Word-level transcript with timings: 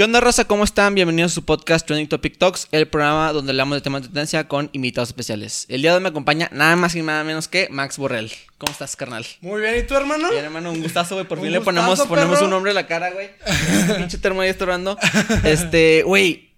¿Qué 0.00 0.04
onda, 0.04 0.18
raza? 0.18 0.46
¿Cómo 0.46 0.64
están? 0.64 0.94
Bienvenidos 0.94 1.32
a 1.32 1.34
su 1.34 1.44
podcast 1.44 1.86
Trending 1.86 2.08
Topic 2.08 2.38
Talks, 2.38 2.68
el 2.72 2.88
programa 2.88 3.34
donde 3.34 3.50
hablamos 3.50 3.76
de 3.76 3.82
temas 3.82 4.00
de 4.00 4.08
tendencia 4.08 4.48
con 4.48 4.70
invitados 4.72 5.10
especiales. 5.10 5.66
El 5.68 5.82
día 5.82 5.90
de 5.90 5.98
hoy 5.98 6.02
me 6.02 6.08
acompaña 6.08 6.48
nada 6.54 6.74
más 6.74 6.94
y 6.94 7.02
nada 7.02 7.22
menos 7.22 7.48
que 7.48 7.68
Max 7.70 7.98
Borrell. 7.98 8.32
¿Cómo 8.56 8.72
estás, 8.72 8.96
carnal? 8.96 9.26
Muy 9.42 9.60
bien, 9.60 9.76
¿y 9.78 9.82
tú, 9.82 9.94
hermano? 9.94 10.30
Bien, 10.30 10.46
hermano, 10.46 10.72
un 10.72 10.80
gustazo, 10.80 11.16
güey. 11.16 11.28
Por 11.28 11.38
fin 11.38 11.52
le 11.52 11.58
gustazo, 11.58 11.76
ponemos, 11.76 12.00
ponemos 12.06 12.34
perro. 12.36 12.44
un 12.46 12.50
nombre 12.50 12.70
a 12.70 12.74
la 12.76 12.86
cara, 12.86 13.10
güey. 13.10 13.28
Pinche 13.98 14.16
termo 14.16 14.40
ahí 14.40 14.48
estorbando. 14.48 14.96
Este, 15.44 16.02
güey. 16.02 16.49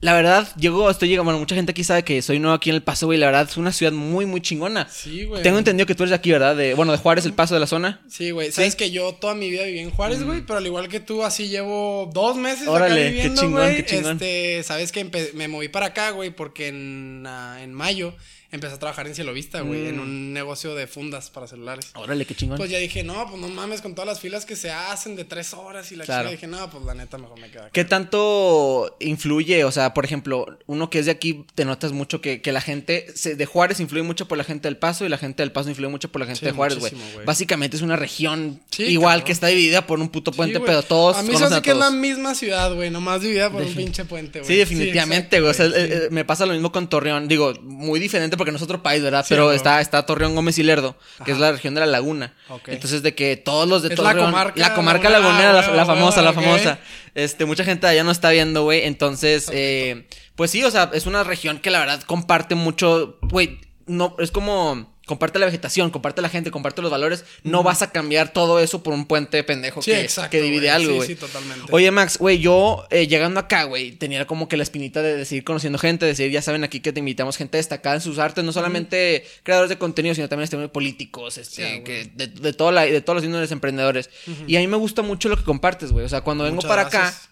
La 0.00 0.12
verdad, 0.12 0.46
llego, 0.56 0.90
estoy 0.90 1.08
llegando, 1.08 1.24
bueno, 1.24 1.38
mucha 1.38 1.54
gente 1.54 1.70
aquí 1.72 1.82
sabe 1.82 2.04
que 2.04 2.20
soy 2.20 2.38
nuevo 2.38 2.54
aquí 2.54 2.68
en 2.68 2.76
El 2.76 2.82
Paso, 2.82 3.06
güey. 3.06 3.18
La 3.18 3.26
verdad, 3.26 3.48
es 3.48 3.56
una 3.56 3.72
ciudad 3.72 3.92
muy, 3.92 4.26
muy 4.26 4.42
chingona. 4.42 4.86
Sí, 4.90 5.24
güey. 5.24 5.42
Tengo 5.42 5.56
entendido 5.58 5.86
que 5.86 5.94
tú 5.94 6.02
eres 6.02 6.10
de 6.10 6.16
aquí, 6.16 6.30
¿verdad? 6.30 6.54
De, 6.54 6.74
bueno, 6.74 6.92
de 6.92 6.98
Juárez, 6.98 7.24
El 7.24 7.32
Paso, 7.32 7.54
de 7.54 7.60
la 7.60 7.66
zona. 7.66 8.02
Sí, 8.08 8.30
güey. 8.30 8.52
Sabes 8.52 8.72
¿Sí? 8.72 8.76
que 8.78 8.90
yo 8.90 9.14
toda 9.14 9.34
mi 9.34 9.48
vida 9.50 9.64
viví 9.64 9.78
en 9.78 9.90
Juárez, 9.90 10.22
güey, 10.22 10.42
pero 10.42 10.58
al 10.58 10.66
igual 10.66 10.88
que 10.88 11.00
tú, 11.00 11.24
así 11.24 11.48
llevo 11.48 12.10
dos 12.12 12.36
meses 12.36 12.68
Órale, 12.68 12.92
acá 12.92 13.02
qué 13.04 13.10
viviendo, 13.10 13.40
chingón, 13.40 13.62
güey. 13.62 13.76
qué 13.76 13.84
chingón. 13.86 14.12
Este, 14.12 14.62
sabes 14.64 14.92
que 14.92 15.32
me 15.34 15.48
moví 15.48 15.68
para 15.68 15.86
acá, 15.86 16.10
güey, 16.10 16.30
porque 16.30 16.68
en, 16.68 17.24
ah, 17.26 17.62
en 17.62 17.72
mayo 17.72 18.14
empecé 18.52 18.74
a 18.74 18.78
trabajar 18.78 19.06
en 19.06 19.14
Cielo 19.14 19.32
Vista, 19.32 19.60
güey, 19.60 19.82
Mm. 19.82 19.88
en 19.88 20.00
un 20.00 20.32
negocio 20.32 20.74
de 20.74 20.86
fundas 20.86 21.30
para 21.30 21.46
celulares. 21.46 21.90
Órale, 21.94 22.24
qué 22.24 22.34
chingón. 22.34 22.56
Pues 22.58 22.70
ya 22.70 22.78
dije, 22.78 23.02
no, 23.02 23.26
pues 23.28 23.40
no 23.40 23.48
mames, 23.48 23.80
con 23.82 23.94
todas 23.94 24.06
las 24.08 24.20
filas 24.20 24.44
que 24.46 24.56
se 24.56 24.70
hacen 24.70 25.16
de 25.16 25.24
tres 25.24 25.52
horas 25.54 25.90
y 25.92 25.96
la 25.96 26.04
Claro. 26.04 26.28
chica, 26.30 26.32
dije, 26.32 26.46
no, 26.46 26.70
pues 26.70 26.84
la 26.84 26.94
neta 26.94 27.18
mejor 27.18 27.38
me 27.40 27.50
quedo 27.50 27.62
aquí. 27.62 27.70
¿Qué 27.72 27.84
tanto 27.84 28.96
influye? 29.00 29.64
O 29.64 29.72
sea, 29.72 29.94
por 29.94 30.04
ejemplo, 30.04 30.46
uno 30.66 30.90
que 30.90 30.98
es 30.98 31.06
de 31.06 31.12
aquí, 31.12 31.44
te 31.54 31.64
notas 31.64 31.92
mucho 31.92 32.20
que, 32.20 32.40
que 32.40 32.52
la 32.52 32.60
gente 32.60 33.06
se- 33.14 33.34
de 33.36 33.46
Juárez 33.46 33.80
influye 33.80 34.02
mucho 34.02 34.26
por 34.28 34.38
la 34.38 34.44
gente 34.44 34.68
del 34.68 34.76
Paso 34.76 35.04
y 35.04 35.08
la 35.08 35.18
gente 35.18 35.42
del 35.42 35.52
Paso 35.52 35.68
influye 35.68 35.88
mucho 35.90 36.10
por 36.10 36.20
la 36.20 36.26
gente 36.26 36.40
Sí, 36.40 36.46
de 36.46 36.52
Juárez, 36.52 36.78
güey. 36.78 36.92
Básicamente 37.24 37.76
es 37.76 37.82
una 37.82 37.96
región 37.96 38.60
Sí, 38.70 38.84
igual 38.84 39.12
cabrón. 39.14 39.26
que 39.26 39.32
está 39.32 39.46
dividida 39.48 39.86
por 39.86 40.00
un 40.00 40.08
puto 40.08 40.32
puente, 40.32 40.60
pero 40.60 40.82
todos 40.82 41.16
A 41.16 41.22
mí 41.22 41.36
se 41.36 41.62
que 41.62 41.70
es 41.70 41.76
la 41.76 41.90
misma 41.90 42.34
ciudad, 42.34 42.74
güey, 42.74 42.90
nomás 42.90 43.20
dividida 43.22 43.50
por 43.50 43.62
un 43.62 43.74
pinche 43.74 44.04
puente, 44.04 44.40
güey. 44.40 44.48
Sí, 44.50 44.56
definitivamente, 44.56 45.40
güey. 45.40 45.50
o 45.50 45.54
sea, 45.54 45.66
eh, 45.66 45.72
eh, 45.76 46.08
me 46.10 46.24
pasa 46.24 46.46
lo 46.46 46.52
mismo 46.52 46.70
con 46.72 46.88
Torreón. 46.88 47.28
Digo, 47.28 47.52
muy 47.62 47.98
diferente 48.00 48.35
porque 48.36 48.52
no 48.52 48.56
es 48.56 48.62
otro 48.62 48.82
país, 48.82 49.02
¿verdad? 49.02 49.24
Sí, 49.24 49.28
Pero 49.34 49.52
está, 49.52 49.80
está 49.80 50.04
Torreón 50.06 50.34
Gómez 50.34 50.58
y 50.58 50.62
Lerdo, 50.62 50.96
que 51.24 51.32
es 51.32 51.38
la 51.38 51.52
región 51.52 51.74
de 51.74 51.80
la 51.80 51.86
laguna. 51.86 52.34
Entonces, 52.66 53.02
de 53.02 53.14
que 53.14 53.36
todos 53.36 53.68
los 53.68 53.82
de 53.82 53.88
Es 53.94 53.98
la 53.98 54.10
Torreón. 54.10 54.26
comarca 54.26 54.60
la 54.60 54.74
comarca 54.74 55.10
lagunera, 55.10 55.52
la, 55.52 55.68
la 55.74 55.86
famosa, 55.86 56.22
la 56.22 56.32
famosa. 56.32 56.78
Este, 57.14 57.44
mucha 57.46 57.64
gente 57.64 57.86
allá 57.86 58.04
no 58.04 58.10
está 58.10 58.30
viendo, 58.30 58.62
güey. 58.64 58.84
Entonces, 58.84 59.48
eh, 59.52 60.06
pues 60.34 60.50
sí, 60.50 60.62
o 60.64 60.70
sea, 60.70 60.90
es 60.92 61.06
una 61.06 61.24
región 61.24 61.58
que 61.58 61.70
la 61.70 61.78
verdad 61.80 62.02
comparte 62.02 62.54
mucho, 62.54 63.18
güey. 63.22 63.60
No, 63.86 64.16
es 64.18 64.30
como. 64.30 64.95
Comparte 65.06 65.38
la 65.38 65.46
vegetación, 65.46 65.90
comparte 65.90 66.20
la 66.20 66.28
gente, 66.28 66.50
comparte 66.50 66.82
los 66.82 66.90
valores. 66.90 67.24
No 67.44 67.62
vas 67.62 67.80
a 67.80 67.92
cambiar 67.92 68.32
todo 68.32 68.58
eso 68.58 68.82
por 68.82 68.92
un 68.92 69.06
puente 69.06 69.42
pendejo 69.44 69.80
Sí, 69.80 69.92
que, 69.92 70.00
exacto, 70.00 70.30
que 70.32 70.42
divide 70.42 70.68
algo, 70.68 70.90
Sí, 70.90 70.96
güey. 70.96 71.08
sí, 71.08 71.14
totalmente. 71.14 71.64
Oye, 71.70 71.90
Max, 71.92 72.18
güey, 72.18 72.40
yo 72.40 72.84
eh, 72.90 73.06
llegando 73.06 73.38
acá, 73.38 73.62
güey, 73.64 73.92
tenía 73.92 74.26
como 74.26 74.48
que 74.48 74.56
la 74.56 74.64
espinita 74.64 75.02
de, 75.02 75.24
seguir 75.24 75.44
conociendo 75.44 75.78
gente, 75.78 76.04
de 76.06 76.10
decir, 76.10 76.30
ya 76.32 76.42
saben 76.42 76.64
aquí 76.64 76.80
que 76.80 76.92
te 76.92 76.98
invitamos 76.98 77.36
gente 77.36 77.56
destacada 77.56 77.94
en 77.94 78.00
sus 78.00 78.18
artes, 78.18 78.42
no 78.44 78.52
solamente 78.52 79.24
creadores 79.44 79.68
de 79.70 79.78
contenido, 79.78 80.12
sino 80.16 80.28
también 80.28 80.44
este, 80.44 80.68
políticos, 80.68 81.38
este, 81.38 81.76
Sí, 81.76 81.84
que 81.84 82.10
de, 82.14 82.26
de, 82.26 82.52
toda 82.52 82.72
la, 82.72 82.82
de 82.82 83.00
todos 83.00 83.14
los 83.18 83.24
índoles 83.24 83.52
emprendedores. 83.52 84.10
Y 84.48 84.56
a 84.56 84.58
mí 84.58 84.66
me 84.66 84.76
gusta 84.76 85.02
mucho 85.02 85.28
lo 85.28 85.36
que 85.36 85.44
compartes, 85.44 85.92
güey. 85.92 86.04
O 86.04 86.08
sea, 86.08 86.22
cuando 86.22 86.42
vengo 86.42 86.56
Muchas 86.56 86.68
para 86.68 86.82
gracias. 86.82 87.26
acá, 87.26 87.28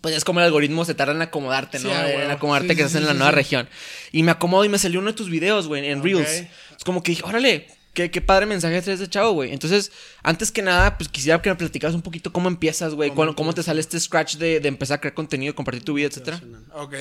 pues 0.00 0.14
es 0.14 0.24
como 0.24 0.40
el 0.40 0.46
algoritmo 0.46 0.86
se 0.86 0.94
tarda 0.94 1.12
en 1.12 1.20
acomodarte, 1.20 1.78
Sí, 1.78 1.86
¿no? 1.86 1.92
en 2.06 2.30
acomodarte 2.30 2.68
Sí, 2.70 2.76
que 2.76 2.82
sí, 2.84 2.86
estás 2.86 2.94
en 2.96 3.02
sí, 3.02 3.06
la 3.08 3.12
sí, 3.12 3.18
nueva 3.18 3.32
sí. 3.32 3.36
región. 3.36 3.68
Y 4.12 4.22
me 4.22 4.30
acomodo 4.30 4.64
y 4.64 4.70
me 4.70 4.78
salió 4.78 5.00
uno 5.00 5.10
de 5.10 5.16
tus 5.18 5.28
videos, 5.28 5.68
güey, 5.68 5.86
en 5.86 5.98
Ok. 5.98 6.04
Reels. 6.06 6.44
Es 6.80 6.84
como 6.84 7.02
que 7.02 7.12
dije, 7.12 7.22
órale, 7.26 7.66
qué, 7.92 8.10
qué 8.10 8.22
padre 8.22 8.46
mensaje 8.46 8.80
traes 8.80 9.00
de 9.00 9.06
chavo, 9.06 9.32
güey. 9.32 9.52
Entonces, 9.52 9.92
antes 10.22 10.50
que 10.50 10.62
nada, 10.62 10.96
pues 10.96 11.10
quisiera 11.10 11.42
que 11.42 11.50
me 11.50 11.56
platicaras 11.56 11.94
un 11.94 12.00
poquito 12.00 12.32
cómo 12.32 12.48
empiezas, 12.48 12.94
güey. 12.94 13.10
¿Cómo 13.10 13.36
Cómo, 13.36 13.52
te 13.52 13.62
sale 13.62 13.82
este 13.82 14.00
scratch 14.00 14.36
de, 14.36 14.60
de 14.60 14.68
empezar 14.68 14.96
a 14.96 15.00
crear 15.02 15.12
contenido, 15.12 15.54
compartir 15.54 15.84
tu 15.84 15.92
vida, 15.92 16.08
etcétera. 16.08 16.40
Ok. 16.72 16.94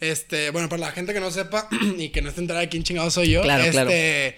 Este, 0.00 0.48
bueno, 0.48 0.70
para 0.70 0.80
la 0.80 0.92
gente 0.92 1.12
que 1.12 1.20
no 1.20 1.30
sepa 1.30 1.68
y 1.98 2.08
que 2.08 2.22
no 2.22 2.30
esté 2.30 2.40
enterada 2.40 2.62
de 2.62 2.70
quién 2.70 2.84
chingado 2.84 3.10
soy 3.10 3.32
yo. 3.32 3.42
Claro, 3.42 3.64
este, 3.64 4.34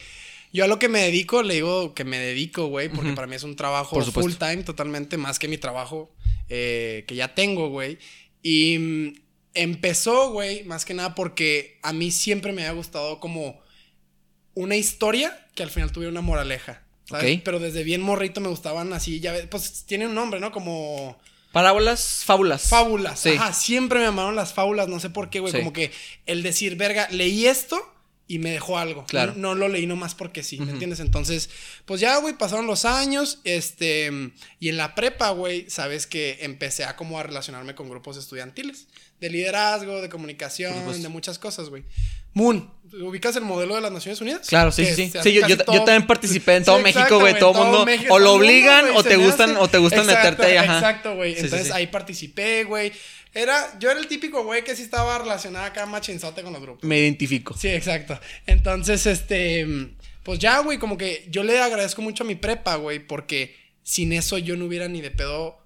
Yo 0.53 0.65
a 0.65 0.67
lo 0.67 0.81
que 0.81 0.89
me 0.89 1.03
dedico, 1.03 1.45
le 1.45 1.55
digo 1.55 1.95
que 1.95 2.03
me 2.03 2.19
dedico, 2.19 2.67
güey, 2.67 2.89
porque 2.89 3.12
para 3.12 3.29
mí 3.29 3.37
es 3.37 3.45
un 3.45 3.55
trabajo 3.55 4.03
full 4.03 4.33
time, 4.33 4.65
totalmente 4.65 5.19
más 5.19 5.39
que 5.39 5.47
mi 5.47 5.56
trabajo 5.56 6.12
eh, 6.49 7.05
que 7.06 7.15
ya 7.15 7.33
tengo, 7.33 7.69
güey. 7.69 7.97
Y 8.43 8.77
mm, 8.77 9.15
empezó, 9.55 10.33
güey, 10.33 10.65
más 10.65 10.84
que 10.84 10.95
nada 10.95 11.15
porque 11.15 11.79
a 11.84 11.93
mí 11.93 12.11
siempre 12.11 12.50
me 12.50 12.62
había 12.62 12.73
gustado 12.73 13.21
como 13.21 13.59
una 14.55 14.77
historia 14.77 15.47
que 15.55 15.62
al 15.62 15.71
final 15.71 15.93
tuviera 15.93 16.11
una 16.11 16.21
moraleja. 16.21 16.83
¿sabes? 17.05 17.38
Ok. 17.38 17.43
Pero 17.44 17.59
desde 17.59 17.83
bien 17.84 18.00
morrito 18.00 18.41
me 18.41 18.49
gustaban 18.49 18.93
así, 18.93 19.21
ya 19.21 19.33
ves, 19.33 19.47
pues 19.50 19.84
tiene 19.87 20.06
un 20.06 20.15
nombre, 20.15 20.41
¿no? 20.41 20.53
Como 20.53 21.19
Parábolas, 21.53 22.22
fábulas. 22.25 22.69
Fábulas. 22.69 23.19
Sí. 23.21 23.31
Ajá, 23.31 23.53
siempre 23.53 23.99
me 23.99 24.05
llamaron 24.05 24.37
las 24.37 24.53
fábulas, 24.53 24.88
no 24.88 25.00
sé 25.00 25.11
por 25.11 25.31
qué, 25.31 25.41
güey. 25.41 25.53
Sí. 25.53 25.59
Como 25.59 25.72
que 25.72 25.91
el 26.27 26.43
decir, 26.43 26.77
verga, 26.77 27.09
leí 27.11 27.47
esto 27.47 27.93
y 28.33 28.39
me 28.39 28.53
dejó 28.53 28.79
algo. 28.79 29.05
Claro. 29.07 29.33
No, 29.35 29.57
no 29.57 29.67
lo 29.67 29.69
leí 29.69 29.89
nomás 29.89 30.15
porque 30.15 30.45
sí, 30.45 30.61
¿me 30.61 30.71
entiendes? 30.71 31.01
Entonces, 31.01 31.51
pues 31.85 32.01
ya, 32.01 32.17
güey, 32.19 32.39
pasaron 32.39 32.69
los 32.69 32.85
años, 32.85 33.41
este, 33.43 34.09
y 34.61 34.69
en 34.69 34.77
la 34.77 34.95
prepa, 34.95 35.31
güey, 35.31 35.69
sabes 35.69 36.07
que 36.07 36.39
empecé 36.43 36.85
a 36.85 36.95
como 36.95 37.19
a 37.19 37.25
relacionarme 37.25 37.75
con 37.75 37.89
grupos 37.89 38.17
estudiantiles, 38.17 38.87
de 39.21 39.31
liderazgo, 39.31 40.01
de 40.01 40.09
comunicación, 40.09 41.03
de 41.03 41.09
muchas 41.09 41.41
cosas, 41.41 41.71
güey. 41.71 41.83
Moon, 42.33 42.71
¿ubicas 43.03 43.35
el 43.35 43.43
modelo 43.43 43.75
de 43.75 43.81
las 43.81 43.91
Naciones 43.91 44.21
Unidas? 44.21 44.47
Claro, 44.47 44.71
sí, 44.71 44.87
sí, 44.87 45.11
sí. 45.11 45.33
yo, 45.33 45.33
yo, 45.33 45.41
casi 45.41 45.57
yo 45.57 45.65
todo- 45.65 45.85
también 45.85 46.07
participé 46.07 46.55
en 46.55 46.65
todo 46.65 46.79
México, 46.79 47.19
güey. 47.19 47.37
Todo 47.37 47.53
mundo. 47.53 47.85
México, 47.85 48.15
O 48.15 48.19
lo 48.21 48.27
todo 48.27 48.35
mundo, 48.39 48.47
obligan 48.47 48.85
o 48.95 49.03
te 49.03 49.17
gustan, 49.17 49.51
hace- 49.51 49.59
o 49.59 49.69
te 49.69 49.79
gustan 49.79 50.07
meterte 50.07 50.45
ahí, 50.47 50.57
ajá. 50.57 50.75
Exacto, 50.79 51.17
güey. 51.17 51.35
Sí, 51.35 51.41
Entonces 51.41 51.67
sí. 51.67 51.73
ahí 51.75 51.89
participé, 51.89 52.62
güey. 52.62 52.93
Era, 53.33 53.79
yo 53.79 53.91
era 53.91 54.01
el 54.01 54.09
típico 54.09 54.43
güey 54.43 54.65
que 54.65 54.75
sí 54.75 54.83
estaba 54.83 55.19
relacionado 55.19 55.65
acá 55.65 55.87
machinzote 55.87 56.43
con 56.43 56.53
los 56.53 56.63
grupos. 56.63 56.85
Me 56.85 56.99
identifico. 56.99 57.57
Sí, 57.57 57.69
exacto. 57.69 58.19
Entonces, 58.47 59.07
este, 59.07 59.67
pues 60.25 60.39
ya, 60.39 60.59
güey, 60.61 60.79
como 60.79 60.99
que 60.99 61.27
yo 61.31 61.45
le 61.45 61.61
agradezco 61.61 62.03
mucho 62.03 62.25
a 62.25 62.27
mi 62.27 62.35
prepa, 62.35 62.77
güey, 62.77 62.99
porque 62.99 63.57
sin 63.83 64.13
eso 64.13 64.37
yo 64.39 64.57
no 64.57 64.65
hubiera 64.67 64.89
ni 64.89 65.01
de 65.01 65.11
pedo 65.11 65.59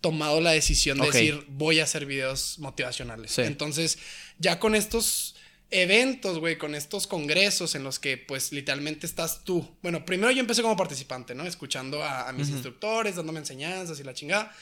tomado 0.00 0.40
la 0.40 0.50
decisión 0.50 0.98
de 0.98 1.06
decir, 1.06 1.46
voy 1.48 1.80
a 1.80 1.84
hacer 1.84 2.04
videos 2.04 2.58
motivacionales. 2.58 3.30
Sí. 3.30 3.42
Entonces, 3.42 3.98
ya 4.38 4.58
con 4.58 4.74
estos 4.74 5.34
eventos, 5.70 6.40
güey, 6.40 6.58
con 6.58 6.74
estos 6.74 7.06
congresos 7.06 7.74
en 7.74 7.84
los 7.84 7.98
que, 7.98 8.18
pues, 8.18 8.52
literalmente 8.52 9.06
estás 9.06 9.44
tú. 9.44 9.76
Bueno, 9.82 10.04
primero 10.04 10.30
yo 10.30 10.40
empecé 10.40 10.60
como 10.60 10.76
participante, 10.76 11.34
¿no? 11.34 11.44
Escuchando 11.44 12.02
a, 12.02 12.28
a 12.28 12.32
mis 12.32 12.50
instructores, 12.50 13.16
dándome 13.16 13.38
enseñanzas 13.38 13.98
y 13.98 14.04
la 14.04 14.12
chingada. 14.12 14.54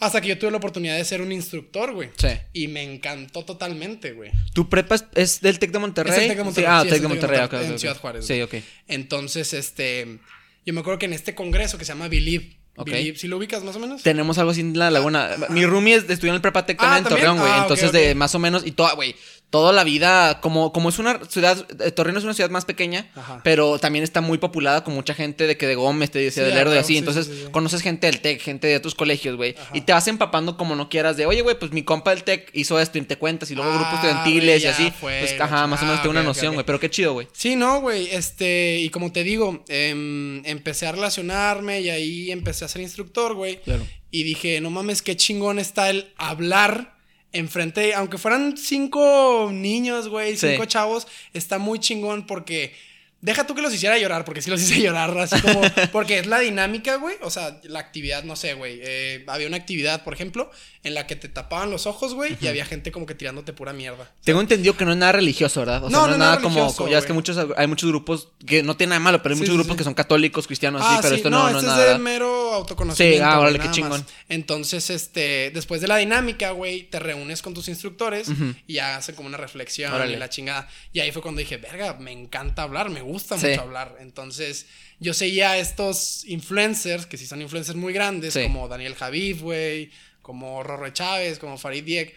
Hasta 0.00 0.20
que 0.20 0.28
yo 0.28 0.38
tuve 0.38 0.50
la 0.50 0.56
oportunidad 0.56 0.96
de 0.96 1.04
ser 1.04 1.20
un 1.20 1.30
instructor, 1.30 1.92
güey. 1.92 2.08
Sí. 2.16 2.28
Y 2.54 2.68
me 2.68 2.82
encantó 2.82 3.44
totalmente, 3.44 4.12
güey. 4.12 4.30
¿Tu 4.54 4.68
prepa 4.68 4.96
es, 5.14 5.40
del 5.42 5.58
Tec 5.58 5.70
de 5.72 5.78
Monterrey? 5.78 6.12
Es 6.12 6.18
el 6.22 6.28
Tec 6.28 6.38
de 6.38 6.44
Monterrey, 6.44 6.66
Sí, 6.66 6.72
ah, 6.74 6.82
sí, 6.84 6.88
Tec 6.88 7.02
de 7.02 7.08
Monterrey. 7.08 7.40
Monterrey, 7.40 7.66
en 7.70 7.78
Ciudad. 7.78 7.96
Juárez, 7.98 8.26
Sí, 8.26 8.32
güey. 8.40 8.42
ok. 8.60 8.64
Entonces, 8.88 9.52
este. 9.52 10.18
Yo 10.66 10.74
me 10.74 10.80
acuerdo 10.80 10.98
que 10.98 11.06
en 11.06 11.12
este 11.12 11.34
congreso 11.34 11.78
que 11.78 11.84
se 11.84 11.92
llama 11.92 12.08
Believe. 12.08 12.56
Ok. 12.76 12.88
Believe, 12.90 13.18
¿sí 13.18 13.28
lo 13.28 13.36
ubicas 13.36 13.62
más 13.62 13.76
o 13.76 13.78
menos? 13.78 14.02
Tenemos 14.02 14.38
algo 14.38 14.52
así 14.52 14.60
en 14.60 14.78
la 14.78 14.90
laguna. 14.90 15.36
Mi 15.50 15.66
roomie 15.66 15.96
es- 15.96 16.08
estudió 16.08 16.30
en 16.32 16.36
el 16.36 16.40
Prepa 16.40 16.64
Tec 16.64 16.78
Ah, 16.80 16.82
también 16.84 16.98
en. 17.04 17.08
Torreón, 17.10 17.38
güey. 17.38 17.50
Ah, 17.52 17.58
Entonces, 17.62 17.92
de 17.92 18.14
más 18.14 18.34
o 18.34 18.38
menos, 18.38 18.66
y 18.66 18.70
toda, 18.72 18.94
güey, 18.94 19.14
toda 19.50 19.72
la 19.72 19.82
vida, 19.82 20.40
como, 20.40 20.72
como 20.72 20.88
es 20.90 20.98
una 21.00 21.18
ciudad, 21.28 21.66
eh, 21.80 21.90
Torreón 21.90 22.16
es 22.16 22.22
una 22.24 22.34
ciudad 22.34 22.50
más 22.50 22.64
pequeña, 22.64 23.10
Ajá. 23.16 23.40
pero 23.42 23.80
también 23.80 24.04
está 24.04 24.20
muy 24.20 24.38
populada 24.38 24.84
con 24.84 24.94
mucha 24.94 25.12
gente 25.12 25.48
de 25.48 25.56
que 25.56 25.66
de 25.66 25.74
Gómez, 25.74 26.12
te 26.12 26.20
decía 26.20 26.44
Sí, 26.44 26.48
de 26.50 26.52
a 26.52 26.56
Lerdo 26.56 26.74
y 26.76 26.78
así. 26.78 26.92
sí, 26.92 26.98
Entonces, 26.98 27.26
sí, 27.26 27.44
conoces 27.50 27.82
gente 27.82 28.06
del 28.06 28.20
Tec, 28.20 28.40
gente 28.40 28.68
de 28.68 28.76
otros 28.76 28.94
colegios, 28.94 29.36
güey. 29.36 29.56
Y 29.74 29.80
te 29.80 29.92
vas 29.92 30.06
empapando 30.06 30.56
como 30.56 30.76
no 30.76 30.88
quieras 30.88 31.16
de, 31.16 31.26
oye, 31.26 31.42
güey, 31.42 31.58
pues 31.58 31.72
mi 31.72 31.82
compa 31.82 32.10
del 32.10 32.22
Tec 32.22 32.50
hizo 32.54 32.78
esto 32.78 32.98
y 32.98 33.02
te 33.02 33.16
cuentas, 33.18 33.50
y 33.50 33.56
luego 33.56 33.70
Ah, 33.72 33.74
grupos 33.74 33.94
estudiantiles 33.94 34.62
y 34.62 34.66
así. 34.66 34.92
fue, 35.00 35.18
pues, 35.20 35.40
ajá, 35.40 35.66
más 35.66 35.82
o 35.82 35.84
menos 35.84 36.00
tengo 36.00 36.12
una 36.12 36.20
ok, 36.20 36.26
ok, 36.28 36.36
noción, 36.36 36.54
güey. 36.54 36.64
Pero 36.64 36.78
qué 36.78 36.88
chido, 36.88 37.12
güey. 37.14 37.26
Sí, 37.32 37.56
no, 37.56 37.80
güey. 37.80 38.08
Este, 38.12 38.78
y 38.78 38.88
como 38.90 39.10
te 39.10 39.24
digo, 39.24 39.64
em, 39.66 40.44
empecé 40.46 40.86
a 40.86 40.92
relacionarme 40.92 41.80
y 41.80 41.90
ahí 41.90 42.30
empecé 42.30 42.64
a 42.64 42.68
ser 42.68 42.82
instructor, 42.82 43.34
güey. 43.34 43.60
Claro. 43.62 43.84
Y 44.12 44.22
dije, 44.22 44.60
no 44.60 44.70
mames, 44.70 45.02
qué 45.02 45.16
chingón 45.16 45.58
está 45.58 45.90
el 45.90 46.12
hablar 46.16 46.99
enfrente, 47.32 47.94
aunque 47.94 48.18
fueran 48.18 48.56
cinco 48.56 49.50
niños, 49.52 50.08
güey, 50.08 50.36
Sí. 50.36 50.48
cinco 50.50 50.64
chavos, 50.64 51.06
está 51.32 51.58
muy 51.58 51.78
chingón 51.78 52.26
porque 52.26 52.74
deja 53.22 53.46
tú 53.46 53.54
que 53.54 53.62
los 53.62 53.72
hiciera 53.74 53.98
llorar, 53.98 54.24
porque 54.24 54.42
sí 54.42 54.50
los 54.50 54.60
hice 54.60 54.80
llorar, 54.82 55.16
así 55.18 55.40
como, 55.40 55.60
porque 55.92 56.18
es 56.18 56.26
la 56.26 56.38
dinámica, 56.40 56.96
güey, 56.96 57.16
o 57.22 57.30
sea, 57.30 57.60
la 57.64 57.78
actividad, 57.80 58.24
no 58.24 58.36
sé, 58.36 58.54
güey, 58.54 58.80
eh, 58.82 59.24
había 59.28 59.46
una 59.46 59.56
actividad, 59.56 60.02
por 60.04 60.14
ejemplo, 60.14 60.50
en 60.82 60.94
la 60.94 61.06
que 61.06 61.14
te 61.16 61.28
tapaban 61.28 61.70
los 61.70 61.86
ojos, 61.86 62.14
güey, 62.14 62.36
y 62.40 62.46
había 62.46 62.64
gente 62.64 62.90
como 62.90 63.04
que 63.04 63.14
tirándote 63.14 63.52
pura 63.52 63.72
mierda. 63.74 64.10
Tengo 64.24 64.40
entendido 64.40 64.76
que 64.76 64.84
no 64.86 64.92
es 64.92 64.96
nada 64.96 65.12
religioso, 65.12 65.60
¿verdad? 65.60 65.84
O 65.84 65.90
sea, 65.90 65.98
No, 65.98 66.06
no, 66.06 66.06
no 66.06 66.12
es 66.12 66.14
es 66.14 66.18
nada 66.18 66.30
nada 66.36 66.42
como, 66.42 66.74
como- 66.74 66.88
ya 66.90 66.98
es 66.98 67.04
que 67.04 67.12
muchos 67.12 67.36
hay 67.56 67.66
muchos 67.66 67.88
grupos 67.90 68.28
que 68.46 68.62
no 68.62 68.76
tiene 68.76 68.90
nada 68.90 69.00
malo, 69.00 69.22
pero 69.22 69.34
hay 69.34 69.36
Sí, 69.36 69.40
muchos 69.42 69.52
sí, 69.52 69.58
grupos 69.58 69.74
sí. 69.74 69.78
que 69.78 69.84
son 69.84 69.94
católicos, 69.94 70.46
cristianos, 70.46 70.80
así, 70.82 70.98
pero 71.02 71.14
esto 71.16 71.28
no, 71.30 71.42
no, 71.42 71.46
este 71.48 71.58
es 71.58 71.62
es 71.64 71.68
nada. 71.68 71.78
de 71.80 71.84
¿verdad? 71.88 72.00
mero 72.00 72.54
autoconocimiento. 72.54 73.18
Sí, 73.24 73.30
ah, 73.30 73.38
órale, 73.40 73.58
qué 73.58 73.70
chingón. 73.70 73.90
más. 74.00 74.04
Entonces, 74.30 74.88
este, 74.88 75.50
después 75.52 75.82
de 75.82 75.88
la 75.88 75.98
dinámica, 75.98 76.52
güey, 76.52 76.84
te 76.84 76.98
reúnes 76.98 77.42
con 77.42 77.52
tus 77.52 77.68
instructores 77.68 78.28
Ujú. 78.28 78.54
y 78.66 78.74
ya 78.74 78.96
hacen 78.96 79.14
como 79.14 79.28
una 79.28 79.36
reflexión 79.36 79.92
Órale. 79.92 80.14
y 80.14 80.16
la 80.16 80.30
chingada. 80.30 80.68
Y 80.94 81.00
ahí 81.00 81.12
fue 81.12 81.20
cuando 81.20 81.40
dije, 81.40 81.58
verga, 81.58 81.94
me 82.00 82.12
encanta 82.12 82.62
hablar, 82.62 82.88
me 82.88 83.02
gusta 83.02 83.09
Sí. 83.18 83.48
mucho 83.48 83.60
hablar. 83.62 83.96
Entonces, 84.00 84.66
yo 84.98 85.14
seguía 85.14 85.50
a 85.52 85.58
estos 85.58 86.24
influencers, 86.26 87.06
que 87.06 87.16
sí 87.16 87.26
son 87.26 87.42
influencers 87.42 87.76
muy 87.76 87.92
grandes, 87.92 88.34
Sí. 88.34 88.42
como 88.44 88.68
Daniel 88.68 88.94
Javif, 88.94 89.40
güey, 89.42 89.90
como 90.22 90.62
Rorro 90.62 90.90
Chávez, 90.90 91.38
como 91.38 91.58
Farid 91.58 91.84
Diek. 91.84 92.14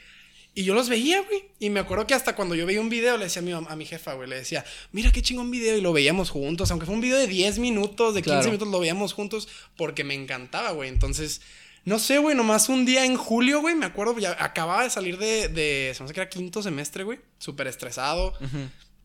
Y 0.56 0.66
yo 0.66 0.76
los 0.76 0.88
veía, 0.88 1.20
güey. 1.22 1.46
Y 1.60 1.72
me 1.72 1.80
acuerdo 1.80 2.06
que 2.06 2.14
hasta 2.14 2.36
cuando 2.36 2.54
yo 2.54 2.68
veía 2.68 2.80
un 2.80 2.90
video, 2.90 3.18
le 3.18 3.24
decía 3.24 3.42
a 3.42 3.46
mi, 3.46 3.52
a 3.54 3.76
mi 3.76 3.86
jefa, 3.86 4.14
güey, 4.14 4.30
le 4.30 4.36
decía, 4.36 4.64
mira 4.92 5.12
qué 5.12 5.24
chingón 5.24 5.50
video. 5.50 5.76
Y 5.78 5.82
lo 5.82 5.94
veíamos 5.94 6.30
juntos. 6.30 6.70
Aunque 6.70 6.86
fue 6.86 6.94
un 6.94 7.02
video 7.02 7.18
de 7.18 7.26
10 7.26 7.58
minutos, 7.58 8.14
de 8.14 8.22
15 8.22 8.30
Claro. 8.36 8.46
minutos, 8.46 8.68
lo 8.68 8.80
veíamos 8.80 9.14
juntos 9.14 9.48
porque 9.76 10.04
me 10.04 10.14
encantaba, 10.14 10.70
güey. 10.72 10.90
Entonces, 10.90 11.42
no 11.86 11.98
sé, 11.98 12.20
güey, 12.20 12.36
nomás 12.36 12.70
un 12.70 12.86
día 12.86 13.04
en 13.04 13.18
julio, 13.18 13.62
güey, 13.62 13.74
me 13.74 13.88
acuerdo, 13.88 14.20
ya 14.20 14.38
acababa 14.40 14.84
de 14.84 14.92
salir 14.92 15.18
de, 15.18 15.48
de 15.48 15.92
se 15.96 16.02
me 16.02 16.06
hace 16.06 16.14
que 16.14 16.22
era 16.22 16.30
quinto 16.30 16.62
semestre, 16.62 17.04
güey. 17.04 17.18
Súper 17.40 17.66
estresado. 17.66 18.34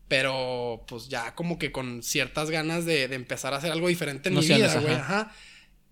Pero, 0.09 0.83
pues 0.87 1.07
ya 1.07 1.33
como 1.35 1.57
que 1.57 1.71
con 1.71 2.03
ciertas 2.03 2.49
ganas 2.49 2.85
de, 2.85 3.07
de 3.07 3.15
empezar 3.15 3.53
a 3.53 3.57
hacer 3.57 3.71
algo 3.71 3.87
diferente 3.87 4.27
en 4.27 4.35
Nociones, 4.35 4.75
mi 4.75 4.81
vida, 4.81 4.81
güey. 4.81 4.95
Ajá. 4.95 5.33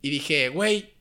Y 0.01 0.09
dije, 0.09 0.49
güey, 0.49 0.96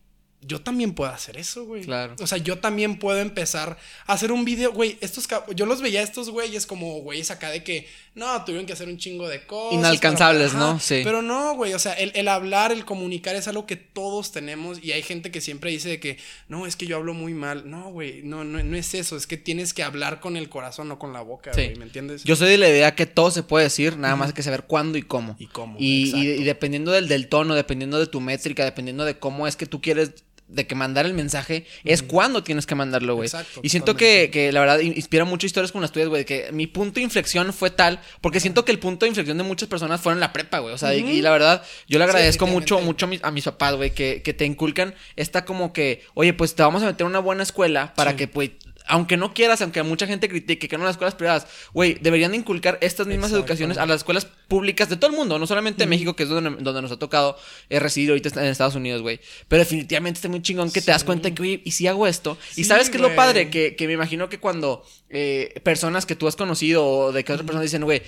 yo 0.46 0.60
también 0.60 0.94
puedo 0.94 1.10
hacer 1.10 1.36
eso, 1.36 1.64
güey. 1.64 1.82
Claro. 1.82 2.14
O 2.20 2.26
sea, 2.26 2.38
yo 2.38 2.58
también 2.58 2.98
puedo 2.98 3.18
empezar 3.18 3.76
a 4.06 4.12
hacer 4.12 4.30
un 4.32 4.44
video, 4.44 4.72
güey. 4.72 4.96
Estos, 5.00 5.26
yo 5.54 5.66
los 5.66 5.82
veía 5.82 6.00
a 6.00 6.02
estos 6.04 6.30
güeyes 6.30 6.66
como 6.66 7.00
güeyes 7.00 7.30
acá 7.30 7.50
de 7.50 7.64
que, 7.64 7.88
no, 8.14 8.44
tuvieron 8.44 8.64
que 8.66 8.72
hacer 8.72 8.88
un 8.88 8.96
chingo 8.96 9.28
de 9.28 9.44
cosas. 9.46 9.78
Inalcanzables, 9.78 10.52
pero- 10.52 10.58
¿no? 10.60 10.80
Sí. 10.80 11.00
Pero 11.04 11.20
no, 11.22 11.54
güey. 11.54 11.74
O 11.74 11.78
sea, 11.78 11.92
el, 11.94 12.12
el 12.14 12.28
hablar, 12.28 12.72
el 12.72 12.84
comunicar 12.84 13.36
es 13.36 13.48
algo 13.48 13.66
que 13.66 13.76
todos 13.76 14.32
tenemos. 14.32 14.82
Y 14.82 14.92
hay 14.92 15.02
gente 15.02 15.30
que 15.30 15.40
siempre 15.40 15.70
dice 15.70 15.88
de 15.88 16.00
que, 16.00 16.18
no, 16.48 16.66
es 16.66 16.76
que 16.76 16.86
yo 16.86 16.96
hablo 16.96 17.12
muy 17.12 17.34
mal. 17.34 17.68
No, 17.70 17.90
güey, 17.90 18.22
no, 18.22 18.44
no, 18.44 18.62
no 18.62 18.76
es 18.76 18.94
eso. 18.94 19.16
Es 19.16 19.26
que 19.26 19.36
tienes 19.36 19.74
que 19.74 19.82
hablar 19.82 20.20
con 20.20 20.36
el 20.36 20.48
corazón, 20.48 20.88
no 20.88 20.98
con 20.98 21.12
la 21.12 21.20
boca, 21.22 21.52
Sí. 21.52 21.64
güey. 21.64 21.76
¿Me 21.76 21.84
entiendes? 21.84 22.24
Yo 22.24 22.36
soy 22.36 22.48
de 22.50 22.58
la 22.58 22.68
idea 22.68 22.94
que 22.94 23.06
todo 23.06 23.30
se 23.30 23.42
puede 23.42 23.64
decir, 23.64 23.96
nada 23.98 24.16
más 24.16 24.28
hay 24.28 24.34
que 24.34 24.42
saber 24.42 24.62
cuándo 24.64 24.96
y 24.96 25.02
cómo. 25.02 25.36
Y 25.38 25.46
cómo, 25.48 25.76
Y, 25.78 26.12
y- 26.16 26.30
y 26.40 26.44
dependiendo 26.44 26.92
del, 26.92 27.08
del 27.08 27.28
tono, 27.28 27.54
dependiendo 27.54 27.98
de 27.98 28.06
tu 28.06 28.20
métrica, 28.20 28.64
dependiendo 28.64 29.04
de 29.04 29.18
cómo 29.18 29.46
es 29.46 29.56
que 29.56 29.66
tú 29.66 29.80
quieres 29.80 30.12
de 30.48 30.66
que 30.66 30.74
mandar 30.74 31.06
el 31.06 31.14
mensaje, 31.14 31.66
es 31.84 32.02
cuando 32.02 32.42
tienes 32.44 32.66
que 32.66 32.74
mandarlo, 32.74 33.16
güey. 33.16 33.26
Exacto, 33.26 33.60
Y 33.62 33.68
siento 33.70 33.96
que, 33.96 34.30
que 34.32 34.52
la 34.52 34.60
verdad 34.60 34.78
in- 34.78 34.92
inspira 34.96 35.24
mucho 35.24 35.46
historias 35.46 35.72
como 35.72 35.82
las 35.82 35.90
tuyas, 35.92 36.08
güey, 36.08 36.20
de 36.22 36.24
que 36.24 36.52
mi 36.52 36.66
punto 36.66 36.94
de 36.94 37.02
inflexión 37.02 37.52
fue 37.52 37.70
tal, 37.70 38.00
porque 38.20 38.38
siento 38.40 38.64
que 38.64 38.70
el 38.72 38.78
punto 38.78 39.04
de 39.06 39.08
inflexión 39.08 39.38
de 39.38 39.44
muchas 39.44 39.68
personas 39.68 40.00
fue 40.00 40.12
en 40.12 40.20
la 40.20 40.32
prepa, 40.32 40.60
güey. 40.60 40.72
O 40.74 40.78
sea, 40.78 40.94
y- 40.94 41.00
y, 41.00 41.20
la 41.22 41.30
verdad, 41.30 41.62
yo 41.88 41.98
le 41.98 42.04
Sí, 42.04 42.10
agradezco 42.10 42.46
mucho, 42.46 42.80
mucho 42.80 43.06
a 43.06 43.08
mis, 43.08 43.24
a 43.24 43.30
mis 43.30 43.44
papás, 43.44 43.74
güey, 43.74 43.92
que, 43.92 44.22
que 44.22 44.32
te 44.34 44.44
inculcan 44.44 44.94
esta 45.16 45.44
como 45.44 45.72
que, 45.72 46.04
oye, 46.14 46.32
pues 46.32 46.54
te 46.54 46.62
vamos 46.62 46.82
a 46.82 46.86
meter 46.86 47.04
a 47.04 47.08
una 47.08 47.18
buena 47.18 47.42
escuela 47.42 47.92
para 47.94 48.12
Sí. 48.12 48.16
que, 48.18 48.28
pues, 48.28 48.50
aunque 48.86 49.16
no 49.16 49.34
quieras, 49.34 49.60
aunque 49.62 49.82
mucha 49.82 50.06
gente 50.06 50.28
critique 50.28 50.68
que 50.68 50.78
no 50.78 50.84
las 50.84 50.92
escuelas 50.92 51.14
privadas, 51.14 51.46
güey, 51.72 51.98
deberían 52.00 52.32
de 52.32 52.38
inculcar 52.38 52.78
estas 52.80 53.06
mismas 53.06 53.32
educaciones 53.32 53.78
a 53.78 53.86
las 53.86 53.98
escuelas 53.98 54.26
públicas 54.48 54.88
de 54.88 54.96
todo 54.96 55.10
el 55.10 55.16
mundo, 55.16 55.38
no 55.38 55.46
solamente 55.46 55.84
en 55.84 55.90
México, 55.90 56.14
que 56.14 56.22
es 56.22 56.28
donde, 56.28 56.50
donde 56.62 56.82
nos 56.82 56.92
ha 56.92 56.98
tocado 56.98 57.36
eh, 57.68 57.80
residir 57.80 58.10
ahorita 58.10 58.40
en 58.40 58.46
Estados 58.46 58.74
Unidos, 58.74 59.02
güey. 59.02 59.20
Pero 59.48 59.60
definitivamente 59.60 60.18
está 60.18 60.28
muy 60.28 60.42
chingón 60.42 60.70
que 60.70 60.80
te 60.80 60.90
das 60.90 61.04
cuenta 61.04 61.30
que, 61.32 61.42
oye, 61.42 61.62
y 61.64 61.72
si 61.72 61.86
hago 61.86 62.06
esto, 62.06 62.38
y 62.56 62.64
sabes 62.64 62.90
que 62.90 62.96
es 62.96 63.02
lo 63.02 63.08
güey. 63.08 63.16
padre, 63.16 63.50
que, 63.50 63.76
que 63.76 63.86
me 63.86 63.92
imagino 63.92 64.28
que 64.28 64.38
cuando 64.38 64.84
eh, 65.08 65.60
personas 65.62 66.06
que 66.06 66.16
tú 66.16 66.28
has 66.28 66.36
conocido 66.36 66.86
o 66.86 67.12
de 67.12 67.24
que 67.24 67.32
otras 67.32 67.46
personas 67.46 67.62
dicen, 67.62 67.84
güey, 67.84 68.02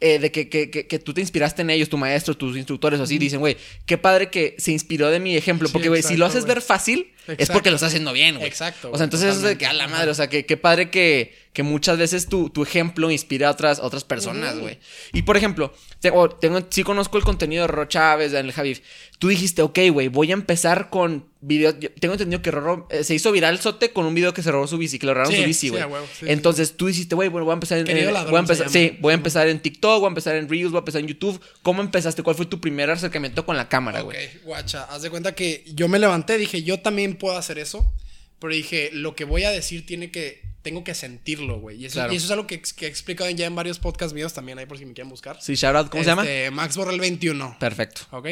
eh, 0.00 0.18
de 0.18 0.30
que, 0.30 0.48
que, 0.48 0.70
que, 0.70 0.86
que 0.86 0.98
tú 0.98 1.14
te 1.14 1.20
inspiraste 1.20 1.62
en 1.62 1.70
ellos, 1.70 1.88
tu 1.88 1.96
maestro, 1.96 2.36
tus 2.36 2.56
instructores 2.56 3.00
o 3.00 3.04
así, 3.04 3.16
dicen, 3.18 3.40
güey, 3.40 3.56
qué 3.86 3.96
padre 3.96 4.28
que 4.28 4.54
se 4.58 4.72
inspiró 4.72 5.10
de 5.10 5.20
mi 5.20 5.36
ejemplo, 5.36 5.68
porque, 5.70 5.88
güey, 5.88 6.02
si 6.02 6.16
lo 6.16 6.26
haces 6.26 6.44
ver 6.44 6.60
fácil, 6.60 7.12
es 7.26 7.48
porque 7.48 7.70
lo 7.70 7.76
estás 7.76 7.88
haciendo 7.88 8.12
bien, 8.12 8.36
güey. 8.36 8.46
Exacto, 8.46 8.90
O 8.92 8.96
sea, 8.96 9.04
entonces 9.04 9.36
es 9.36 9.42
de 9.42 9.56
que 9.56 9.66
a 9.66 9.72
la 9.72 9.88
madre, 9.88 10.10
o 10.10 10.14
sea, 10.14 10.28
que 10.28 10.44
qué 10.44 10.56
padre 10.56 10.90
que, 10.90 11.34
que 11.54 11.62
muchas 11.62 11.96
veces 11.96 12.26
tu, 12.28 12.50
tu 12.50 12.62
ejemplo 12.64 13.10
inspira 13.10 13.48
a 13.48 13.52
otras, 13.52 13.78
a 13.78 13.84
otras 13.84 14.04
personas, 14.04 14.58
güey. 14.58 14.78
Y 15.12 15.22
por 15.22 15.36
ejemplo, 15.36 15.72
tengo, 16.00 16.28
tengo, 16.28 16.60
sí 16.68 16.82
conozco 16.82 17.16
el 17.16 17.22
contenido 17.24 17.62
de 17.62 17.68
Roro 17.68 17.88
Chávez, 17.88 18.32
Daniel 18.32 18.52
Javif. 18.52 18.80
Tú 19.20 19.28
dijiste, 19.28 19.62
ok, 19.62 19.78
güey, 19.92 20.08
voy 20.08 20.30
a 20.30 20.34
empezar 20.34 20.90
con 20.90 21.26
videos. 21.40 21.76
tengo 22.00 22.14
entendido 22.14 22.42
que 22.42 22.50
Roro 22.50 22.88
eh, 22.90 23.04
se 23.04 23.14
hizo 23.14 23.30
viral 23.30 23.60
sote 23.60 23.92
con 23.92 24.04
un 24.04 24.14
video 24.14 24.34
que 24.34 24.42
se 24.42 24.50
robó 24.50 24.66
su 24.66 24.78
bici, 24.78 24.98
que 24.98 25.06
le 25.06 25.14
robaron 25.14 25.32
Sí, 25.32 25.40
su 25.42 25.46
bici, 25.46 25.68
güey. 25.68 25.82
sí, 25.84 25.88
sí, 26.20 26.26
Entonces 26.28 26.76
tú 26.76 26.88
dijiste, 26.88 27.14
güey, 27.14 27.28
bueno, 27.28 27.44
voy 27.44 27.52
a 27.52 27.54
empezar 27.54 27.78
en. 27.78 27.86
Ladrón 28.12 28.30
voy 28.32 28.36
a 28.38 28.40
empezar, 28.40 28.68
sí, 28.68 28.96
voy 29.00 29.12
a 29.12 29.14
empezar 29.14 29.46
en 29.48 29.60
TikTok, 29.60 30.00
voy 30.00 30.06
a 30.06 30.08
empezar 30.08 30.34
en 30.34 30.48
Reels, 30.48 30.72
voy 30.72 30.78
a 30.78 30.80
empezar 30.80 31.02
en 31.02 31.06
YouTube. 31.06 31.40
¿Cómo 31.62 31.82
empezaste? 31.82 32.24
¿Cuál 32.24 32.34
fue 32.34 32.46
tu 32.46 32.60
primer 32.60 32.90
acercamiento 32.90 33.46
con 33.46 33.56
la 33.56 33.68
cámara, 33.68 34.00
Ok, 34.00 34.06
güey? 34.06 34.28
guacha, 34.44 34.84
haz 34.90 35.02
de 35.02 35.10
cuenta 35.10 35.36
que 35.36 35.62
yo 35.72 35.86
me 35.86 36.00
levanté, 36.00 36.36
dije, 36.36 36.64
yo 36.64 36.80
también 36.80 37.14
puedo 37.14 37.38
hacer 37.38 37.60
eso, 37.60 37.92
pero 38.40 38.52
dije, 38.52 38.90
lo 38.92 39.14
que 39.14 39.22
voy 39.24 39.44
a 39.44 39.50
decir 39.52 39.86
tiene 39.86 40.10
que, 40.10 40.42
tengo 40.64 40.82
que 40.82 40.94
sentirlo, 40.94 41.60
güey. 41.60 41.82
Y 41.82 41.84
eso, 41.84 41.94
Claro. 41.94 42.12
y 42.12 42.16
eso 42.16 42.24
es 42.24 42.30
algo 42.32 42.46
que, 42.46 42.54
he 42.54 42.86
explicado 42.86 43.28
ya 43.30 43.46
en 43.46 43.54
varios 43.54 43.78
podcasts 43.78 44.14
míos 44.14 44.32
también, 44.32 44.58
ahí 44.58 44.64
por 44.64 44.78
si 44.78 44.86
me 44.86 44.94
quieren 44.94 45.10
buscar. 45.10 45.40
Sí, 45.40 45.54
shout 45.54 45.76
out, 45.76 45.90
¿cómo 45.90 46.02
se 46.02 46.08
llama? 46.08 46.22
Este, 46.22 46.50
Max 46.50 46.76
Borrell 46.76 46.98
21. 46.98 47.56
Perfecto. 47.60 48.00
¿Ok? 48.10 48.28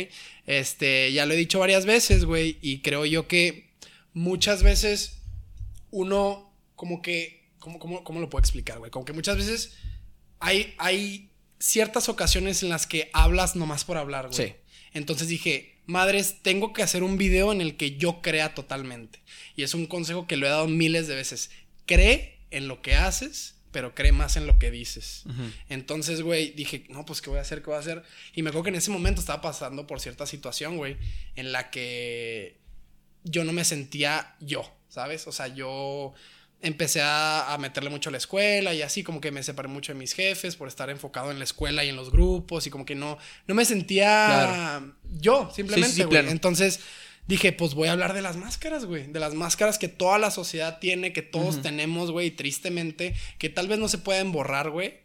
Este, 0.46 1.12
ya 1.12 1.26
lo 1.26 1.34
he 1.34 1.36
dicho 1.36 1.58
varias 1.58 1.84
veces, 1.84 2.24
güey, 2.24 2.56
y 2.62 2.78
creo 2.80 3.04
yo 3.04 3.28
que 3.28 3.70
muchas 4.14 4.62
veces 4.62 5.18
uno 5.90 6.50
como 6.74 7.02
que, 7.02 7.50
¿cómo, 7.58 7.78
cómo, 7.78 8.02
cómo 8.02 8.18
lo 8.20 8.30
puedo 8.30 8.40
explicar, 8.40 8.78
güey? 8.78 8.90
Como 8.90 9.04
que 9.04 9.12
muchas 9.12 9.36
veces 9.36 9.74
hay, 10.40 10.74
hay 10.78 11.28
ciertas 11.58 12.08
ocasiones 12.08 12.62
en 12.62 12.70
las 12.70 12.86
que 12.86 13.10
hablas 13.12 13.56
nomás 13.56 13.84
por 13.84 13.98
hablar, 13.98 14.28
güey. 14.28 14.48
Sí. 14.48 14.54
Entonces 14.94 15.28
dije, 15.28 15.76
madres, 15.86 16.36
tengo 16.42 16.72
que 16.72 16.82
hacer 16.82 17.02
un 17.02 17.18
video 17.18 17.52
en 17.52 17.60
el 17.60 17.76
que 17.76 17.96
yo 17.96 18.22
crea 18.22 18.54
totalmente. 18.54 19.20
Y 19.54 19.62
es 19.62 19.74
un 19.74 19.86
consejo 19.86 20.26
que 20.26 20.36
lo 20.36 20.46
he 20.46 20.50
dado 20.50 20.66
miles 20.68 21.08
de 21.08 21.14
veces. 21.14 21.50
Cree 21.86 22.38
en 22.50 22.68
lo 22.68 22.82
que 22.82 22.94
haces, 22.94 23.56
pero 23.72 23.94
cree 23.94 24.12
más 24.12 24.36
en 24.36 24.46
lo 24.46 24.58
que 24.58 24.70
dices. 24.70 25.24
Entonces, 25.68 26.22
güey, 26.22 26.52
dije, 26.52 26.84
no, 26.90 27.04
pues, 27.04 27.22
¿qué 27.22 27.30
voy 27.30 27.38
a 27.38 27.42
hacer? 27.42 27.60
¿Qué 27.62 27.66
voy 27.66 27.76
a 27.76 27.80
hacer? 27.80 28.02
Y 28.34 28.42
me 28.42 28.50
acuerdo 28.50 28.64
que 28.64 28.70
en 28.70 28.76
ese 28.76 28.90
momento 28.90 29.20
estaba 29.20 29.40
pasando 29.40 29.86
por 29.86 30.00
cierta 30.00 30.26
situación, 30.26 30.76
güey, 30.76 30.98
en 31.36 31.52
la 31.52 31.70
que 31.70 32.58
yo 33.24 33.44
no 33.44 33.52
me 33.52 33.64
sentía 33.64 34.36
yo, 34.40 34.70
¿sabes? 34.88 35.26
O 35.26 35.32
sea, 35.32 35.48
yo 35.48 36.12
empecé 36.60 37.00
a, 37.00 37.52
a 37.52 37.58
meterle 37.58 37.90
mucho 37.90 38.08
a 38.08 38.12
la 38.12 38.18
escuela 38.18 38.72
y 38.72 38.82
así 38.82 39.02
como 39.02 39.20
que 39.20 39.32
me 39.32 39.42
separé 39.42 39.68
mucho 39.68 39.92
de 39.92 39.98
mis 39.98 40.12
jefes 40.12 40.54
por 40.54 40.68
estar 40.68 40.90
enfocado 40.90 41.30
en 41.30 41.38
la 41.38 41.44
escuela 41.44 41.84
y 41.84 41.88
en 41.88 41.96
los 41.96 42.10
grupos 42.10 42.66
y 42.66 42.70
como 42.70 42.84
que 42.84 42.94
no, 42.94 43.18
no 43.48 43.54
me 43.54 43.64
sentía 43.64 44.82
yo, 45.04 45.50
simplemente, 45.52 45.94
Sí. 45.94 46.30
Entonces 46.30 46.80
dije, 47.26 47.52
pues 47.52 47.74
voy 47.74 47.88
a 47.88 47.92
hablar 47.92 48.12
de 48.14 48.22
las 48.22 48.36
máscaras, 48.36 48.84
güey. 48.84 49.06
De 49.06 49.20
las 49.20 49.34
máscaras 49.34 49.78
que 49.78 49.88
toda 49.88 50.18
la 50.18 50.30
sociedad 50.30 50.78
tiene, 50.78 51.12
que 51.12 51.22
todos 51.22 51.62
tenemos, 51.62 52.10
güey, 52.10 52.30
tristemente, 52.30 53.14
que 53.38 53.48
tal 53.48 53.68
vez 53.68 53.78
no 53.78 53.88
se 53.88 53.98
pueden 53.98 54.32
borrar, 54.32 54.70
güey, 54.70 55.00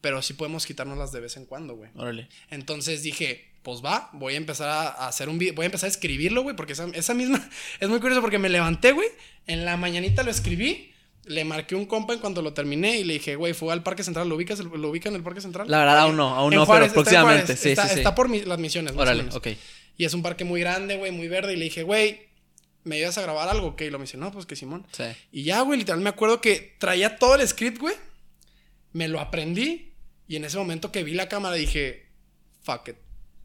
pero 0.00 0.22
sí 0.22 0.34
podemos 0.34 0.66
quitárnoslas 0.66 1.12
de 1.12 1.20
vez 1.20 1.36
en 1.36 1.44
cuando, 1.46 1.74
güey. 1.76 1.90
Órale. 1.94 2.28
Entonces 2.50 3.02
dije, 3.02 3.48
pues 3.62 3.82
va, 3.84 4.10
voy 4.12 4.34
a 4.34 4.36
empezar 4.36 4.68
a, 4.68 5.08
hacer 5.08 5.28
un 5.28 5.38
video, 5.38 5.54
voy 5.54 5.64
a 5.64 5.66
empezar 5.66 5.88
a 5.88 5.90
escribirlo, 5.90 6.42
güey, 6.42 6.56
porque 6.56 6.72
esa, 6.72 6.86
esa 6.94 7.14
misma, 7.14 7.48
es 7.80 7.88
muy 7.88 8.00
curioso 8.00 8.20
porque 8.20 8.38
me 8.38 8.48
levanté, 8.48 8.92
güey, 8.92 9.08
en 9.46 9.64
la 9.64 9.76
mañanita 9.76 10.22
lo 10.22 10.30
escribí, 10.30 10.92
le 11.24 11.44
marqué 11.44 11.74
un 11.74 11.84
compa 11.84 12.14
en 12.14 12.20
cuando 12.20 12.40
lo 12.40 12.54
terminé 12.54 12.98
y 12.98 13.04
le 13.04 13.14
dije, 13.14 13.36
güey, 13.36 13.52
fue 13.52 13.72
al 13.72 13.82
Parque 13.82 14.02
Central, 14.02 14.28
¿lo 14.28 14.36
ubicas? 14.36 14.60
¿Lo 14.60 14.88
ubican 14.88 15.12
en 15.12 15.16
el 15.18 15.22
Parque 15.22 15.42
Central? 15.42 15.70
La 15.70 15.78
verdad, 15.80 15.98
aún 15.98 16.16
no, 16.16 16.34
aún 16.34 16.54
no, 16.54 16.64
Juárez, 16.64 16.92
pero 16.92 17.02
próximamente. 17.02 17.44
Juárez, 17.44 17.60
Sí, 17.60 17.70
está, 17.70 17.82
sí, 17.86 17.94
sí. 17.94 18.00
está 18.00 18.14
por 18.14 18.28
mi- 18.30 18.40
las 18.40 18.58
misiones, 18.58 18.94
Órale, 18.96 19.26
ok. 19.32 19.48
Y 19.98 20.06
es 20.06 20.14
un 20.14 20.22
parque 20.22 20.44
muy 20.44 20.60
grande, 20.60 20.96
güey, 20.96 21.12
muy 21.12 21.28
verde. 21.28 21.52
Y 21.52 21.56
le 21.56 21.64
dije, 21.64 21.82
güey, 21.82 22.28
¿me 22.84 22.96
ayudas 22.96 23.18
a 23.18 23.22
grabar 23.22 23.48
algo? 23.48 23.66
Ok, 23.66 23.82
y 23.82 23.90
lo 23.90 23.98
me 23.98 24.04
dice, 24.04 24.16
no, 24.16 24.32
pues 24.32 24.46
que 24.46 24.56
Simón. 24.56 24.86
Sí. 24.92 25.04
Y 25.32 25.42
ya, 25.42 25.60
güey, 25.60 25.80
literal, 25.80 26.00
me 26.00 26.08
acuerdo 26.08 26.40
que 26.40 26.76
traía 26.78 27.18
todo 27.18 27.34
el 27.34 27.46
script, 27.46 27.78
güey. 27.78 27.96
Me 28.92 29.08
lo 29.08 29.20
aprendí. 29.20 29.92
Y 30.28 30.36
en 30.36 30.44
ese 30.44 30.56
momento 30.56 30.92
que 30.92 31.02
vi 31.02 31.14
la 31.14 31.28
cámara 31.28 31.56
dije, 31.56 32.06
fuck 32.62 32.88
it. 32.88 32.96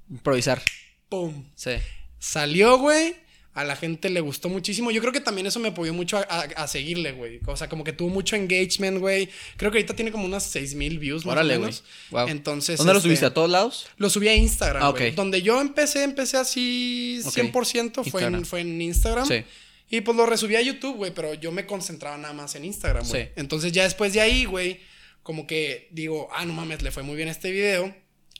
Improvisar. 0.09 0.61
Pum. 1.09 1.51
Sí. 1.55 1.71
Salió, 2.19 2.77
güey. 2.77 3.15
A 3.55 3.63
la 3.63 3.75
gente 3.75 4.09
le 4.09 4.19
gustó 4.19 4.49
muchísimo. 4.49 4.89
Yo 4.89 4.99
creo 4.99 5.13
que 5.13 5.21
también 5.21 5.45
eso 5.45 5.59
me 5.59 5.67
apoyó 5.67 5.93
mucho 5.93 6.17
a, 6.17 6.21
a- 6.21 6.63
a 6.63 6.67
seguirle, 6.67 7.11
güey. 7.11 7.39
O 7.45 7.55
sea, 7.55 7.69
como 7.69 7.83
que 7.83 7.93
tuvo 7.93 8.09
mucho 8.09 8.35
engagement, 8.35 8.97
güey. 8.99 9.29
Creo 9.57 9.69
que 9.71 9.77
ahorita 9.77 9.95
tiene 9.95 10.11
como 10.11 10.25
unas 10.25 10.43
6 10.43 10.73
mil 10.73 10.97
views, 10.97 11.23
más 11.25 11.33
Órale, 11.33 11.57
güey. 11.57 11.71
Wow. 12.09 12.27
Entonces. 12.29 12.77
¿Dónde 12.77 12.93
lo 12.93 12.97
este, 12.97 13.09
subiste? 13.09 13.25
¿A 13.27 13.33
todos 13.33 13.49
lados? 13.51 13.85
Lo 13.97 14.09
subí 14.09 14.27
a 14.27 14.35
Instagram, 14.35 14.81
Ah. 14.83 14.93
Donde 15.15 15.43
yo 15.43 15.61
empecé, 15.61 16.03
empecé 16.03 16.37
así 16.37 17.21
Ok. 17.25 17.33
100% 17.33 17.93
fue, 17.93 18.03
Instagram. 18.05 18.35
en, 18.35 18.45
fue 18.45 18.61
en 18.61 18.81
Instagram. 18.81 19.27
Sí. 19.27 19.43
Y 19.89 20.01
pues 20.01 20.17
lo 20.17 20.25
resubí 20.25 20.55
a 20.55 20.61
YouTube, 20.61 20.95
güey, 20.97 21.13
pero 21.13 21.35
yo 21.35 21.51
me 21.51 21.67
concentraba 21.67 22.17
nada 22.17 22.33
más 22.33 22.55
en 22.55 22.65
Instagram, 22.65 23.07
güey. 23.07 23.25
Sí. 23.25 23.29
Entonces 23.35 23.71
ya 23.71 23.83
después 23.83 24.13
de 24.13 24.21
ahí, 24.21 24.45
güey, 24.45 24.79
como 25.21 25.45
que 25.45 25.89
digo, 25.91 26.27
ah, 26.33 26.43
no 26.45 26.53
mames, 26.53 26.81
le 26.81 26.89
fue 26.89 27.03
muy 27.03 27.15
bien 27.15 27.27
este 27.29 27.51
video, 27.51 27.95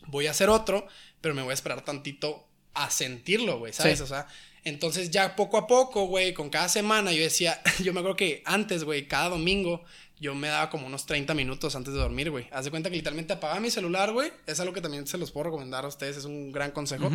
voy 0.08 0.25
a 0.25 0.32
hacer 0.32 0.50
otro, 0.50 0.88
pero 1.22 1.36
me 1.36 1.43
voy 1.43 1.51
a 1.51 1.53
esperar 1.53 1.86
tantito 1.86 2.48
a 2.74 2.89
sentirlo, 2.89 3.60
güey, 3.60 3.72
¿sabes? 3.72 4.00
Sí. 4.00 4.03
O 4.03 4.08
sea, 4.08 4.27
entonces 4.63 5.12
ya 5.12 5.36
poco 5.36 5.58
a 5.58 5.67
poco, 5.67 6.05
güey, 6.05 6.34
con 6.34 6.50
cada 6.50 6.70
semana 6.70 7.12
yo 7.12 7.22
decía, 7.24 7.62
yo 7.84 7.93
me 7.93 8.00
acuerdo 8.00 8.15
que 8.17 8.41
antes, 8.46 8.84
güey, 8.84 9.08
cada 9.08 9.29
domingo 9.29 9.84
yo 10.20 10.34
me 10.36 10.48
daba 10.48 10.70
como 10.70 10.88
unos 10.88 11.05
30 11.05 11.34
minutos 11.34 11.75
antes 11.75 11.93
de 11.93 12.00
dormir, 12.00 12.32
güey. 12.32 12.48
Haz 12.51 12.63
de 12.65 12.72
cuenta 12.72 12.89
que 12.89 12.96
literalmente 12.96 13.34
apagaba 13.34 13.60
mi 13.60 13.70
celular, 13.70 14.13
güey. 14.13 14.32
Es 14.48 14.60
algo 14.62 14.74
que 14.74 14.79
también 14.79 15.05
se 15.05 15.17
los 15.17 15.32
puedo 15.32 15.46
recomendar 15.46 15.84
a 15.84 15.88
ustedes, 15.89 16.15
es 16.17 16.25
un 16.25 16.51
gran 16.53 16.72
consejo. 16.72 17.12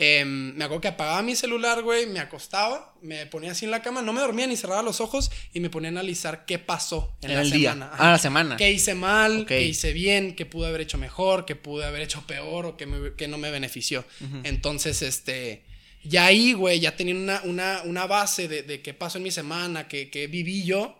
Em, 0.00 0.54
me 0.54 0.62
acuerdo 0.64 0.80
que 0.82 0.88
apagaba 0.88 1.22
mi 1.22 1.34
celular, 1.34 1.82
güey, 1.82 2.06
me 2.06 2.20
acostaba, 2.20 2.94
me 3.02 3.26
ponía 3.26 3.50
así 3.50 3.64
en 3.64 3.72
la 3.72 3.82
cama, 3.82 4.00
no 4.00 4.12
me 4.12 4.20
dormía 4.20 4.46
ni 4.46 4.56
cerraba 4.56 4.80
los 4.82 5.00
ojos 5.00 5.28
y 5.52 5.58
me 5.58 5.70
ponía 5.70 5.88
a 5.88 5.90
analizar 5.90 6.44
qué 6.46 6.60
pasó 6.60 7.16
en, 7.20 7.30
En 7.30 7.36
la 7.36 7.42
el 7.42 7.50
día. 7.50 7.72
semana. 7.72 7.90
Ah, 7.98 8.12
la 8.12 8.18
semana. 8.18 8.56
¿Qué 8.56 8.70
hice 8.70 8.94
mal? 8.94 9.40
Ok. 9.40 9.48
¿Qué 9.48 9.62
hice 9.62 9.92
bien? 9.92 10.36
¿Qué 10.36 10.46
pude 10.46 10.68
haber 10.68 10.82
hecho 10.82 10.98
mejor? 10.98 11.44
¿Qué 11.46 11.56
pude 11.56 11.84
haber 11.84 12.02
hecho 12.02 12.24
peor? 12.28 12.66
¿O 12.66 12.76
qué, 12.76 12.86
me- 12.86 13.14
qué 13.16 13.26
no 13.26 13.38
me 13.38 13.50
benefició? 13.50 14.04
Entonces, 14.44 15.02
este, 15.02 15.64
Ya 16.04 16.26
ahí, 16.26 16.52
güey, 16.52 16.80
ya 16.80 16.96
teniendo 16.96 17.22
una, 17.22 17.42
una, 17.42 17.82
una 17.84 18.06
base 18.06 18.48
de, 18.48 18.62
de 18.62 18.80
qué 18.80 18.94
pasó 18.94 19.18
en 19.18 19.24
mi 19.24 19.30
semana, 19.30 19.88
que, 19.88 20.10
que 20.10 20.26
viví 20.26 20.64
yo, 20.64 20.96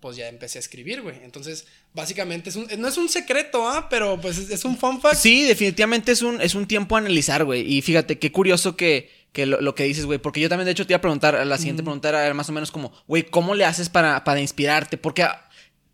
pues 0.00 0.16
ya 0.16 0.28
empecé 0.28 0.58
a 0.58 0.60
escribir, 0.60 1.00
güey. 1.00 1.16
Entonces, 1.24 1.66
básicamente, 1.94 2.50
es 2.50 2.56
un, 2.56 2.68
no 2.78 2.88
es 2.88 2.98
un 2.98 3.08
secreto, 3.08 3.66
¿ah? 3.66 3.88
Pero 3.88 4.20
pues 4.20 4.36
es, 4.36 4.50
es 4.50 4.64
un 4.64 4.76
fun 4.76 5.00
fact. 5.00 5.16
Sí, 5.16 5.44
definitivamente 5.44 6.12
es 6.12 6.20
un, 6.20 6.40
es 6.42 6.54
un 6.54 6.66
tiempo 6.66 6.96
a 6.96 6.98
analizar, 6.98 7.44
güey. 7.44 7.62
Y 7.72 7.80
fíjate, 7.80 8.18
qué 8.18 8.30
curioso 8.30 8.76
que, 8.76 9.10
que 9.32 9.46
lo, 9.46 9.62
lo 9.62 9.74
que 9.74 9.84
dices, 9.84 10.04
güey. 10.04 10.18
Porque 10.18 10.40
yo 10.40 10.50
también, 10.50 10.66
de 10.66 10.72
hecho, 10.72 10.86
te 10.86 10.92
iba 10.92 10.98
a 10.98 11.00
preguntar, 11.00 11.46
la 11.46 11.56
siguiente 11.56 11.82
pregunta 11.82 12.10
era 12.10 12.34
más 12.34 12.50
o 12.50 12.52
menos 12.52 12.70
como, 12.70 12.92
güey, 13.06 13.22
¿cómo 13.22 13.54
le 13.54 13.64
haces 13.64 13.88
para, 13.88 14.24
para 14.24 14.40
inspirarte? 14.40 14.98
Porque 14.98 15.24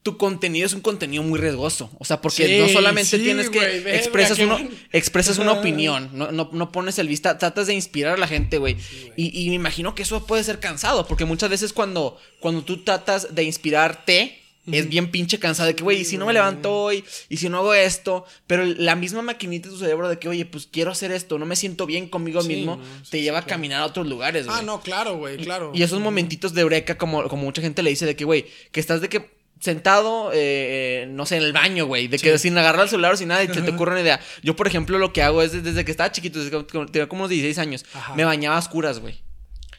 tu 0.02 0.16
contenido 0.16 0.66
es 0.66 0.72
un 0.72 0.80
contenido 0.80 1.22
muy 1.22 1.38
riesgoso. 1.38 1.90
O 1.98 2.04
sea, 2.04 2.20
porque 2.20 2.46
Sí, 2.46 2.58
no 2.58 2.68
solamente 2.68 3.18
sí, 3.18 3.22
tienes 3.22 3.50
que 3.50 3.58
verga, 3.58 3.94
expresas, 3.94 4.38
uno, 4.38 4.58
expresas 4.92 5.38
una 5.38 5.52
opinión, 5.52 6.10
no, 6.12 6.32
no, 6.32 6.48
no 6.52 6.72
pones 6.72 6.98
el 6.98 7.08
vista, 7.08 7.36
tratas 7.36 7.66
de 7.66 7.74
inspirar 7.74 8.14
a 8.14 8.16
la 8.16 8.26
gente, 8.26 8.58
güey. 8.58 8.76
y, 9.16 9.42
y 9.44 9.48
me 9.50 9.56
imagino 9.56 9.94
que 9.94 10.02
eso 10.02 10.26
puede 10.26 10.42
ser 10.44 10.58
cansado, 10.58 11.06
porque 11.06 11.24
muchas 11.26 11.50
veces 11.50 11.72
cuando, 11.72 12.18
cuando 12.40 12.62
tú 12.62 12.82
tratas 12.82 13.34
de 13.34 13.42
inspirarte, 13.44 14.40
es 14.72 14.88
bien 14.88 15.10
pinche 15.10 15.38
cansado 15.38 15.66
de 15.68 15.74
que, 15.74 15.82
güey, 15.82 16.00
y 16.00 16.04
si 16.04 16.16
no 16.16 16.26
me 16.26 16.32
levanto 16.32 16.72
hoy, 16.72 17.04
y 17.28 17.38
si 17.38 17.48
no 17.48 17.58
hago 17.58 17.74
esto, 17.74 18.24
pero 18.46 18.64
la 18.64 18.94
misma 18.94 19.22
maquinita 19.22 19.68
de 19.68 19.74
tu 19.74 19.80
cerebro 19.80 20.08
de 20.08 20.18
que, 20.18 20.28
oye, 20.28 20.44
pues 20.44 20.66
quiero 20.70 20.90
hacer 20.90 21.12
esto, 21.12 21.38
no 21.38 21.46
me 21.46 21.56
siento 21.56 21.86
bien 21.86 22.08
conmigo 22.08 22.42
mismo, 22.42 22.76
no, 22.76 22.82
te 23.10 23.20
lleva 23.20 23.38
a 23.38 23.42
claro. 23.42 23.56
caminar 23.56 23.82
a 23.82 23.86
otros 23.86 24.06
lugares, 24.06 24.46
güey. 24.46 24.58
Ah, 24.58 24.62
no, 24.62 24.80
claro, 24.80 25.16
güey, 25.16 25.38
claro. 25.38 25.72
Y 25.74 25.82
esos 25.82 26.00
momentitos 26.00 26.54
de 26.54 26.60
eureka, 26.60 26.96
como, 26.98 27.28
como 27.28 27.44
mucha 27.44 27.62
gente 27.62 27.82
le 27.82 27.90
dice, 27.90 28.06
de 28.06 28.16
que, 28.16 28.24
güey, 28.24 28.46
que 28.70 28.80
estás 28.80 29.00
de 29.00 29.08
que 29.08 29.39
sentado, 29.60 30.30
eh, 30.32 31.06
no 31.10 31.26
sé, 31.26 31.36
en 31.36 31.44
el 31.44 31.52
baño, 31.52 31.86
güey, 31.86 32.08
de 32.08 32.18
que 32.18 32.38
sin 32.38 32.56
agarrar 32.58 32.84
el 32.84 32.88
celular 32.88 33.12
o 33.12 33.16
sin 33.16 33.28
nada 33.28 33.44
y 33.44 33.48
se 33.48 33.62
te 33.62 33.70
ocurre 33.74 33.92
una 33.92 34.00
idea. 34.00 34.20
Yo, 34.42 34.56
por 34.56 34.66
ejemplo, 34.66 34.98
lo 34.98 35.12
que 35.12 35.22
hago 35.22 35.42
es 35.42 35.62
desde, 35.62 35.84
que 35.84 35.90
estaba 35.90 36.10
chiquito, 36.10 36.42
desde 36.42 36.50
que 36.50 36.86
tenía 36.86 37.08
como 37.08 37.22
unos 37.22 37.30
16 37.30 37.58
años, 37.58 37.84
Ajá. 37.94 38.14
me 38.14 38.24
bañaba 38.24 38.56
a 38.56 38.58
oscuras, 38.58 38.98
güey. 38.98 39.22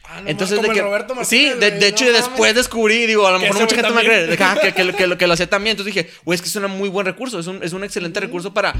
Ah, 0.04 0.20
no, 0.20 0.28
Entonces, 0.28 0.56
como 0.56 0.68
de 0.68 0.74
que. 0.74 0.82
Roberto 0.82 1.14
sí, 1.24 1.46
Martínez, 1.46 1.60
de, 1.60 1.68
güey, 1.68 1.80
de 1.80 1.88
hecho, 1.88 2.04
no 2.04 2.12
después 2.12 2.54
descubrí, 2.54 3.06
digo, 3.06 3.26
a 3.26 3.30
lo 3.32 3.38
mejor 3.38 3.60
mucha 3.60 3.74
gente 3.76 3.90
me 3.92 4.00
cree, 4.04 4.26
también. 4.26 4.30
de 4.30 4.60
que, 4.60 4.74
que, 4.74 4.92
que 4.92 5.16
que 5.16 5.26
lo- 5.26 5.32
hacía 5.34 5.46
también. 5.50 5.72
Entonces 5.76 5.94
dije, 5.94 6.10
güey, 6.24 6.34
es 6.34 6.42
que 6.42 6.48
es 6.48 6.56
un 6.56 6.70
muy 6.70 6.88
buen 6.88 7.06
recurso, 7.06 7.38
es 7.38 7.46
un, 7.46 7.62
es 7.62 7.72
un 7.72 7.82
excelente 7.84 8.20
recurso 8.20 8.52
para. 8.52 8.74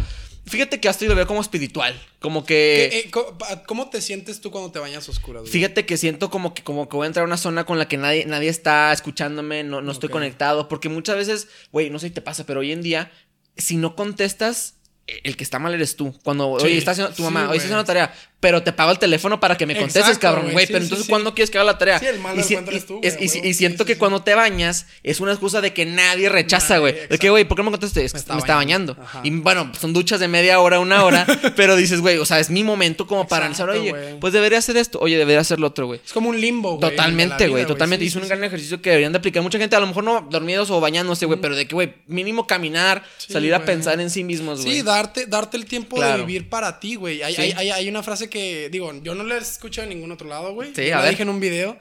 Fíjate 0.45 0.81
que 0.81 0.89
hasta 0.89 1.05
yo 1.05 1.11
lo 1.11 1.15
veo 1.17 1.27
como 1.27 1.41
espiritual, 1.41 1.95
como 2.21 2.45
que. 2.45 2.89
¿Qué, 2.91 2.99
eh, 3.09 3.63
¿Cómo 3.67 3.89
te 3.89 4.03
sientes 4.03 4.41
tú 4.41 4.51
cuando 4.51 4.73
te 4.73 4.79
bañas 4.81 5.09
oscuras? 5.09 5.49
Fíjate 5.49 5.87
que 5.87 5.97
siento 5.97 6.29
como 6.31 6.53
que, 6.53 6.63
como 6.65 6.89
que 6.89 6.97
voy 6.97 7.05
a 7.05 7.07
entrar 7.07 7.23
a 7.23 7.27
una 7.27 7.37
zona 7.37 7.65
con 7.65 7.79
la 7.79 7.87
que 7.89 7.97
nadie, 7.97 8.27
nadie 8.27 8.49
está 8.51 8.93
escuchándome, 8.93 9.63
no, 9.63 9.81
no 9.81 9.93
estoy 9.93 10.09
Ok. 10.09 10.13
conectado, 10.15 10.69
porque 10.69 10.89
muchas 10.89 11.17
veces, 11.17 11.49
güey, 11.71 11.89
no 11.91 11.99
sé 12.01 12.09
si 12.09 12.15
te 12.15 12.21
pasa, 12.21 12.45
pero 12.45 12.61
hoy 12.61 12.73
en 12.73 12.83
día, 12.83 13.13
si 13.57 13.77
no 13.77 13.95
contestas, 13.95 14.75
el 15.07 15.37
que 15.37 15.45
está 15.45 15.59
mal 15.61 15.73
eres 15.75 15.97
tú. 15.97 16.13
Cuando, 16.25 16.59
Sí, 16.59 16.67
oye, 16.67 16.79
está 16.79 16.91
haciendo, 16.93 17.11
tu 17.13 17.19
sí, 17.19 17.23
mamá, 17.23 17.41
oye, 17.43 17.47
güey. 17.47 17.57
está 17.59 17.67
haciendo 17.69 17.85
tarea, 17.85 18.13
pero 18.43 18.61
te 18.65 18.73
pago 18.73 18.91
el 18.91 18.99
teléfono 18.99 19.39
para 19.39 19.57
que 19.57 19.67
me 19.67 19.75
contestes, 19.77 20.03
Exacto, 20.03 20.21
cabrón, 20.21 20.51
güey, 20.51 20.67
sí, 20.67 20.73
pero 20.73 20.81
sí, 20.83 20.87
entonces, 20.87 21.07
sí. 21.07 21.11
¿cuándo 21.11 21.33
quieres 21.33 21.49
que 21.49 21.59
haga 21.59 21.65
la 21.73 21.79
tarea? 21.79 22.01
Sí, 22.01 22.07
el 22.07 22.19
mal 22.19 22.37
y, 22.37 22.43
si- 22.43 22.57
tú, 22.85 22.99
es- 23.01 23.17
güey, 23.17 23.49
y 23.49 23.55
siento 23.55 23.85
que 23.85 23.97
cuando 23.97 24.21
te 24.25 24.35
bañas, 24.35 24.87
es 25.05 25.21
una 25.21 25.31
excusa 25.31 25.61
de 25.61 25.73
que 25.73 25.87
nadie 25.87 26.29
rechaza, 26.29 26.75
Nadie, 26.75 26.81
güey. 26.81 26.93
De 26.95 26.99
que, 26.99 27.05
exacto. 27.15 27.31
güey, 27.31 27.45
¿por 27.45 27.57
qué 27.57 27.63
no 27.63 27.71
me 27.71 27.79
contestaste? 27.79 28.05
Es 28.05 28.13
que 28.13 28.17
Me 28.17 28.19
me, 28.19 28.23
estaba 28.23 28.39
estaba 28.41 28.57
bañando. 28.59 28.97
Ajá. 29.01 29.21
Y 29.23 29.31
bueno, 29.31 29.71
son 29.81 29.93
duchas 29.93 30.19
de 30.19 30.27
media 30.27 30.59
hora, 30.59 30.81
una 30.81 31.05
hora, 31.05 31.25
pero 31.57 31.77
dices, 31.77 32.01
güey, 32.01 32.19
o 32.19 32.25
sea, 32.27 32.41
es 32.41 32.51
mi 32.51 32.65
momento 32.65 33.07
como 33.07 33.29
para 33.29 33.47
Exacto, 33.47 33.71
analizar, 33.75 33.95
oye, 33.97 34.07
güey. 34.09 34.19
pues 34.21 34.33
debería 34.33 34.59
hacer 34.59 34.77
esto, 34.77 34.99
oye, 35.01 35.17
debería 35.19 35.41
hacer 35.41 35.61
lo 35.61 35.69
otro, 35.69 35.87
güey. 35.87 36.01
Es 36.05 36.13
como 36.13 36.29
un 36.29 36.41
limbo, 36.41 36.79
güey. 36.79 36.91
Totalmente, 36.91 37.47
güey, 37.47 37.65
totalmente. 37.65 38.05
Es 38.05 38.17
un 38.17 38.27
gran 38.27 38.43
ejercicio 38.43 38.83
que 38.83 38.91
deberían 38.91 39.13
de 39.13 39.19
aplicar 39.19 39.41
mucha 39.45 39.57
gente, 39.59 39.77
a 39.77 39.81
lo 39.81 39.87
mejor 39.87 40.03
no 40.03 40.27
dormidos 40.29 40.69
o 40.73 40.81
bañándose, 40.81 41.27
güey, 41.27 41.41
pero 41.41 41.55
de 41.55 41.69
que, 41.69 41.77
güey, 41.77 41.95
mínimo 42.09 42.49
caminar, 42.49 43.05
salir 43.19 43.55
a 43.55 43.65
pensar 43.65 44.01
en 44.01 44.11
sí 44.11 44.25
mismos, 44.25 44.63
güey. 44.63 44.79
Sí, 44.79 44.83
darte, 44.83 45.27
darte 45.27 45.57
el 45.57 45.65
tiempo 45.67 46.01
de 46.03 46.17
vivir 46.17 46.49
para 46.49 46.81
ti, 46.81 46.97
güey. 46.97 47.23
Hay 47.23 47.89
una 47.89 48.03
frase 48.03 48.32
que, 48.33 48.69
digo, 48.71 48.93
yo 49.05 49.15
no 49.15 49.23
la 49.23 49.37
escucho 49.37 49.83
en 49.83 49.91
ningún 49.91 50.11
otro 50.11 50.27
lado, 50.27 50.53
güey. 50.55 50.75
Sí, 50.75 50.87
Yo 50.89 50.95
a 50.95 50.97
la 50.97 51.03
ver. 51.03 51.11
dije 51.13 51.23
en 51.23 51.29
un 51.29 51.39
video 51.39 51.79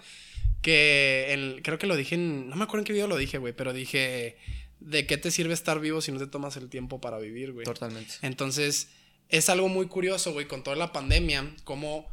que 0.62 1.34
el- 1.34 1.62
creo 1.63 1.77
que 1.79 1.88
lo 1.88 1.96
dije 1.96 2.15
en. 2.15 2.50
No 2.50 2.55
me 2.55 2.65
acuerdo 2.65 2.81
en 2.81 2.86
qué 2.86 2.93
video 2.93 3.08
lo 3.08 3.17
dije, 3.17 3.38
güey, 3.39 3.53
pero 3.53 3.74
dije. 3.74 4.38
¿De 4.79 5.05
qué 5.05 5.15
te 5.17 5.29
sirve 5.29 5.53
estar 5.53 5.79
vivo 5.79 6.01
si 6.01 6.12
no 6.12 6.17
te 6.17 6.25
tomas 6.25 6.58
el 6.58 6.67
tiempo 6.67 7.00
para 7.00 7.20
vivir, 7.20 7.51
güey? 7.53 7.65
Totalmente. 7.65 8.15
Entonces, 8.24 8.89
es 9.29 9.48
algo 9.48 9.70
muy 9.70 9.86
curioso, 9.88 10.34
güey, 10.34 10.48
con 10.48 10.63
toda 10.63 10.75
la 10.75 10.91
pandemia, 10.91 11.53
cómo 11.65 12.08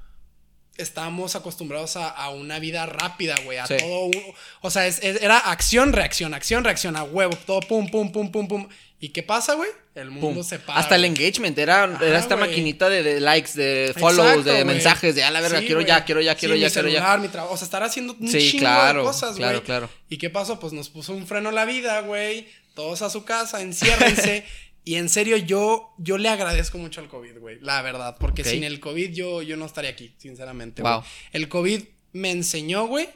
estábamos 0.76 1.34
acostumbrados 1.34 1.96
a, 1.96 2.08
a 2.10 2.28
una 2.28 2.58
vida 2.58 2.84
rápida, 2.84 3.36
güey, 3.44 3.56
a 3.56 3.66
Sí. 3.66 3.76
todo. 3.78 4.10
o 4.60 4.70
sea, 4.70 4.86
es- 4.86 5.02
es- 5.02 5.22
era 5.22 5.38
acción, 5.38 5.94
reacción, 5.94 6.34
acción, 6.34 6.62
reacción, 6.62 6.94
a 6.96 7.04
huevo, 7.04 7.34
todo 7.46 7.60
pum, 7.60 7.88
pum, 7.90 8.12
pum, 8.12 8.30
pum, 8.30 8.46
pum. 8.46 8.68
¿Y 9.00 9.08
qué 9.10 9.22
pasa, 9.22 9.54
güey? 9.54 9.70
El 9.98 10.10
mundo 10.10 10.34
Pum. 10.40 10.44
se 10.44 10.58
para. 10.58 10.78
Hasta 10.78 10.96
el 10.96 11.04
engagement, 11.04 11.58
era, 11.58 11.84
Ajá, 11.84 12.04
era 12.06 12.18
esta 12.18 12.36
maquinita 12.36 12.88
de, 12.88 13.02
de 13.02 13.20
likes, 13.20 13.52
de 13.54 13.94
follows, 13.98 14.28
Exacto, 14.28 14.52
de 14.52 14.64
mensajes, 14.64 15.14
de 15.14 15.24
a 15.24 15.30
la 15.30 15.40
verga, 15.40 15.60
Sí, 15.60 15.66
quiero 15.66 15.80
ya, 15.80 16.04
quiero 16.04 16.20
ya, 16.20 16.34
quiero 16.34 16.54
Sí, 16.54 16.60
ya, 16.60 16.66
mi 16.68 16.72
quiero 16.72 16.88
ya. 16.88 16.94
celular, 17.00 17.20
mi 17.20 17.28
trabajo, 17.28 17.54
o 17.54 17.56
sea, 17.56 17.64
estar 17.64 17.82
haciendo 17.82 18.16
un 18.18 18.28
Sí, 18.28 18.50
chingo 18.50 18.60
claro, 18.60 19.00
de 19.00 19.06
cosas, 19.06 19.30
güey. 19.30 19.38
claro, 19.42 19.62
claro. 19.62 19.90
¿Y 20.08 20.18
qué 20.18 20.30
pasó? 20.30 20.58
Pues 20.60 20.72
nos 20.72 20.88
puso 20.88 21.12
un 21.12 21.26
freno 21.26 21.48
a 21.48 21.52
la 21.52 21.64
vida, 21.64 22.00
güey. 22.00 22.46
Todos 22.74 23.02
a 23.02 23.10
su 23.10 23.24
casa, 23.24 23.60
enciérrense. 23.60 24.44
y 24.84 24.94
en 24.94 25.08
serio, 25.08 25.36
yo, 25.36 25.94
yo 25.98 26.16
le 26.16 26.28
agradezco 26.28 26.78
mucho 26.78 27.00
al 27.00 27.08
COVID, 27.08 27.38
güey. 27.38 27.58
La 27.60 27.82
verdad. 27.82 28.16
Porque 28.20 28.44
sin 28.44 28.64
el 28.64 28.80
COVID 28.80 29.12
yo, 29.12 29.42
yo 29.42 29.56
no 29.56 29.66
estaría 29.66 29.90
aquí, 29.90 30.14
sinceramente. 30.18 30.82
Wow. 30.82 31.02
El 31.32 31.48
COVID 31.48 31.82
me 32.12 32.30
enseñó, 32.30 32.86
güey, 32.86 33.08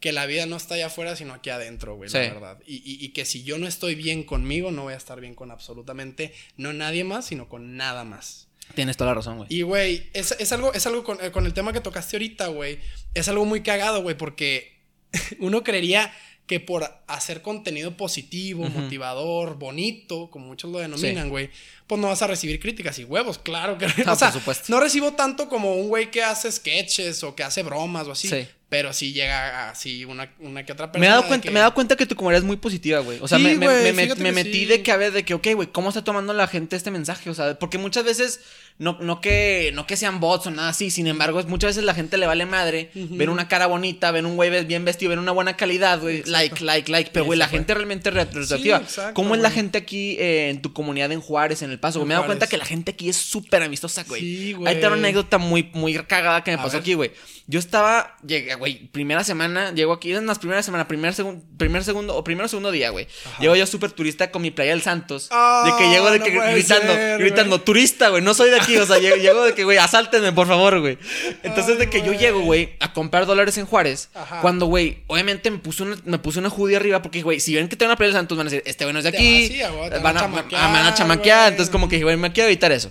que 0.00 0.12
la 0.12 0.26
vida 0.26 0.46
no 0.46 0.56
está 0.56 0.74
allá 0.74 0.86
afuera, 0.86 1.16
sino 1.16 1.32
aquí 1.34 1.50
adentro, 1.50 1.96
güey, 1.96 2.10
la 2.10 2.22
Sí. 2.22 2.28
verdad. 2.30 2.58
Y, 2.66 2.76
y- 2.76 3.04
y 3.04 3.08
que 3.10 3.24
si 3.24 3.42
yo 3.44 3.58
no 3.58 3.66
estoy 3.66 3.94
bien 3.94 4.22
conmigo, 4.24 4.70
no 4.70 4.82
voy 4.84 4.94
a 4.94 4.96
estar 4.96 5.20
bien 5.20 5.34
con 5.34 5.50
absolutamente 5.50 6.32
no 6.56 6.72
nadie 6.72 7.02
más, 7.04 7.26
sino 7.26 7.48
con 7.48 7.76
nada 7.76 8.04
más. 8.04 8.48
Tienes 8.74 8.96
toda 8.96 9.10
la 9.10 9.14
razón, 9.14 9.36
güey. 9.38 9.48
Y, 9.50 9.62
güey, 9.62 10.10
es, 10.12 10.32
es 10.38 10.52
algo, 10.52 10.72
es 10.74 10.86
algo 10.86 11.04
con, 11.04 11.18
eh, 11.24 11.30
con 11.30 11.46
el 11.46 11.54
tema 11.54 11.72
que 11.72 11.80
tocaste 11.80 12.16
ahorita, 12.16 12.48
güey. 12.48 12.78
Es 13.14 13.28
algo 13.28 13.44
muy 13.44 13.62
cagado, 13.62 14.02
güey, 14.02 14.16
porque 14.16 14.76
uno 15.38 15.62
creería 15.62 16.12
que 16.46 16.60
por 16.60 16.84
hacer 17.08 17.42
contenido 17.42 17.96
positivo, 17.96 18.68
motivador, 18.68 19.58
bonito, 19.58 20.30
como 20.30 20.46
muchos 20.46 20.70
lo 20.70 20.78
denominan, 20.78 21.24
Sí. 21.24 21.30
güey, 21.30 21.50
pues 21.88 22.00
no 22.00 22.06
vas 22.08 22.22
a 22.22 22.28
recibir 22.28 22.60
críticas 22.60 22.98
y 23.00 23.04
huevos, 23.04 23.38
claro 23.38 23.78
que 23.78 23.86
Ah, 24.06 24.12
o 24.12 24.16
sea, 24.16 24.30
por 24.30 24.40
supuesto. 24.40 24.64
no 24.68 24.78
recibo 24.78 25.14
tanto 25.14 25.48
como 25.48 25.74
un 25.74 25.88
güey 25.88 26.10
que 26.12 26.22
hace 26.22 26.52
sketches 26.52 27.24
o 27.24 27.34
que 27.34 27.42
hace 27.42 27.64
bromas 27.64 28.06
o 28.06 28.12
así. 28.12 28.28
Sí. 28.28 28.46
Pero 28.68 28.92
sí 28.92 29.12
llega 29.12 29.70
así 29.70 30.04
una, 30.04 30.34
una 30.40 30.64
que 30.66 30.72
otra 30.72 30.90
persona. 30.90 31.00
Me 31.00 31.06
he, 31.06 31.10
dado 31.10 31.28
cuenta, 31.28 31.44
que- 31.44 31.50
me 31.52 31.58
he 31.58 31.62
dado 31.62 31.72
cuenta 31.74 31.94
que 31.94 32.04
tu 32.04 32.16
comunidad 32.16 32.40
es 32.40 32.44
muy 32.44 32.56
positiva, 32.56 32.98
güey. 32.98 33.18
O 33.22 33.28
sea, 33.28 33.38
Sí, 33.38 33.44
me, 33.44 33.54
me- 33.54 33.66
güey, 33.92 33.92
me- 34.16 34.32
metí 34.32 34.52
sí. 34.52 34.64
de 34.64 34.82
que 34.82 34.90
a 34.90 34.96
ver, 34.96 35.12
de 35.12 35.24
que, 35.24 35.34
ok, 35.34 35.46
güey, 35.54 35.68
¿cómo 35.70 35.88
está 35.90 36.02
tomando 36.02 36.32
la 36.32 36.48
gente 36.48 36.74
este 36.74 36.90
mensaje? 36.90 37.30
O 37.30 37.34
sea, 37.34 37.56
porque 37.60 37.78
muchas 37.78 38.02
veces, 38.02 38.40
no, 38.78 38.98
no, 39.00 39.20
que, 39.20 39.70
no 39.72 39.86
que 39.86 39.96
sean 39.96 40.18
bots 40.18 40.48
o 40.48 40.50
nada 40.50 40.70
así, 40.70 40.90
sin 40.90 41.06
embargo, 41.06 41.38
es- 41.38 41.46
muchas 41.46 41.68
veces 41.70 41.84
la 41.84 41.94
gente 41.94 42.16
le 42.18 42.26
vale 42.26 42.44
madre, 42.44 42.90
ven 42.94 43.28
una 43.28 43.46
cara 43.46 43.66
bonita, 43.68 44.10
ven 44.10 44.26
un 44.26 44.34
güey 44.34 44.64
bien 44.64 44.84
vestido, 44.84 45.10
ven 45.10 45.20
una 45.20 45.30
buena 45.30 45.56
calidad, 45.56 46.00
güey, 46.00 46.24
like, 46.26 46.64
like, 46.64 46.90
like, 46.90 47.10
pero 47.12 47.24
güey, 47.24 47.38
la 47.38 47.46
gente 47.46 47.72
realmente 47.72 48.10
re- 48.10 48.24
retroactiva. 48.24 48.78
exacto, 48.78 49.14
¿Cómo 49.14 49.36
es 49.36 49.42
la 49.42 49.50
güey. 49.50 49.54
gente 49.60 49.78
aquí 49.78 50.16
eh, 50.18 50.48
en 50.50 50.60
tu 50.60 50.72
comunidad 50.72 51.12
en 51.12 51.20
Juárez, 51.20 51.62
en 51.62 51.70
El 51.70 51.78
Paso? 51.78 52.00
Güey? 52.00 52.08
Me 52.08 52.14
he 52.14 52.16
dado 52.16 52.26
cuenta 52.26 52.48
que 52.48 52.56
la 52.56 52.64
gente 52.64 52.90
aquí 52.90 53.08
es 53.08 53.16
súper 53.16 53.62
amistosa, 53.62 54.02
güey. 54.02 54.20
Sí, 54.22 54.56
Ahí 54.66 54.74
te 54.74 54.80
da 54.80 54.88
una 54.88 54.96
güey. 54.96 54.98
anécdota 55.04 55.38
muy, 55.38 55.70
muy 55.72 55.94
cagada 56.02 56.42
que 56.42 56.50
me 56.50 56.56
A 56.56 56.62
pasó 56.64 56.72
ver. 56.72 56.80
aquí, 56.80 56.94
güey. 56.94 57.12
Yo 57.48 57.60
estaba, 57.60 58.16
llegué, 58.26 58.56
güey, 58.56 58.88
primera 58.88 59.22
semana, 59.22 59.70
llego 59.72 59.92
aquí, 59.92 60.12
en 60.12 60.26
las 60.26 60.40
primeras 60.40 60.64
semanas, 60.64 60.88
primer, 60.88 61.14
segun- 61.14 61.44
primer 61.56 61.84
segundo, 61.84 62.16
o 62.16 62.24
primero 62.24 62.48
segundo 62.48 62.72
día, 62.72 62.90
güey. 62.90 63.06
Llego 63.38 63.54
yo 63.54 63.64
súper 63.68 63.92
turista 63.92 64.32
con 64.32 64.42
mi 64.42 64.50
playa 64.50 64.72
del 64.72 64.82
Santos. 64.82 65.28
Ah, 65.30 65.62
de 65.64 65.76
que 65.84 65.88
llego 65.90 66.10
de 66.10 66.18
no 66.18 66.24
que 66.24 66.30
gritando, 66.32 66.92
ser, 66.92 67.20
gritando, 67.20 67.60
turista, 67.60 68.08
güey, 68.08 68.20
no 68.20 68.34
soy 68.34 68.50
de 68.50 68.56
aquí, 68.60 68.76
o 68.78 68.84
sea, 68.84 68.98
llego, 68.98 69.14
llego 69.14 69.44
de 69.44 69.54
que, 69.54 69.62
güey, 69.62 69.78
asáltenme, 69.78 70.32
por 70.32 70.48
favor, 70.48 70.80
güey. 70.80 70.98
Entonces, 71.44 71.74
Ay, 71.74 71.78
de 71.78 71.88
que 71.88 71.98
yo 72.00 72.06
güey. 72.06 72.18
llego, 72.18 72.40
güey, 72.40 72.74
a 72.80 72.92
comprar 72.92 73.26
dólares 73.26 73.56
en 73.58 73.66
Juárez, 73.66 74.08
Ajá. 74.14 74.40
cuando, 74.40 74.66
güey, 74.66 75.04
obviamente 75.06 75.48
me 75.52 75.58
puse 75.58 75.84
una, 75.84 75.96
me 76.04 76.18
puse 76.18 76.40
una 76.40 76.50
judía 76.50 76.78
arriba, 76.78 77.00
porque, 77.00 77.22
güey, 77.22 77.38
si 77.38 77.54
ven 77.54 77.68
que 77.68 77.76
tengo 77.76 77.90
una 77.90 77.96
playa 77.96 78.08
del 78.12 78.18
Santos, 78.22 78.36
van 78.38 78.48
a 78.48 78.50
decir, 78.50 78.64
este 78.66 78.84
güey 78.84 78.92
no 78.92 78.98
es 78.98 79.04
de 79.04 79.10
aquí, 79.10 79.46
sí, 79.46 79.58
te 79.58 79.98
van, 80.00 80.16
a 80.16 80.20
chamaquear, 80.20 80.62
ah, 80.64 80.72
van 80.72 80.86
a 80.86 80.94
chamaquear, 80.94 81.52
entonces 81.52 81.70
como 81.70 81.88
que, 81.88 82.02
güey, 82.02 82.16
me 82.16 82.32
quiero 82.32 82.48
evitar 82.48 82.72
eso. 82.72 82.90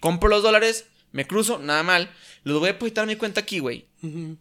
Compro 0.00 0.28
los 0.28 0.42
dólares, 0.42 0.84
me 1.12 1.26
cruzo, 1.26 1.58
nada 1.60 1.82
mal. 1.82 2.10
Los 2.46 2.60
voy 2.60 2.68
a 2.68 2.72
depositar 2.74 3.02
a 3.02 3.06
mi 3.08 3.16
cuenta 3.16 3.40
aquí, 3.40 3.58
güey. 3.58 3.86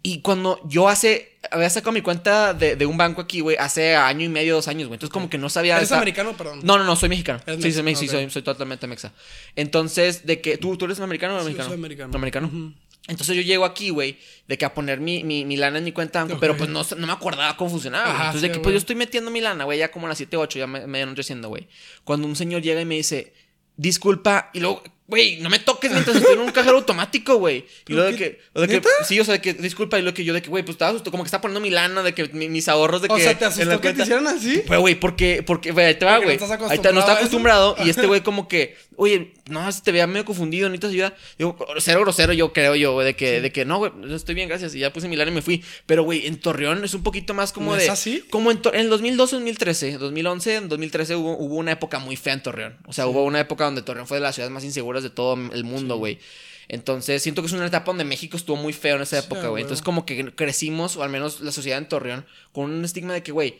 Y 0.03 0.21
cuando 0.21 0.59
yo 0.67 0.87
hace. 0.87 1.39
Había 1.49 1.69
sacado 1.71 1.91
mi 1.91 2.01
cuenta 2.01 2.53
de, 2.53 2.75
de 2.75 2.85
un 2.85 2.97
banco 2.97 3.19
aquí, 3.21 3.39
güey, 3.39 3.57
hace 3.59 3.95
año 3.95 4.23
y 4.23 4.29
medio, 4.29 4.53
dos 4.53 4.67
años, 4.67 4.87
güey. 4.87 4.97
Entonces, 4.97 5.11
como 5.11 5.27
que 5.27 5.39
no 5.39 5.49
sabía. 5.49 5.75
¿Eres 5.77 5.87
esa- 5.89 5.97
americano, 5.97 6.37
perdón? 6.37 6.59
No, 6.61 6.77
no, 6.77 6.83
no, 6.83 6.95
soy 6.95 7.09
mexicano. 7.09 7.39
Sí, 7.59 7.71
soy, 7.71 7.81
mexicano, 7.81 7.95
sí, 7.95 8.07
soy, 8.25 8.29
soy 8.29 8.41
totalmente 8.43 8.85
mexa. 8.85 9.11
Entonces, 9.55 10.25
de 10.27 10.39
que. 10.39 10.57
¿Tú, 10.57 10.77
tú 10.77 10.85
eres 10.85 10.99
americano 10.99 11.35
o 11.35 11.39
Sí, 11.39 11.45
mexicano? 11.45 11.69
soy 11.69 11.77
americano. 11.79 12.11
No, 12.11 12.17
americano. 12.17 12.73
Entonces 13.07 13.35
yo 13.35 13.41
llego 13.41 13.65
aquí, 13.65 13.89
güey, 13.89 14.17
de 14.47 14.57
que 14.57 14.65
a 14.65 14.73
poner 14.75 14.99
mi, 14.99 15.23
mi, 15.23 15.43
mi 15.45 15.57
lana 15.57 15.77
en 15.79 15.83
mi 15.83 15.91
cuenta, 15.91 16.23
banco, 16.23 16.37
pero 16.39 16.57
pues 16.57 16.69
no, 16.69 16.83
no 16.97 17.07
me 17.07 17.13
acordaba 17.13 17.55
cómo 17.57 17.69
funcionaba. 17.71 18.05
Ajá, 18.09 18.25
Entonces, 18.27 18.41
de 18.43 18.51
que 18.51 18.59
pues 18.59 18.73
yo 18.73 18.77
estoy 18.79 18.95
metiendo 18.95 19.29
mi 19.31 19.41
lana, 19.41 19.63
güey, 19.63 19.77
ya 19.79 19.91
como 19.91 20.05
a 20.07 20.09
las 20.09 20.17
7, 20.17 20.37
8, 20.37 20.59
ya 20.59 20.67
me, 20.67 20.87
me 20.87 21.01
anocheciendo, 21.03 21.49
güey. 21.49 21.67
Cuando 22.03 22.27
un 22.27 22.35
señor 22.35 22.61
llega 22.63 22.81
y 22.81 22.85
me 22.85 22.95
dice, 22.95 23.33
disculpa, 23.77 24.49
y 24.53 24.59
luego, 24.59 24.83
güey, 25.07 25.37
no 25.37 25.49
me 25.49 25.59
toques 25.59 25.91
mientras 25.91 26.15
estoy 26.17 26.33
en 26.33 26.39
un 26.39 26.51
cajero 26.51 26.77
automático, 26.77 27.35
güey. 27.35 27.65
Y 27.87 27.93
luego 27.93 28.11
de 28.11 28.17
que, 28.17 28.39
o 28.53 28.61
de 28.61 28.67
que, 28.67 28.81
sí, 29.07 29.19
o 29.19 29.23
sea, 29.25 29.35
de 29.35 29.41
que, 29.41 29.53
disculpa, 29.53 29.99
y 29.99 30.01
luego 30.01 30.15
que 30.15 30.23
yo 30.23 30.33
de 30.33 30.41
que, 30.41 30.49
güey, 30.49 30.63
pues 30.63 30.75
estaba 30.75 30.89
asustado, 30.91 31.11
como 31.11 31.23
que 31.23 31.27
estaba 31.27 31.41
poniendo 31.41 31.59
mi 31.61 31.69
lana, 31.69 32.01
de 32.01 32.13
que 32.13 32.27
mi- 32.33 32.49
mis 32.49 32.67
ahorros 32.67 33.01
de 33.03 33.07
O 33.11 33.15
que. 33.15 33.21
sea, 33.23 33.37
¿te 33.37 33.45
asustó 33.45 33.79
que 33.81 33.93
te 33.93 34.01
hicieron 34.01 34.25
así? 34.27 34.63
Pero, 34.67 34.79
güey, 34.81 34.95
porque, 34.95 35.43
porque, 35.45 35.71
güey, 35.71 35.85
ahí 35.85 35.95
te 35.95 36.05
va, 36.05 36.17
güey. 36.17 36.39
ahí 36.69 36.79
te- 36.79 36.91
no 36.91 36.99
está 37.01 37.13
acostumbrado 37.13 37.13
a 37.13 37.13
eso. 37.13 37.19
acostumbrado. 37.19 37.75
Y 37.85 37.89
este 37.89 38.07
güey, 38.07 38.21
como 38.21 38.47
que, 38.47 38.75
oye, 38.97 39.33
no, 39.49 39.67
te 39.83 39.91
veía 39.91 40.07
medio 40.07 40.25
confundido, 40.25 40.69
necesitas 40.69 40.91
ayuda. 40.91 41.15
Digo, 41.37 41.57
cero 41.79 42.01
grosero 42.01 42.33
yo 42.33 42.53
creo 42.53 42.75
yo, 42.75 42.93
güey, 42.93 43.05
de 43.05 43.15
que, 43.15 43.41
de 43.41 43.51
que 43.51 43.65
no, 43.65 43.77
güey, 43.77 43.91
estoy 44.13 44.35
bien, 44.35 44.49
gracias. 44.49 44.75
Y 44.75 44.79
ya 44.79 44.91
puse 44.91 45.07
mi 45.07 45.15
lana 45.15 45.31
y 45.31 45.33
me 45.33 45.41
fui. 45.41 45.63
Pero, 45.85 46.03
güey, 46.03 46.27
en 46.27 46.39
Torreón 46.39 46.83
es 46.83 46.93
un 46.93 47.03
poquito 47.03 47.33
más 47.33 47.51
como 47.51 47.71
¿No 47.71 47.77
de... 47.77 47.85
es 47.85 47.89
así? 47.89 48.23
Como 48.29 48.51
en, 48.51 48.61
en 48.73 48.79
el 48.79 48.89
2012, 48.89 49.35
2013, 49.35 49.97
2011, 49.97 50.55
en 50.55 50.69
2013 50.69 51.15
hubo, 51.15 51.37
hubo 51.37 51.55
una 51.55 51.71
época 51.71 51.99
muy 51.99 52.15
fea 52.15 52.33
en 52.33 52.43
Torreón. 52.43 52.77
O 52.87 52.93
sea, 52.93 53.07
hubo 53.07 53.23
una 53.23 53.39
época 53.39 53.65
donde 53.65 53.81
Torreón 53.81 54.07
fue 54.07 54.17
de 54.17 54.21
las 54.21 54.35
ciudades 54.35 54.53
más 54.53 54.63
inseguras 54.63 55.03
de 55.03 55.09
todo 55.09 55.35
el 55.35 55.63
mundo, 55.63 55.97
güey. 55.97 56.19
Entonces, 56.67 57.21
siento 57.21 57.41
que 57.41 57.47
es 57.47 57.53
una 57.53 57.67
etapa 57.67 57.87
donde 57.87 58.05
México 58.05 58.37
estuvo 58.37 58.57
muy 58.57 58.73
feo 58.73 58.95
en 58.95 59.03
esa 59.03 59.19
época, 59.19 59.47
güey. 59.49 59.61
Entonces, 59.61 59.83
como 59.83 60.05
que 60.05 60.33
crecimos, 60.33 60.97
o 60.97 61.03
al 61.03 61.09
menos 61.09 61.41
la 61.41 61.51
sociedad 61.51 61.77
en 61.77 61.87
Torreón, 61.87 62.25
con 62.51 62.71
un 62.71 62.83
estigma 62.83 63.13
de 63.13 63.23
que, 63.23 63.31
güey, 63.31 63.59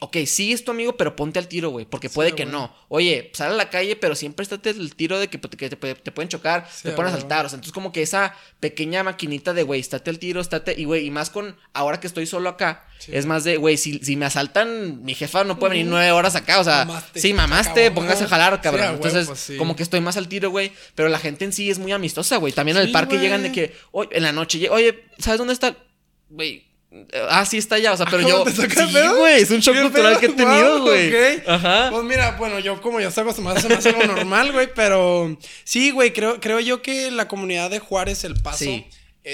ok, 0.00 0.16
sí 0.26 0.52
es 0.52 0.64
tu 0.64 0.70
amigo, 0.70 0.96
pero 0.96 1.14
ponte 1.16 1.38
al 1.38 1.48
tiro, 1.48 1.70
güey, 1.70 1.86
porque 1.86 2.08
puede 2.08 2.32
que 2.32 2.46
no. 2.46 2.74
Oye, 2.88 3.30
sal 3.34 3.52
a 3.52 3.54
la 3.56 3.70
calle, 3.70 3.96
pero 3.96 4.14
siempre 4.14 4.42
estate 4.42 4.70
el 4.70 4.94
tiro 4.94 5.18
de 5.18 5.28
que, 5.28 5.40
que 5.40 5.70
te, 5.70 5.76
te 5.94 6.12
pueden 6.12 6.28
chocar, 6.28 6.68
Sí, 6.72 6.84
te 6.84 6.92
pueden 6.92 7.12
asaltar. 7.12 7.46
O 7.46 7.48
sea, 7.48 7.56
entonces, 7.56 7.72
como 7.72 7.92
que 7.92 8.02
esa 8.02 8.34
pequeña 8.60 9.02
maquinita 9.02 9.52
de, 9.54 9.62
güey, 9.62 9.80
estate 9.80 10.10
al 10.10 10.18
tiro, 10.18 10.40
estate. 10.40 10.74
Y, 10.78 10.84
güey, 10.84 11.06
y 11.06 11.10
más 11.10 11.30
con 11.30 11.56
ahora 11.72 12.00
que 12.00 12.06
estoy 12.06 12.26
solo 12.26 12.48
acá, 12.48 12.84
Sí. 12.98 13.12
es 13.14 13.26
más 13.26 13.44
de, 13.44 13.58
güey, 13.58 13.76
si, 13.76 14.00
si 14.00 14.16
me 14.16 14.26
asaltan, 14.26 15.04
mi 15.04 15.14
jefa 15.14 15.44
no 15.44 15.58
puede 15.58 15.74
venir 15.74 15.86
nueve 15.86 16.10
horas 16.10 16.34
acá. 16.34 16.58
O 16.58 16.64
sea, 16.64 16.84
Mamaste, 16.84 17.20
sí, 17.20 17.32
mamaste, 17.32 17.90
póngase 17.92 18.24
a 18.24 18.28
jalar, 18.28 18.60
cabrón. 18.60 18.94
Entonces, 18.94 19.26
pues, 19.26 19.52
como 19.56 19.76
que 19.76 19.84
estoy 19.84 20.00
más 20.00 20.16
al 20.16 20.26
tiro, 20.28 20.50
güey. 20.50 20.72
Pero 20.94 21.08
la 21.08 21.18
gente 21.20 21.44
en 21.44 21.52
sí 21.52 21.70
es 21.70 21.78
muy 21.78 21.92
amistosa, 21.92 22.36
güey. 22.38 22.52
También 22.52 22.76
en 22.76 22.82
el 22.84 22.90
parque 22.92 23.18
llegan 23.18 23.42
de 23.42 23.52
que, 23.52 23.74
oye, 23.92 24.10
en 24.12 24.22
la 24.24 24.32
noche, 24.32 24.68
oye, 24.70 25.04
¿sabes 25.18 25.38
dónde 25.38 25.52
está? 25.54 25.76
Güey. 26.28 26.67
Ah, 27.28 27.44
sí 27.44 27.58
está 27.58 27.74
allá, 27.74 27.92
o 27.92 27.96
sea, 27.98 28.06
pero 28.06 28.22
¿Cómo 28.22 28.38
yo. 28.38 28.44
te 28.44 28.52
saca 28.52 28.82
el 28.82 28.88
Sí, 28.88 28.98
güey, 29.18 29.42
es 29.42 29.50
un 29.50 29.60
shock 29.60 29.74
¿Qué 29.74 29.82
cultural 29.82 30.18
que 30.18 30.26
he 30.26 30.28
tenido, 30.30 30.80
güey. 30.82 31.08
ok. 31.08 31.42
Ajá. 31.48 31.88
Pues 31.90 32.02
mira, 32.04 32.36
bueno, 32.38 32.58
yo 32.60 32.80
como 32.80 32.98
yo 32.98 33.08
estoy 33.08 33.22
acostumbrado, 33.22 33.60
se 33.60 33.68
me 33.68 33.74
hace 33.74 33.90
algo 33.90 34.04
normal, 34.04 34.52
güey, 34.52 34.70
pero 34.74 35.36
sí, 35.64 35.90
güey, 35.90 36.14
creo, 36.14 36.40
creo 36.40 36.60
yo 36.60 36.80
que 36.80 37.10
la 37.10 37.28
comunidad 37.28 37.68
de 37.70 37.78
Juárez, 37.78 38.24
El 38.24 38.34
Paso, 38.40 38.64
Sí. 38.64 38.86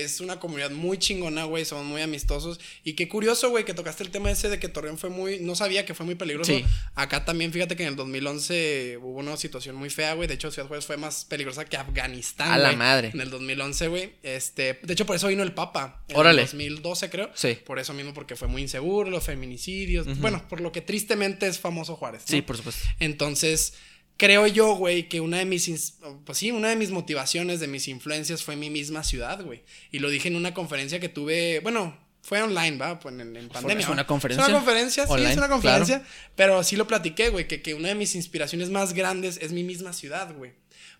Es 0.03 0.21
una 0.21 0.41
comunidad 0.41 0.71
muy 0.71 0.99
chingona, 0.99 1.45
güey, 1.45 1.65
somos 1.65 1.85
muy 1.85 2.03
amistosos. 2.03 2.59
Y 2.83 2.95
qué 2.95 3.09
curioso, 3.09 3.51
güey, 3.51 3.65
que 3.65 3.75
tocaste 3.75 4.03
el 4.03 4.11
tema 4.11 4.31
ese 4.31 4.49
de 4.49 4.59
que 4.59 4.69
Torreón 4.69 4.99
fue 4.99 5.11
muy, 5.11 5.39
no 5.41 5.55
sabía 5.55 5.87
que 5.87 5.95
fue 5.95 6.05
muy 6.05 6.15
peligroso. 6.15 6.53
Sí. 6.53 6.65
Acá 6.95 7.25
también, 7.25 7.53
fíjate 7.53 7.77
que 7.77 7.85
en 7.85 7.91
el 7.91 7.97
2011 7.97 8.99
hubo 9.01 9.19
una 9.19 9.37
situación 9.37 9.77
muy 9.77 9.91
fea, 9.91 10.15
güey, 10.15 10.27
de 10.27 10.35
hecho 10.35 10.51
Ciudad 10.51 10.67
Juárez 10.69 10.87
fue 10.87 10.97
más 10.97 11.25
peligrosa 11.25 11.65
que 11.65 11.77
Afganistán. 11.77 12.51
A 12.51 12.59
la 12.59 12.73
madre. 12.73 13.11
En 13.15 13.21
el 13.21 13.31
2011, 13.31 13.89
güey, 13.89 14.13
este, 14.23 14.81
de 14.83 14.93
hecho 14.93 15.07
por 15.07 15.17
eso 15.17 15.29
vino 15.29 15.43
el 15.43 15.53
Papa. 15.53 16.03
En 16.09 16.17
Órale. 16.17 16.43
el 16.43 16.49
2012, 16.49 17.11
creo. 17.11 17.31
Sí. 17.35 17.59
Por 17.65 17.79
eso 17.79 17.93
mismo, 17.93 18.13
porque 18.13 18.37
fue 18.37 18.49
muy 18.49 18.63
inseguro, 18.63 19.11
los 19.11 19.25
feminicidios. 19.25 20.07
Bueno, 20.19 20.47
por 20.49 20.61
lo 20.61 20.73
que 20.73 20.81
tristemente 20.81 21.47
es 21.47 21.59
famoso 21.59 21.97
Juárez. 21.97 22.23
¿no? 22.23 22.29
Sí, 22.29 22.43
por 22.43 22.57
supuesto. 22.57 22.83
Entonces, 22.99 23.75
creo 24.17 24.47
yo, 24.47 24.75
güey, 24.75 25.09
que 25.09 25.21
una 25.21 25.39
de 25.39 25.45
mis, 25.45 25.99
pues 26.25 26.39
sí, 26.39 26.51
una 26.51 26.69
de 26.69 26.77
mis 26.77 26.91
motivaciones, 26.91 27.61
de 27.61 27.67
mis 27.67 27.89
influencias 27.89 28.43
fue 28.43 28.57
mi 28.57 28.71
misma 28.71 29.05
ciudad, 29.05 29.45
güey. 29.45 29.63
Y 29.91 29.99
lo 29.99 30.11
dije 30.11 30.29
en 30.29 30.37
una 30.37 30.55
conferencia 30.55 31.01
que 31.01 31.09
tuve, 31.09 31.61
bueno, 31.61 31.97
fue 32.23 32.41
online, 32.43 32.79
¿va? 32.79 32.99
Pues 32.99 33.15
en, 33.15 33.37
en 33.37 33.49
pandemia. 33.49 33.85
¿Es 33.85 33.91
una 33.91 34.07
conferencia? 34.07 34.43
Es 34.43 34.49
una 34.49 34.59
conferencia, 34.59 35.07
sí, 35.07 35.25
es 35.25 35.37
una 35.37 35.49
conferencia. 35.49 36.07
Pero 36.35 36.63
sí 36.65 36.77
lo 36.77 36.87
platiqué, 36.87 37.29
güey, 37.29 37.47
que, 37.47 37.61
que 37.61 37.75
una 37.75 37.89
de 37.89 37.95
mis 37.95 38.15
inspiraciones 38.15 38.71
más 38.71 38.95
grandes 38.95 39.39
es 39.43 39.53
mi 39.53 39.63
misma 39.63 39.93
ciudad, 39.93 40.35
güey. 40.35 40.53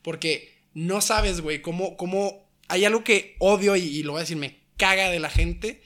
Porque 0.03 0.53
no 0.75 1.01
sabes, 1.01 1.41
güey, 1.41 1.63
cómo, 1.63 1.97
cómo 1.97 2.47
hay 2.69 2.85
algo 2.85 3.05
que 3.05 3.37
odio 3.39 3.75
y, 3.77 3.83
y 3.83 4.03
lo 4.03 4.13
voy 4.13 4.21
a 4.21 4.23
decir, 4.23 4.37
me 4.37 4.61
caga 4.77 5.11
de 5.11 5.21
la 5.21 5.31
gente, 5.31 5.83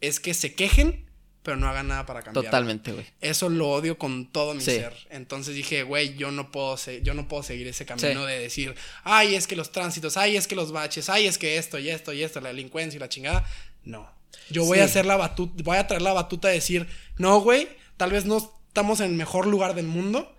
es 0.00 0.20
que 0.20 0.34
se 0.34 0.54
quejen, 0.54 1.06
pero 1.42 1.56
no 1.56 1.68
hagan 1.68 1.88
nada 1.88 2.06
para 2.06 2.22
cambiar. 2.22 2.44
Totalmente, 2.44 2.92
güey. 2.92 3.06
Eso 3.20 3.48
lo 3.48 3.68
odio 3.70 3.98
con 3.98 4.26
todo 4.26 4.54
mi 4.54 4.60
Sí. 4.60 4.72
ser. 4.72 4.94
Entonces 5.10 5.54
dije, 5.54 5.82
güey, 5.82 6.14
yo 6.14 6.30
no 6.30 6.50
puedo 6.50 6.76
yo 7.02 7.14
no 7.14 7.26
puedo 7.28 7.42
seguir 7.42 7.66
ese 7.68 7.84
camino 7.86 8.22
Sí. 8.22 8.26
de 8.30 8.38
decir, 8.38 8.74
ay, 9.04 9.34
es 9.34 9.46
que 9.46 9.56
los 9.56 9.72
tránsitos, 9.72 10.16
ay, 10.16 10.36
es 10.36 10.46
que 10.46 10.54
los 10.54 10.70
baches, 10.72 11.08
ay, 11.08 11.26
es 11.26 11.38
que 11.38 11.56
esto 11.58 11.78
y 11.78 11.90
esto 11.90 12.12
y 12.12 12.22
esto, 12.22 12.40
la 12.40 12.48
delincuencia 12.50 12.96
y 12.96 13.00
la 13.00 13.08
chingada. 13.08 13.44
No. 13.84 14.08
Yo 14.50 14.64
voy 14.64 14.78
Sí. 14.78 14.82
a 14.82 14.84
hacer 14.86 15.04
la 15.06 15.16
batuta, 15.16 15.62
voy 15.64 15.76
a 15.76 15.86
traer 15.86 16.02
la 16.02 16.12
batuta 16.12 16.48
de 16.48 16.54
decir, 16.54 16.86
no, 17.18 17.40
güey, 17.40 17.68
tal 17.96 18.10
vez 18.12 18.24
no 18.24 18.38
estamos 18.68 19.00
en 19.00 19.06
el 19.10 19.16
mejor 19.16 19.46
lugar 19.46 19.74
del 19.74 19.86
mundo, 19.86 20.34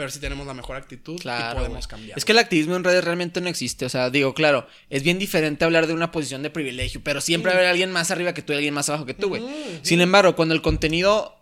pero 0.00 0.10
sí 0.10 0.18
tenemos 0.18 0.46
la 0.46 0.54
mejor 0.54 0.76
actitud 0.76 1.20
y 1.20 1.54
podemos 1.54 1.86
cambiar. 1.86 2.16
Es 2.16 2.24
que 2.24 2.32
el 2.32 2.38
activismo 2.38 2.74
en 2.74 2.84
redes 2.84 3.04
realmente 3.04 3.42
no 3.42 3.50
existe. 3.50 3.84
O 3.84 3.90
sea, 3.90 4.08
digo, 4.08 4.32
claro, 4.32 4.66
es 4.88 5.02
bien 5.02 5.18
diferente 5.18 5.66
hablar 5.66 5.86
de 5.86 5.92
una 5.92 6.10
posición 6.10 6.42
de 6.42 6.48
privilegio, 6.48 7.02
pero 7.04 7.20
siempre 7.20 7.50
va 7.50 7.56
a 7.56 7.58
haber 7.58 7.70
alguien 7.70 7.92
más 7.92 8.10
arriba 8.10 8.32
que 8.32 8.40
tú 8.40 8.54
y 8.54 8.56
alguien 8.56 8.72
más 8.72 8.88
abajo 8.88 9.04
que 9.04 9.12
tú, 9.12 9.28
güey. 9.28 9.42
Sin 9.82 10.00
embargo, 10.00 10.36
cuando 10.36 10.54
el 10.54 10.62
contenido 10.62 11.39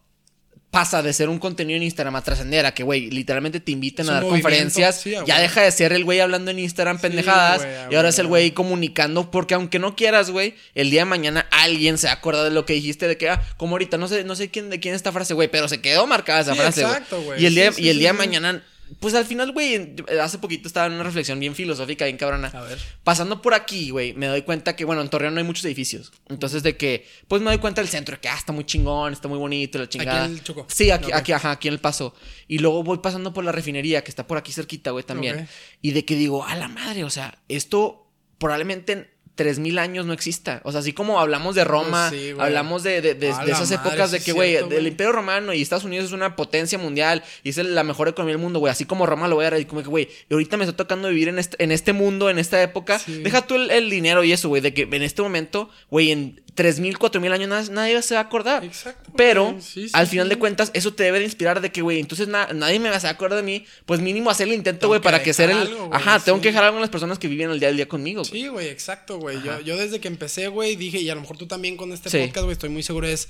pasa 0.70 1.02
de 1.02 1.12
ser 1.12 1.28
un 1.30 1.38
contenido 1.38 1.76
en 1.78 1.82
Instagram 1.82 2.16
a 2.16 2.22
trascender 2.22 2.66
a 2.66 2.74
que, 2.74 2.82
güey, 2.82 3.10
literalmente 3.10 3.58
te 3.58 3.72
inviten 3.72 4.04
Es 4.04 4.10
a 4.10 4.14
dar 4.14 4.24
conferencias, 4.24 5.00
sí, 5.00 5.14
ya 5.26 5.40
deja 5.40 5.62
de 5.62 5.72
ser 5.72 5.92
el 5.92 6.04
güey 6.04 6.20
hablando 6.20 6.50
en 6.50 6.58
Instagram 6.58 6.98
pendejadas 6.98 7.66
y 7.90 7.94
ahora 7.94 8.10
es 8.10 8.18
el 8.18 8.26
güey 8.26 8.50
comunicando, 8.50 9.30
porque 9.30 9.54
aunque 9.54 9.78
no 9.78 9.96
quieras, 9.96 10.30
güey, 10.30 10.54
el 10.74 10.90
día 10.90 11.02
de 11.02 11.04
mañana 11.06 11.46
alguien 11.50 11.96
se 11.96 12.08
acuerda 12.08 12.44
de 12.44 12.50
lo 12.50 12.66
que 12.66 12.74
dijiste 12.74 13.08
de 13.08 13.16
que, 13.16 13.30
ah, 13.30 13.42
como 13.56 13.76
ahorita, 13.76 13.96
no 13.96 14.08
sé, 14.08 14.24
no 14.24 14.36
sé 14.36 14.50
quién 14.50 14.68
de 14.68 14.78
quién 14.78 14.94
esta 14.94 15.10
frase, 15.10 15.32
güey, 15.34 15.48
pero 15.48 15.68
se 15.68 15.80
quedó 15.80 16.06
marcada 16.06 16.40
esa 16.40 16.52
Sí, 16.52 16.58
frase, 16.58 16.80
exacto, 16.82 17.22
güey. 17.22 17.42
Y 17.42 17.46
el 17.46 17.54
día, 17.54 17.70
y 17.76 17.88
el 17.88 17.98
día 17.98 18.12
de 18.12 18.18
mañana, 18.18 18.62
pues 19.00 19.14
al 19.14 19.24
final, 19.24 19.52
güey, 19.52 19.96
hace 20.20 20.38
poquito 20.38 20.68
estaba 20.68 20.86
en 20.86 20.94
una 20.94 21.02
reflexión 21.02 21.38
bien 21.38 21.54
filosófica, 21.54 22.04
bien 22.04 22.16
cabrona. 22.16 22.48
A 22.48 22.62
ver. 22.62 22.78
Pasando 23.04 23.42
por 23.42 23.54
aquí, 23.54 23.90
güey, 23.90 24.14
me 24.14 24.26
doy 24.26 24.42
cuenta 24.42 24.76
que, 24.76 24.84
bueno, 24.84 25.02
en 25.02 25.08
Torreón 25.08 25.34
no 25.34 25.38
hay 25.38 25.46
muchos 25.46 25.64
edificios. 25.64 26.12
Entonces, 26.28 26.62
de 26.62 26.76
que, 26.76 27.06
pues 27.28 27.42
me 27.42 27.50
doy 27.50 27.58
cuenta 27.58 27.80
del 27.80 27.88
centro, 27.88 28.16
de 28.16 28.20
que, 28.20 28.28
ah, 28.28 28.36
está 28.36 28.52
muy 28.52 28.64
chingón, 28.64 29.12
está 29.12 29.28
muy 29.28 29.38
bonito, 29.38 29.78
la 29.78 29.88
chingada. 29.88 30.26
en 30.26 30.32
el 30.32 30.42
Choco. 30.42 30.66
Sí, 30.68 30.90
aquí, 30.90 31.12
aquí, 31.12 31.32
ajá, 31.32 31.52
aquí 31.52 31.68
en 31.68 31.74
el 31.74 31.80
paso. 31.80 32.14
Y 32.46 32.58
luego 32.58 32.82
voy 32.82 32.98
pasando 32.98 33.32
por 33.32 33.44
la 33.44 33.52
refinería, 33.52 34.02
que 34.02 34.10
está 34.10 34.26
por 34.26 34.38
aquí 34.38 34.52
cerquita, 34.52 34.90
güey, 34.90 35.04
también. 35.04 35.48
Y 35.82 35.92
de 35.92 36.04
que 36.04 36.16
digo, 36.16 36.44
a 36.44 36.56
la 36.56 36.68
madre, 36.68 37.04
o 37.04 37.10
sea, 37.10 37.38
esto 37.48 38.06
probablemente 38.38 38.92
en 38.92 39.10
3000 39.38 39.78
años 39.78 40.04
no 40.04 40.12
exista. 40.12 40.60
O 40.64 40.72
sea, 40.72 40.80
así 40.80 40.92
como 40.92 41.20
hablamos 41.20 41.54
de 41.54 41.62
Roma, 41.62 42.08
Pues 42.10 42.20
sí, 42.20 42.32
güey. 42.32 42.44
hablamos 42.46 42.82
de, 42.82 43.00
de- 43.00 43.28
esas 43.28 43.70
madre, 43.70 43.74
épocas 43.76 44.10
de 44.10 44.18
que, 44.20 44.32
güey, 44.32 44.60
güey. 44.60 44.86
Imperio 44.88 45.12
Romano 45.12 45.54
y 45.54 45.62
Estados 45.62 45.84
Unidos 45.84 46.06
es 46.06 46.12
una 46.12 46.34
potencia 46.34 46.76
mundial 46.76 47.22
y 47.44 47.50
es 47.50 47.56
la 47.58 47.84
mejor 47.84 48.08
economía 48.08 48.34
del 48.34 48.42
mundo, 48.42 48.58
güey. 48.58 48.70
Así 48.72 48.84
como 48.84 49.06
Roma 49.06 49.28
lo 49.28 49.36
voy 49.36 49.44
a 49.46 49.50
decir, 49.50 49.68
como 49.68 49.82
que, 49.82 49.88
güey, 49.88 50.08
ahorita 50.30 50.56
me 50.56 50.64
está 50.64 50.76
tocando 50.76 51.08
vivir 51.08 51.28
en 51.28 51.38
este, 51.38 51.62
en 51.62 51.70
este 51.70 51.92
mundo, 51.92 52.28
en 52.30 52.38
esta 52.40 52.60
época. 52.62 52.98
Sí. 52.98 53.22
Deja 53.22 53.42
tú 53.46 53.54
el, 53.54 53.70
el 53.70 53.88
dinero 53.90 54.24
y 54.24 54.32
eso, 54.32 54.48
güey, 54.48 54.60
de 54.60 54.74
que 54.74 54.82
en 54.82 55.02
este 55.02 55.22
momento, 55.22 55.70
güey, 55.88 56.10
en 56.10 56.42
3000, 56.58 56.98
4000 56.98 57.32
años 57.32 57.48
nadie, 57.48 57.70
nadie 57.70 58.02
se 58.02 58.14
va 58.14 58.20
a 58.20 58.24
acordar. 58.24 58.64
Exacto, 58.64 59.12
Pero, 59.16 59.52
güey. 59.52 59.62
Sí, 59.62 59.84
sí, 59.88 59.90
al 59.94 60.08
final 60.08 60.26
sí. 60.26 60.30
de 60.30 60.38
cuentas, 60.40 60.72
eso 60.74 60.92
te 60.92 61.04
debe 61.04 61.20
de 61.20 61.24
inspirar 61.24 61.60
de 61.60 61.70
que, 61.70 61.82
güey, 61.82 62.00
entonces 62.00 62.26
na- 62.26 62.48
nadie 62.52 62.80
me 62.80 62.90
va 62.90 62.96
a 62.96 63.08
acordar 63.08 63.36
de 63.36 63.44
mí. 63.44 63.64
Pues 63.86 64.00
mínimo 64.00 64.28
hacer 64.28 64.48
el 64.48 64.54
intento, 64.54 64.88
güey, 64.88 65.00
para 65.00 65.22
que 65.22 65.32
ser 65.32 65.50
el. 65.50 65.58
algo, 65.58 65.88
Ajá, 65.92 66.18
tengo 66.18 66.40
que 66.40 66.48
dejar 66.48 66.64
algo 66.64 66.76
en 66.78 66.80
las 66.80 66.90
personas 66.90 67.20
que 67.20 67.28
viven 67.28 67.48
el 67.50 67.60
día 67.60 67.68
al 67.68 67.76
día 67.76 67.86
conmigo. 67.86 68.24
Sí, 68.24 68.48
güey, 68.48 68.68
exacto, 68.68 69.18
güey. 69.18 69.40
Yo, 69.42 69.60
yo 69.60 69.76
desde 69.76 70.00
que 70.00 70.08
empecé, 70.08 70.48
güey, 70.48 70.74
dije, 70.74 70.98
y 71.00 71.08
a 71.08 71.14
lo 71.14 71.20
mejor 71.20 71.38
tú 71.38 71.46
también 71.46 71.76
con 71.76 71.92
este 71.92 72.10
podcast, 72.10 72.42
güey, 72.44 72.52
estoy 72.52 72.70
muy 72.70 72.82
seguro, 72.82 73.06
es 73.06 73.28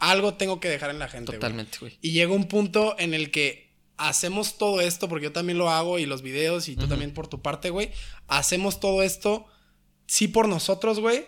algo 0.00 0.34
tengo 0.34 0.58
que 0.58 0.68
dejar 0.68 0.90
en 0.90 0.98
la 0.98 1.08
gente. 1.08 1.32
Totalmente, 1.32 1.78
güey. 1.80 1.96
Y 2.02 2.10
llega 2.10 2.32
un 2.32 2.48
punto 2.48 2.96
en 2.98 3.14
el 3.14 3.30
que 3.30 3.72
hacemos 3.96 4.58
todo 4.58 4.80
esto, 4.80 5.08
porque 5.08 5.26
yo 5.26 5.32
también 5.32 5.56
lo 5.56 5.70
hago 5.70 6.00
y 6.00 6.06
los 6.06 6.22
videos 6.22 6.68
y 6.68 6.74
tú 6.74 6.88
también 6.88 7.14
por 7.14 7.28
tu 7.28 7.40
parte, 7.40 7.70
güey. 7.70 7.90
Hacemos 8.26 8.80
todo 8.80 9.04
esto, 9.04 9.46
sí 10.06 10.26
por 10.26 10.48
nosotros, 10.48 10.98
güey, 10.98 11.26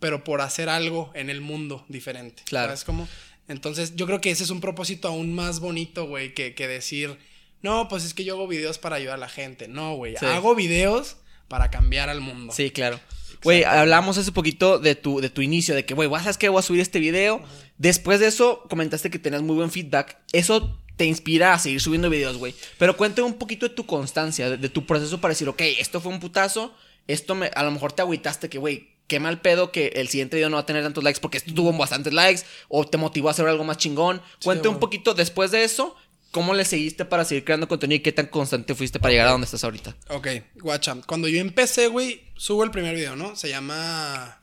pero 0.00 0.24
por 0.24 0.40
hacer 0.40 0.68
algo 0.68 1.10
en 1.14 1.30
el 1.30 1.40
mundo 1.40 1.84
diferente. 1.88 2.42
Claro. 2.46 2.68
¿Sabes 2.68 2.84
cómo? 2.84 3.08
Entonces, 3.48 3.94
yo 3.96 4.06
creo 4.06 4.20
que 4.20 4.30
ese 4.30 4.42
es 4.44 4.50
un 4.50 4.60
propósito 4.60 5.08
aún 5.08 5.34
más 5.34 5.60
bonito, 5.60 6.06
güey, 6.06 6.34
que, 6.34 6.54
que 6.54 6.66
decir, 6.66 7.16
no, 7.62 7.88
pues 7.88 8.04
es 8.04 8.12
que 8.14 8.24
yo 8.24 8.34
hago 8.34 8.48
videos 8.48 8.78
para 8.78 8.96
ayudar 8.96 9.14
a 9.14 9.18
la 9.18 9.28
gente. 9.28 9.68
No, 9.68 9.94
güey, 9.96 10.16
Sí. 10.18 10.26
hago 10.26 10.54
videos 10.54 11.16
para 11.48 11.70
cambiar 11.70 12.08
al 12.10 12.20
mundo. 12.20 12.52
Sí, 12.54 12.70
claro. 12.70 12.98
Güey, 13.42 13.62
hablamos 13.64 14.18
hace 14.18 14.32
poquito 14.32 14.78
de 14.78 14.94
tu, 14.96 15.20
de 15.20 15.30
tu 15.30 15.42
inicio, 15.42 15.74
de 15.74 15.84
que, 15.84 15.94
güey, 15.94 16.08
¿sabes 16.10 16.38
qué? 16.38 16.48
Voy 16.48 16.58
a 16.58 16.62
subir 16.62 16.80
este 16.80 16.98
video. 16.98 17.40
Después 17.78 18.18
de 18.18 18.26
eso, 18.26 18.64
comentaste 18.68 19.10
que 19.10 19.18
tenías 19.18 19.42
muy 19.42 19.54
buen 19.54 19.70
feedback. 19.70 20.18
Eso 20.32 20.80
te 20.96 21.04
inspira 21.04 21.52
a 21.52 21.58
seguir 21.58 21.80
subiendo 21.80 22.10
videos, 22.10 22.38
güey. 22.38 22.54
Pero 22.78 22.96
cuéntame 22.96 23.28
un 23.28 23.34
poquito 23.34 23.68
de 23.68 23.74
tu 23.74 23.86
constancia, 23.86 24.50
de, 24.50 24.56
de 24.56 24.68
tu 24.70 24.86
proceso 24.86 25.20
para 25.20 25.32
decir, 25.34 25.48
ok, 25.48 25.60
esto 25.78 26.00
fue 26.00 26.10
un 26.12 26.18
putazo. 26.18 26.74
Esto 27.06 27.34
me, 27.36 27.46
a 27.54 27.62
lo 27.62 27.70
mejor 27.70 27.92
te 27.92 28.02
agüitaste 28.02 28.48
que, 28.48 28.58
güey, 28.58 28.88
qué 29.06 29.20
mal 29.20 29.40
pedo 29.40 29.72
que 29.72 29.88
el 29.96 30.08
siguiente 30.08 30.36
video 30.36 30.50
no 30.50 30.56
va 30.56 30.62
a 30.62 30.66
tener 30.66 30.82
tantos 30.82 31.04
likes 31.04 31.20
porque 31.20 31.38
esto 31.38 31.54
tuvo 31.54 31.72
bastantes 31.72 32.12
likes. 32.12 32.42
O 32.68 32.86
te 32.86 32.98
motivó 32.98 33.28
a 33.28 33.30
hacer 33.32 33.46
algo 33.46 33.64
más 33.64 33.78
chingón. 33.78 34.20
Cuéntame 34.42 34.68
un 34.68 34.74
güey. 34.74 34.80
poquito 34.80 35.14
después 35.14 35.50
de 35.50 35.64
eso. 35.64 35.96
¿Cómo 36.32 36.52
le 36.52 36.64
seguiste 36.66 37.06
para 37.06 37.24
seguir 37.24 37.44
creando 37.44 37.66
contenido 37.66 37.96
y 37.96 38.00
qué 38.02 38.12
tan 38.12 38.26
constante 38.26 38.74
fuiste 38.74 38.98
para 38.98 39.12
llegar 39.12 39.28
a 39.28 39.30
donde 39.30 39.46
estás 39.46 39.64
ahorita? 39.64 39.96
Ok, 40.08 40.28
guacha. 40.56 40.94
Cuando 41.06 41.28
yo 41.28 41.40
empecé, 41.40 41.86
güey, 41.86 42.24
subo 42.36 42.62
el 42.62 42.70
primer 42.70 42.94
video, 42.94 43.16
¿no? 43.16 43.36
Se 43.36 43.48
llama 43.48 44.38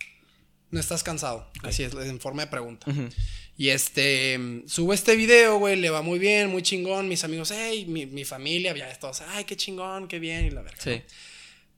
No 0.71 0.79
estás 0.79 1.03
cansado. 1.03 1.51
Así 1.61 1.83
es, 1.83 1.93
en 1.93 2.19
forma 2.19 2.45
de 2.45 2.47
pregunta. 2.49 2.87
Y 3.55 3.69
este, 3.69 4.63
subo 4.65 4.93
este 4.93 5.15
video, 5.15 5.59
güey, 5.59 5.75
le 5.75 5.91
va 5.91 6.01
muy 6.01 6.17
bien, 6.17 6.49
muy 6.49 6.63
chingón. 6.63 7.07
Mis 7.07 7.23
amigos, 7.23 7.53
hey, 7.55 7.85
mi, 7.87 8.07
mi 8.07 8.25
familia, 8.25 8.75
ya 8.75 8.91
todos, 8.97 9.21
ay, 9.21 9.43
qué 9.43 9.55
chingón, 9.55 10.07
qué 10.07 10.17
bien, 10.17 10.45
y 10.45 10.49
la 10.49 10.63
verga. 10.63 10.81
Sí. 10.81 11.03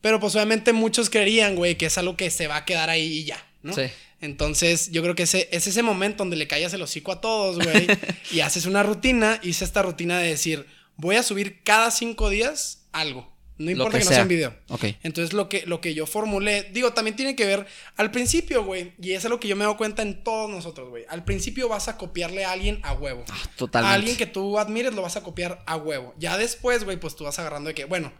Pero 0.05 0.19
pues 0.19 0.35
obviamente 0.35 0.71
muchos 0.71 1.09
creerían, 1.09 1.55
güey, 1.55 1.79
que 1.79 1.87
es 1.87 1.97
algo 1.97 2.15
que 2.15 2.29
se 2.29 2.45
va 2.45 2.57
a 2.57 2.65
quedar 2.65 2.91
ahí 2.91 3.07
y 3.07 3.23
ya, 3.23 3.43
¿no? 3.63 3.73
Sí. 3.73 3.85
Entonces, 4.21 4.91
yo 4.91 5.01
creo 5.01 5.15
que 5.15 5.23
ese, 5.23 5.49
es 5.51 5.65
ese 5.65 5.81
momento 5.81 6.19
donde 6.19 6.35
le 6.35 6.47
callas 6.47 6.71
el 6.75 6.83
hocico 6.83 7.11
a 7.11 7.21
todos, 7.21 7.57
güey, 7.57 7.87
y 8.31 8.41
haces 8.41 8.67
una 8.67 8.83
rutina. 8.83 9.39
Hice 9.41 9.65
esta 9.65 9.81
rutina 9.81 10.19
de 10.19 10.27
decir, 10.27 10.67
voy 10.95 11.15
a 11.15 11.23
subir 11.23 11.63
cada 11.63 11.89
cinco 11.89 12.29
días 12.29 12.85
algo. 12.91 13.33
No 13.57 13.71
importa 13.71 13.97
que 13.97 13.97
que, 13.97 14.03
no 14.03 14.09
sea. 14.09 14.15
sea 14.17 14.21
en 14.21 14.27
video. 14.27 14.55
Ok. 14.69 14.83
Entonces 15.01 15.33
lo 15.33 15.49
que, 15.49 15.65
lo 15.65 15.81
que 15.81 15.95
yo 15.95 16.05
formulé, 16.05 16.69
digo, 16.71 16.93
también 16.93 17.15
tiene 17.15 17.35
que 17.35 17.47
ver 17.47 17.65
al 17.97 18.11
principio, 18.11 18.63
güey, 18.63 18.93
y 19.01 19.13
eso 19.13 19.25
es 19.25 19.31
lo 19.31 19.39
que 19.39 19.47
yo 19.47 19.55
me 19.55 19.65
doy 19.65 19.73
cuenta 19.73 20.03
en 20.03 20.23
todos 20.23 20.51
nosotros, 20.51 20.87
güey. 20.87 21.05
Al 21.09 21.23
principio 21.23 21.67
vas 21.67 21.87
a 21.87 21.97
copiarle 21.97 22.45
a 22.45 22.51
alguien 22.51 22.79
a 22.83 22.93
huevo. 22.93 23.25
Ah, 23.31 23.41
A 23.43 23.55
totalmente. 23.55 23.95
alguien 23.95 24.17
que 24.17 24.27
tú 24.27 24.59
admires 24.59 24.93
lo 24.93 25.01
vas 25.01 25.15
a 25.15 25.23
copiar 25.23 25.63
a 25.65 25.77
huevo. 25.77 26.13
Ya 26.19 26.37
después, 26.37 26.83
güey, 26.83 26.97
pues 26.97 27.15
tú 27.15 27.23
vas 27.23 27.39
agarrando 27.39 27.69
de 27.69 27.73
que, 27.73 27.85
bueno, 27.85 28.13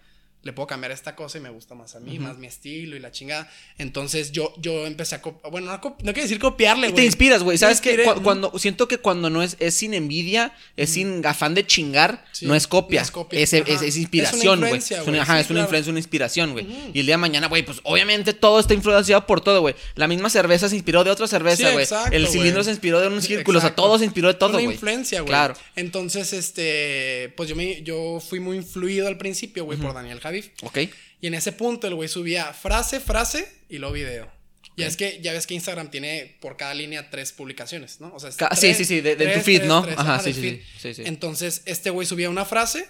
le 0.46 0.54
puedo 0.54 0.68
cambiar 0.68 0.92
esta 0.92 1.16
cosa 1.16 1.40
y 1.40 1.42
me 1.42 1.50
gusta 1.50 1.76
más 1.76 1.96
a 1.96 2.00
mí, 2.00 2.20
más 2.20 2.38
mi 2.38 2.46
estilo 2.48 2.96
y 2.96 3.00
la 3.00 3.12
chingada. 3.12 3.52
Entonces 3.80 4.32
yo, 4.32 4.54
yo 4.58 4.86
empecé 4.86 5.16
a 5.16 5.22
copiar, 5.22 5.52
bueno, 5.52 5.68
no, 5.68 5.74
no 5.84 5.96
quiero 6.14 6.22
decir 6.22 6.40
copiarle, 6.40 6.88
Y 6.88 6.92
güey. 6.92 7.02
te 7.02 7.06
inspiras, 7.06 7.42
güey. 7.44 7.58
¿Sabes 7.58 7.82
qué? 7.82 8.04
Cu- 8.04 8.22
cuando 8.22 8.58
siento 8.60 8.88
que 8.88 9.00
cuando 9.00 9.30
no 9.32 9.42
es, 9.42 9.58
es 9.60 9.74
sin 9.76 9.94
envidia, 9.96 10.54
es 10.78 10.92
sin 10.92 11.26
afán 11.26 11.56
de 11.56 11.66
chingar, 11.66 12.24
Sí, 12.32 12.46
no 12.46 12.54
es 12.56 12.68
copia. 12.68 13.02
no 13.02 13.06
es 13.06 13.12
copia. 13.12 13.40
Es, 13.40 13.54
Ajá. 13.56 13.86
inspiración, 13.86 14.60
güey. 14.60 14.70
influencia, 14.74 14.98
Es 15.00 15.04
güey. 15.04 15.16
una, 15.16 15.24
ajá, 15.24 15.34
Sí, 15.36 15.40
es 15.42 15.46
una 15.50 15.56
claro. 15.56 15.66
influencia, 15.66 15.90
una 15.92 16.00
inspiración, 16.00 16.52
güey. 16.54 16.68
Y 16.94 17.00
el 17.00 17.06
día 17.08 17.16
de 17.16 17.18
mañana, 17.18 17.48
güey, 17.48 17.66
pues 17.66 17.80
obviamente 17.84 18.34
todo 18.34 18.60
está 18.60 18.76
influenciado 18.76 19.26
por 19.26 19.42
todo, 19.42 19.62
güey. 19.62 19.74
La 19.96 20.08
misma 20.08 20.30
cerveza 20.30 20.70
se 20.70 20.76
inspiró 20.76 21.04
de 21.04 21.10
otra 21.10 21.26
cerveza, 21.28 21.68
Sí, 21.68 21.74
güey. 21.74 21.84
exacto, 21.84 22.16
el 22.16 22.28
cilindro 22.28 22.64
se 22.64 22.70
inspiró 22.70 23.00
de 23.02 23.08
un 23.08 23.20
círculo, 23.22 23.58
o 23.58 23.62
sea, 23.62 23.70
Exacto. 23.70 23.82
todo 23.82 23.98
se 23.98 24.06
inspiró 24.06 24.28
de 24.28 24.36
todo, 24.36 24.54
güey. 24.54 24.66
influencia, 24.66 25.22
güey. 25.22 25.30
Claro. 25.30 25.56
Entonces, 25.76 26.34
este, 26.34 27.34
pues 27.36 27.50
yo 27.50 27.56
me, 27.56 27.82
yo 27.82 28.20
fui 28.20 28.40
muy 28.40 28.58
influido 28.58 29.08
al 29.08 29.18
principio, 29.18 29.66
güey, 29.66 29.80
por 29.80 29.94
Daniel 29.94 30.20
Javif. 30.42 30.52
Ok. 30.64 30.78
Y 31.22 31.28
en 31.28 31.34
ese 31.34 31.52
punto 31.52 31.88
el 31.88 31.96
güey 31.96 32.10
subía 32.10 32.54
frase, 32.54 33.00
frase 33.00 33.48
y 33.70 33.78
luego 33.78 33.94
video. 33.94 34.32
Ya 34.78 34.88
es 34.88 34.98
que 34.98 35.22
ya 35.22 35.32
ves 35.32 35.48
que 35.48 35.54
Instagram 35.54 35.90
tiene 35.90 36.38
por 36.42 36.58
cada 36.58 36.74
línea 36.74 37.10
tres 37.10 37.32
publicaciones, 37.32 38.02
¿no? 38.02 38.12
O 38.14 38.20
sea, 38.20 38.30
Ca- 38.32 38.50
tres- 38.50 38.60
sí, 38.60 38.74
sí, 38.74 38.84
sí, 38.86 38.96
de- 39.02 39.16
de 39.16 39.26
tu 39.26 39.32
tres, 39.32 39.46
feed, 39.46 39.58
tres, 39.60 39.68
¿no? 39.70 39.84
tres, 39.84 39.98
Ajá, 39.98 40.16
ajá, 40.16 40.24
sí, 40.24 40.34
sí, 40.34 40.42
feed. 40.42 40.60
sí, 40.82 40.94
sí. 40.96 41.04
Entonces, 41.06 41.62
este 41.66 41.90
güey 41.92 42.06
subía 42.06 42.30
una 42.30 42.44
frase, 42.44 42.86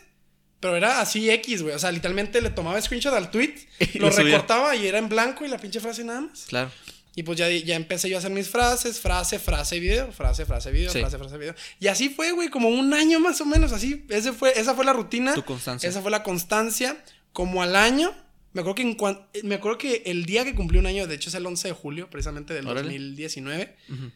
pero 0.60 0.76
era 0.78 1.00
así 1.00 1.30
X, 1.30 1.62
güey. 1.62 1.76
O 1.76 1.80
sea, 1.80 1.92
literalmente 1.92 2.42
le 2.42 2.50
tomaba 2.50 2.82
screenshot 2.82 3.14
al 3.14 3.30
tweet, 3.30 3.54
lo 3.96 4.10
lo 4.10 4.16
recortaba 4.16 4.76
y 4.76 4.88
era 4.88 4.98
en 4.98 5.10
blanco 5.10 5.46
y 5.46 5.48
la 5.48 5.60
pinche 5.60 5.80
frase 5.80 6.04
nada 6.04 6.22
más. 6.22 6.46
Claro. 6.48 6.72
Y 7.18 7.22
pues 7.24 7.38
ya, 7.38 7.50
ya 7.50 7.76
empecé 7.76 8.10
yo 8.10 8.16
a 8.18 8.20
hacer 8.20 8.32
mis 8.32 8.50
frases, 8.50 9.00
frase, 9.00 9.38
frase, 9.38 9.80
video, 9.80 10.12
frase, 10.12 10.46
frase, 10.46 10.72
video, 10.72 10.92
Sí. 10.92 11.00
frase, 11.02 11.18
frase, 11.20 11.38
video. 11.38 11.54
Y 11.80 11.88
así 11.88 12.10
fue, 12.10 12.32
güey, 12.32 12.50
como 12.50 12.68
un 12.68 12.94
año 12.96 13.20
más 13.20 13.40
o 13.42 13.46
menos, 13.46 13.72
así. 13.72 14.06
Ese 14.10 14.34
fue, 14.34 14.60
esa 14.60 14.74
fue 14.74 14.84
la 14.86 14.92
rutina. 14.94 15.34
Tu 15.36 15.46
constancia. 15.46 15.88
Esa 15.88 16.02
fue 16.02 16.10
la 16.12 16.24
constancia. 16.24 16.98
Como 17.36 17.62
al 17.62 17.76
año, 17.76 18.16
me 18.54 18.62
acuerdo 18.62 18.76
que, 18.76 18.82
en 18.84 18.96
cuan- 18.96 19.28
me 19.44 19.56
acuerdo 19.56 19.78
que 19.78 20.04
el 20.06 20.26
día 20.26 20.46
que 20.46 20.56
cumplí 20.56 20.80
un 20.80 20.86
año, 20.86 21.06
de 21.06 21.16
hecho 21.16 21.28
es 21.28 21.36
el 21.36 21.46
11 21.46 21.68
de 21.68 21.74
julio, 21.74 22.10
precisamente 22.10 22.54
del 22.54 22.66
Órale. 22.66 22.84
2019. 22.88 23.76
Ujú. 23.90 24.12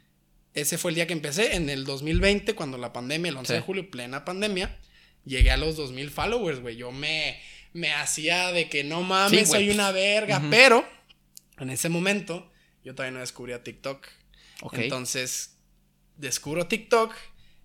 Ese 0.53 0.77
fue 0.77 0.91
el 0.91 0.95
día 0.95 1.05
que 1.05 1.11
empecé, 1.11 1.57
en 1.57 1.69
el 1.69 1.83
2020, 1.83 2.55
cuando 2.55 2.77
la 2.77 2.93
pandemia, 2.93 3.29
el 3.29 3.35
11 3.35 3.51
Sí. 3.51 3.57
de 3.57 3.61
julio, 3.61 3.91
plena 3.91 4.23
pandemia, 4.23 4.79
llegué 5.25 5.51
a 5.51 5.57
los 5.57 5.75
2000 5.75 6.09
followers, 6.11 6.61
güey. 6.61 6.77
Yo 6.77 6.93
me, 6.93 7.37
me 7.73 7.91
hacía 7.91 8.53
de 8.53 8.69
que 8.69 8.85
no 8.85 9.03
mames, 9.03 9.41
Sí, 9.41 9.45
soy 9.45 9.69
una 9.69 9.91
verga, 9.91 10.41
pero 10.49 10.87
en 11.59 11.69
ese 11.71 11.89
momento 11.89 12.49
yo 12.85 12.95
todavía 12.95 13.15
no 13.15 13.19
descubría 13.19 13.63
TikTok. 13.65 14.07
Ok. 14.61 14.75
Entonces, 14.77 15.57
descubro 16.15 16.67
TikTok 16.67 17.13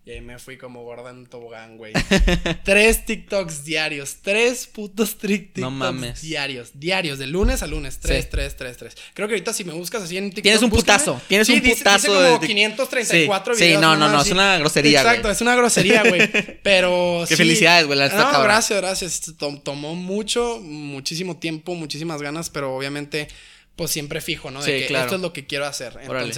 y 0.07 0.11
ahí 0.11 0.21
me 0.21 0.39
fui 0.39 0.59
como 0.59 0.83
gorda 0.85 1.11
en 1.11 1.27
tobogán, 1.27 1.79
güey. 1.79 1.93
tres 2.65 3.07
TikToks 3.07 3.65
diarios, 3.65 4.17
tres 4.23 4.67
putos 4.67 5.17
TikToks 5.19 5.61
No 5.63 5.71
mames. 5.71 6.21
diarios, 6.21 6.73
diarios, 6.75 7.19
de 7.19 7.27
lunes 7.27 7.63
a 7.63 7.67
lunes, 7.67 7.99
tres, 8.01 8.25
Sí. 8.25 8.31
tres, 8.31 8.57
tres, 8.57 8.77
tres. 8.77 8.97
Creo 9.15 9.29
que 9.29 9.35
ahorita 9.35 9.53
si 9.55 9.65
me 9.65 9.73
buscas 9.73 10.03
así 10.03 10.17
en 10.19 10.27
TikTok. 10.31 10.43
Tienes 10.43 10.63
un 10.63 10.71
búscame. 10.71 10.99
putazo, 10.99 11.21
tienes 11.27 11.47
Sí, 11.47 11.55
un 11.55 11.63
dice- 11.63 11.77
putazo 11.79 12.13
dice 12.13 12.23
de 12.23 12.29
como 12.33 12.43
tic- 12.43 12.47
534 12.49 13.55
Sí, 13.55 13.59
sí, 13.61 13.65
videos. 13.67 13.83
no, 13.83 13.97
no, 13.97 14.09
no, 14.11 14.19
así. 14.19 14.29
es 14.29 14.33
una 14.35 14.59
grosería, 14.59 15.01
Exacto, 15.01 15.23
güey. 15.23 15.33
es 15.33 15.41
una 15.41 15.55
grosería, 15.57 16.03
güey. 16.07 16.21
Pero 16.63 17.21
Qué 17.29 17.35
sí. 17.35 17.37
felicidades, 17.37 17.87
güey, 17.87 17.99
la 17.99 18.09
No, 18.09 18.17
cabrón. 18.17 18.43
gracias, 18.43 18.81
gracias. 18.81 19.23
Tom- 19.39 19.61
Tomó 19.63 19.95
mucho, 19.95 20.61
muchísimo 20.61 21.39
tiempo, 21.39 21.75
muchísimas 21.75 22.21
ganas, 22.21 22.51
pero 22.51 22.75
obviamente, 22.77 23.29
pues 23.77 23.91
siempre 23.91 24.21
fijo, 24.21 24.51
¿no? 24.51 24.63
De 24.63 24.73
Sí, 24.75 24.81
que 24.83 24.87
claro. 24.89 25.05
esto 25.07 25.17
es 25.17 25.23
lo 25.23 25.33
que 25.33 25.47
quiero 25.47 25.65
hacer. 25.67 25.97
Órale. 26.09 26.33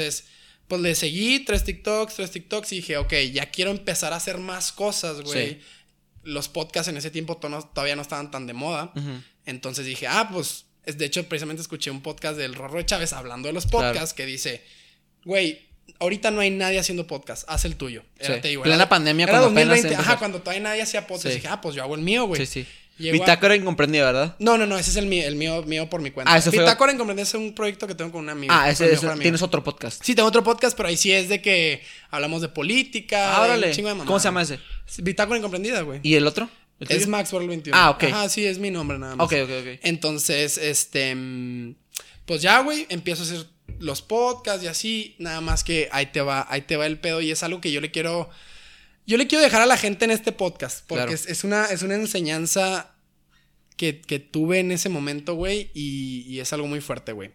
Pues 0.68 0.80
le 0.80 0.94
seguí 0.94 1.40
tres 1.44 1.62
TikToks, 1.64 2.14
tres 2.16 2.30
TikToks 2.32 2.72
y 2.72 2.76
dije, 2.76 2.96
ok, 2.96 3.12
ya 3.32 3.50
quiero 3.50 3.70
empezar 3.70 4.12
a 4.12 4.16
hacer 4.16 4.38
más 4.38 4.72
cosas, 4.72 5.20
güey. 5.20 5.48
Sí. 5.50 5.60
Los 6.24 6.48
podcasts 6.48 6.88
en 6.88 6.96
ese 6.96 7.10
tiempo 7.10 7.36
todavía 7.36 7.94
no 7.94 8.02
estaban 8.02 8.30
tan 8.32 8.46
de 8.46 8.52
moda. 8.52 8.92
Entonces 9.44 9.86
dije, 9.86 10.08
ah, 10.08 10.28
pues, 10.32 10.64
es, 10.84 10.98
de 10.98 11.04
hecho, 11.04 11.28
precisamente 11.28 11.62
escuché 11.62 11.90
un 11.92 12.00
podcast 12.02 12.36
del 12.36 12.54
Rorro 12.54 12.78
de 12.78 12.86
Chávez 12.86 13.12
hablando 13.12 13.46
de 13.46 13.52
los 13.54 13.66
Claro. 13.66 13.88
podcasts 13.92 14.12
que 14.12 14.26
dice, 14.26 14.64
güey, 15.24 15.66
ahorita 16.00 16.32
no 16.32 16.40
hay 16.40 16.50
nadie 16.50 16.80
haciendo 16.80 17.06
podcast, 17.06 17.44
haz 17.48 17.64
el 17.64 17.76
tuyo. 17.76 18.02
Era, 18.18 18.34
Sí. 18.36 18.40
te 18.40 18.48
digo, 18.48 18.62
Plena 18.64 18.76
era- 18.76 18.88
pandemia, 18.88 19.22
era 19.24 19.32
cuando 19.34 19.46
apenas 19.50 19.68
2020, 19.68 19.94
empezó. 19.94 20.10
ajá, 20.10 20.18
cuando 20.18 20.40
todavía 20.40 20.62
nadie 20.62 20.82
hacía 20.82 21.06
podcast. 21.06 21.28
Sí. 21.28 21.34
Dije, 21.34 21.48
ah, 21.48 21.60
pues 21.60 21.76
yo 21.76 21.82
hago 21.84 21.94
el 21.94 22.00
mío, 22.02 22.24
güey. 22.24 22.44
Sí, 22.44 22.64
sí. 22.64 22.68
Llegó 22.98 23.16
a- 23.16 23.26
Bitácora 23.26 23.54
incomprendida, 23.56 24.06
¿verdad? 24.06 24.36
No, 24.38 24.56
no, 24.56 24.66
no, 24.66 24.78
ese 24.78 24.90
es 24.90 24.96
el 24.96 25.06
mío, 25.06 25.26
el 25.26 25.36
mío, 25.36 25.62
mío 25.64 25.90
por 25.90 26.00
mi 26.00 26.10
cuenta. 26.10 26.32
Ah, 26.34 26.40
fue- 26.40 26.52
Bitácora 26.58 26.92
Incomprendida 26.92 27.24
es 27.24 27.34
un 27.34 27.54
proyecto 27.54 27.86
que 27.86 27.94
tengo 27.94 28.10
con 28.12 28.22
un 28.24 28.30
amigo. 28.30 28.52
Ah, 28.56 28.70
ese, 28.70 28.84
amigo. 28.96 29.14
tienes 29.20 29.42
otro 29.42 29.62
podcast. 29.62 30.02
Sí, 30.02 30.14
tengo 30.14 30.28
otro 30.28 30.42
podcast, 30.42 30.76
pero 30.76 30.88
ahí 30.88 30.96
sí 30.96 31.12
es 31.12 31.28
de 31.28 31.42
que 31.42 31.82
hablamos 32.10 32.40
de 32.42 32.48
política. 32.48 33.36
Ah, 33.36 33.44
de 33.44 33.50
un 33.52 33.58
órale. 33.58 33.72
chingo 33.74 33.88
de 33.94 33.98
¿Cómo 34.04 34.18
se 34.18 34.24
llama 34.28 34.42
ese? 34.42 34.58
Bitácora 34.98 35.36
Incomprendida, 35.38 35.82
güey. 35.82 36.00
¿Y 36.02 36.14
el 36.14 36.26
otro? 36.26 36.48
¿El 36.80 36.88
Es 36.90 36.98
tuyo? 36.98 37.08
Max 37.10 37.32
World 37.32 37.48
21. 37.48 37.76
Ah, 37.78 37.90
ok. 37.90 38.04
Ajá, 38.04 38.28
sí, 38.28 38.44
es 38.44 38.58
mi 38.58 38.70
nombre 38.70 38.98
nada 38.98 39.16
más. 39.16 39.24
Ok, 39.26 39.32
ok, 39.44 39.50
ok. 39.60 39.80
Entonces, 39.82 40.58
este. 40.58 41.14
mm, 41.14 41.74
Pues 42.26 42.42
ya, 42.42 42.60
güey, 42.60 42.86
empiezo 42.88 43.22
a 43.22 43.26
hacer 43.26 43.46
los 43.78 44.02
podcasts 44.02 44.64
y 44.64 44.66
así. 44.68 45.14
Nada 45.18 45.40
más 45.40 45.64
que 45.64 45.88
ahí 45.92 46.06
te 46.06 46.20
va, 46.20 46.46
ahí 46.50 46.62
te 46.62 46.76
va 46.76 46.86
el 46.86 46.98
pedo. 46.98 47.20
Y 47.20 47.30
es 47.30 47.42
algo 47.42 47.60
que 47.60 47.70
yo 47.72 47.80
le 47.80 47.90
quiero. 47.90 48.28
Yo 49.06 49.16
le 49.16 49.26
quiero 49.26 49.42
dejar 49.44 49.62
a 49.62 49.66
la 49.66 49.76
gente 49.76 50.04
en 50.04 50.10
este 50.10 50.32
podcast. 50.32 50.84
Porque 50.86 51.02
Claro. 51.04 51.12
es, 51.14 51.26
es 51.26 51.44
una, 51.44 51.66
es 51.66 51.82
una 51.82 51.94
enseñanza 51.94 52.94
que, 53.76 54.00
que 54.00 54.18
tuve 54.18 54.58
en 54.58 54.72
ese 54.72 54.88
momento, 54.88 55.34
güey. 55.34 55.70
Y, 55.74 56.22
y 56.28 56.40
es 56.40 56.52
algo 56.52 56.66
muy 56.66 56.80
fuerte, 56.80 57.12
güey. 57.12 57.32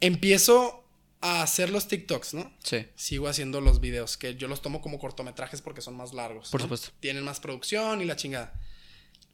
Empiezo 0.00 0.84
a 1.20 1.42
hacer 1.42 1.70
los 1.70 1.88
TikToks, 1.88 2.34
¿no? 2.34 2.52
Sí. 2.62 2.86
Sigo 2.94 3.26
haciendo 3.28 3.60
los 3.60 3.80
videos, 3.80 4.16
que 4.16 4.36
yo 4.36 4.46
los 4.46 4.62
tomo 4.62 4.80
como 4.80 4.98
cortometrajes 4.98 5.60
porque 5.60 5.80
son 5.80 5.96
más 5.96 6.14
largos. 6.14 6.50
Por 6.50 6.60
¿no? 6.60 6.64
supuesto. 6.66 6.90
Tienen 7.00 7.24
más 7.24 7.40
producción 7.40 8.00
y 8.00 8.04
la 8.04 8.14
chingada. 8.16 8.54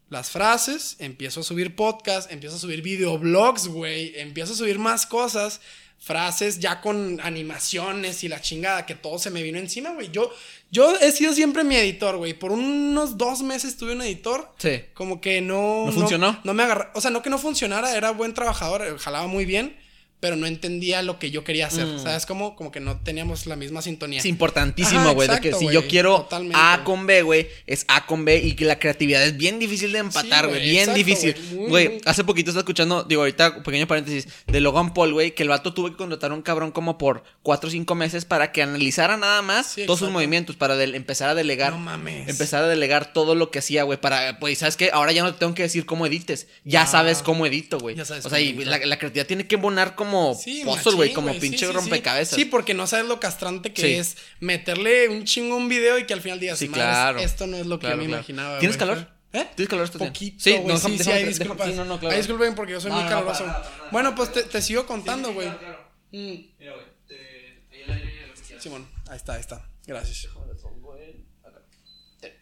Las 0.08 0.30
frases, 0.30 0.96
empiezo 0.98 1.40
a 1.40 1.42
subir 1.42 1.76
podcast, 1.76 2.30
empiezo 2.32 2.56
a 2.56 2.58
subir 2.58 2.82
videoblogs, 2.82 3.68
güey. 3.68 4.18
Empiezo 4.18 4.54
a 4.54 4.56
subir 4.56 4.78
más 4.78 5.06
cosas. 5.06 5.60
Frases 5.98 6.58
ya 6.58 6.80
con 6.80 7.18
animaciones 7.22 8.24
y 8.24 8.28
la 8.28 8.40
chingada, 8.40 8.84
que 8.84 8.94
todo 8.94 9.18
se 9.18 9.30
me 9.30 9.42
vino 9.42 9.58
encima, 9.58 9.94
güey. 9.94 10.10
Yo, 10.10 10.30
yo 10.70 10.94
he 10.98 11.12
sido 11.12 11.32
siempre 11.32 11.64
mi 11.64 11.76
editor, 11.76 12.18
güey. 12.18 12.34
Por 12.34 12.52
unos 12.52 13.16
dos 13.16 13.42
meses 13.42 13.76
tuve 13.76 13.92
un 13.92 14.02
editor. 14.02 14.50
Sí. 14.58 14.82
Como 14.92 15.20
que 15.20 15.40
no. 15.40 15.86
¿No 15.86 15.92
funcionó? 15.92 16.40
No, 16.44 16.52
me 16.52 16.62
agarra. 16.62 16.90
O 16.94 17.00
sea, 17.00 17.10
no 17.10 17.22
que 17.22 17.30
no 17.30 17.38
funcionara, 17.38 17.96
era 17.96 18.10
buen 18.10 18.34
trabajador, 18.34 18.82
eh, 18.82 18.98
jalaba 18.98 19.26
muy 19.26 19.46
bien, 19.46 19.76
pero 20.20 20.36
no 20.36 20.46
entendía 20.46 21.02
lo 21.02 21.18
que 21.18 21.30
yo 21.30 21.44
quería 21.44 21.66
hacer. 21.66 21.86
Mm. 21.86 22.02
¿Sabes 22.02 22.24
cómo? 22.26 22.56
Como 22.56 22.72
que 22.72 22.80
no 22.80 22.98
teníamos 23.00 23.46
la 23.46 23.56
misma 23.56 23.82
sintonía. 23.82 24.20
Es 24.20 24.24
importantísimo, 24.26 25.12
güey. 25.14 25.28
De 25.28 25.40
que 25.40 25.52
si 25.52 25.68
yo 25.70 25.86
quiero 25.86 26.22
totalmente. 26.22 26.56
A 26.58 26.82
con 26.84 27.06
B, 27.06 27.22
güey, 27.22 27.48
es 27.66 27.84
A 27.88 28.06
con 28.06 28.24
B 28.24 28.38
y 28.38 28.54
que 28.54 28.64
la 28.64 28.78
creatividad 28.78 29.22
es 29.22 29.36
bien 29.36 29.58
difícil 29.58 29.92
de 29.92 29.98
empatar, 29.98 30.48
güey. 30.48 30.62
bien 30.62 30.88
exacto, 30.90 30.98
difícil. 30.98 31.36
güey, 31.68 32.00
hace 32.06 32.24
poquito 32.24 32.50
estaba 32.50 32.62
escuchando, 32.62 33.02
digo, 33.04 33.22
ahorita, 33.22 33.62
pequeño 33.62 33.86
paréntesis, 33.86 34.26
de 34.46 34.60
Logan 34.60 34.94
Paul, 34.94 35.12
güey, 35.12 35.34
que 35.34 35.42
el 35.42 35.50
vato 35.50 35.74
tuvo 35.74 35.90
que 35.90 35.96
contratar 35.96 36.30
a 36.30 36.34
un 36.34 36.42
cabrón 36.42 36.70
como 36.70 36.96
por 36.98 37.22
cuatro 37.42 37.68
o 37.68 37.70
cinco 37.70 37.94
meses 37.94 38.24
para 38.24 38.50
que 38.52 38.62
analizara 38.62 39.16
nada 39.16 39.42
más 39.42 39.72
Sí, 39.72 39.84
todos 39.86 39.98
sus 39.98 40.10
movimientos, 40.10 40.56
para 40.56 40.82
empezar 40.82 41.28
a 41.28 41.34
delegar. 41.34 41.72
No 41.72 41.78
mames. 41.80 42.28
Empezar 42.28 42.64
a 42.64 42.68
delegar 42.68 43.12
todo 43.12 43.34
lo 43.34 43.50
que 43.50 43.58
hacía, 43.58 43.82
güey, 43.82 44.00
para, 44.00 44.38
pues, 44.38 44.58
¿sabes 44.58 44.76
qué? 44.76 44.90
Ahora 44.92 45.12
ya 45.12 45.22
no 45.22 45.32
te 45.32 45.38
tengo 45.38 45.54
que 45.54 45.62
decir 45.64 45.84
cómo 45.86 46.06
edites. 46.06 46.46
Ya 46.64 46.82
Ah. 46.82 46.86
sabes 46.86 47.22
cómo 47.22 47.44
edito, 47.46 47.78
güey. 47.78 47.94
Ya 47.96 48.04
sabes 48.04 48.24
O 48.24 48.30
sea, 48.30 48.40
y 48.40 48.52
la, 48.64 48.78
la 48.78 48.98
creatividad 48.98 49.26
tiene 49.26 49.46
que 49.46 49.56
embonar 49.56 49.94
como 50.04 50.34
Sí, 50.34 50.62
puzzle, 50.64 50.92
güey, 50.94 51.12
como 51.12 51.28
güey, 51.28 51.40
pinche 51.40 51.58
sí, 51.58 51.66
sí, 51.66 51.72
rompecabezas. 51.72 52.36
Sí. 52.36 52.44
porque 52.44 52.74
no 52.74 52.86
sabes 52.86 53.06
lo 53.06 53.20
castrante 53.20 53.72
que 53.72 53.82
Sí. 53.82 53.94
es 53.94 54.16
meterle 54.40 55.08
un 55.08 55.24
chingo 55.24 55.54
a 55.54 55.58
un 55.58 55.68
video 55.68 55.98
y 55.98 56.06
que 56.06 56.14
al 56.14 56.20
final 56.20 56.38
digas, 56.40 56.58
Sí, 56.58 56.68
"Madres, 56.68 56.84
claro. 56.84 57.18
esto 57.20 57.46
no 57.46 57.56
es 57.56 57.66
lo 57.66 57.78
que 57.78 57.86
Claro, 57.86 57.96
yo 57.96 58.02
me 58.02 58.06
claro. 58.08 58.20
imaginaba. 58.20 58.58
¿Tienes 58.58 58.76
güey". 58.76 58.88
calor? 58.88 59.08
¿Eh? 59.32 59.48
¿Tienes 59.56 59.68
calor 59.68 59.84
esto? 59.84 59.98
Poquito, 59.98 60.36
Sí, 60.42 60.52
güey, 60.52 60.64
no, 60.66 60.78
sí, 60.78 60.96
sí, 60.98 61.12
disculpas. 61.24 61.68
sí, 61.68 61.74
no, 61.74 61.84
no, 61.84 61.98
claro. 61.98 62.12
Ahí 62.14 62.18
disculpen 62.20 62.54
porque 62.54 62.72
yo 62.72 62.80
soy 62.80 62.92
No, 62.92 63.00
muy 63.00 63.08
caluroso. 63.08 63.44
Bueno, 63.90 64.14
pues 64.14 64.32
te, 64.32 64.42
te 64.44 64.62
sigo 64.62 64.86
contando, 64.86 65.32
güey. 65.32 65.48
Mm, 65.48 66.52
Mira, 66.58 66.72
güey, 66.74 66.86
te- 67.08 67.64
ahí 67.72 67.82
el 67.84 67.90
aire, 67.92 68.26
lo 68.28 68.34
que 68.34 68.40
quieras. 68.42 68.62
Simón, 68.62 68.88
ahí 69.08 69.16
está, 69.16 69.34
ahí 69.34 69.40
está. 69.40 69.68
Gracias. 69.86 70.28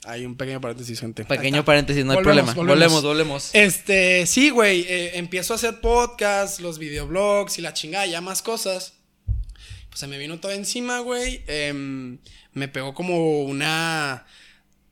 Hay 0.05 0.25
un 0.25 0.37
pequeño 0.37 0.61
paréntesis, 0.61 1.01
gente. 1.01 1.25
Pequeño 1.25 1.65
paréntesis, 1.65 2.05
no 2.05 2.13
hay 2.13 2.23
problema. 2.23 2.53
volvemos. 2.55 2.77
Volvemos, 2.77 3.03
volvemos. 3.03 3.51
Este, 3.55 4.27
sí, 4.27 4.51
güey, 4.51 4.83
eh, 4.83 5.19
empiezo 5.19 5.55
a 5.55 5.57
hacer 5.57 5.81
podcasts, 5.81 6.61
los 6.61 6.79
videoblogs 6.79 7.59
y 7.59 7.63
la 7.63 7.73
chingada, 7.73 8.07
ya 8.07 8.21
más 8.21 8.43
cosas. 8.43 8.95
Pues 9.89 10.01
se 10.01 10.07
me 10.07 10.19
vino 10.19 10.41
todo 10.41 10.53
encima, 10.53 11.01
güey. 11.01 11.43
Em, 11.47 12.19
me 12.53 12.69
pegó 12.69 12.95
como 12.95 13.43
una 13.43 14.27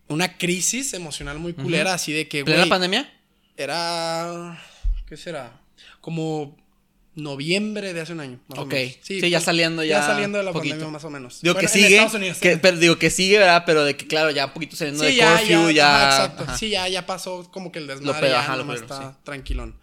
una 0.09 0.37
crisis 0.37 0.93
emocional 0.93 1.39
muy 1.39 1.53
culera, 1.53 1.95
así 1.95 2.13
de 2.13 2.27
que, 2.27 2.45
¿Plena 2.45 2.63
güey, 2.63 2.69
pandemia? 2.69 3.13
era 3.57 4.61
¿qué 5.07 5.17
será? 5.17 5.61
Como 6.01 6.57
noviembre 7.15 7.93
de 7.93 8.01
hace 8.01 8.13
un 8.13 8.21
año. 8.21 8.41
más 8.49 8.59
o 8.59 8.63
Ok. 8.63 8.73
menos. 8.73 8.95
Sí, 9.03 9.31
ya 9.31 9.41
saliendo 9.41 9.83
ya 9.85 9.99
Ya 10.01 10.07
saliendo 10.07 10.39
de 10.39 10.45
la 10.45 10.53
poquito. 10.53 10.75
pandemia 10.75 10.93
más 10.93 11.05
o 11.05 11.11
menos. 11.11 11.41
Digo 11.43 11.55
Bueno, 11.55 11.69
que 11.69 11.73
sigue, 11.73 11.89
Estados 11.97 12.15
Unidos, 12.15 12.39
que, 12.39 12.55
sí. 12.55 12.59
pero 12.63 12.77
digo 12.77 12.99
que 12.99 13.11
sigue, 13.11 13.39
¿verdad? 13.39 13.65
Pero 13.67 13.85
de 13.85 13.97
que 13.97 14.07
claro, 14.07 14.31
ya 14.31 14.47
un 14.47 14.53
poquito 14.53 14.77
saliendo 14.77 15.03
Sí, 15.05 15.11
de 15.11 15.17
ya, 15.17 15.37
curfew, 15.39 15.71
ya, 15.71 15.73
ya. 15.73 15.97
ajá, 16.07 16.17
exacto. 16.25 16.43
ajá. 16.45 16.59
Sí, 16.59 16.69
ya, 16.71 16.89
ya 16.89 17.07
pasó 17.07 17.51
como 17.51 17.73
que 17.73 17.79
el 17.81 17.87
desmadre. 17.89 18.21
pedo, 18.21 18.31
ya 18.33 18.41
ajá, 18.41 18.57
lo 18.57 18.67
pedo, 18.67 18.75
está 18.77 19.11
sí. 19.13 19.19
tranquilón. 19.25 19.77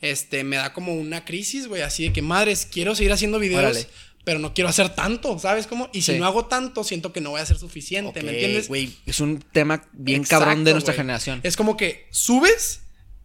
Este, 0.00 0.44
me 0.44 0.56
da 0.56 0.72
como 0.72 0.94
una 0.94 1.24
crisis, 1.26 1.66
güey, 1.68 1.82
así 1.82 2.04
de 2.04 2.12
que 2.12 2.22
madres, 2.22 2.66
quiero 2.70 2.94
seguir 2.94 3.12
haciendo 3.12 3.38
videos, 3.38 3.60
Órale. 3.62 3.86
pero 4.24 4.38
no 4.38 4.54
quiero 4.54 4.70
hacer 4.70 4.88
tanto, 4.94 5.38
¿sabes 5.38 5.66
cómo? 5.66 5.90
Y 5.92 6.00
si 6.00 6.12
Sí. 6.14 6.18
no 6.18 6.24
hago 6.24 6.46
tanto, 6.46 6.82
siento 6.84 7.12
que 7.12 7.20
no 7.20 7.30
voy 7.30 7.42
a 7.42 7.46
ser 7.46 7.58
suficiente, 7.58 8.22
¿me 8.22 8.30
entiendes? 8.30 8.68
Güey, 8.68 8.94
es 9.04 9.20
un 9.20 9.40
tema 9.52 9.86
bien 9.92 10.22
Exacto, 10.22 10.46
cabrón 10.46 10.64
de 10.64 10.72
nuestra 10.72 10.94
generación. 10.94 11.40
Es 11.42 11.54
como 11.56 11.76
que 11.76 12.06
subes, 12.10 12.80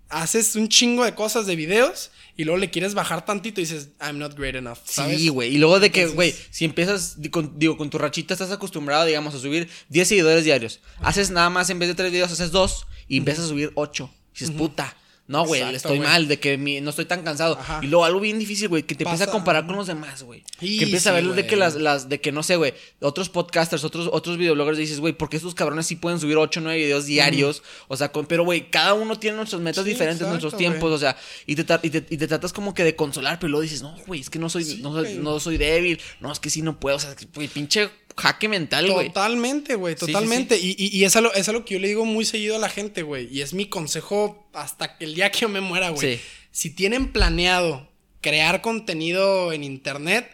haces 0.10 0.56
un 0.58 0.68
chingo 0.68 1.06
de 1.06 1.16
cosas 1.16 1.46
de 1.48 1.56
videos 1.56 2.12
y 2.38 2.44
luego 2.44 2.58
le 2.58 2.70
quieres 2.70 2.94
bajar 2.94 3.26
tantito 3.26 3.62
y 3.62 3.64
dices, 3.64 3.90
I'm 4.02 4.18
not 4.18 4.36
great 4.38 4.56
enough, 4.56 4.78
¿sabes? 4.86 5.20
Sí, 5.20 5.30
güey. 5.30 5.56
Y 5.56 5.58
luego 5.58 5.80
de 5.80 5.92
que, 5.92 6.02
Entonces- 6.02 6.16
güey, 6.16 6.36
si 6.52 6.66
empiezas, 6.66 7.18
con, 7.32 7.58
digo, 7.58 7.78
con 7.78 7.90
tu 7.90 7.98
rachita 7.98 8.34
estás 8.34 8.52
acostumbrado, 8.52 9.06
digamos, 9.06 9.34
a 9.36 9.40
subir 9.40 9.70
10 9.90 10.08
seguidores 10.08 10.44
diarios. 10.44 10.80
Haces 11.02 11.32
nada 11.32 11.50
más, 11.50 11.70
en 11.70 11.80
vez 11.80 11.88
de 11.90 11.96
3 11.96 12.12
videos, 12.12 12.32
haces 12.32 12.52
2 12.52 12.88
y 13.08 13.18
empiezas 13.18 13.46
a 13.46 13.48
subir 13.48 13.72
8. 13.76 14.10
Y 14.36 14.40
dices, 14.40 14.52
puta. 14.52 14.96
No, 15.28 15.44
güey, 15.44 15.62
Exacto, 15.62 15.78
estoy 15.78 16.00
mal, 16.02 16.28
de 16.28 16.40
que 16.40 16.56
mi- 16.56 16.82
no 16.82 16.92
estoy 16.92 17.06
tan 17.06 17.24
cansado. 17.24 17.58
Ajá. 17.60 17.80
Y 17.82 17.88
luego 17.88 18.06
algo 18.06 18.20
bien 18.20 18.38
difícil, 18.38 18.68
güey, 18.68 18.84
que 18.84 18.94
te 18.94 19.04
empieza 19.06 19.24
a 19.24 19.28
Pasa. 19.28 19.32
comparar 19.36 19.66
con 19.66 19.76
los 19.76 19.88
demás, 19.88 20.22
güey. 20.22 20.44
Sí, 20.60 20.78
que 20.78 20.84
empieza 20.86 21.10
a 21.10 21.14
ver 21.14 21.26
de 21.26 21.48
que 21.48 21.56
las, 21.56 21.74
las, 21.76 22.10
de 22.10 22.22
que 22.22 22.32
no 22.32 22.44
sé, 22.44 22.58
güey, 22.58 22.76
otros 23.02 23.30
podcasters, 23.30 23.84
otros, 23.84 24.08
otros 24.12 24.38
videobloggers 24.38 24.78
dices, 24.78 25.00
güey, 25.00 25.14
¿por 25.14 25.30
qué 25.30 25.38
estos 25.38 25.56
cabrones 25.56 25.88
sí 25.88 25.96
pueden 25.96 26.20
subir 26.20 26.38
8 26.38 26.60
o 26.60 26.64
9 26.64 26.78
videos 26.78 27.06
diarios? 27.08 27.64
O 27.88 27.98
sea, 27.98 28.12
con, 28.12 28.28
pero, 28.28 28.44
güey, 28.44 28.70
cada 28.70 28.94
uno 28.94 29.18
tiene 29.18 29.38
nuestras 29.38 29.62
metas 29.64 29.84
Sí, 29.84 29.90
diferentes, 29.90 30.22
exacto, 30.22 30.30
nuestros 30.34 30.58
tiempos, 30.58 30.92
o 30.92 30.98
sea, 31.00 31.18
y 31.48 31.56
te, 31.56 31.66
y, 31.82 31.90
te, 31.90 32.06
y 32.08 32.18
te 32.18 32.28
tratas 32.28 32.54
como 32.54 32.76
que 32.76 32.84
de 32.84 32.96
consolar, 32.96 33.40
pero 33.40 33.50
luego 33.50 33.64
dices, 33.64 33.82
no, 33.82 33.96
güey, 34.06 34.22
es 34.22 34.30
que 34.30 34.38
no 34.38 34.48
soy, 34.50 34.80
no, 34.84 34.92
no 35.02 35.40
soy 35.40 35.58
débil, 35.58 36.00
no, 36.20 36.32
es 36.32 36.40
que 36.40 36.52
sí 36.52 36.62
no 36.62 36.80
puedo, 36.80 36.98
o 36.98 37.00
sea, 37.00 37.16
güey, 37.34 37.48
pinche 37.48 37.90
jaque 38.18 38.48
mental, 38.48 38.92
güey. 38.92 39.08
Totalmente, 39.08 39.76
güey, 39.76 39.96
sí, 39.98 40.06
totalmente. 40.06 40.58
Y, 40.58 40.76
y, 40.78 40.98
y 40.98 41.04
es, 41.04 41.16
algo, 41.16 41.34
es 41.34 41.48
algo 41.50 41.66
que 41.66 41.74
yo 41.76 41.80
le 41.80 41.88
digo 41.88 42.06
muy 42.06 42.26
seguido 42.26 42.56
a 42.56 42.60
la 42.60 42.70
gente, 42.70 43.04
güey. 43.04 43.28
Y 43.32 43.42
es 43.42 43.54
mi 43.54 43.68
consejo 43.68 44.50
hasta 44.54 44.98
que 44.98 45.06
el 45.06 45.16
día 45.16 45.32
que 45.32 45.40
yo 45.40 45.50
me 45.50 45.62
muera, 45.62 45.90
güey. 45.90 46.20
Si 46.52 46.70
tienen 46.70 47.12
planeado 47.12 47.92
crear 48.22 48.62
contenido 48.62 49.52
en 49.54 49.64
internet, 49.64 50.30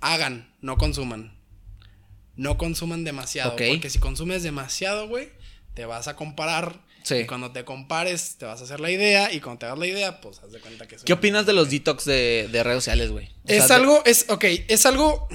hagan, 0.00 0.54
no 0.60 0.76
consuman. 0.76 1.36
No 2.36 2.56
consuman 2.56 3.02
demasiado. 3.04 3.50
Porque 3.56 3.90
si 3.90 3.98
consumes 3.98 4.42
demasiado, 4.42 5.08
güey, 5.08 5.30
te 5.74 5.86
vas 5.86 6.08
a 6.08 6.14
comparar. 6.16 6.86
Y 7.10 7.24
cuando 7.24 7.52
te 7.52 7.64
compares, 7.64 8.36
te 8.38 8.44
vas 8.44 8.60
a 8.60 8.64
hacer 8.64 8.80
la 8.80 8.90
idea. 8.90 9.32
Y 9.32 9.40
cuando 9.40 9.60
te 9.60 9.66
hagas 9.66 9.78
la 9.78 9.86
idea, 9.86 10.20
pues 10.20 10.40
haz 10.40 10.52
de 10.52 10.60
cuenta 10.60 10.86
que 10.86 10.96
es 10.96 11.02
¿Qué 11.04 11.14
opinas 11.14 11.46
de 11.46 11.54
los 11.54 11.70
detox 11.70 12.04
de, 12.04 12.48
de 12.52 12.62
redes 12.62 12.84
sociales, 12.84 13.10
güey? 13.10 13.30
Es 13.46 13.66
sea, 13.66 13.76
de- 13.78 13.82
algo, 13.82 14.02
es, 14.04 14.26
ok, 14.28 14.44
es 14.68 14.84
algo, 14.84 15.26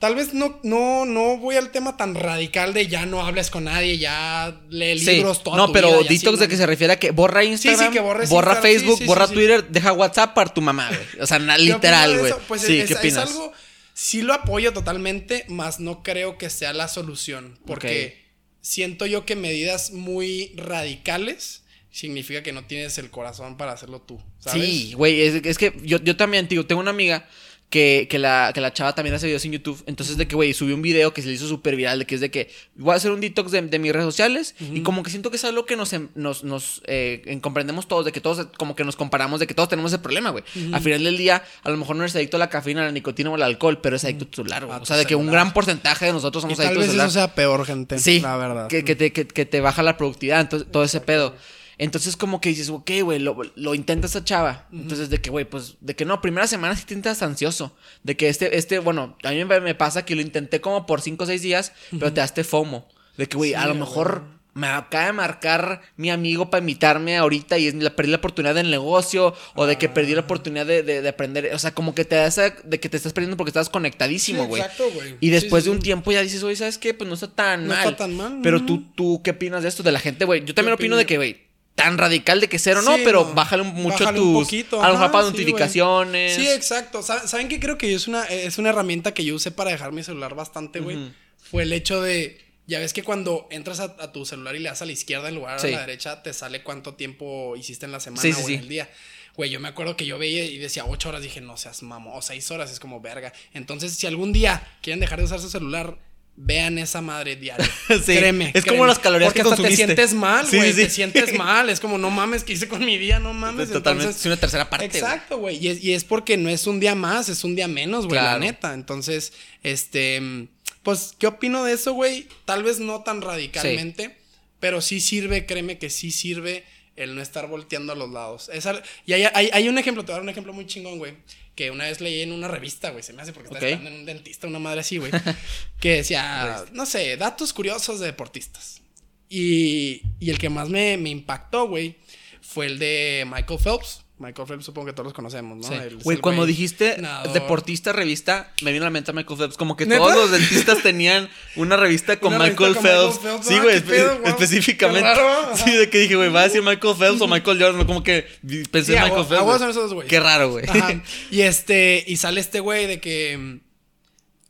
tal 0.00 0.14
vez 0.16 0.34
no, 0.34 0.58
no, 0.64 1.04
no 1.04 1.36
voy 1.36 1.54
al 1.56 1.70
tema 1.70 1.96
tan 1.96 2.14
radical 2.16 2.74
de 2.74 2.88
ya 2.88 3.06
no 3.06 3.24
hables 3.24 3.50
con 3.50 3.64
nadie, 3.64 3.98
ya 3.98 4.60
lee 4.70 4.98
Sí, 4.98 5.12
libros 5.12 5.44
toda 5.44 5.56
no, 5.56 5.70
pero 5.72 6.02
detox 6.02 6.40
de 6.40 6.48
que 6.48 6.56
se 6.56 6.66
refiere 6.66 6.94
a 6.94 6.98
que 6.98 7.12
borra 7.12 7.44
Instagram, 7.44 7.92
que 7.92 8.00
borra 8.00 8.56
sí, 8.56 8.62
Facebook, 8.62 8.96
sí, 8.96 9.04
sí, 9.04 9.06
borra 9.06 9.28
sí. 9.28 9.34
Twitter, 9.34 9.68
deja 9.68 9.92
WhatsApp 9.92 10.34
para 10.34 10.52
tu 10.52 10.60
mamá, 10.62 10.88
güey. 10.88 11.22
O 11.22 11.26
sea, 11.26 11.38
na- 11.38 11.56
¿Qué 11.56 11.62
literal, 11.62 12.18
güey. 12.18 12.32
Pues 12.48 12.62
sí, 12.62 12.80
es, 12.80 12.88
¿qué 12.88 12.94
es 12.94 12.98
opinas? 12.98 13.28
algo, 13.28 13.52
sí 13.94 14.22
lo 14.22 14.32
apoyo 14.34 14.72
totalmente, 14.72 15.44
más 15.48 15.78
no 15.78 16.02
creo 16.02 16.38
que 16.38 16.50
sea 16.50 16.72
la 16.72 16.88
solución, 16.88 17.58
porque 17.66 18.24
siento 18.62 19.04
yo 19.06 19.24
que 19.26 19.36
medidas 19.36 19.92
muy 19.92 20.52
radicales 20.56 21.62
significa 21.90 22.42
que 22.42 22.52
no 22.52 22.64
tienes 22.64 22.96
el 22.98 23.10
corazón 23.10 23.56
para 23.56 23.72
hacerlo 23.72 24.00
tú, 24.00 24.18
¿sabes? 24.38 24.62
Sí, 24.64 24.92
güey, 24.94 25.20
es, 25.22 25.44
es 25.44 25.58
que 25.58 25.74
yo, 25.82 25.98
yo 25.98 26.16
también, 26.16 26.46
tío, 26.48 26.64
tengo 26.64 26.80
una 26.80 26.90
amiga 26.90 27.28
que, 27.70 28.08
que, 28.10 28.18
la, 28.18 28.50
que 28.52 28.60
la 28.60 28.72
chava 28.72 28.94
también 28.96 29.14
hace 29.14 29.26
videos 29.26 29.44
en 29.44 29.52
YouTube. 29.52 29.80
Entonces, 29.86 30.16
de 30.16 30.26
que, 30.26 30.34
güey, 30.34 30.52
subió 30.52 30.74
un 30.74 30.82
video 30.82 31.14
que 31.14 31.22
se 31.22 31.28
le 31.28 31.34
hizo 31.34 31.46
súper 31.46 31.76
viral, 31.76 32.00
de 32.00 32.04
que 32.04 32.16
es 32.16 32.20
de 32.20 32.28
que 32.30 32.50
voy 32.74 32.92
a 32.92 32.96
hacer 32.96 33.12
un 33.12 33.20
detox 33.20 33.52
de, 33.52 33.62
de 33.62 33.78
mis 33.78 33.92
redes 33.92 34.04
sociales. 34.06 34.56
Y 34.60 34.80
como 34.82 35.02
que 35.04 35.10
siento 35.10 35.30
que 35.30 35.36
es 35.36 35.44
algo 35.44 35.66
que 35.66 35.76
nos, 35.76 35.92
em- 35.92 36.08
nos, 36.16 36.42
nos 36.42 36.82
eh, 36.86 37.22
en- 37.26 37.38
comprendemos 37.40 37.86
todos, 37.86 38.04
de 38.04 38.10
que 38.12 38.20
todos, 38.20 38.48
como 38.58 38.74
que 38.74 38.82
nos 38.84 38.96
comparamos, 38.96 39.38
de 39.38 39.46
que 39.46 39.54
todos 39.54 39.68
tenemos 39.68 39.92
ese 39.92 40.02
problema, 40.02 40.30
güey. 40.30 40.42
Al 40.72 40.80
final 40.82 41.04
del 41.04 41.16
día, 41.16 41.44
a 41.62 41.70
lo 41.70 41.76
mejor 41.76 41.94
no 41.94 42.02
eres 42.02 42.16
adicto 42.16 42.36
a 42.36 42.40
la 42.40 42.48
cafeína, 42.50 42.82
a 42.82 42.86
la 42.86 42.92
nicotina 42.92 43.30
o 43.30 43.34
al 43.36 43.42
alcohol, 43.44 43.80
pero 43.80 43.94
eres 43.94 44.04
adicto 44.04 44.24
a 44.24 44.30
tu. 44.30 44.52
A 44.72 44.76
O 44.78 44.84
sea, 44.84 44.96
de 44.96 45.06
que 45.06 45.14
un 45.14 45.28
gran 45.28 45.52
porcentaje 45.52 46.06
de 46.06 46.12
nosotros 46.12 46.42
Y 46.42 46.46
somos 46.46 46.56
tal 46.58 46.66
adictos 46.66 46.82
al 46.82 46.86
vez 46.88 46.90
celular. 46.90 47.06
eso 47.08 47.14
sea 47.14 47.34
peor, 47.36 47.64
gente. 47.66 47.98
Sí, 48.00 48.18
la 48.18 48.36
verdad. 48.36 48.66
Que, 48.66 48.84
que 48.84 48.96
te, 48.96 49.12
que, 49.12 49.28
que 49.28 49.46
te 49.46 49.60
baja 49.60 49.84
la 49.84 49.96
productividad, 49.96 50.40
entonces, 50.40 50.68
todo 50.72 50.82
ese 50.82 51.00
pedo. 51.00 51.36
Entonces, 51.82 52.14
como 52.16 52.40
que 52.42 52.50
dices, 52.50 52.68
ok, 52.68 52.90
güey, 53.02 53.18
lo, 53.18 53.36
lo 53.54 53.74
intenta 53.74 54.06
esta 54.06 54.22
chava. 54.22 54.68
Entonces, 54.70 55.08
de 55.08 55.18
que, 55.20 55.30
güey, 55.30 55.46
pues, 55.46 55.76
de 55.80 55.96
que 55.96 56.04
no, 56.04 56.20
primera 56.20 56.46
semana 56.46 56.76
sí 56.76 56.82
te 56.82 56.88
sientas 56.88 57.22
ansioso. 57.22 57.74
De 58.02 58.16
que 58.18 58.28
este, 58.28 58.56
este, 58.58 58.78
bueno, 58.80 59.16
a 59.24 59.30
mí 59.30 59.42
me, 59.46 59.60
me 59.60 59.74
pasa 59.74 60.04
que 60.04 60.14
lo 60.14 60.20
intenté 60.20 60.60
como 60.60 60.84
por 60.84 61.00
5 61.00 61.24
o 61.24 61.26
6 61.26 61.40
días, 61.40 61.72
pero 61.90 62.12
te 62.12 62.20
daste 62.20 62.44
FOMO. 62.44 62.86
De 63.16 63.26
que, 63.28 63.36
güey, 63.38 63.50
Sí, 63.52 63.54
a 63.54 63.66
lo 63.66 63.74
mejor 63.74 64.24
me 64.52 64.66
acaba 64.66 65.06
de 65.06 65.12
marcar 65.14 65.80
mi 65.96 66.10
amigo 66.10 66.50
para 66.50 66.60
invitarme 66.60 67.16
ahorita 67.16 67.56
y 67.56 67.68
es, 67.68 67.74
la, 67.74 67.96
perdí 67.96 68.10
la 68.10 68.18
oportunidad 68.18 68.54
del 68.54 68.70
negocio 68.70 69.34
o 69.54 69.64
de 69.64 69.78
que 69.78 69.88
perdí 69.88 70.12
Ah. 70.12 70.16
la 70.16 70.20
oportunidad 70.22 70.66
de, 70.66 70.82
de- 70.82 71.00
de 71.00 71.08
aprender. 71.08 71.50
O 71.54 71.58
sea, 71.58 71.72
como 71.72 71.94
que 71.94 72.04
te 72.04 72.16
da 72.16 72.26
esa, 72.26 72.50
de 72.50 72.78
que 72.78 72.88
te 72.90 72.98
estás 72.98 73.14
perdiendo 73.14 73.38
porque 73.38 73.50
estás 73.50 73.70
conectadísimo, 73.70 74.42
Sí, 74.42 74.48
güey. 74.48 74.60
exacto, 74.62 74.84
güey. 74.92 75.14
Y 75.20 75.30
después 75.30 75.64
sí, 75.64 75.70
de 75.70 75.76
un 75.76 75.80
tiempo 75.82 76.12
ya 76.12 76.20
dices, 76.20 76.42
oye, 76.42 76.56
¿sabes 76.56 76.76
qué? 76.76 76.92
Pues 76.92 77.08
no 77.08 77.14
está 77.14 77.28
tan 77.28 77.62
No 77.68 77.74
mal. 77.74 77.84
está 77.84 77.96
tan 77.96 78.14
mal, 78.16 78.40
Pero 78.42 78.58
no, 78.58 78.66
tú, 78.66 78.76
no. 78.80 78.92
tú, 78.94 79.22
¿qué 79.24 79.30
opinas 79.30 79.62
de 79.62 79.70
esto 79.70 79.82
de 79.82 79.92
la 79.92 80.00
gente, 80.00 80.26
güey? 80.26 80.44
Yo 80.44 80.52
también 80.54 80.76
¿Qué 80.76 80.82
opino 80.82 80.96
de 80.96 81.06
que, 81.06 81.16
güey, 81.16 81.49
tan 81.82 81.98
radical 81.98 82.40
de 82.40 82.48
que 82.48 82.58
cero, 82.58 82.82
no, 82.82 82.96
Sí, 82.96 83.02
pero 83.04 83.24
no. 83.24 83.34
bájale 83.34 83.62
mucho 83.62 83.98
Bájale 84.04 84.18
tus. 84.18 84.26
un 84.26 84.42
poquito, 84.44 84.82
a 84.82 84.86
lo 84.88 84.92
mejor 84.94 85.04
ajá, 85.06 85.12
para 85.12 85.24
sí, 85.26 85.30
notificaciones. 85.32 86.34
Sí, 86.36 86.48
exacto. 86.48 87.02
Sa- 87.02 87.26
¿Saben 87.26 87.48
qué 87.48 87.58
creo 87.60 87.78
que 87.78 87.94
es 87.94 88.08
una, 88.08 88.24
es 88.24 88.58
una 88.58 88.70
herramienta 88.70 89.12
que 89.14 89.24
yo 89.24 89.34
usé 89.34 89.50
para 89.50 89.70
dejar 89.70 89.92
mi 89.92 90.02
celular 90.02 90.34
bastante, 90.34 90.80
güey? 90.80 91.12
Fue 91.50 91.62
el 91.64 91.72
hecho 91.72 92.00
de. 92.02 92.40
Ya 92.66 92.78
ves 92.78 92.92
que 92.92 93.02
cuando 93.02 93.48
entras 93.50 93.80
a, 93.80 93.96
a 93.98 94.12
tu 94.12 94.24
celular 94.24 94.54
y 94.54 94.60
le 94.60 94.68
das 94.68 94.80
a 94.80 94.86
la 94.86 94.92
izquierda 94.92 95.28
en 95.28 95.34
lugar 95.34 95.58
Sí. 95.58 95.68
a 95.68 95.70
la 95.72 95.80
derecha, 95.80 96.22
te 96.22 96.32
sale 96.32 96.62
cuánto 96.62 96.94
tiempo 96.94 97.56
hiciste 97.56 97.84
en 97.86 97.92
la 97.92 97.98
semana 97.98 98.22
o 98.22 98.26
en 98.40 98.46
sí. 98.46 98.54
el 98.54 98.68
día. 98.68 98.88
Güey, 99.36 99.50
yo 99.50 99.58
me 99.58 99.68
acuerdo 99.68 99.96
que 99.96 100.06
yo 100.06 100.18
veía 100.18 100.44
y 100.44 100.58
decía 100.58 100.84
ocho 100.84 101.08
horas, 101.08 101.22
dije, 101.22 101.40
no 101.40 101.56
seas 101.56 101.82
mamo, 101.82 102.14
o 102.14 102.22
seis 102.22 102.48
horas, 102.50 102.70
es 102.70 102.78
como 102.78 103.00
verga. 103.00 103.32
Entonces, 103.54 103.94
si 103.94 104.06
algún 104.06 104.32
día 104.32 104.62
quieren 104.82 105.00
dejar 105.00 105.18
de 105.18 105.24
usar 105.24 105.40
su 105.40 105.48
celular, 105.48 105.96
vean 106.42 106.78
esa 106.78 107.00
madre 107.02 107.36
diario. 107.36 107.66
Sí, 107.88 108.16
Créeme. 108.16 108.50
es 108.54 108.64
como 108.64 108.86
las 108.86 108.98
calorías 108.98 109.28
Porque 109.32 109.42
que 109.42 109.48
hasta 109.48 109.56
te 109.56 109.62
consumiste. 109.62 109.84
sientes 109.86 110.14
mal, 110.14 110.46
güey. 110.50 110.72
sí, 110.72 110.80
sí. 110.80 110.84
Te 110.84 110.90
sientes 110.90 111.34
mal. 111.38 111.68
Es 111.70 111.80
como, 111.80 111.98
no 111.98 112.10
mames, 112.10 112.44
¿qué 112.44 112.52
hice 112.54 112.66
con 112.68 112.84
mi 112.84 112.96
día? 112.98 113.18
No 113.18 113.32
mames. 113.34 113.70
Totalmente. 113.70 114.04
Entonces, 114.04 114.20
es 114.20 114.26
una 114.26 114.36
tercera 114.38 114.70
parte. 114.70 114.86
Exacto, 114.86 115.38
güey. 115.38 115.56
Y 115.58 115.68
es, 115.68 115.82
y 115.84 115.92
es 115.92 116.04
porque 116.04 116.36
no 116.36 116.48
es 116.48 116.66
un 116.66 116.80
día 116.80 116.94
más, 116.94 117.28
es 117.28 117.44
un 117.44 117.54
día 117.56 117.68
menos, 117.68 118.06
güey, 118.06 118.18
Claro. 118.20 118.38
la 118.38 118.46
neta. 118.46 118.74
Entonces, 118.74 119.32
este, 119.62 120.48
pues, 120.82 121.14
¿qué 121.18 121.26
opino 121.26 121.64
de 121.64 121.72
eso, 121.74 121.92
güey? 121.92 122.26
Tal 122.44 122.62
vez 122.62 122.78
no 122.80 123.02
tan 123.02 123.20
radicalmente, 123.22 124.16
pero 124.60 124.80
sí 124.80 125.00
sirve, 125.00 125.46
créeme 125.46 125.78
que 125.78 125.90
sí 125.90 126.10
sirve 126.10 126.64
el 126.96 127.14
no 127.14 127.22
estar 127.22 127.46
volteando 127.48 127.92
a 127.92 127.96
los 127.96 128.10
lados. 128.10 128.50
Es 128.52 128.66
al- 128.66 128.82
y 129.06 129.12
hay, 129.14 129.24
hay- 129.34 129.50
hay 129.52 129.68
un 129.68 129.78
ejemplo, 129.78 130.04
te 130.04 130.08
voy 130.08 130.14
a 130.14 130.16
dar 130.16 130.22
un 130.22 130.28
ejemplo 130.28 130.52
muy 130.52 130.66
chingón, 130.66 130.98
güey. 130.98 131.14
Que 131.60 131.70
una 131.70 131.84
vez 131.84 132.00
leí 132.00 132.22
en 132.22 132.32
una 132.32 132.48
revista, 132.48 132.88
güey, 132.88 133.02
se 133.02 133.12
me 133.12 133.20
hace 133.20 133.34
porque 133.34 133.48
estaba 133.48 133.58
Ok. 133.58 133.64
esperando 133.70 133.90
en 133.90 134.00
un 134.00 134.06
dentista, 134.06 134.46
una 134.46 134.58
madre 134.58 134.80
así, 134.80 134.96
güey. 134.96 135.12
que 135.78 135.96
decía, 135.96 136.64
no 136.72 136.86
sé, 136.86 137.18
datos 137.18 137.52
curiosos 137.52 138.00
de 138.00 138.06
deportistas. 138.06 138.80
Y, 139.28 140.00
y 140.18 140.30
el 140.30 140.38
que 140.38 140.48
más 140.48 140.70
me, 140.70 140.96
me 140.96 141.10
impactó, 141.10 141.68
güey, 141.68 141.96
fue 142.40 142.64
el 142.64 142.78
de 142.78 143.26
Michael 143.30 143.60
Phelps. 143.62 144.04
Michael 144.20 144.46
Phelps 144.46 144.66
supongo 144.66 144.86
que 144.88 144.92
todos 144.92 145.06
los 145.06 145.14
conocemos, 145.14 145.56
¿no? 145.56 145.64
Sí. 145.66 145.74
Güey, 146.04 146.16
el 146.16 146.20
cuando 146.20 146.42
güey 146.42 146.52
dijiste 146.52 146.96
nadador. 146.98 147.32
deportista 147.32 147.92
revista, 147.92 148.52
me 148.62 148.70
vino 148.70 148.84
a 148.84 148.86
la 148.86 148.90
mente 148.90 149.10
a 149.10 149.14
Michael 149.14 149.38
Phelps. 149.38 149.56
Como 149.56 149.76
que 149.76 149.86
¿Neta? 149.86 149.98
todos 150.02 150.14
los 150.14 150.30
dentistas 150.30 150.82
tenían 150.82 151.28
una 151.56 151.76
revista 151.76 152.20
con 152.20 152.34
Una 152.34 152.44
Michael 152.44 152.74
revista 152.74 152.96
con 152.96 153.12
Phelps. 153.12 153.16
Michael 153.24 153.40
Phelps. 153.40 153.46
Sí, 153.48 153.54
Ah, 153.54 153.62
güey, 153.62 153.76
espe- 153.78 154.28
específicamente. 154.28 155.02
Raro. 155.14 155.56
Sí, 155.64 155.70
de 155.72 155.88
que 155.90 155.98
dije, 156.00 156.16
güey, 156.16 156.28
va 156.28 156.40
a 156.40 156.44
decir 156.44 156.62
Michael 156.62 156.94
Phelps 156.98 157.20
o 157.22 157.26
Michael 157.26 157.60
Jordan. 157.62 157.86
Como 157.86 158.02
que 158.02 158.26
pensé 158.70 158.92
Sí, 158.92 158.98
en 158.98 159.04
Michael 159.04 159.26
Phelps. 159.26 159.58
son 159.58 159.70
esos 159.70 159.90
dos. 159.90 160.04
Qué 160.04 160.20
raro, 160.20 160.50
güey. 160.52 160.64
Ajá. 160.68 161.02
Y 161.30 161.40
este, 161.40 162.04
y 162.06 162.16
sale 162.18 162.40
este 162.40 162.60
güey 162.60 162.86
de 162.86 163.00
que 163.00 163.36
mm, 163.38 163.60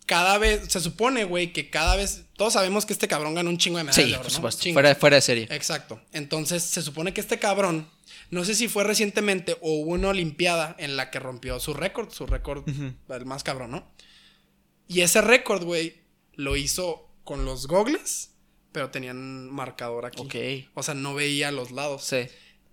cada 0.06 0.38
vez, 0.38 0.62
se 0.68 0.80
supone, 0.80 1.22
güey, 1.24 1.52
que 1.52 1.70
cada 1.70 1.94
vez, 1.94 2.22
todos 2.36 2.54
sabemos 2.54 2.84
que 2.84 2.92
este 2.92 3.06
cabrón 3.06 3.34
gana 3.34 3.48
un 3.48 3.58
chingo 3.58 3.78
de 3.78 3.84
medallas 3.84 4.04
Sí, 4.04 4.10
de 4.10 4.14
oro, 4.16 4.22
por 4.24 4.32
supuesto. 4.32 4.64
Fuera 4.98 5.16
de 5.16 5.20
serie. 5.22 5.46
Exacto. 5.50 6.00
Entonces, 6.12 6.64
se 6.64 6.82
supone 6.82 7.12
que 7.14 7.20
este 7.20 7.38
cabrón, 7.38 7.88
no 8.30 8.44
sé 8.44 8.54
si 8.54 8.68
fue 8.68 8.84
recientemente 8.84 9.56
o 9.60 9.72
hubo 9.80 9.92
una 9.92 10.08
olimpiada 10.08 10.76
en 10.78 10.96
la 10.96 11.10
que 11.10 11.18
rompió 11.18 11.58
su 11.60 11.74
récord, 11.74 12.10
su 12.10 12.26
récord, 12.26 12.64
el 12.68 13.26
más 13.26 13.42
cabrón, 13.42 13.72
¿no? 13.72 13.92
Y 14.86 15.02
ese 15.02 15.20
récord, 15.20 15.64
güey, 15.64 16.00
lo 16.34 16.56
hizo 16.56 17.08
con 17.24 17.44
los 17.44 17.66
gogles, 17.66 18.34
pero 18.72 18.90
tenían 18.90 19.50
marcador 19.50 20.06
aquí. 20.06 20.22
Ok. 20.22 20.70
O 20.74 20.82
sea, 20.82 20.94
no 20.94 21.14
veía 21.14 21.50
los 21.52 21.70
lados. 21.70 22.04
Sí. 22.04 22.26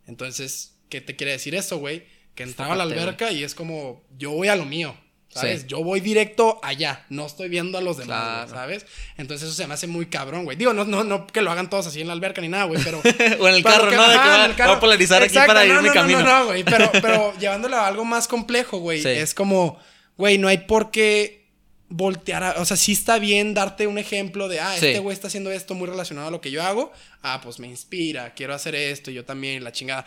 Entonces, 0.06 0.80
¿qué 0.89 1.02
te 1.02 1.15
quiere 1.15 1.34
decir 1.34 1.54
eso, 1.56 1.78
güey? 1.78 2.06
Que 2.34 2.43
entraba 2.43 2.74
a 2.74 2.78
la 2.78 2.84
alberca 2.84 3.32
y 3.32 3.43
es 3.43 3.56
como, 3.56 4.04
yo 4.17 4.32
voy 4.32 4.48
a 4.48 4.56
lo 4.56 4.65
mío. 4.65 4.96
¿Sabes? 5.30 5.62
Sí. 5.62 5.68
Yo 5.68 5.84
voy 5.84 6.00
directo 6.00 6.60
allá, 6.63 7.06
no 7.10 7.26
estoy 7.26 7.48
viendo 7.50 7.78
a 7.78 7.82
los 7.82 7.98
demás, 7.98 8.46
Claro. 8.46 8.50
¿sabes? 8.50 8.86
Entonces 9.18 9.48
eso 9.48 9.56
se 9.56 9.68
me 9.68 9.74
hace 9.76 9.86
muy 9.86 10.08
cabrón, 10.08 10.46
güey. 10.46 10.58
Digo, 10.58 10.74
no, 10.74 10.84
no, 10.86 11.04
no 11.04 11.28
que 11.28 11.42
lo 11.42 11.52
hagan 11.52 11.70
todos 11.70 11.86
así 11.88 12.02
en 12.02 12.08
la 12.08 12.13
alberca 12.13 12.42
ni 12.42 12.48
nada, 12.48 12.63
güey, 12.63 12.82
pero. 12.84 13.02
O 13.40 13.48
en 13.48 13.54
el 13.56 13.63
carro, 13.63 13.90
que- 13.90 13.96
¿no? 13.98 14.04
De 14.08 14.13
que 14.13 14.18
va- 14.18 14.56
carro. 14.56 14.70
voy 14.72 14.78
a 14.78 14.80
polarizar 14.80 15.22
aquí 15.22 15.36
para 15.36 15.66
no, 15.66 15.82
mi 15.82 15.90
no, 15.90 15.94
camino. 15.94 16.22
No, 16.24 16.40
no, 16.40 16.46
güey, 16.48 16.63
pero, 16.63 16.90
pero 17.02 17.38
llevándolo 17.38 17.76
a 17.78 17.88
algo 17.88 18.04
más 18.06 18.28
complejo, 18.28 18.80
güey. 18.80 19.02
Sí. 19.04 19.10
Es 19.10 19.34
como, 19.36 19.78
güey, 20.18 20.38
no 20.38 20.48
hay 20.48 20.60
por 20.60 20.90
qué 20.92 21.46
voltear 21.90 22.44
a, 22.44 22.52
o 22.62 22.66
sea, 22.66 22.76
sí 22.76 22.92
está 22.94 23.18
bien 23.20 23.54
darte 23.54 23.88
un 23.88 23.98
ejemplo 23.98 24.48
de, 24.50 24.60
ah, 24.60 24.76
Sí. 24.78 24.88
este 24.88 25.00
güey 25.00 25.13
está 25.13 25.28
haciendo 25.28 25.52
esto 25.52 25.74
muy 25.74 25.88
relacionado 25.88 26.28
a 26.28 26.32
lo 26.32 26.42
que 26.42 26.52
yo 26.52 26.62
hago, 26.63 26.92
ah, 27.22 27.40
pues 27.42 27.60
me 27.60 27.68
inspira, 27.68 28.34
quiero 28.34 28.54
hacer 28.54 28.76
esto, 28.76 29.10
yo 29.12 29.24
también, 29.24 29.63
la 29.63 29.72
chingada. 29.72 30.06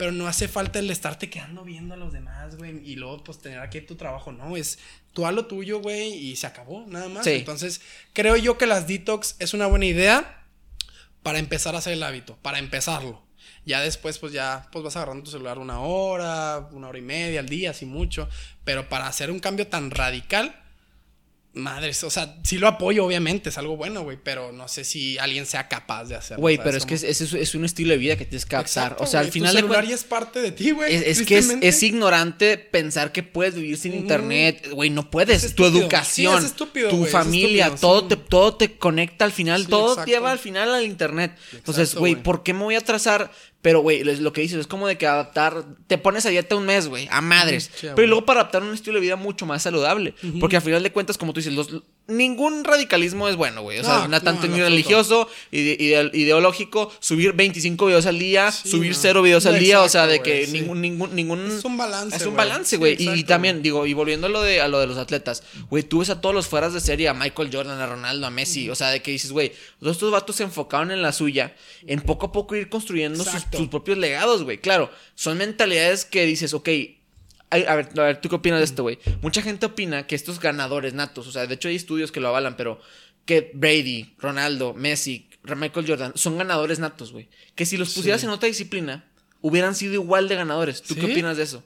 Pero 0.00 0.12
no 0.12 0.26
hace 0.26 0.48
falta 0.48 0.78
el 0.78 0.90
estarte 0.90 1.28
quedando 1.28 1.62
viendo 1.62 1.92
a 1.92 1.96
los 1.98 2.10
demás, 2.10 2.56
güey, 2.56 2.80
y 2.90 2.96
luego 2.96 3.22
pues 3.22 3.38
tener 3.38 3.58
aquí 3.58 3.82
tu 3.82 3.96
trabajo, 3.96 4.32
no, 4.32 4.56
es 4.56 4.78
tú 5.12 5.26
a 5.26 5.30
lo 5.30 5.44
tuyo, 5.44 5.80
güey, 5.82 6.14
y 6.14 6.36
se 6.36 6.46
acabó, 6.46 6.86
nada 6.86 7.10
más. 7.10 7.22
Sí. 7.22 7.32
Entonces, 7.32 7.82
creo 8.14 8.34
yo 8.38 8.56
que 8.56 8.64
las 8.64 8.88
detox 8.88 9.36
es 9.40 9.52
una 9.52 9.66
buena 9.66 9.84
idea 9.84 10.46
para 11.22 11.38
empezar 11.38 11.74
a 11.74 11.78
hacer 11.80 11.92
el 11.92 12.02
hábito, 12.02 12.38
para 12.40 12.58
empezarlo. 12.58 13.22
Ya 13.66 13.82
después, 13.82 14.18
pues 14.18 14.32
ya, 14.32 14.70
pues 14.72 14.82
vas 14.82 14.96
agarrando 14.96 15.24
tu 15.24 15.32
celular 15.32 15.58
una 15.58 15.80
hora, 15.80 16.66
una 16.72 16.88
hora 16.88 16.98
y 16.98 17.02
media 17.02 17.40
al 17.40 17.50
día, 17.50 17.72
así 17.72 17.84
mucho. 17.84 18.26
Pero 18.64 18.88
para 18.88 19.06
hacer 19.06 19.30
un 19.30 19.38
cambio 19.38 19.66
tan 19.66 19.90
radical, 19.90 20.59
madres, 21.52 22.04
o 22.04 22.10
sea, 22.10 22.36
sí 22.44 22.58
lo 22.58 22.68
apoyo, 22.68 23.04
obviamente, 23.04 23.48
es 23.48 23.58
algo 23.58 23.76
bueno, 23.76 24.02
güey, 24.02 24.16
pero 24.22 24.52
no 24.52 24.68
sé 24.68 24.84
si 24.84 25.18
alguien 25.18 25.46
sea 25.46 25.66
capaz 25.66 26.04
de 26.04 26.14
hacerlo. 26.14 26.42
Güey, 26.42 26.56
¿sabes 26.56 26.66
pero 26.68 26.78
es 26.78 26.86
que 26.86 26.94
es, 26.94 27.20
es- 27.20 27.32
es 27.34 27.54
un 27.56 27.64
estilo 27.64 27.90
de 27.90 27.98
vida 27.98 28.16
que 28.16 28.24
tienes 28.24 28.46
que 28.46 28.54
adaptar. 28.54 28.96
O 29.00 29.06
sea, 29.06 29.20
al 29.20 29.32
final 29.32 29.52
de 29.52 29.58
celular 29.60 29.78
cuentas. 29.80 29.88
ya 29.90 29.94
es 29.96 30.04
parte 30.04 30.40
de 30.40 30.52
ti, 30.52 30.70
güey. 30.70 30.94
Es, 30.94 31.18
es 31.18 31.26
que 31.26 31.38
es, 31.38 31.82
ignorante 31.82 32.56
pensar 32.56 33.10
que 33.10 33.22
puedes 33.24 33.54
vivir 33.56 33.76
sin 33.78 33.94
internet. 33.94 34.68
Güey, 34.72 34.90
no 34.90 35.10
puedes. 35.10 35.42
Es 35.42 35.54
tu 35.56 35.64
educación, 35.64 36.38
Sí, 36.38 36.44
es 36.46 36.50
estúpido, 36.52 36.88
tu 36.90 37.04
familia, 37.06 37.66
estúpido, 37.66 37.80
todo, 37.88 38.00
sí. 38.02 38.06
te, 38.08 38.16
todo 38.16 38.54
te 38.56 38.78
conecta 38.78 39.24
al 39.24 39.32
final. 39.32 39.62
Sí, 39.64 39.70
todo 39.70 39.92
exacto. 39.94 40.10
lleva 40.10 40.30
al 40.30 40.38
final 40.38 40.72
al 40.72 40.84
internet. 40.84 41.32
Entonces, 41.52 41.88
Exacto, 41.88 42.00
güey, 42.00 42.12
güey. 42.14 42.22
¿por 42.22 42.42
qué 42.44 42.54
me 42.54 42.62
voy 42.62 42.74
a 42.76 42.78
atrasar? 42.78 43.32
Pero, 43.62 43.80
güey, 43.80 44.02
lo 44.02 44.32
que 44.32 44.40
dices 44.40 44.58
es 44.58 44.66
como 44.66 44.86
de 44.86 44.96
que 44.96 45.06
adaptar. 45.06 45.64
Te 45.86 45.98
pones 45.98 46.24
a 46.24 46.30
dieta 46.30 46.56
un 46.56 46.64
mes, 46.64 46.88
güey, 46.88 47.08
a 47.10 47.20
madres. 47.20 47.70
Sí, 47.74 47.88
pero 47.94 48.08
luego 48.08 48.24
para 48.24 48.40
adaptar 48.40 48.62
un 48.62 48.72
estilo 48.72 48.94
de 48.94 49.02
vida 49.02 49.16
mucho 49.16 49.44
más 49.44 49.62
saludable. 49.62 50.14
Porque 50.38 50.56
al 50.56 50.62
final 50.62 50.82
de 50.82 50.92
cuentas, 50.92 51.18
como 51.18 51.32
tú 51.32 51.40
dices, 51.40 51.52
los, 51.52 51.82
ningún 52.10 52.64
radicalismo 52.64 53.28
es 53.28 53.36
bueno, 53.36 53.62
güey. 53.62 53.78
O 53.78 53.84
sea, 53.84 54.06
No, 54.08 54.20
tanto 54.20 54.46
no, 54.46 54.56
ni 54.56 54.60
religioso, 54.62 55.28
ide- 55.50 55.76
ide- 55.78 56.10
ideológico, 56.14 56.92
subir 57.00 57.32
25 57.32 57.86
videos 57.86 58.06
al 58.06 58.18
día, 58.18 58.50
Sí, 58.52 58.68
subir 58.70 58.92
no. 58.92 58.98
cero 59.00 59.22
videos 59.22 59.46
al 59.46 59.58
día. 59.58 59.80
O 59.82 59.88
sea, 59.88 60.06
de 60.06 60.20
que 60.22 60.46
sí. 60.46 60.52
ningún, 60.52 60.80
ningún, 60.80 61.14
ningún. 61.14 61.46
Es 61.58 61.64
un 61.64 61.76
balance, 61.76 62.16
Es 62.16 62.22
un 62.22 62.34
güey. 62.34 62.36
balance, 62.48 62.70
Sí, 62.70 62.76
güey. 62.76 62.96
y, 62.98 63.24
también, 63.24 63.62
digo, 63.62 63.86
y 63.86 63.92
volviendo 63.94 64.26
a 64.26 64.30
lo 64.30 64.42
de, 64.42 64.60
a 64.60 64.68
lo 64.68 64.78
de 64.80 64.86
los 64.86 64.98
atletas, 64.98 65.42
güey, 65.70 65.82
tú 65.82 66.00
ves 66.00 66.10
a 66.10 66.20
todos 66.20 66.34
los 66.34 66.46
fueras 66.46 66.72
de 66.74 66.80
serie, 66.80 67.08
a 67.08 67.14
Michael 67.14 67.50
Jordan, 67.52 67.80
a 67.80 67.86
Ronaldo, 67.86 68.26
a 68.26 68.30
Messi. 68.30 68.68
O 68.70 68.74
sea, 68.74 68.88
de 68.90 69.00
que 69.02 69.10
dices, 69.12 69.32
güey, 69.32 69.52
todos 69.80 69.96
estos 69.96 70.10
vatos 70.10 70.36
se 70.36 70.42
enfocaron 70.42 70.90
en 70.90 71.02
la 71.02 71.12
suya, 71.12 71.54
en 71.86 72.00
poco 72.00 72.26
a 72.26 72.32
poco 72.32 72.56
ir 72.56 72.68
construyendo 72.68 73.24
sus, 73.24 73.42
sus 73.52 73.68
propios 73.68 73.98
legados, 73.98 74.42
güey. 74.42 74.58
Claro, 74.58 74.90
son 75.14 75.38
mentalidades 75.38 76.04
que 76.04 76.26
dices, 76.26 76.54
ok. 76.54 76.68
A 77.50 77.74
ver, 77.74 77.88
a 77.98 78.02
ver, 78.02 78.20
¿tú 78.20 78.28
qué 78.28 78.36
opinas 78.36 78.60
de 78.60 78.64
esto, 78.64 78.82
güey? 78.84 78.98
Mucha 79.22 79.42
gente 79.42 79.66
opina 79.66 80.06
que 80.06 80.14
estos 80.14 80.38
ganadores 80.40 80.94
natos, 80.94 81.26
o 81.26 81.32
sea, 81.32 81.46
de 81.46 81.54
hecho 81.54 81.68
hay 81.68 81.74
estudios 81.76 82.12
que 82.12 82.20
lo 82.20 82.28
avalan, 82.28 82.56
pero 82.56 82.80
que 83.24 83.50
Brady, 83.54 84.14
Ronaldo, 84.18 84.72
Messi, 84.74 85.28
Michael 85.44 85.86
Jordan 85.86 86.12
son 86.14 86.38
ganadores 86.38 86.78
natos, 86.78 87.12
güey. 87.12 87.28
Que 87.56 87.66
si 87.66 87.76
los 87.76 87.92
pusieras 87.94 88.20
Sí. 88.20 88.26
en 88.26 88.32
otra 88.32 88.46
disciplina, 88.46 89.10
hubieran 89.40 89.74
sido 89.74 89.94
igual 89.94 90.28
de 90.28 90.36
ganadores. 90.36 90.80
¿Tú 90.82 90.94
qué 90.94 91.02
¿Sí? 91.06 91.12
opinas 91.12 91.36
de 91.36 91.42
eso? 91.44 91.64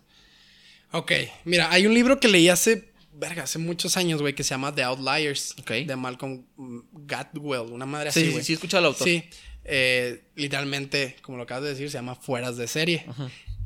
Ok, 0.93 1.13
mira, 1.45 1.71
hay 1.71 1.87
un 1.87 1.93
libro 1.95 2.19
que 2.21 2.29
leí 2.29 2.49
hace, 2.49 2.93
verga, 3.13 3.43
hace 3.43 3.59
muchos 3.59 3.97
años, 3.97 4.21
güey, 4.23 4.35
que 4.35 4.45
se 4.45 4.51
llama 4.51 4.75
The 4.75 4.85
Outliers. 4.85 5.55
Ok. 5.61 5.71
De 5.87 5.97
Malcolm 5.97 6.45
Gladwell, 6.93 7.73
una 7.73 7.85
madre 7.87 8.11
Sí, 8.13 8.21
así, 8.21 8.27
sí, 8.29 8.33
güey. 8.33 8.45
sí, 8.45 8.53
he 8.53 8.55
escuchado 8.55 8.79
al 8.79 8.87
autor. 8.93 9.07
Sí, 9.09 9.25
eh, 9.65 10.25
literalmente, 10.37 11.17
como 11.23 11.37
lo 11.39 11.45
acabas 11.45 11.65
de 11.65 11.71
decir, 11.71 11.91
se 11.91 11.99
llama 11.99 12.15
Fueras 12.15 12.57
de 12.57 12.67
Serie. 12.69 13.07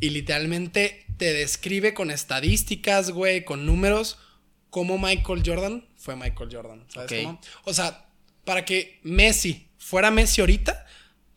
Y 0.01 0.11
literalmente 0.11 1.07
te 1.17 1.33
describe 1.33 1.95
con 1.95 2.11
estadísticas, 2.11 3.11
güey, 3.11 3.45
con 3.45 3.67
números, 3.67 4.19
cómo 4.71 4.99
Michael 4.99 5.43
Jordan 5.45 5.85
fue 5.97 6.17
Michael 6.17 6.51
Jordan. 6.53 6.85
¿Sabes 6.93 7.25
cómo? 7.25 7.41
O 7.65 7.75
sea, 7.75 8.07
para 8.45 8.65
que 8.65 9.01
Messi 9.03 9.69
fuera 9.79 10.11
Messi 10.11 10.41
ahorita, 10.41 10.87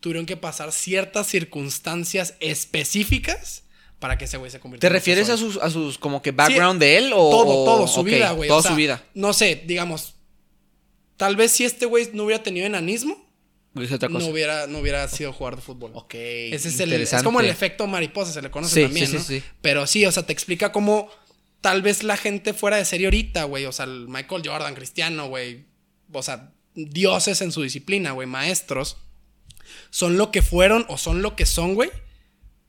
tuvieron 0.00 0.26
que 0.26 0.36
pasar 0.36 0.72
ciertas 0.72 1.26
circunstancias 1.26 2.34
específicas 2.40 3.64
para 3.98 4.18
que 4.18 4.24
ese 4.24 4.36
güey 4.36 4.50
se 4.50 4.58
¿Te 4.58 4.60
convirtiera 4.60 4.92
que 4.92 4.98
refieres 4.98 5.28
a 5.30 5.36
sus, 5.36 5.56
a 5.58 5.70
sus 5.70 5.96
como 5.96 6.22
que 6.22 6.32
background 6.32 6.80
de 6.80 6.98
él 6.98 7.12
o 7.14 7.30
Todo, 7.30 7.86
su 7.86 8.02
vida, 8.02 8.32
güey. 8.32 8.48
Toda 8.48 8.60
O 8.60 8.62
sea, 8.62 8.72
su 8.72 8.76
vida. 8.76 9.04
No 9.14 9.32
sé, 9.32 9.62
digamos, 9.64 10.14
tal 11.16 11.36
vez 11.36 11.52
si 11.52 11.64
este 11.64 11.86
güey 11.86 12.10
no 12.12 12.24
hubiera 12.24 12.42
tenido 12.42 12.66
enanismo, 12.66 13.21
Dice 13.74 13.94
otra 13.94 14.08
cosa. 14.08 14.26
no 14.26 14.32
hubiera, 14.32 14.66
no 14.66 14.78
hubiera 14.78 15.08
sido 15.08 15.32
jugador 15.32 15.56
de 15.56 15.62
fútbol. 15.62 15.92
Ok. 15.94 16.14
Ese 16.14 16.68
es, 16.68 16.80
el, 16.80 16.92
es 16.92 17.22
como 17.22 17.40
el 17.40 17.46
efecto 17.46 17.86
mariposa, 17.86 18.32
se 18.32 18.42
le 18.42 18.50
conoce 18.50 18.74
Sí, 18.74 18.82
también, 18.82 19.06
sí, 19.06 19.12
sí, 19.12 19.18
¿no? 19.18 19.24
sí. 19.24 19.42
Pero 19.62 19.86
sí, 19.86 20.04
o 20.04 20.12
sea, 20.12 20.24
te 20.24 20.32
explica 20.32 20.72
cómo 20.72 21.08
tal 21.62 21.80
vez 21.80 22.02
la 22.02 22.18
gente 22.18 22.52
fuera 22.52 22.76
de 22.76 22.84
serie 22.84 23.06
ahorita, 23.06 23.44
güey. 23.44 23.64
O 23.64 23.72
sea, 23.72 23.86
el 23.86 24.08
Michael 24.08 24.42
Jordan, 24.44 24.74
Cristiano, 24.74 25.28
güey. 25.28 25.64
O 26.12 26.22
sea, 26.22 26.52
dioses 26.74 27.40
en 27.40 27.50
su 27.52 27.62
disciplina, 27.62 28.12
güey, 28.12 28.28
maestros. 28.28 28.98
Son 29.88 30.18
lo 30.18 30.30
que 30.30 30.42
fueron 30.42 30.84
o 30.88 30.98
son 30.98 31.22
lo 31.22 31.34
que 31.34 31.46
son, 31.46 31.74
güey. 31.74 31.90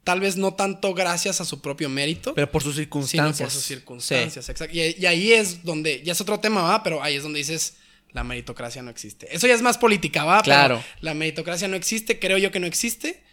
Tal 0.06 0.20
vez 0.20 0.38
no 0.38 0.54
tanto 0.54 0.94
gracias 0.94 1.42
a 1.42 1.46
su 1.46 1.62
propio 1.62 1.90
mérito. 1.90 2.34
Pero 2.34 2.50
por 2.52 2.62
sus 2.62 2.76
sino 2.76 2.84
circunstancias. 2.84 3.48
por 3.48 3.52
sus 3.52 3.64
circunstancias, 3.64 4.50
exacto. 4.50 4.74
Y, 4.74 4.96
y 4.98 5.06
ahí 5.06 5.34
es 5.34 5.64
donde, 5.64 6.02
ya 6.04 6.12
es 6.12 6.22
otro 6.22 6.40
tema, 6.40 6.62
va, 6.62 6.84
pero 6.84 7.02
ahí 7.02 7.16
es 7.16 7.24
donde 7.24 7.40
dices, 7.40 7.76
la 8.14 8.24
meritocracia 8.24 8.82
no 8.82 8.90
existe. 8.92 9.36
Eso 9.36 9.48
ya 9.48 9.54
es 9.56 9.62
más 9.62 9.78
política, 9.78 10.24
va, 10.24 10.42
Claro. 10.44 10.82
pero 10.82 11.02
la 11.02 11.14
meritocracia 11.14 11.68
no 11.68 11.76
existe, 11.76 12.20
creo 12.20 12.38
yo 12.38 12.52
que 12.52 12.60
no 12.60 12.68
existe. 12.68 13.24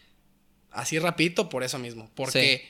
Así 0.71 0.99
rapidito, 0.99 1.49
por 1.49 1.63
eso 1.65 1.79
mismo. 1.79 2.11
Porque 2.15 2.67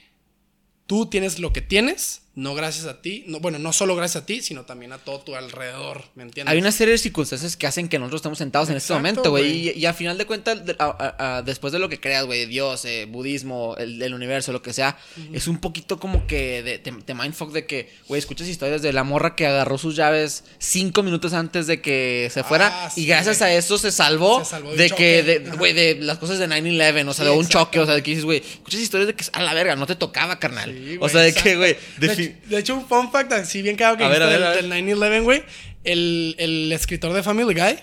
tú 0.86 1.06
tienes 1.08 1.38
lo 1.38 1.52
que 1.52 1.60
tienes, 1.60 2.22
no 2.36 2.54
gracias 2.54 2.86
a 2.86 3.02
ti. 3.02 3.24
No, 3.26 3.40
bueno, 3.40 3.58
no 3.58 3.72
solo 3.72 3.96
gracias 3.96 4.22
a 4.22 4.26
ti, 4.26 4.40
sino 4.40 4.64
también 4.64 4.92
a 4.92 4.98
todo 4.98 5.20
tu 5.20 5.34
alrededor, 5.34 6.04
¿me 6.14 6.22
entiendes? 6.22 6.52
Hay 6.52 6.58
una 6.58 6.70
serie 6.72 6.92
de 6.92 6.98
circunstancias 6.98 7.56
que 7.56 7.66
hacen 7.66 7.88
que 7.88 7.98
nosotros 7.98 8.20
estemos 8.20 8.38
sentados 8.38 8.70
en 8.70 8.76
este 8.76 8.92
momento, 8.94 9.30
güey. 9.30 9.68
Y, 9.68 9.70
y 9.78 9.86
a 9.86 9.92
final 9.92 10.16
de 10.16 10.26
cuentas, 10.26 10.64
de- 10.64 10.76
a- 10.78 11.14
a- 11.18 11.36
a- 11.38 11.42
después 11.42 11.72
de 11.72 11.78
lo 11.80 11.88
que 11.88 11.98
creas, 12.00 12.24
güey, 12.26 12.46
Dios, 12.46 12.84
eh, 12.84 13.06
budismo, 13.10 13.74
el, 13.78 14.00
el 14.00 14.14
universo, 14.14 14.52
lo 14.52 14.62
que 14.62 14.72
sea, 14.72 14.96
es 15.32 15.48
un 15.48 15.58
poquito 15.58 15.98
como 15.98 16.26
que 16.26 16.62
de, 16.62 16.78
de, 16.78 16.92
de 17.04 17.14
mindfuck 17.14 17.52
de 17.52 17.66
que, 17.66 17.90
güey, 18.08 18.20
escuchas 18.20 18.46
historias 18.48 18.80
de 18.80 18.92
la 18.92 19.02
morra 19.04 19.34
que 19.34 19.46
agarró 19.46 19.76
sus 19.76 19.96
llaves 19.96 20.44
cinco 20.58 21.02
minutos 21.02 21.32
antes 21.32 21.66
de 21.66 21.80
que 21.82 22.30
se 22.32 22.44
fuera 22.44 22.68
Ah, 22.86 22.92
y 22.96 23.06
gracias 23.06 23.42
a 23.42 23.52
eso 23.52 23.76
se 23.76 23.90
salvó, 23.90 24.44
Se 24.44 24.50
salvó 24.50 24.72
de 24.74 24.84
un 24.84 24.90
que, 24.96 25.44
güey, 25.58 25.72
de 25.72 25.96
las 25.96 26.18
cosas 26.18 26.38
de 26.38 26.46
9-11, 26.48 27.08
o 27.08 27.12
sea, 27.12 27.24
Sí, 27.24 27.30
de 27.30 27.36
un 27.36 27.44
exacto. 27.44 27.58
choque, 27.66 27.80
o 27.80 27.86
sea, 27.86 27.94
de 27.96 28.02
que 28.02 28.10
dices, 28.12 28.24
güey, 28.24 28.38
escuchas 28.38 28.80
historias 28.80 29.08
de 29.08 29.14
que 29.14 29.24
a 29.32 29.42
la 29.42 29.52
verga, 29.52 29.74
no 29.76 29.86
te 29.86 29.96
tocaba, 29.96 30.38
carnal. 30.38 30.70
Sí, 30.72 30.96
o 31.00 31.08
sea, 31.08 31.22
de 31.22 31.34
que, 31.34 31.56
güey, 31.56 31.76
De, 32.20 32.26
hecho, 32.26 32.48
de 32.48 32.58
hecho, 32.58 32.74
un 32.74 32.86
fun 32.86 33.10
fact, 33.10 33.32
así 33.32 33.62
bien 33.62 33.76
claro 33.76 33.96
que 33.96 34.06
ver, 34.06 34.20
ver, 34.20 34.28
del, 34.30 34.42
a 34.44 34.50
ver. 34.50 34.62
del 34.68 34.98
9-11, 34.98 35.22
güey. 35.22 35.42
El, 35.84 36.34
el 36.38 36.72
escritor 36.72 37.12
de 37.12 37.22
Family 37.22 37.54
Guy, 37.54 37.78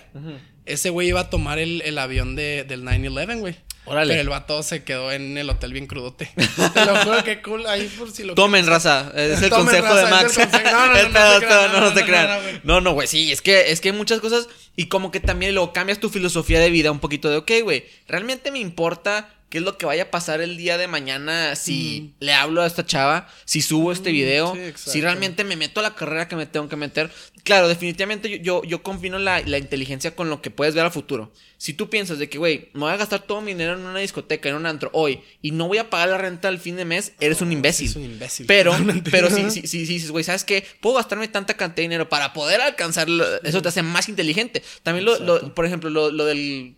ese 0.66 0.90
güey 0.90 1.08
iba 1.08 1.20
a 1.20 1.30
tomar 1.30 1.58
el, 1.58 1.82
el 1.82 1.98
avión 1.98 2.36
de, 2.36 2.64
del 2.64 2.82
9-11, 2.84 3.38
güey. 3.40 3.56
Órale. 3.88 4.12
Pero 4.12 4.20
el 4.20 4.28
vato 4.28 4.62
se 4.62 4.84
quedó 4.84 5.10
en 5.12 5.38
el 5.38 5.48
hotel 5.48 5.72
bien 5.72 5.86
crudote. 5.86 6.30
Te 6.74 6.84
lo 6.84 6.96
juro 6.96 7.24
que 7.24 7.40
cool. 7.40 7.66
Ahí 7.66 7.90
por 7.98 8.10
si 8.10 8.22
lo 8.22 8.34
Tomen, 8.34 8.66
raza. 8.66 9.10
Es 9.16 9.40
el 9.42 9.48
Tomen, 9.50 9.64
consejo 9.64 9.86
raza, 9.88 10.04
de 10.04 10.10
Max. 10.10 10.34
consejo. 10.36 10.70
No, 10.70 10.86
no, 10.86 10.92
no, 11.08 11.34
no 11.34 11.40
crean, 11.40 11.72
no, 11.72 11.80
no, 11.80 11.90
no, 11.90 12.04
crean. 12.04 12.94
güey. 12.94 13.06
Sí, 13.08 13.32
es 13.32 13.40
que, 13.40 13.70
es 13.72 13.80
que 13.80 13.88
hay 13.88 13.96
muchas 13.96 14.20
cosas 14.20 14.48
y 14.76 14.86
como 14.88 15.10
que 15.10 15.20
también 15.20 15.54
luego 15.54 15.72
cambias 15.72 16.00
tu 16.00 16.10
filosofía 16.10 16.60
de 16.60 16.68
vida 16.70 16.90
un 16.90 16.98
poquito 17.00 17.30
de, 17.30 17.38
ok, 17.38 17.50
güey, 17.62 17.86
realmente 18.06 18.50
me 18.50 18.58
importa 18.58 19.30
qué 19.50 19.58
es 19.58 19.64
lo 19.64 19.78
que 19.78 19.86
vaya 19.86 20.04
a 20.04 20.10
pasar 20.10 20.40
el 20.40 20.56
día 20.56 20.76
de 20.78 20.88
mañana 20.88 21.56
si 21.56 22.12
le 22.20 22.32
hablo 22.34 22.62
a 22.62 22.66
esta 22.66 22.84
chava, 22.84 23.28
si 23.44 23.62
subo 23.62 23.92
este 23.92 24.12
video, 24.12 24.54
Mm. 24.54 24.56
sí, 24.56 24.62
exacto. 24.64 24.90
si 24.92 25.00
realmente 25.00 25.44
me 25.44 25.56
meto 25.56 25.80
a 25.80 25.82
la 25.82 25.94
carrera 25.94 26.28
que 26.28 26.36
me 26.36 26.46
tengo 26.46 26.68
que 26.68 26.76
meter. 26.76 27.10
Claro, 27.44 27.66
definitivamente 27.68 28.28
yo, 28.28 28.36
yo, 28.36 28.62
yo 28.64 28.82
confino 28.82 29.18
la, 29.18 29.40
la 29.40 29.56
inteligencia 29.58 30.14
con 30.14 30.28
lo 30.28 30.42
que 30.42 30.50
puedes 30.50 30.74
ver 30.74 30.84
a 30.84 30.90
futuro. 30.90 31.32
Si 31.56 31.72
tú 31.72 31.88
piensas 31.88 32.18
de 32.18 32.28
que, 32.28 32.36
güey, 32.38 32.68
me 32.74 32.80
voy 32.80 32.92
a 32.92 32.96
gastar 32.96 33.20
todo 33.22 33.40
mi 33.40 33.52
dinero 33.52 33.72
en 33.72 33.80
una 33.86 33.98
discoteca, 34.00 34.48
en 34.50 34.54
un 34.56 34.66
antro 34.66 34.90
hoy, 34.92 35.20
y 35.42 35.50
no 35.52 35.66
voy 35.66 35.78
a 35.78 35.88
pagar 35.90 36.10
la 36.10 36.18
renta 36.18 36.48
al 36.48 36.58
fin 36.58 36.76
de 36.76 36.84
mes, 36.84 37.12
eres 37.18 37.40
un 37.40 37.50
imbécil. 37.50 37.88
es 37.88 37.96
un 37.96 38.04
imbécil, 38.04 38.46
Pero, 38.46 38.72
totalmente. 38.72 39.10
pero 39.10 39.30
si, 39.30 39.50
si, 39.50 39.62
si, 39.62 39.86
si 39.86 39.94
dices, 39.94 40.10
güey, 40.10 40.24
¿sabes 40.24 40.44
qué? 40.44 40.64
Puedo 40.80 40.96
gastarme 40.96 41.26
tanta 41.28 41.54
cantidad 41.56 41.76
de 41.76 41.82
dinero 41.82 42.08
para 42.08 42.32
poder 42.34 42.60
alcanzar, 42.60 43.08
eso 43.42 43.62
te 43.62 43.68
hace 43.68 43.82
más 43.82 44.08
inteligente. 44.10 44.62
También, 44.82 45.04
lo, 45.06 45.18
lo- 45.18 45.54
por 45.54 45.64
ejemplo, 45.64 45.88
lo, 45.90 46.10
lo 46.12 46.26
del 46.26 46.76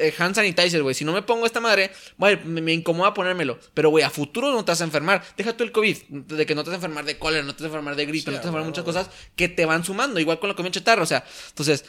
eh, 0.00 0.14
hand 0.18 0.34
sanitizer, 0.34 0.82
güey. 0.82 0.94
Si 0.94 1.04
no 1.04 1.12
me 1.12 1.22
pongo 1.22 1.46
esta 1.46 1.60
madre, 1.60 1.90
güey, 2.18 2.38
me, 2.44 2.60
me 2.60 2.72
incomoda 2.72 3.14
ponérmelo. 3.14 3.58
Pero, 3.74 3.90
güey, 3.90 4.04
a 4.04 4.10
futuro 4.10 4.50
no 4.52 4.64
te 4.64 4.72
vas 4.72 4.80
a 4.80 4.84
enfermar. 4.84 5.22
Deja 5.36 5.56
tú 5.56 5.64
el 5.64 5.72
COVID, 5.72 5.96
de 6.08 6.46
que 6.46 6.54
no 6.54 6.64
te 6.64 6.70
vas 6.70 6.74
a 6.74 6.76
enfermar 6.78 7.04
de 7.04 7.18
cólera, 7.18 7.42
no 7.44 7.54
te 7.54 7.62
vas 7.62 7.64
a 7.64 7.74
enfermar 7.76 7.96
de 7.96 8.06
gripe, 8.06 8.30
Sí, 8.30 8.30
no 8.30 8.32
te 8.32 8.36
vas 8.38 8.44
a 8.46 8.48
enfermar 8.48 8.62
de 8.64 8.68
muchas 8.70 8.84
cosas 8.84 9.10
que 9.36 9.48
te 9.48 9.64
van 9.66 9.84
sumando, 9.84 10.18
igual 10.20 10.38
con 10.40 10.48
la 10.48 10.56
comida 10.56 10.72
chatarra. 10.72 11.02
O 11.02 11.06
sea, 11.06 11.24
entonces, 11.48 11.84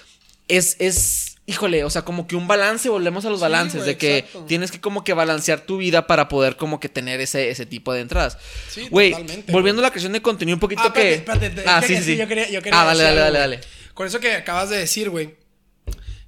es, 0.48 0.76
es 0.80 1.38
híjole, 1.48 1.84
o 1.84 1.90
sea, 1.90 2.04
como 2.04 2.28
que 2.28 2.36
un 2.36 2.48
balance, 2.48 2.88
volvemos 2.88 3.26
a 3.26 3.30
los 3.30 3.40
Sí, 3.40 3.44
balances, 3.44 3.82
güey, 3.82 3.88
de 3.94 3.98
que 3.98 4.18
exacto. 4.20 4.46
tienes 4.46 4.72
que 4.72 4.80
como 4.80 5.04
que 5.04 5.14
balancear 5.14 5.62
tu 5.62 5.78
vida 5.78 6.08
para 6.08 6.28
poder 6.30 6.56
como 6.56 6.80
que 6.80 6.88
tener 6.88 7.20
ese, 7.20 7.50
ese 7.50 7.66
tipo 7.66 7.92
de 7.94 8.02
entradas. 8.02 8.38
Sí, 8.70 8.88
Güey, 8.90 9.12
totalmente, 9.12 9.52
volviendo 9.52 9.82
a 9.82 9.84
la 9.84 9.90
creación 9.90 10.14
de 10.14 10.22
contenido 10.22 10.56
un 10.56 10.60
poquito 10.60 10.84
Ah, 10.86 10.94
que... 10.94 11.16
espérate, 11.16 11.48
espérate, 11.48 11.70
ah, 11.70 11.82
sí, 11.86 11.98
sí, 11.98 12.04
sí, 12.04 12.18
yo 12.18 12.28
quería- 12.28 12.50
yo 12.50 12.62
quería 12.62 12.80
ah, 12.82 12.86
dale, 12.86 13.04
dale, 13.04 13.20
dale, 13.20 13.40
dale. 13.40 13.62
Con 13.94 14.08
eso 14.08 14.20
que 14.20 14.34
acabas 14.34 14.70
de 14.70 14.78
decir, 14.78 15.10
güey. 15.10 15.36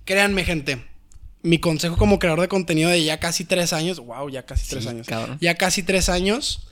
Créanme, 0.05 0.43
gente. 0.43 0.83
Mi 1.43 1.59
consejo 1.59 1.97
como 1.97 2.19
creador 2.19 2.41
de 2.41 2.47
contenido 2.47 2.89
de 2.89 3.03
ya 3.03 3.19
casi 3.19 3.43
tres 3.45 3.73
años. 3.73 3.99
Wow, 3.99 4.29
ya 4.29 4.45
casi 4.45 4.67
tres 4.69 4.83
Sí, 4.83 4.89
años. 4.89 5.05
cabrón. 5.07 5.37
Ya 5.41 5.55
casi 5.55 5.83
tres 5.83 6.09
años. 6.09 6.67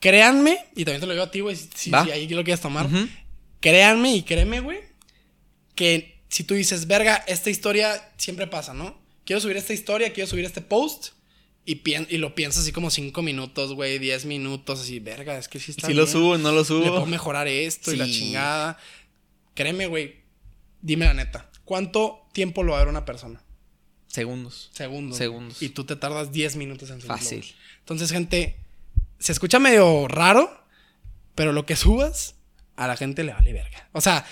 Créanme, 0.00 0.58
y 0.74 0.84
también 0.84 1.00
te 1.00 1.06
lo 1.06 1.12
digo 1.12 1.24
a 1.24 1.30
ti, 1.30 1.40
güey, 1.40 1.54
si, 1.56 1.68
si- 1.76 1.94
ahí 1.94 2.28
lo 2.28 2.42
quieres 2.42 2.60
tomar. 2.60 2.88
Créanme 3.60 4.14
y 4.16 4.22
créeme, 4.22 4.58
güey, 4.60 4.80
que 5.76 6.20
si 6.28 6.42
tú 6.42 6.54
dices, 6.54 6.86
verga, 6.88 7.22
esta 7.28 7.50
historia 7.50 8.10
siempre 8.16 8.46
pasa, 8.48 8.74
¿no? 8.74 9.00
Quiero 9.24 9.40
subir 9.40 9.56
esta 9.56 9.72
historia, 9.72 10.12
quiero 10.12 10.28
subir 10.28 10.44
este 10.44 10.60
post. 10.60 11.10
Y, 11.64 11.80
y 12.08 12.18
lo 12.18 12.34
piensas 12.34 12.62
así 12.64 12.72
como 12.72 12.90
cinco 12.90 13.22
minutos, 13.22 13.72
güey, 13.74 14.00
diez 14.00 14.24
minutos, 14.24 14.80
así, 14.80 14.98
verga, 14.98 15.38
es 15.38 15.46
que 15.46 15.60
sí 15.60 15.70
está 15.70 15.86
Si 15.86 15.94
lo 15.94 16.08
subo, 16.08 16.36
no 16.36 16.50
lo 16.50 16.62
Le 16.62 16.64
puedo 16.66 16.96
subo. 16.96 17.06
mejorar 17.06 17.46
esto 17.46 17.92
y 17.92 17.96
la 17.96 18.06
chingada. 18.06 18.78
Créeme, 19.54 19.86
güey. 19.86 20.16
Dime 20.80 21.04
la 21.04 21.14
neta. 21.14 21.48
¿Cuánto 21.64 22.26
tiempo 22.32 22.64
lo 22.64 22.72
va 22.72 22.78
a 22.78 22.80
ver 22.80 22.88
una 22.88 23.04
persona? 23.04 23.40
Segundos. 24.12 24.68
Segundos. 24.74 25.16
Segundos. 25.16 25.62
Y 25.62 25.70
tú 25.70 25.84
te 25.84 25.96
tardas 25.96 26.32
10 26.32 26.56
minutos 26.56 26.90
en 26.90 26.96
subirlo, 27.00 27.16
Fácil. 27.16 27.38
güey. 27.38 27.54
Entonces, 27.78 28.12
gente, 28.12 28.56
se 29.18 29.32
escucha 29.32 29.58
medio 29.58 30.06
raro, 30.06 30.54
pero 31.34 31.54
lo 31.54 31.64
que 31.64 31.76
subas 31.76 32.34
a 32.76 32.86
la 32.86 32.96
gente 32.98 33.24
le 33.24 33.32
vale 33.32 33.54
verga. 33.54 33.88
O 33.92 34.02
sea, 34.02 34.26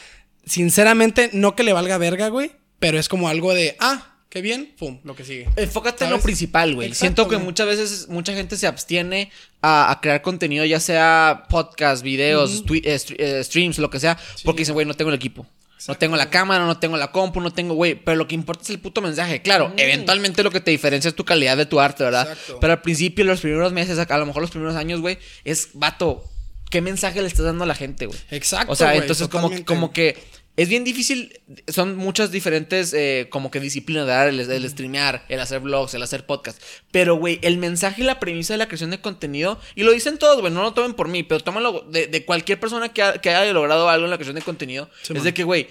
sinceramente, 0.44 1.30
no 1.32 1.56
que 1.56 1.62
le 1.62 1.72
valga 1.72 1.96
verga, 1.96 2.28
güey, 2.28 2.52
pero 2.78 2.98
es 2.98 3.08
como 3.08 3.30
algo 3.30 3.54
de, 3.54 3.76
ah, 3.80 4.18
qué 4.28 4.42
bien, 4.42 4.74
pum, 4.78 5.00
lo 5.02 5.16
que 5.16 5.24
sigue. 5.24 5.48
Enfócate 5.56 6.04
en 6.04 6.10
lo 6.10 6.20
principal, 6.20 6.74
güey. 6.74 6.88
Exacto, 6.88 7.00
Siento 7.00 7.28
que 7.28 7.36
güey. 7.36 7.46
muchas 7.46 7.66
veces 7.66 8.08
mucha 8.08 8.34
gente 8.34 8.58
se 8.58 8.66
abstiene 8.66 9.30
a, 9.62 9.90
a 9.90 10.00
crear 10.02 10.20
contenido, 10.20 10.66
ya 10.66 10.78
sea 10.80 11.46
podcast, 11.48 12.02
videos, 12.02 12.64
eh, 12.70 12.98
eh, 13.16 13.40
streams, 13.42 13.78
lo 13.78 13.88
que 13.88 13.98
sea, 13.98 14.18
porque 14.44 14.60
dicen, 14.60 14.74
güey, 14.74 14.84
no 14.86 14.94
tengo 14.94 15.08
el 15.08 15.16
equipo. 15.16 15.46
No 15.88 15.94
tengo 15.96 16.16
la 16.16 16.30
cámara, 16.30 16.66
no 16.66 16.78
tengo 16.78 16.96
la 16.96 17.10
compu, 17.10 17.40
no 17.40 17.52
tengo, 17.52 17.74
güey. 17.74 17.94
Pero 17.94 18.16
lo 18.16 18.26
que 18.28 18.34
importa 18.34 18.62
es 18.64 18.70
el 18.70 18.80
puto 18.80 19.00
mensaje. 19.00 19.42
Claro, 19.42 19.72
eventualmente 19.76 20.42
lo 20.42 20.50
que 20.50 20.60
te 20.60 20.70
diferencia 20.70 21.08
es 21.08 21.14
tu 21.14 21.24
calidad 21.24 21.56
de 21.56 21.66
tu 21.66 21.80
arte, 21.80 22.04
¿verdad? 22.04 22.28
Exacto. 22.30 22.58
Pero 22.60 22.72
al 22.74 22.82
principio, 22.82 23.24
los 23.24 23.40
primeros 23.40 23.72
meses, 23.72 23.98
a 23.98 24.18
lo 24.18 24.26
mejor 24.26 24.42
los 24.42 24.50
primeros 24.50 24.76
años, 24.76 25.00
güey, 25.00 25.18
es 25.44 25.70
vato. 25.74 26.24
¿Qué 26.70 26.80
mensaje 26.80 27.20
le 27.20 27.26
estás 27.28 27.44
dando 27.46 27.64
a 27.64 27.66
la 27.66 27.74
gente, 27.74 28.06
güey? 28.06 28.18
Exacto. 28.30 28.72
O 28.72 28.76
sea, 28.76 28.94
entonces 28.94 29.26
como, 29.28 29.48
que- 29.50 29.62
totalmente. 29.62 29.64
como 29.64 29.92
que 29.92 30.16
es 30.62 30.68
bien 30.68 30.84
difícil, 30.84 31.40
son 31.68 31.96
muchas 31.96 32.30
diferentes 32.30 32.92
eh, 32.92 33.28
como 33.30 33.50
que 33.50 33.60
disciplinas, 33.60 34.06
¿verdad? 34.06 34.28
El, 34.28 34.40
el 34.40 34.68
streamear, 34.68 35.24
el 35.28 35.40
hacer 35.40 35.60
vlogs, 35.60 35.94
el 35.94 36.02
hacer 36.02 36.26
podcast. 36.26 36.60
Pero, 36.90 37.14
güey, 37.16 37.38
el 37.42 37.56
mensaje 37.56 38.02
y 38.02 38.04
la 38.04 38.20
premisa 38.20 38.54
de 38.54 38.58
la 38.58 38.66
creación 38.66 38.90
de 38.90 39.00
contenido, 39.00 39.58
y 39.74 39.84
lo 39.84 39.92
dicen 39.92 40.18
todos, 40.18 40.40
güey, 40.40 40.52
no 40.52 40.62
lo 40.62 40.72
tomen 40.74 40.94
por 40.94 41.08
mí, 41.08 41.22
pero 41.22 41.40
tómalo 41.40 41.86
de, 41.90 42.08
de 42.08 42.24
cualquier 42.24 42.60
persona 42.60 42.90
que, 42.90 43.02
ha- 43.02 43.14
que 43.18 43.30
haya 43.30 43.52
logrado 43.52 43.88
algo 43.88 44.04
en 44.04 44.10
la 44.10 44.16
creación 44.18 44.36
de 44.36 44.42
contenido, 44.42 44.90
Sí, 45.02 45.12
es 45.12 45.18
man. 45.18 45.24
de 45.24 45.34
que, 45.34 45.44
güey, 45.44 45.68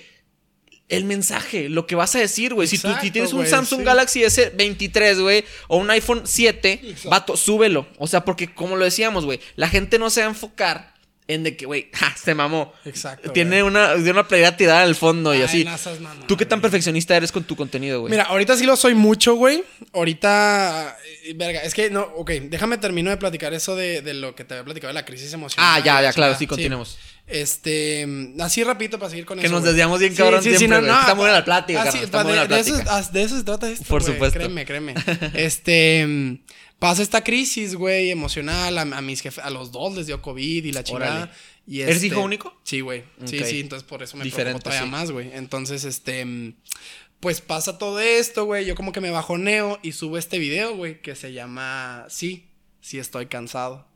el 0.87 1.03
mensaje, 1.05 1.69
lo 1.69 1.85
que 1.85 1.93
vas 1.93 2.15
a 2.15 2.19
decir, 2.19 2.55
güey. 2.55 2.67
Si 2.67 2.79
tú 2.79 2.87
si 2.99 3.11
tienes 3.11 3.31
un 3.33 3.45
Samsung 3.45 3.81
sí. 3.81 3.85
Galaxy 3.85 4.21
S23, 4.21 5.21
güey, 5.21 5.45
o 5.67 5.77
un 5.77 5.89
iPhone 5.91 6.23
7, 6.25 6.79
Exacto. 6.83 7.09
vato, 7.11 7.37
súbelo. 7.37 7.85
O 7.99 8.07
sea, 8.07 8.25
porque 8.25 8.51
como 8.55 8.75
lo 8.75 8.85
decíamos, 8.85 9.23
güey, 9.25 9.39
la 9.55 9.69
gente 9.69 9.99
no 9.99 10.09
se 10.09 10.21
va 10.21 10.25
a 10.27 10.29
enfocar 10.31 10.95
en 11.30 11.43
de 11.43 11.55
que, 11.55 11.65
güey, 11.65 11.89
ja, 11.93 12.13
se 12.21 12.36
mamó. 12.36 12.73
Exacto, 12.86 13.32
Tiene 13.32 13.61
güey. 13.61 13.71
una, 13.71 13.95
de 13.95 14.11
una 14.11 14.27
playera 14.27 14.57
tirada 14.57 14.82
al 14.82 14.95
fondo 14.95 15.34
y 15.34 15.41
así. 15.41 15.63
no 15.63 15.77
seas 15.77 15.97
¿Tú 16.27 16.36
qué 16.36 16.45
tan 16.45 16.59
perfeccionista 16.59 17.15
eres 17.15 17.32
con 17.32 17.43
tu 17.45 17.55
contenido, 17.55 18.01
güey? 18.01 18.11
Mira, 18.11 18.23
ahorita 18.23 18.57
sí 18.57 18.65
lo 18.65 18.75
soy 18.75 18.95
mucho, 18.95 19.36
güey. 19.36 19.63
Ahorita, 19.93 20.97
eh, 21.25 21.34
verga, 21.36 21.61
es 21.61 21.73
que 21.73 21.89
no, 21.89 22.01
ok, 22.17 22.32
déjame 22.49 22.77
termino 22.77 23.09
de 23.09 23.17
platicar 23.17 23.53
eso 23.53 23.75
de, 23.75 24.01
de 24.01 24.13
lo 24.15 24.36
que 24.36 24.43
te 24.43 24.55
había 24.55 24.65
platicado 24.65 24.89
de 24.89 24.95
la 24.95 25.05
crisis 25.05 25.32
emocional. 25.34 25.71
Ah, 25.77 25.84
ya, 25.84 26.01
ya, 26.01 26.11
claro, 26.13 26.36
sí, 26.38 26.47
continuemos. 26.47 26.97
Este, 27.27 28.07
así 28.39 28.63
rapidito 28.63 28.97
para 28.97 29.11
seguir 29.11 29.25
con 29.25 29.38
Que 29.38 29.45
eso. 29.45 29.53
nos 29.53 29.61
güey. 29.61 29.71
desviamos 29.73 29.99
bien 29.99 30.15
cabrón 30.15 30.41
siempre, 30.41 30.67
güey. 30.80 30.89
Está 30.89 31.13
buena 31.13 31.34
la 31.36 31.45
plática, 31.45 31.82
ah, 31.82 31.84
carnal, 31.86 31.99
sí, 31.99 32.05
está 32.05 32.17
pa- 32.17 32.23
buena 32.23 32.41
de, 32.41 32.47
la 32.49 32.55
de 32.55 32.61
eso, 32.61 32.73
plática. 32.73 32.97
ah, 32.97 33.09
de 33.11 33.21
eso 33.21 33.38
se 33.38 33.43
trata 33.43 33.69
esto, 33.69 33.86
Por 33.88 34.01
güey, 34.01 34.13
supuesto. 34.13 34.39
Créeme, 34.39 34.65
créeme. 34.65 34.95
este, 35.36 36.39
pasa 36.80 37.01
esta 37.01 37.23
crisis, 37.23 37.75
güey, 37.75 38.09
emocional. 38.09 38.77
A, 38.77 38.82
a 38.82 39.01
mis 39.01 39.21
jefes, 39.21 39.43
a 39.43 39.49
los 39.49 39.71
dos 39.71 39.95
les 39.95 40.07
dio 40.07 40.21
COVID 40.21 40.65
y 40.65 40.71
la 40.71 40.84
chingada. 40.84 41.32
Y 41.67 41.82
¿Eres 41.82 41.97
este- 41.97 42.07
hijo 42.07 42.21
único? 42.21 42.59
Sí, 42.63 42.80
güey. 42.82 43.03
Sí, 43.25 43.43
sí, 43.43 43.59
entonces 43.59 43.88
por 43.88 44.01
eso 44.01 44.17
me 44.17 44.23
Diferente, 44.23 44.59
preocupó 44.59 44.63
todavía 44.71 44.86
sí. 44.86 44.89
más, 44.91 45.11
güey. 45.11 45.30
Entonces, 45.34 45.84
este, 45.84 46.53
pues 47.19 47.41
pasa 47.41 47.77
todo 47.77 47.99
esto, 47.99 48.45
güey. 48.45 48.65
Yo 48.65 48.75
como 48.75 48.91
que 48.91 49.01
me 49.01 49.11
bajoneo 49.11 49.80
y 49.84 49.91
subo 49.91 50.17
este 50.17 50.39
video, 50.39 50.75
güey, 50.75 51.01
que 51.01 51.15
se 51.15 51.32
llama 51.34 52.05
Sí, 52.09 52.47
sí 52.82 52.97
estoy 52.97 53.27
cansado. 53.27 53.88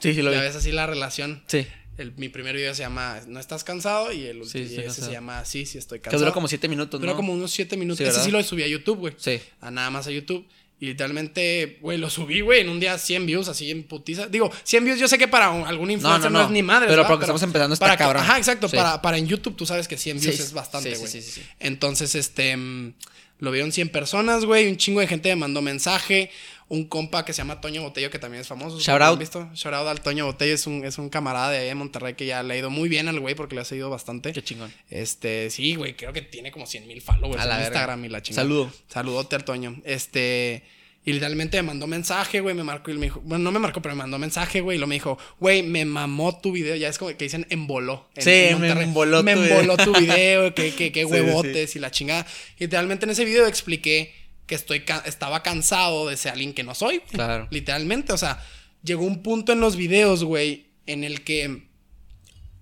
Sí, 0.00 0.12
sí, 0.14 0.22
lo 0.22 0.30
vi. 0.30 0.36
Ya 0.36 0.42
ves 0.42 0.56
así 0.56 0.72
la 0.72 0.86
relación. 0.86 1.42
Sí. 1.46 1.66
El- 1.96 2.12
mi 2.16 2.28
primer 2.28 2.56
video 2.56 2.74
se 2.74 2.82
llama 2.82 3.20
No 3.28 3.38
estás 3.38 3.62
cansado 3.62 4.12
y 4.12 4.24
el 4.26 4.42
último 4.42 4.66
sí, 4.68 4.90
se 4.90 5.12
llama 5.12 5.44
Sí, 5.44 5.64
sí 5.64 5.78
estoy 5.78 6.00
Que 6.00 6.04
cansado. 6.04 6.24
duró 6.24 6.34
como 6.34 6.48
siete 6.48 6.66
minutos, 6.68 7.00
Duró 7.00 7.12
¿no? 7.12 7.16
como 7.16 7.32
unos 7.32 7.52
siete 7.52 7.76
minutos. 7.76 7.98
Sí, 7.98 8.04
Ese 8.04 8.24
sí 8.24 8.30
lo 8.32 8.42
subí 8.42 8.64
a 8.64 8.68
YouTube, 8.68 8.98
güey. 8.98 9.14
Sí. 9.16 9.40
A 9.60 9.70
nada 9.70 9.90
más 9.90 10.08
a 10.08 10.10
YouTube. 10.10 10.44
Y 10.80 10.86
literalmente, 10.86 11.78
güey, 11.80 11.96
lo 11.98 12.10
subí, 12.10 12.40
güey, 12.40 12.60
en 12.60 12.68
un 12.68 12.80
día 12.80 12.98
100 12.98 13.26
views, 13.26 13.48
así 13.48 13.70
en 13.70 13.84
putiza. 13.84 14.26
Digo, 14.26 14.50
100 14.64 14.84
views 14.84 14.98
yo 15.00 15.08
sé 15.08 15.16
que 15.16 15.28
para 15.28 15.50
un- 15.50 15.66
algún 15.66 15.90
influencer 15.90 16.30
no, 16.30 16.40
no. 16.40 16.44
es 16.44 16.50
ni 16.50 16.62
madre. 16.62 16.88
Pero 16.88 17.06
porque 17.06 17.24
estamos 17.24 17.42
empezando 17.42 17.72
está 17.74 17.86
para 17.86 17.96
cabrón. 17.96 18.22
Ajá, 18.22 18.36
exacto. 18.38 18.68
Sí. 18.68 18.76
Para, 18.76 19.00
para 19.00 19.16
en 19.16 19.26
YouTube 19.26 19.56
tú 19.56 19.64
sabes 19.66 19.86
que 19.88 19.96
100 19.96 20.20
views 20.20 20.34
Sí, 20.36 20.42
es 20.42 20.52
bastante, 20.52 20.94
güey. 20.96 21.10
sí, 21.10 21.22
sí, 21.22 21.30
sí, 21.30 21.40
sí. 21.40 21.46
Entonces, 21.60 22.14
este, 22.16 22.56
mm, 22.56 22.92
lo 23.38 23.50
vieron 23.50 23.72
100 23.72 23.88
personas, 23.90 24.44
güey. 24.44 24.68
Un 24.68 24.76
chingo 24.76 25.00
de 25.00 25.06
gente 25.06 25.28
me 25.30 25.36
mandó 25.36 25.62
mensaje. 25.62 26.30
Un 26.68 26.84
compa 26.88 27.24
que 27.24 27.32
se 27.32 27.38
llama 27.38 27.60
Toño 27.60 27.82
Botello, 27.82 28.10
que 28.10 28.18
también 28.18 28.40
es 28.40 28.48
famoso. 28.48 28.78
Shout 28.80 28.98
¿lo 28.98 29.04
han 29.04 29.10
out. 29.12 29.18
visto? 29.18 29.50
Shout 29.54 29.74
out 29.74 29.86
al 29.88 30.00
Toño 30.00 30.24
Botello. 30.26 30.54
Es 30.54 30.66
un, 30.66 30.84
es 30.84 30.96
un 30.98 31.10
camarada 31.10 31.50
de 31.50 31.58
ahí 31.58 31.66
de 31.68 31.74
Monterrey 31.74 32.14
que 32.14 32.24
ya 32.26 32.42
le 32.42 32.54
ha 32.54 32.56
ido 32.56 32.70
muy 32.70 32.88
bien 32.88 33.06
al 33.08 33.20
güey 33.20 33.34
porque 33.34 33.54
le 33.54 33.60
ha 33.60 33.64
seguido 33.64 33.90
bastante. 33.90 34.32
Qué 34.32 34.42
chingón. 34.42 34.72
Este, 34.90 35.50
sí, 35.50 35.74
güey, 35.74 35.94
creo 35.94 36.12
que 36.12 36.22
tiene 36.22 36.50
como 36.50 36.66
100 36.66 36.86
mil 36.86 37.02
followers 37.02 37.40
A 37.42 37.44
la 37.46 37.56
en 37.56 37.60
verga. 37.64 37.66
Instagram 37.76 38.04
y 38.04 38.08
la 38.08 38.22
chingada. 38.22 38.42
Saludo. 38.44 38.72
Saludote 38.88 39.36
al 39.36 39.44
Toño. 39.44 39.76
Este, 39.84 40.62
y 41.06 41.12
literalmente 41.12 41.58
me 41.58 41.64
mandó 41.64 41.86
mensaje, 41.86 42.40
güey, 42.40 42.54
me 42.54 42.64
marcó 42.64 42.90
y 42.90 42.94
me 42.94 43.06
dijo, 43.06 43.20
bueno, 43.24 43.44
no 43.44 43.52
me 43.52 43.58
marcó, 43.58 43.82
pero 43.82 43.94
me 43.94 43.98
mandó 43.98 44.18
mensaje, 44.18 44.62
güey, 44.62 44.78
y 44.78 44.80
lo 44.80 44.86
me 44.86 44.94
dijo, 44.94 45.18
güey, 45.38 45.62
me 45.62 45.84
mamó 45.84 46.40
tu 46.40 46.50
video, 46.50 46.76
ya 46.76 46.88
es 46.88 46.96
como 46.96 47.10
que 47.14 47.24
dicen 47.24 47.46
emboló. 47.50 48.08
en- 48.14 48.22
Sí, 48.22 48.30
en 48.30 48.60
me 48.62 48.70
emboló 48.70 49.22
Me 49.22 49.34
tu 49.34 49.40
emboló 49.42 49.76
video. 49.76 49.92
tu 49.92 50.00
video, 50.00 50.54
que, 50.54 50.74
que, 50.74 50.92
que 50.92 51.00
Sí, 51.04 51.04
huevotes 51.12 51.76
y 51.76 51.78
la 51.78 51.90
chingada. 51.90 52.26
Y 52.58 52.64
literalmente 52.64 53.04
en 53.04 53.10
ese 53.10 53.26
video 53.26 53.46
expliqué 53.46 54.14
que 54.46 54.54
estoy 54.54 54.80
ca- 54.84 55.02
estaba 55.06 55.42
cansado 55.42 56.08
de 56.08 56.16
ser 56.16 56.32
alguien 56.32 56.52
que 56.54 56.62
no 56.64 56.74
soy. 56.74 57.00
Claro. 57.10 57.48
Literalmente, 57.50 58.12
o 58.12 58.18
sea, 58.18 58.44
llegó 58.82 59.04
un 59.04 59.22
punto 59.22 59.52
en 59.52 59.60
los 59.60 59.76
videos, 59.76 60.24
güey, 60.24 60.66
en 60.86 61.04
el 61.04 61.24
que 61.24 61.66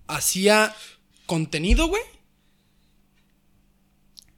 hacía 0.07 0.73
contenido, 1.25 1.87
güey, 1.87 2.01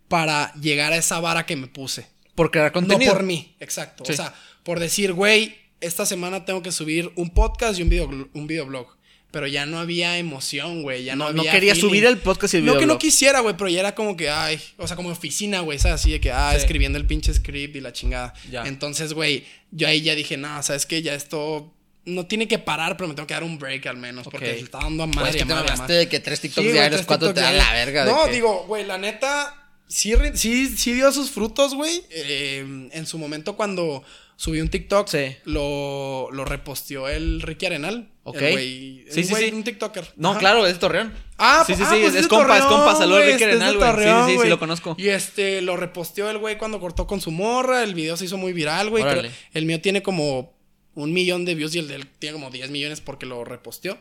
para 0.08 0.54
llegar 0.56 0.94
a 0.94 0.98
esa 0.98 1.20
vara 1.20 1.46
que 1.46 1.56
me 1.56 1.68
puse. 1.68 2.08
Por 2.36 2.52
crear 2.52 2.72
contenido. 2.72 3.12
No 3.14 3.18
por 3.18 3.26
mí, 3.26 3.56
exacto. 3.60 4.06
Sí. 4.06 4.14
O 4.14 4.16
sea, 4.16 4.34
por 4.64 4.80
decir, 4.80 5.14
güey, 5.14 5.56
esta 5.82 6.06
semana 6.06 6.46
tengo 6.46 6.62
que 6.62 6.72
subir 6.72 7.12
un 7.16 7.30
podcast 7.30 7.80
y 7.80 7.84
un 7.84 7.90
video, 7.90 8.10
un 8.34 8.48
videoblog. 8.48 8.88
Pero 9.36 9.48
ya 9.48 9.66
no 9.66 9.80
había 9.80 10.18
emoción, 10.18 10.82
güey. 10.82 11.04
Ya 11.04 11.18
no, 11.18 11.26
No, 11.26 11.34
no 11.34 11.42
había 11.42 11.52
quería 11.52 11.74
feeling. 11.76 11.90
subir 11.90 12.06
el 12.06 12.20
podcast 12.20 12.54
y 12.54 12.58
el 12.60 12.66
No 12.66 12.78
que 12.80 12.86
no 12.86 12.98
quisiera, 12.98 13.42
güey, 13.42 13.58
pero 13.58 13.70
ya 13.70 13.82
era 13.82 13.94
como 13.94 14.16
que, 14.16 14.30
ay, 14.30 14.58
o 14.78 14.88
sea, 14.88 14.96
como 14.96 15.10
oficina, 15.10 15.60
güey, 15.60 15.78
¿sabes? 15.78 16.00
Así 16.00 16.10
de 16.12 16.22
que, 16.22 16.32
ah, 16.32 16.52
Sí. 16.54 16.60
escribiendo 16.62 16.98
el 16.98 17.06
pinche 17.06 17.34
script 17.34 17.76
y 17.76 17.82
la 17.82 17.92
chingada. 17.92 18.34
Ya. 18.50 18.64
Entonces, 18.66 19.12
güey, 19.12 19.44
yo 19.72 19.90
ahí 19.90 20.00
ya 20.00 20.16
dije, 20.16 20.38
no, 20.38 20.64
¿sabes 20.64 20.86
qué? 20.86 21.02
Ya 21.02 21.14
esto 21.16 21.70
no 22.06 22.28
tiene 22.28 22.48
que 22.48 22.60
parar, 22.60 22.96
pero 22.96 23.10
me 23.10 23.14
tengo 23.14 23.28
que 23.28 23.34
dar 23.34 23.44
un 23.44 23.60
break 23.60 23.86
al 23.88 23.98
menos, 23.98 24.24
porque 24.32 24.52
Ok. 24.52 24.58
se 24.58 24.64
está 24.64 24.78
dando 24.80 25.04
a 25.04 25.08
madre. 25.08 25.20
Pues 25.20 25.36
es 25.36 25.42
que 25.42 25.48
te 25.50 25.54
madre, 25.54 25.76
madre. 25.76 25.96
de 25.96 26.08
que 26.08 26.20
tres 26.22 26.40
Sí, 26.40 26.48
TikToks 26.48 26.64
güey, 26.68 26.74
diarios, 26.74 27.02
cuatro 27.06 27.34
te 27.34 27.42
TikToks 27.42 27.58
dan 27.58 27.68
la 27.68 27.74
verga. 27.74 28.06
de 28.06 28.12
No, 28.14 28.26
que- 28.28 28.32
digo, 28.32 28.64
güey, 28.68 28.86
la 28.86 28.98
neta, 28.98 29.68
sí, 29.90 30.14
sí, 30.36 30.68
sí 30.78 30.94
dio 30.94 31.12
sus 31.12 31.30
frutos, 31.30 31.74
güey. 31.76 32.04
Eh, 32.10 32.90
en 32.94 33.06
su 33.06 33.18
momento 33.18 33.58
cuando 33.58 34.02
subí 34.38 34.60
un 34.62 34.70
TikTok, 34.70 35.08
Sí. 35.08 35.36
lo, 35.46 36.30
lo 36.32 36.46
reposteó 36.46 37.08
el 37.08 37.42
Ricky 37.42 37.66
Arenal. 37.68 38.12
Ok. 38.24 38.38
El 38.42 38.52
güey, 38.54 39.06
Sí, 39.10 39.20
un 39.22 39.26
sí, 39.26 39.30
güey, 39.32 39.50
sí. 39.50 39.56
un 39.56 39.64
TikToker. 39.64 40.14
No, 40.16 40.32
Ajá. 40.32 40.40
claro, 40.40 40.66
es 40.66 40.74
de 40.74 40.80
Torreón. 40.80 41.14
Ah, 41.38 41.64
sí, 41.66 41.76
sí, 41.76 41.84
ah, 41.86 41.90
sí, 41.94 42.00
pues 42.02 42.16
es, 42.16 42.28
compa, 42.28 42.58
es 42.58 42.64
compa, 42.66 42.96
saludos 42.96 43.20
Ricky 43.22 43.32
este 43.34 43.46
Arenal, 43.46 43.78
güey. 43.78 43.88
Sí, 43.90 43.96
Torreón, 43.96 44.30
sí, 44.30 44.38
sí, 44.42 44.48
lo 44.50 44.60
conozco. 44.60 44.96
Y 44.98 45.10
este, 45.10 45.62
lo 45.62 45.78
reposteó 45.78 46.30
el 46.30 46.38
güey 46.40 46.58
cuando 46.58 46.80
cortó 46.80 47.06
con 47.08 47.22
su 47.22 47.32
morra, 47.32 47.84
el 47.84 47.94
video 47.94 48.18
se 48.18 48.26
hizo 48.26 48.38
muy 48.38 48.52
viral, 48.54 48.90
güey. 48.90 49.04
Creo- 49.04 49.32
El 49.54 49.66
mío 49.66 49.80
tiene 49.82 50.02
como 50.02 50.56
un 50.96 51.14
millón 51.14 51.46
de 51.46 51.56
views 51.56 51.76
y 51.76 51.80
el 51.80 51.88
de 51.88 51.96
él 51.96 52.08
tiene 52.20 52.34
como 52.34 52.50
10 52.50 52.72
millones 52.72 53.02
porque 53.02 53.26
lo 53.26 53.44
reposteó. 53.44 53.98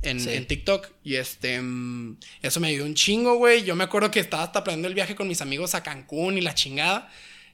En, 0.00 0.20
Sí. 0.20 0.30
en 0.30 0.46
TikTok 0.46 0.86
y 1.02 1.16
este 1.16 1.60
mm, 1.60 2.18
eso 2.42 2.60
me 2.60 2.68
ayudó 2.68 2.84
un 2.86 2.94
chingo, 2.94 3.34
güey. 3.34 3.64
Yo 3.64 3.74
me 3.74 3.82
acuerdo 3.82 4.12
que 4.12 4.20
estaba 4.20 4.44
hasta 4.44 4.62
planeando 4.62 4.86
el 4.86 4.94
viaje 4.94 5.16
con 5.16 5.26
mis 5.26 5.40
amigos 5.42 5.74
a 5.74 5.82
Cancún 5.82 6.38
y 6.38 6.40
la 6.40 6.54
chingada. 6.54 7.10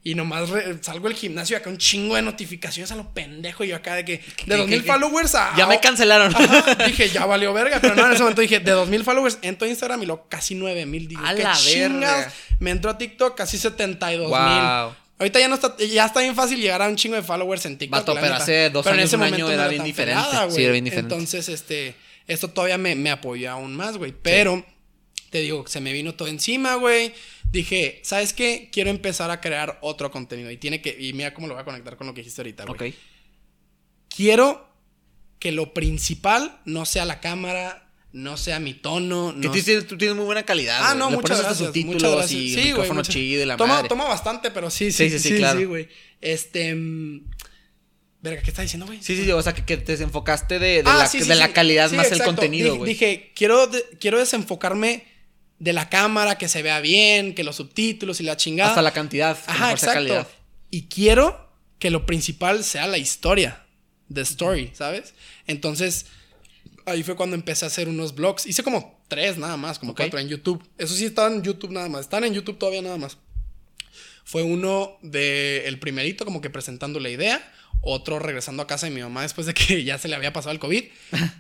Y 0.07 0.15
nomás 0.15 0.51
re- 0.51 0.77
salgo 0.83 1.09
del 1.09 1.17
gimnasio 1.17 1.57
y 1.57 1.61
acá 1.61 1.71
un 1.71 1.79
chingo 1.79 2.15
de 2.15 2.21
notificaciones 2.21 2.93
a 2.93 2.95
lo 2.97 3.09
pendejo. 3.15 3.65
Y 3.65 3.69
yo 3.69 3.77
acá 3.77 3.95
de 3.95 4.05
que, 4.05 4.19
de 4.19 4.23
qué- 4.37 4.57
2000 4.57 4.83
qué- 4.83 4.87
followers 4.87 5.35
a. 5.35 5.55
Ya 5.57 5.67
me 5.67 5.81
cancelaron. 5.81 6.35
Ajá, 6.37 6.75
dije, 6.87 7.09
ya 7.09 7.25
valió 7.25 7.55
verga. 7.55 7.81
Pero 7.81 7.95
no, 7.95 8.05
en 8.07 8.13
ese 8.13 8.21
momento 8.23 8.43
dije, 8.43 8.61
de 8.61 8.71
2000 8.73 9.03
followers 9.03 9.39
entro 9.41 9.67
a 9.67 9.71
Instagram 9.71 10.03
y 10.03 10.07
lo 10.07 10.29
casi 10.29 10.55
9000. 10.55 11.09
Digo, 11.09 11.23
A 11.25 11.35
qué 11.35 11.43
la 11.43 11.55
chingas. 11.55 12.01
verga. 12.01 12.33
Me 12.61 12.71
entró 12.71 12.91
a 12.91 12.99
TikTok 12.99 13.35
casi 13.35 13.57
72 13.57 14.29
Wow. 14.29 14.39
mil. 14.41 14.95
Ahorita 15.17 15.39
ya 15.41 15.49
no 15.49 15.55
está, 15.55 15.75
ya 15.79 16.05
está 16.05 16.21
bien 16.21 16.35
fácil 16.35 16.61
llegar 16.61 16.83
a 16.83 16.89
un 16.89 16.97
chingo 16.97 17.15
de 17.17 17.23
followers 17.23 17.65
en 17.65 17.79
TikTok. 17.79 17.99
Vato, 18.01 18.15
la 18.15 18.21
pero 18.21 18.35
hace 18.35 18.69
dos 18.69 18.85
Pero 18.85 18.95
en 18.97 19.01
años, 19.01 19.09
ese 19.09 19.17
un 19.17 19.23
año 19.23 19.31
momento 19.33 19.47
no 19.47 19.53
era 19.55 19.69
bien 19.69 19.85
diferente. 19.85 20.23
pelada, 20.23 20.51
Sí, 20.51 20.63
era 20.63 20.73
bien 20.73 20.85
diferente. 20.85 21.15
Entonces, 21.15 21.49
este, 21.49 21.95
esto 22.27 22.49
todavía 22.51 22.77
me, 22.77 22.95
me 22.95 23.11
apoyó 23.11 23.51
aún 23.53 23.75
más, 23.75 23.97
güey. 23.97 24.13
Pero, 24.23 24.67
te 25.35 25.41
digo, 25.41 25.65
se 25.67 25.81
me 25.81 25.93
vino 25.93 26.15
todo 26.15 26.29
encima, 26.29 26.77
güey. 26.77 27.13
Dije, 27.51 27.99
¿sabes 28.05 28.33
qué? 28.33 28.69
Quiero 28.73 28.89
empezar 28.91 29.33
a 29.33 29.41
crear 29.41 29.81
otro 29.83 30.13
contenido. 30.13 30.49
Y 30.49 30.59
tiene 30.59 30.81
que, 30.81 30.97
y 30.97 31.13
mira 31.13 31.35
cómo 31.35 31.49
lo 31.49 31.55
voy 31.55 31.63
a 31.63 31.65
conectar 31.65 31.97
con 31.97 32.07
lo 32.07 32.15
que 32.15 32.21
dijiste 32.21 32.41
ahorita, 32.41 32.65
güey. 32.67 32.91
ok. 32.91 32.97
Quiero 34.15 34.69
que 35.41 35.51
lo 35.51 35.75
principal 35.75 36.61
no 36.65 36.87
sea 36.87 37.05
la 37.05 37.19
cámara, 37.21 37.91
no 38.13 38.37
sea 38.37 38.61
mi 38.61 38.75
tono. 38.75 39.35
Que 39.41 39.49
no 39.49 39.53
tú, 39.53 39.61
tienes, 39.61 39.87
tú 39.89 39.99
tienes 39.99 40.17
muy 40.17 40.25
buena 40.25 40.45
calidad. 40.45 40.79
Ah, 40.83 40.95
no, 40.95 41.11
muchas 41.11 41.41
gracias. 41.41 41.59
subtítulos 41.59 41.95
Muchas 42.03 42.13
gracias. 42.17 42.41
y 42.41 42.49
Sí, 42.51 42.55
güey, 42.55 42.67
micrófono 42.69 43.01
muchas- 43.01 43.13
chido 43.15 43.43
y 43.43 43.47
la 43.47 43.57
toma, 43.57 43.75
madre. 43.75 43.89
Toma 43.89 44.05
bastante, 44.05 44.53
pero 44.53 44.71
sí, 44.71 44.93
Sí, 44.93 45.11
sí, 45.11 45.19
sí, 45.19 45.29
sí, 45.31 45.37
claro. 45.37 45.59
sí, 45.59 45.65
güey. 45.65 45.89
Este. 46.21 46.75
mm, 46.77 47.25
Verga, 48.23 48.41
¿qué 48.41 48.51
está 48.51 48.63
diciendo, 48.63 48.87
güey? 48.87 49.03
Sí, 49.03 49.23
sí, 49.23 49.31
o 49.33 49.43
sea, 49.43 49.53
que, 49.53 49.65
que 49.67 49.77
te 49.79 49.93
desenfocaste 49.93 50.59
de, 50.61 50.83
de 50.83 50.85
Ah, 50.87 50.97
la, 50.99 51.07
sí, 51.07 51.21
sí, 51.21 51.29
de 51.29 51.35
la 51.35 51.49
sí. 51.49 51.53
calidad 51.53 51.91
más 51.91 52.11
el 52.13 52.23
contenido, 52.23 52.77
güey. 52.77 52.93
Dije, 52.95 53.33
quiero, 53.35 53.67
de- 53.67 53.85
quiero 54.01 54.19
desenfocarme 54.19 55.05
de 55.59 55.73
la 55.73 55.89
cámara, 55.89 56.37
que 56.37 56.49
se 56.49 56.63
vea 56.63 56.81
bien, 56.81 57.35
que 57.35 57.45
los 57.45 57.57
subtítulos 57.57 58.21
y 58.21 58.25
la 58.25 58.37
chingada. 58.37 58.71
Hasta 58.71 58.83
la 58.83 58.93
cantidad, 58.93 59.39
Ajá, 59.47 59.67
sea 59.67 59.73
exacto. 59.73 59.95
calidad. 59.95 60.29
Y 60.71 60.87
quiero 60.89 61.51
que 61.79 61.91
lo 61.91 62.07
principal 62.07 62.65
sea 62.65 62.87
la 62.87 62.99
historia. 62.99 63.65
The 64.13 64.21
story, 64.23 64.71
¿sabes? 64.75 65.15
Entonces, 65.47 66.07
ahí 66.87 67.03
fue 67.03 67.17
cuando 67.17 67.37
empecé 67.37 67.65
a 67.65 67.69
hacer 67.69 67.89
unos 67.89 68.15
vlogs. 68.15 68.47
Hice 68.47 68.63
como 68.63 69.03
tres 69.09 69.39
nada 69.39 69.57
más, 69.57 69.79
como 69.79 69.95
cuatro 69.95 70.19
en 70.19 70.29
YouTube. 70.29 70.63
Eso 70.79 70.95
sí 70.95 71.07
estaban 71.07 71.35
en 71.35 71.43
YouTube 71.43 71.71
nada 71.71 71.89
más. 71.89 72.03
Están 72.03 72.25
en 72.25 72.35
YouTube 72.35 72.59
todavía 72.59 72.83
nada 72.83 72.97
más. 72.97 73.19
Fue 74.25 74.43
uno 74.43 74.97
de 75.03 75.67
el 75.67 75.79
primerito 75.79 76.25
como 76.25 76.41
que 76.41 76.51
presentando 76.51 76.99
la 77.01 77.11
idea, 77.11 77.53
otro 77.83 78.19
regresando 78.19 78.63
a 78.63 78.67
casa 78.67 78.87
de 78.87 78.93
mi 78.93 79.03
mamá 79.03 79.23
después 79.23 79.47
de 79.47 79.55
que 79.55 79.85
ya 79.85 79.99
se 79.99 80.09
le 80.09 80.17
había 80.17 80.33
pasado 80.33 80.53
el 80.53 80.59
COVID 80.59 80.85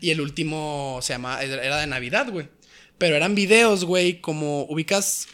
y 0.00 0.10
el 0.10 0.20
último 0.20 0.98
se 1.02 1.14
llama 1.14 1.42
era 1.42 1.78
de 1.78 1.86
Navidad, 1.86 2.30
güey. 2.30 2.48
Pero 2.98 3.16
eran 3.16 3.34
videos, 3.34 3.84
güey, 3.84 4.20
como 4.20 4.64
ubicas 4.64 5.26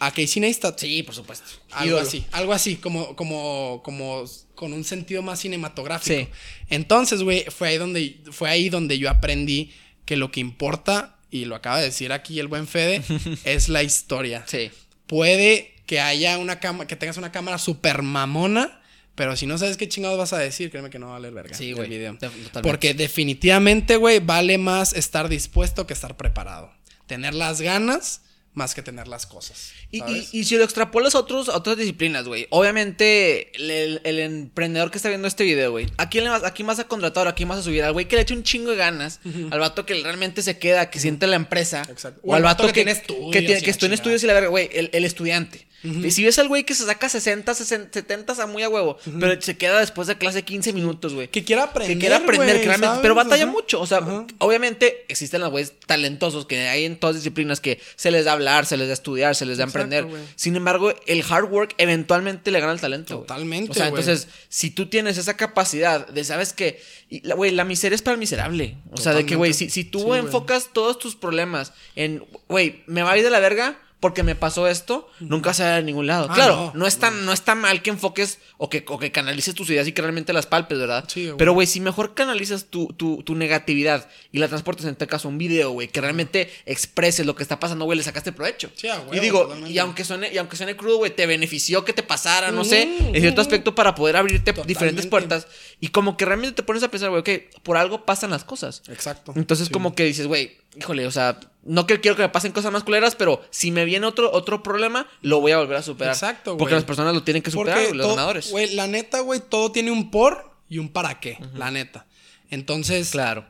a 0.00 0.10
Casey 0.10 0.40
Neistat. 0.40 0.78
Sí, 0.78 1.02
por 1.02 1.14
supuesto. 1.14 1.46
Algo 1.72 1.96
Ídolo. 1.96 2.08
así, 2.08 2.24
algo 2.32 2.52
así, 2.52 2.76
como, 2.76 3.16
como, 3.16 3.80
como 3.84 4.24
con 4.54 4.72
un 4.72 4.84
sentido 4.84 5.22
más 5.22 5.40
cinematográfico. 5.40 6.20
Sí. 6.20 6.28
Entonces, 6.68 7.22
güey, 7.22 7.44
fue 7.48 7.68
ahí 7.68 7.78
donde, 7.78 8.20
fue 8.30 8.50
ahí 8.50 8.68
donde 8.68 8.98
yo 8.98 9.10
aprendí 9.10 9.72
que 10.04 10.16
lo 10.16 10.30
que 10.30 10.40
importa, 10.40 11.16
y 11.30 11.44
lo 11.44 11.54
acaba 11.54 11.78
de 11.78 11.84
decir 11.84 12.12
aquí 12.12 12.40
el 12.40 12.48
buen 12.48 12.66
Fede, 12.66 13.02
es 13.44 13.68
la 13.68 13.82
historia. 13.82 14.44
Sí. 14.46 14.70
Puede 15.06 15.74
que 15.86 16.00
haya 16.00 16.38
una 16.38 16.60
cámara, 16.60 16.86
que 16.86 16.96
tengas 16.96 17.16
una 17.16 17.32
cámara 17.32 17.58
super 17.58 18.02
mamona, 18.02 18.80
pero 19.14 19.36
si 19.36 19.46
no 19.46 19.58
sabes 19.58 19.76
qué 19.76 19.88
chingados 19.88 20.16
vas 20.16 20.32
a 20.32 20.38
decir, 20.38 20.70
créeme 20.70 20.90
que 20.90 20.98
no 20.98 21.06
va 21.06 21.12
a 21.12 21.14
valer 21.16 21.32
verga. 21.32 21.56
Sí, 21.56 21.70
el 21.70 21.88
video. 21.88 22.12
Totalmente. 22.14 22.62
Porque 22.62 22.94
definitivamente, 22.94 23.96
güey, 23.96 24.20
vale 24.20 24.58
más 24.58 24.92
estar 24.92 25.28
dispuesto 25.28 25.86
que 25.86 25.92
estar 25.92 26.16
preparado. 26.16 26.72
Tener 27.08 27.34
las 27.34 27.62
ganas 27.62 28.20
más 28.58 28.74
que 28.74 28.82
tener 28.82 29.08
las 29.08 29.26
cosas. 29.26 29.72
Y, 29.90 30.00
¿sabes? 30.00 30.34
y- 30.34 30.40
y 30.40 30.44
si 30.44 30.56
lo 30.56 30.64
extrapolas 30.64 31.14
a, 31.14 31.20
otros, 31.20 31.48
a 31.48 31.56
otras 31.56 31.76
disciplinas, 31.78 32.26
güey. 32.26 32.46
Obviamente, 32.50 33.50
el, 33.54 34.18
emprendedor 34.18 34.90
que 34.90 34.98
está 34.98 35.08
viendo 35.08 35.26
este 35.28 35.44
video, 35.44 35.70
güey. 35.70 35.86
¿A 35.96 36.10
quién 36.10 36.24
le 36.24 36.30
vas, 36.30 36.44
a 36.44 36.52
quién 36.52 36.66
vas 36.66 36.78
a 36.78 36.84
contratar? 36.84 37.26
¿A 37.28 37.34
quién 37.34 37.48
vas 37.48 37.58
a 37.58 37.62
subir? 37.62 37.82
Al 37.84 37.92
güey 37.92 38.06
que 38.06 38.16
le 38.16 38.22
echa 38.22 38.34
un 38.34 38.42
chingo 38.42 38.70
de 38.70 38.76
ganas. 38.76 39.20
Al 39.50 39.60
vato 39.60 39.86
que 39.86 39.94
realmente 39.94 40.42
se 40.42 40.58
queda, 40.58 40.90
que 40.90 40.98
siente 41.00 41.26
la 41.26 41.36
empresa. 41.36 41.82
Exacto. 41.88 42.20
O 42.24 42.34
al 42.34 42.42
vato 42.42 42.70
que, 42.72 42.82
estudios 42.82 43.32
que, 43.32 43.40
tiene, 43.42 43.62
estudia 43.64 43.86
en 43.88 43.94
estudios 43.94 44.22
y 44.22 44.26
la 44.26 44.34
verga, 44.34 44.48
güey. 44.48 44.68
El, 44.72 44.90
el 44.92 45.04
estudiante. 45.04 45.68
Y 45.84 46.10
si 46.10 46.24
ves 46.24 46.36
al 46.40 46.48
güey 46.48 46.64
que 46.64 46.74
se 46.74 46.84
saca 46.84 47.08
60, 47.08 47.54
60, 47.54 47.90
70 47.92 48.42
a 48.42 48.46
muy 48.46 48.64
a 48.64 48.68
huevo, 48.68 48.98
pero 49.20 49.40
se 49.40 49.56
queda 49.56 49.78
después 49.78 50.08
de 50.08 50.18
clase 50.18 50.42
15 50.42 50.72
minutos, 50.72 51.14
güey. 51.14 51.28
Que 51.28 51.44
quiera 51.44 51.64
aprender. 51.64 51.96
Que 51.96 52.00
quiera 52.00 52.16
aprender, 52.16 52.66
pero 53.00 53.14
batalla 53.14 53.46
mucho. 53.46 53.80
O 53.80 53.86
sea, 53.86 54.00
obviamente 54.38 55.04
existen 55.08 55.40
los 55.40 55.50
güeyes 55.50 55.74
talentosos 55.86 56.46
que 56.46 56.68
hay 56.68 56.84
en 56.84 56.98
todas 56.98 57.14
disciplinas 57.14 57.60
que 57.60 57.80
se 57.94 58.10
les 58.10 58.24
da 58.24 58.32
se 58.66 58.76
les 58.76 58.86
da 58.88 58.94
estudiar, 58.94 59.34
se 59.34 59.44
les 59.46 59.58
da 59.58 59.64
Exacto, 59.64 59.84
emprender. 59.94 60.26
Sin 60.36 60.56
embargo, 60.56 60.92
el 61.06 61.24
hard 61.28 61.50
work 61.50 61.74
eventualmente 61.78 62.50
le 62.50 62.60
gana 62.60 62.72
al 62.72 62.80
talento. 62.80 63.18
Totalmente, 63.18 63.70
O 63.70 63.74
sea, 63.74 63.88
entonces, 63.88 64.28
si 64.48 64.70
tú 64.70 64.86
tienes 64.86 65.18
esa 65.18 65.36
capacidad 65.36 66.06
de, 66.08 66.24
sabes 66.24 66.52
que, 66.52 66.80
la- 67.22 67.34
güey, 67.34 67.50
la 67.52 67.64
miseria 67.64 67.94
es 67.96 68.02
para 68.02 68.14
el 68.14 68.18
miserable. 68.18 68.76
O 68.92 68.96
sea, 68.98 69.12
de 69.12 69.24
que, 69.26 69.36
güey, 69.36 69.52
si, 69.54 69.70
si 69.70 69.84
tú 69.84 70.00
Sí, 70.00 70.18
enfocas 70.18 70.70
todos 70.72 70.98
tus 70.98 71.16
problemas 71.16 71.72
en, 71.96 72.24
güey, 72.48 72.82
me 72.86 73.02
va 73.02 73.12
a 73.12 73.18
ir 73.18 73.24
de 73.24 73.30
la 73.30 73.40
verga. 73.40 73.78
Porque 74.00 74.22
me 74.22 74.36
pasó 74.36 74.68
esto, 74.68 75.10
nunca 75.18 75.52
se 75.54 75.64
va 75.64 75.74
a 75.76 75.80
ningún 75.80 76.06
lado. 76.06 76.28
Ah, 76.30 76.34
claro, 76.34 76.56
no, 76.72 76.72
no, 76.80 76.86
es 76.86 76.98
tan, 76.98 77.24
no 77.26 77.32
está 77.32 77.56
mal 77.56 77.82
que 77.82 77.90
enfoques 77.90 78.38
o 78.56 78.70
que, 78.70 78.84
o 78.86 78.96
que 79.00 79.10
canalices 79.10 79.56
tus 79.56 79.68
ideas 79.70 79.88
y 79.88 79.92
que 79.92 80.00
realmente 80.02 80.32
las 80.32 80.46
palpes, 80.46 80.78
¿verdad? 80.78 81.04
Sí, 81.08 81.24
güey. 81.26 81.36
Pero, 81.36 81.52
güey, 81.52 81.66
si 81.66 81.80
mejor 81.80 82.14
canalizas 82.14 82.66
tu, 82.66 82.86
tu, 82.92 83.24
tu 83.24 83.34
negatividad 83.34 84.08
y 84.30 84.38
la 84.38 84.46
transportes 84.46 84.84
en 84.84 84.92
este 84.92 85.08
caso 85.08 85.28
un 85.28 85.36
video, 85.36 85.72
güey, 85.72 85.88
que 85.88 86.00
realmente 86.00 86.48
expreses 86.64 87.26
lo 87.26 87.34
que 87.34 87.42
está 87.42 87.58
pasando, 87.58 87.86
güey, 87.86 87.98
le 87.98 88.04
sacaste 88.04 88.30
provecho. 88.30 88.70
Sí, 88.76 88.86
huevo, 88.86 89.12
y 89.14 89.18
digo, 89.18 89.42
totalmente. 89.42 89.72
y 89.72 89.78
aunque 89.78 90.04
suene, 90.04 90.32
y 90.32 90.38
aunque 90.38 90.56
suene 90.56 90.76
crudo, 90.76 90.98
güey, 90.98 91.10
te 91.16 91.26
benefició 91.26 91.84
que 91.84 91.92
te 91.92 92.04
pasara, 92.04 92.52
no 92.52 92.62
sé, 92.64 92.82
en 92.82 93.20
cierto 93.20 93.40
aspecto 93.40 93.74
para 93.74 93.96
poder 93.96 94.16
abrirte 94.16 94.52
Totalmente. 94.52 94.68
diferentes 94.68 95.06
puertas. 95.08 95.48
Y 95.80 95.88
como 95.88 96.16
que 96.16 96.24
realmente 96.24 96.54
te 96.54 96.62
pones 96.62 96.84
a 96.84 96.88
pensar, 96.90 97.10
güey, 97.10 97.20
ok, 97.20 97.62
por 97.64 97.76
algo 97.76 98.04
pasan 98.04 98.30
las 98.30 98.44
cosas. 98.44 98.82
Exacto. 98.88 99.32
Entonces, 99.34 99.66
Sí. 99.66 99.72
como 99.72 99.96
que 99.96 100.04
dices, 100.04 100.28
güey, 100.28 100.56
híjole, 100.78 101.06
o 101.06 101.10
sea, 101.10 101.38
no 101.64 101.86
que 101.86 102.00
quiero 102.00 102.16
que 102.16 102.22
me 102.22 102.28
pasen 102.28 102.52
cosas 102.52 102.72
más 102.72 102.84
culeras, 102.84 103.14
pero 103.16 103.42
si 103.50 103.70
me 103.70 103.84
viene 103.84 104.06
otro, 104.06 104.32
otro 104.32 104.62
problema, 104.62 105.06
lo 105.22 105.40
voy 105.40 105.52
a 105.52 105.58
volver 105.58 105.76
a 105.76 105.82
superar. 105.82 106.14
Exacto, 106.14 106.52
güey. 106.52 106.58
Porque 106.58 106.74
las 106.74 106.84
personas 106.84 107.14
lo 107.14 107.22
tienen 107.22 107.42
que 107.42 107.50
superar, 107.50 107.94
los 107.94 108.06
todo- 108.06 108.14
ganadores. 108.16 108.50
Güey, 108.50 108.74
la 108.74 108.86
neta, 108.86 109.20
güey, 109.20 109.40
todo 109.46 109.72
tiene 109.72 109.90
un 109.90 110.10
por 110.10 110.50
y 110.68 110.78
un 110.78 110.88
para 110.90 111.20
qué. 111.20 111.38
La 111.54 111.70
neta. 111.70 112.06
Entonces, 112.50 113.10
Claro. 113.10 113.46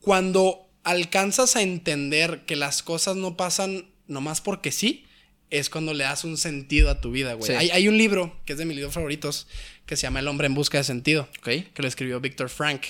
cuando 0.00 0.68
alcanzas 0.84 1.56
a 1.56 1.62
entender 1.62 2.44
que 2.46 2.56
las 2.56 2.82
cosas 2.82 3.16
no 3.16 3.36
pasan 3.36 3.86
nomás 4.06 4.40
porque 4.40 4.70
sí, 4.72 5.04
es 5.50 5.70
cuando 5.70 5.94
le 5.94 6.04
das 6.04 6.24
un 6.24 6.36
sentido 6.36 6.90
a 6.90 7.00
tu 7.00 7.10
vida, 7.10 7.34
güey. 7.34 7.50
Sí. 7.50 7.56
Hay, 7.56 7.70
hay 7.70 7.88
un 7.88 7.96
libro 7.96 8.36
que 8.44 8.52
es 8.52 8.58
de 8.58 8.64
mis 8.64 8.76
libros 8.76 8.94
favoritos 8.94 9.46
que 9.86 9.96
se 9.96 10.02
llama 10.02 10.20
El 10.20 10.28
hombre 10.28 10.46
en 10.48 10.54
busca 10.54 10.78
de 10.78 10.84
sentido. 10.84 11.28
Ok. 11.38 11.44
Que 11.72 11.82
lo 11.82 11.88
escribió 11.88 12.20
Víctor 12.20 12.48
Frank. 12.50 12.82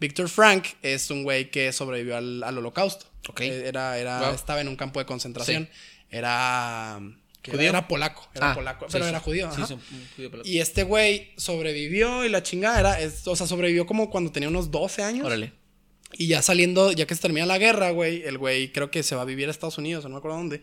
Víctor 0.00 0.28
Frank 0.28 0.66
es 0.82 1.10
un 1.10 1.22
güey 1.22 1.50
que 1.50 1.72
sobrevivió 1.72 2.16
al, 2.16 2.42
al 2.42 2.58
holocausto. 2.58 3.06
Ok. 3.28 3.42
Eh, 3.42 3.68
Era, 3.68 3.98
era, 3.98 4.20
Wow. 4.20 4.34
Estaba 4.34 4.60
en 4.60 4.68
un 4.68 4.76
campo 4.76 4.98
de 4.98 5.06
concentración. 5.06 5.68
Era... 6.10 7.00
¿qué 7.42 7.52
¿Judío? 7.52 7.68
Era 7.70 7.86
polaco. 7.88 8.28
Era 8.34 8.50
Ah, 8.52 8.54
polaco. 8.54 8.86
pero 8.90 9.04
sí. 9.04 9.08
era 9.10 9.20
judío. 9.20 9.50
Sí, 9.54 9.62
judío 10.16 10.30
pelado. 10.30 10.48
Y 10.48 10.58
este 10.58 10.82
güey 10.82 11.30
sobrevivió 11.36 12.24
y 12.24 12.28
la 12.28 12.42
chingada 12.42 12.80
era, 12.80 13.00
es- 13.00 13.26
o 13.26 13.36
sea, 13.36 13.46
sobrevivió 13.46 13.86
como 13.86 14.10
cuando 14.10 14.32
tenía 14.32 14.48
unos 14.48 14.70
12 14.70 15.02
años. 15.02 15.26
Órale. 15.26 15.52
Y 16.12 16.26
ya 16.26 16.42
saliendo, 16.42 16.90
ya 16.92 17.06
que 17.06 17.14
se 17.14 17.20
termina 17.22 17.46
la 17.46 17.58
guerra, 17.58 17.90
güey, 17.90 18.22
el 18.24 18.36
güey 18.36 18.72
creo 18.72 18.90
que 18.90 19.02
se 19.04 19.14
va 19.14 19.22
a 19.22 19.24
vivir 19.24 19.46
a 19.48 19.50
Estados 19.52 19.78
Unidos, 19.78 20.04
o 20.04 20.08
no 20.08 20.14
me 20.14 20.18
acuerdo 20.18 20.38
dónde. 20.38 20.62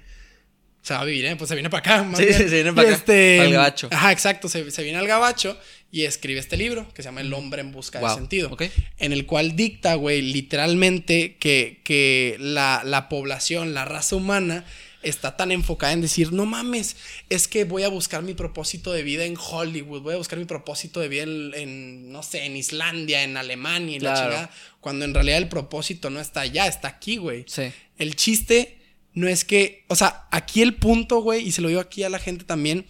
Se 0.81 0.93
va 0.93 1.01
a 1.01 1.05
vivir, 1.05 1.25
¿eh? 1.25 1.35
Pues 1.35 1.49
se 1.49 1.55
viene 1.55 1.69
para 1.69 1.79
acá. 1.79 2.03
más 2.09 2.17
Sí, 2.19 2.25
bien. 2.25 2.37
se 2.37 2.45
viene 2.45 2.73
para 2.73 2.89
Y 2.89 2.93
acá, 2.93 3.43
al 3.43 3.51
gabacho. 3.53 3.89
Ajá, 3.91 4.11
exacto. 4.11 4.47
Se, 4.49 4.69
se 4.71 4.83
viene 4.83 4.97
al 4.97 5.07
gabacho 5.07 5.57
y 5.91 6.03
escribe 6.03 6.39
este 6.39 6.55
libro 6.57 6.87
que 6.93 7.01
se 7.01 7.07
llama 7.09 7.21
El 7.21 7.33
hombre 7.33 7.61
en 7.61 7.71
busca 7.71 7.99
de 7.99 8.05
Wow, 8.05 8.15
sentido. 8.15 8.49
ok. 8.51 8.63
En 8.99 9.11
el 9.13 9.25
cual 9.25 9.55
dicta, 9.55 9.95
güey, 9.95 10.21
literalmente 10.21 11.35
que, 11.39 11.81
que 11.83 12.37
la, 12.39 12.81
la 12.85 13.09
población, 13.09 13.73
la 13.73 13.85
raza 13.85 14.15
humana 14.15 14.65
está 15.03 15.37
tan 15.37 15.51
enfocada 15.51 15.93
en 15.93 16.01
decir, 16.01 16.33
no 16.33 16.45
mames, 16.45 16.97
es 17.29 17.47
que 17.47 17.63
voy 17.63 17.83
a 17.83 17.87
buscar 17.87 18.23
mi 18.23 18.33
propósito 18.33 18.91
de 18.91 19.03
vida 19.03 19.23
en 19.25 19.35
Hollywood, 19.37 20.01
voy 20.01 20.15
a 20.15 20.17
buscar 20.17 20.37
mi 20.39 20.45
propósito 20.45 20.99
de 20.99 21.07
vida 21.07 21.23
en, 21.23 21.51
en, 21.53 22.11
no 22.11 22.23
sé, 22.23 22.43
en 22.45 22.57
Islandia, 22.57 23.23
en 23.23 23.37
Alemania 23.37 23.95
y 23.95 23.99
la 23.99 24.13
chingada, 24.15 24.49
cuando 24.81 25.05
en 25.05 25.13
realidad 25.13 25.37
el 25.37 25.47
propósito 25.47 26.09
no 26.09 26.19
está 26.19 26.41
allá, 26.41 26.67
está 26.67 26.87
aquí, 26.89 27.17
güey. 27.17 27.45
Sí. 27.47 27.71
El 27.97 28.15
chiste 28.15 28.76
no 29.17 29.27
es 29.27 29.45
que, 29.45 29.83
o 29.87 29.95
sea, 29.95 30.27
aquí 30.29 30.61
el 30.61 30.75
punto, 30.75 31.21
güey, 31.21 31.43
y 31.47 31.51
se 31.51 31.61
lo 31.63 31.69
digo 31.69 31.81
aquí 31.81 32.03
a 32.03 32.09
la 32.09 32.19
gente 32.19 32.45
también, 32.45 32.85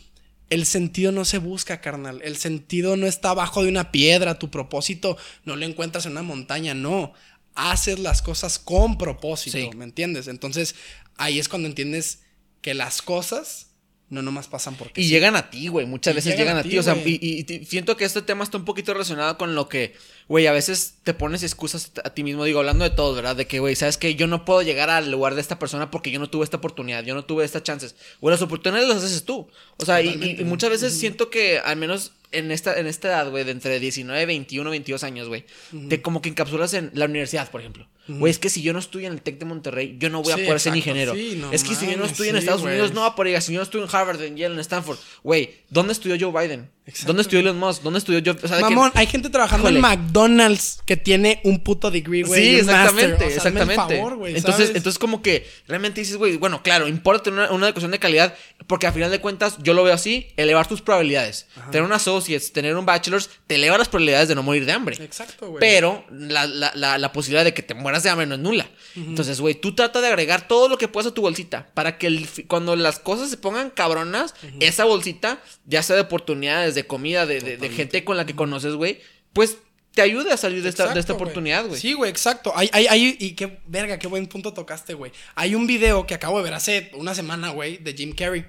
el 0.49 0.65
sentido 0.65 1.13
no 1.13 1.23
se 1.23 1.37
busca, 1.37 1.79
carnal. 1.79 2.19
El 2.21 2.35
sentido 2.35 2.97
no 2.97 3.07
está 3.07 3.29
abajo 3.29 3.63
de 3.63 3.69
una 3.69 3.93
piedra, 3.93 4.37
tu 4.37 4.51
propósito 4.51 5.15
no 5.45 5.55
lo 5.55 5.65
encuentras 5.65 6.05
en 6.05 6.11
una 6.11 6.23
montaña, 6.23 6.73
no. 6.73 7.13
Haces 7.55 7.99
las 7.99 8.21
cosas 8.21 8.59
con 8.59 8.97
propósito, 8.97 9.57
Sí. 9.57 9.69
¿me 9.77 9.85
entiendes? 9.85 10.27
Entonces, 10.27 10.75
ahí 11.15 11.39
es 11.39 11.47
cuando 11.47 11.69
entiendes 11.69 12.19
que 12.61 12.73
las 12.73 13.01
cosas 13.01 13.66
no 14.09 14.21
nomás 14.21 14.47
pasan 14.47 14.75
porque 14.75 15.01
Y 15.01 15.05
sí. 15.05 15.09
llegan 15.09 15.35
a 15.35 15.49
ti, 15.49 15.67
güey. 15.67 15.85
Muchas 15.85 16.13
Y 16.13 16.15
veces 16.15 16.31
llegan 16.37 16.55
llegan 16.55 16.57
a 16.65 16.69
ti. 16.69 16.77
O 16.77 16.83
sea, 16.83 16.95
y, 16.95 17.19
y- 17.21 17.53
y 17.53 17.65
siento 17.65 17.97
que 17.97 18.05
este 18.05 18.21
tema 18.21 18.43
está 18.43 18.57
un 18.57 18.65
poquito 18.65 18.93
relacionado 18.93 19.37
con 19.37 19.53
lo 19.55 19.67
que 19.67 19.95
güey, 20.27 20.45
a 20.45 20.51
veces 20.51 20.95
te 21.03 21.13
pones 21.13 21.41
excusas 21.43 21.91
a 22.03 22.09
ti 22.09 22.21
mismo, 22.23 22.43
digo, 22.43 22.59
hablando 22.59 22.83
de 22.83 22.89
todo, 22.89 23.15
¿verdad? 23.15 23.35
De 23.37 23.47
que, 23.47 23.59
güey, 23.59 23.75
sabes 23.75 23.95
que 23.97 24.15
yo 24.15 24.27
no 24.27 24.43
puedo 24.43 24.61
llegar 24.61 24.89
al 24.89 25.09
lugar 25.09 25.35
de 25.35 25.41
esta 25.41 25.57
persona 25.57 25.89
porque 25.89 26.11
yo 26.11 26.19
no 26.19 26.29
tuve 26.29 26.43
esta 26.43 26.57
oportunidad, 26.57 27.03
yo 27.05 27.15
no 27.15 27.23
tuve 27.23 27.45
estas 27.45 27.63
chances. 27.63 27.95
Güey, 28.19 28.33
las 28.33 28.41
oportunidades 28.41 28.89
las 28.89 29.03
haces 29.03 29.23
tú. 29.23 29.47
O 29.77 29.85
sea, 29.85 30.01
y, 30.01 30.43
muchas 30.43 30.69
veces 30.69 30.97
siento 30.99 31.29
que, 31.29 31.59
al 31.59 31.77
menos 31.77 32.11
en 32.33 32.51
esta, 32.51 32.77
en 32.77 32.87
esta 32.87 33.07
edad, 33.07 33.29
güey, 33.29 33.45
de 33.45 33.51
entre 33.51 33.79
19, 33.79 34.25
21, 34.25 34.69
22 34.69 35.03
años, 35.05 35.29
güey, 35.29 35.45
te 35.87 36.01
como 36.01 36.21
que 36.21 36.27
encapsulas 36.27 36.73
en 36.73 36.91
la 36.93 37.05
universidad, 37.05 37.49
por 37.49 37.61
ejemplo. 37.61 37.87
Güey, 38.07 38.31
es 38.31 38.39
que 38.39 38.49
si 38.49 38.61
yo 38.61 38.73
no 38.73 38.79
estudio 38.79 39.07
en 39.07 39.13
el 39.13 39.21
TEC 39.21 39.39
de 39.39 39.45
Monterrey, 39.45 39.97
yo 39.99 40.09
no 40.09 40.21
voy 40.21 40.33
a 40.33 40.35
poder 40.37 40.59
ser 40.59 40.75
ingeniero. 40.75 41.13
sí, 41.13 41.35
no 41.39 41.51
es 41.51 41.63
que 41.63 41.75
si 41.75 41.89
yo 41.89 41.97
no 41.97 42.05
estudio 42.05 42.31
en 42.31 42.37
Estados. 42.37 42.61
Unidos, 42.61 42.93
no 42.93 43.01
va 43.01 43.07
a 43.07 43.15
poder 43.15 43.29
llegar. 43.29 43.41
Si 43.41 43.53
yo 43.53 43.59
no 43.59 43.63
estudio 43.63 43.85
en 43.85 43.95
Harvard, 43.95 44.21
en 44.21 44.37
Yale, 44.37 44.53
en 44.53 44.59
Stanford, 44.61 44.97
güey, 45.23 45.55
¿dónde 45.69 45.93
estudió 45.93 46.17
Joe 46.19 46.47
Biden? 46.47 46.69
Exacto. 46.87 47.07
¿Dónde 47.07 47.21
estudió 47.21 47.41
Elon 47.41 47.59
Musk? 47.59 47.81
¿Dónde 47.83 47.99
estudió 47.99 48.21
Joe? 48.25 48.35
O 48.41 48.47
sea, 48.47 48.57
de 48.57 48.63
que- 48.63 48.69
Mamón, 48.69 48.91
hay 48.95 49.07
gente 49.07 49.29
trabajando 49.29 49.67
en. 49.67 49.81
McDonald's 49.81 50.79
que 50.85 50.95
tiene 50.97 51.41
un 51.43 51.59
puto 51.59 51.91
degree, 51.91 52.23
güey. 52.23 52.41
Sí, 52.41 52.55
exactamente. 52.59 53.15
O 53.15 53.27
sea, 53.27 53.37
exactamente. 53.37 53.75
favor, 53.97 54.15
güey, 54.15 54.35
entonces, 54.37 54.67
¿sabes? 54.67 54.77
entonces 54.77 54.97
como 54.97 55.21
que 55.21 55.47
realmente 55.67 55.99
dices, 56.01 56.15
güey, 56.17 56.37
bueno, 56.37 56.63
claro, 56.63 56.87
importa 56.87 57.23
tener 57.23 57.39
una, 57.41 57.51
una 57.51 57.67
educación 57.67 57.91
de 57.91 57.99
calidad, 57.99 58.33
porque 58.67 58.87
a 58.87 58.91
final 58.93 59.11
de 59.11 59.19
cuentas, 59.19 59.57
yo 59.61 59.73
lo 59.73 59.83
veo 59.83 59.93
así, 59.93 60.27
elevar 60.37 60.67
tus 60.67 60.81
probabilidades. 60.81 61.47
Tener 61.71 61.83
un 61.83 61.91
associates, 61.91 62.53
tener 62.53 62.75
un 62.75 62.85
bachelor's, 62.85 63.29
te 63.47 63.55
eleva 63.55 63.77
las 63.77 63.89
probabilidades 63.89 64.29
de 64.29 64.35
no 64.35 64.43
morir 64.43 64.65
de 64.65 64.71
hambre. 64.71 64.97
Exacto, 65.03 65.47
güey. 65.49 65.59
Pero 65.59 66.05
la, 66.11 66.45
la, 66.47 66.71
la, 66.73 66.97
la 66.97 67.11
posibilidad 67.11 67.43
de 67.43 67.53
que 67.53 67.63
te 67.63 67.73
mueras 67.73 68.03
de 68.03 68.09
hambre 68.09 68.25
no 68.27 68.35
es 68.35 68.41
nula. 68.41 68.67
Entonces, 68.95 69.39
güey, 69.41 69.53
tú 69.55 69.75
trata 69.75 70.01
de 70.01 70.07
agregar 70.07 70.47
todo 70.47 70.69
lo 70.69 70.77
que 70.77 70.87
puedas 70.87 71.11
a 71.11 71.13
tu 71.13 71.21
bolsita 71.21 71.67
para 71.73 71.97
que 71.97 72.07
el 72.07 72.27
cuando 72.47 72.75
las 72.75 72.97
cosas 72.99 73.29
se 73.29 73.37
pongan 73.37 73.69
cabronas, 73.69 74.33
esa 74.59 74.85
bolsita, 74.85 75.39
ya 75.65 75.83
sea 75.83 75.95
de 75.95 76.03
oportunidades, 76.03 76.73
de 76.77 76.87
comida, 76.87 77.25
de, 77.25 77.41
de- 77.41 77.57
de 77.57 77.69
gente 77.69 78.03
con 78.05 78.15
la 78.17 78.25
que 78.25 78.35
conoces, 78.35 78.73
güey, 78.75 78.99
pues 79.33 79.57
te 79.93 80.01
ayude 80.03 80.31
a 80.31 80.37
salir 80.37 80.61
de 80.61 80.69
esta, 80.69 80.93
de 80.93 80.99
esta 80.99 81.13
oportunidad, 81.13 81.65
güey. 81.67 81.81
Sí, 81.81 81.93
güey, 81.93 82.09
exacto. 82.11 82.53
Hay, 82.55 82.69
hay, 82.71 82.85
hay, 82.87 83.17
y 83.19 83.31
qué 83.31 83.57
verga, 83.67 83.97
qué 83.97 84.07
buen 84.07 84.27
punto 84.27 84.53
tocaste, 84.53 84.93
güey. 84.93 85.11
Hay 85.35 85.55
un 85.55 85.65
video 85.65 86.05
que 86.05 86.13
acabo 86.13 86.37
de 86.37 86.43
ver 86.43 86.53
hace 86.53 86.91
una 86.93 87.15
semana, 87.15 87.49
güey, 87.49 87.77
de 87.77 87.93
Jim 87.93 88.13
Carrey. 88.13 88.45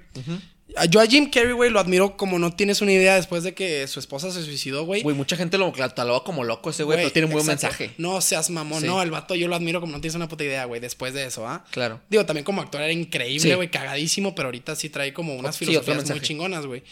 Ah, 0.75 0.85
Yo 0.85 0.99
a 1.01 1.07
Jim 1.07 1.31
Carrey, 1.31 1.53
güey, 1.53 1.71
lo 1.71 1.79
admiro 1.79 2.15
como 2.15 2.37
no 2.37 2.55
tienes 2.55 2.81
una 2.83 2.91
idea 2.91 3.15
después 3.15 3.41
de 3.41 3.55
que 3.55 3.87
su 3.87 3.99
esposa 3.99 4.31
se 4.31 4.43
suicidó, 4.43 4.83
güey. 4.85 5.01
Güey, 5.01 5.15
mucha 5.15 5.35
gente 5.35 5.57
lo 5.57 5.71
cataloga 5.73 6.23
como 6.23 6.43
loco 6.43 6.69
ese 6.69 6.83
güey, 6.83 6.99
pero 6.99 7.11
tiene 7.11 7.25
un 7.25 7.31
buen 7.33 7.47
mensaje. 7.47 7.89
No 7.97 8.21
seas 8.21 8.51
mamón, 8.51 8.81
Sí. 8.81 8.85
no, 8.87 9.01
el 9.01 9.09
vato 9.09 9.33
yo 9.33 9.47
lo 9.47 9.55
admiro 9.55 9.79
como 9.81 9.93
no 9.93 10.01
tienes 10.01 10.13
una 10.13 10.27
puta 10.27 10.43
idea, 10.43 10.65
güey, 10.65 10.79
después 10.79 11.15
de 11.15 11.25
eso, 11.25 11.47
¿ah? 11.47 11.65
Claro. 11.71 11.99
Digo, 12.11 12.23
también 12.27 12.45
como 12.45 12.61
actor 12.61 12.79
era 12.83 12.93
increíble, 12.93 13.49
Sí. 13.49 13.55
güey, 13.55 13.71
cagadísimo, 13.71 14.35
pero 14.35 14.49
ahorita 14.49 14.75
sí 14.75 14.89
trae 14.91 15.11
como 15.15 15.33
unas 15.35 15.57
filosofías 15.57 16.07
muy 16.07 16.21
chingonas, 16.21 16.67
güey. 16.67 16.83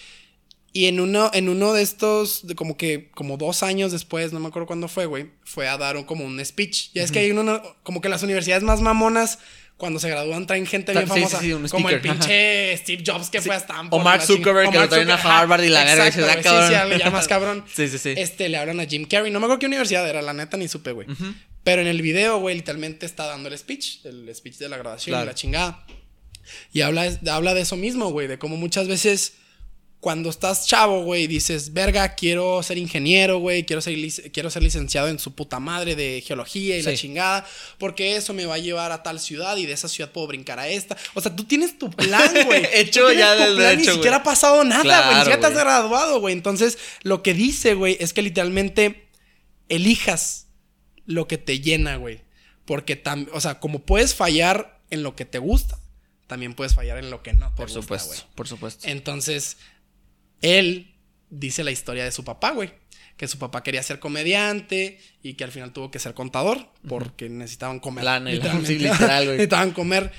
Y 0.78 0.86
en 0.86 1.00
uno, 1.00 1.32
en 1.34 1.50
uno 1.50 1.74
de 1.74 1.82
estos, 1.82 2.46
de 2.46 2.54
como 2.54 2.78
que, 2.78 3.10
como 3.16 3.38
dos 3.38 3.64
años 3.64 3.92
después, 3.92 4.32
no 4.32 4.40
me 4.40 4.48
acuerdo 4.50 4.68
cuándo 4.68 4.88
fue, 4.88 5.08
güey, 5.08 5.32
fue 5.44 5.68
a 5.68 5.76
dar 5.78 5.98
un, 5.98 6.04
como 6.04 6.24
un 6.24 6.44
speech. 6.46 6.92
Ya 6.94 7.02
es 7.02 7.12
que 7.12 7.18
hay 7.18 7.32
uno, 7.32 7.62
como 7.82 8.00
que 8.00 8.10
las 8.10 8.22
universidades 8.22 8.62
más 8.64 8.80
mamonas, 8.82 9.40
cuando 9.78 10.00
se 10.00 10.08
gradúan, 10.08 10.46
traen 10.46 10.68
gente 10.68 10.92
bien 10.92 11.06
Sí, 11.08 11.14
sí, 11.14 11.20
famosa. 11.20 11.40
sí, 11.40 11.54
un 11.54 11.68
como 11.70 11.90
el 11.90 12.00
pinche 12.00 12.78
Steve 12.78 13.04
Jobs 13.04 13.32
que 13.32 13.42
fue 13.42 13.56
a 13.56 13.58
Stanford. 13.58 14.00
O 14.00 14.04
Mark. 14.04 14.22
Zuckerberg, 14.22 14.68
O 14.68 14.72
que 14.72 14.78
Mark 14.78 14.90
lo 14.92 14.96
traen 14.96 15.10
a 15.10 15.16
Harvard 15.16 15.64
y 15.64 15.70
la 15.70 15.84
verga, 15.84 16.04
güey, 16.12 16.12
sí, 16.14 16.20
sí, 16.94 17.00
ya 17.00 17.10
más 17.10 17.28
cabrón. 17.34 17.64
Sí, 17.74 17.88
sí, 17.88 17.98
sí. 17.98 18.14
Este, 18.16 18.48
le 18.48 18.58
hablan 18.58 18.80
a 18.80 18.86
Jim 18.86 19.06
Carrey. 19.06 19.32
No 19.32 19.40
me 19.40 19.46
acuerdo 19.46 19.60
qué 19.60 19.66
universidad 19.66 20.08
era, 20.08 20.22
la 20.22 20.34
neta 20.34 20.58
ni 20.58 20.68
supe, 20.68 20.92
güey. 20.92 21.08
Pero 21.64 21.82
en 21.82 21.88
el 21.88 22.04
video, 22.04 22.38
güey, 22.40 22.56
literalmente 22.56 23.08
está 23.08 23.26
dando 23.26 23.50
el 23.50 23.58
speech, 23.58 24.06
el 24.06 24.30
speech 24.36 24.58
de 24.58 24.70
la 24.70 24.78
graduación 24.78 25.12
Claro. 25.14 25.26
y 25.26 25.28
la 25.28 25.34
chingada. 25.36 25.86
Y 26.72 26.82
habla, 26.82 27.12
habla 27.32 27.54
de 27.56 27.62
eso 27.62 27.76
mismo, 27.76 28.10
güey, 28.12 28.28
de 28.28 28.38
cómo 28.38 28.58
muchas 28.58 28.88
veces 28.88 29.34
cuando 30.00 30.30
estás 30.30 30.68
chavo, 30.68 31.04
güey, 31.04 31.26
dices, 31.26 31.74
verga, 31.74 32.14
quiero 32.14 32.62
ser 32.62 32.78
ingeniero, 32.78 33.40
güey, 33.40 33.66
quiero 33.66 33.82
ser, 33.82 33.94
lic- 33.96 34.32
quiero 34.32 34.50
ser 34.52 34.62
licenciado 34.62 35.08
en 35.08 35.18
su 35.18 35.34
puta 35.34 35.60
madre 35.60 35.96
de 35.96 36.24
geología 36.26 36.78
y 36.78 36.84
la 36.84 36.92
Sí. 36.92 36.98
chingada, 36.98 37.46
porque 37.80 38.16
eso 38.16 38.34
me 38.34 38.46
va 38.46 38.56
a 38.56 38.60
llevar 38.60 38.92
a 38.92 39.02
tal 39.02 39.20
ciudad 39.20 39.58
y 39.58 39.66
de 39.66 39.74
esa 39.74 39.88
ciudad 39.90 40.12
puedo 40.12 40.28
brincar 40.28 40.60
a 40.60 40.68
esta. 40.70 40.96
O 41.16 41.22
sea, 41.22 41.36
tú 41.36 41.46
tienes 41.46 41.80
tu 41.80 41.90
plan, 41.90 42.32
güey. 42.46 42.66
Hecho 42.74 43.12
ya 43.12 43.36
tu 43.36 43.42
del 43.44 43.56
plan, 43.56 43.80
hecho, 43.80 43.90
Ni 43.90 43.96
siquiera 43.96 44.18
ha 44.18 44.24
pasado 44.24 44.64
nada, 44.64 44.84
güey. 44.84 44.86
Claro, 44.94 45.10
Ni 45.10 45.16
siquiera 45.22 45.40
te 45.40 45.48
has 45.48 45.54
graduado, 45.54 46.20
güey. 46.20 46.34
Entonces, 46.34 46.78
lo 47.02 47.24
que 47.24 47.34
dice, 47.34 47.74
güey, 47.74 47.98
es 48.00 48.14
que 48.14 48.22
literalmente 48.22 49.08
elijas 49.70 50.48
lo 51.06 51.28
que 51.28 51.38
te 51.38 51.60
llena, 51.60 51.96
güey. 51.98 52.22
Porque, 52.66 53.02
o 53.34 53.42
sea, 53.42 53.60
como 53.60 53.80
puedes 53.80 54.14
fallar 54.14 54.80
en 54.90 55.04
lo 55.04 55.16
que 55.16 55.26
te 55.26 55.40
gusta, 55.40 55.80
también 56.28 56.54
puedes 56.54 56.76
fallar 56.76 56.98
en 56.98 57.10
lo 57.10 57.24
que 57.24 57.34
no 57.34 57.50
te 57.50 57.56
Por 57.56 57.66
gusta, 57.68 57.82
supuesto, 57.82 58.08
güey. 58.10 58.36
por 58.36 58.48
supuesto. 58.48 58.88
Entonces, 58.88 59.58
él 60.42 60.94
dice 61.30 61.64
la 61.64 61.72
historia 61.72 62.04
de 62.04 62.12
su 62.12 62.24
papá, 62.24 62.52
güey. 62.52 62.72
Que 63.18 63.28
su 63.28 63.40
papá 63.40 63.64
quería 63.64 63.82
ser 63.82 64.00
comediante 64.00 65.00
y 65.24 65.34
que 65.34 65.44
al 65.44 65.52
final 65.52 65.74
tuvo 65.74 65.90
que 65.90 65.98
ser 65.98 66.14
contador 66.14 66.70
porque 66.88 67.30
necesitaban 67.30 67.80
comer. 67.80 68.04
Lana 68.06 68.30
sí, 68.64 68.78
literal, 68.78 69.24
güey. 69.26 69.38
necesitaban 69.38 69.72
comer. 69.72 70.12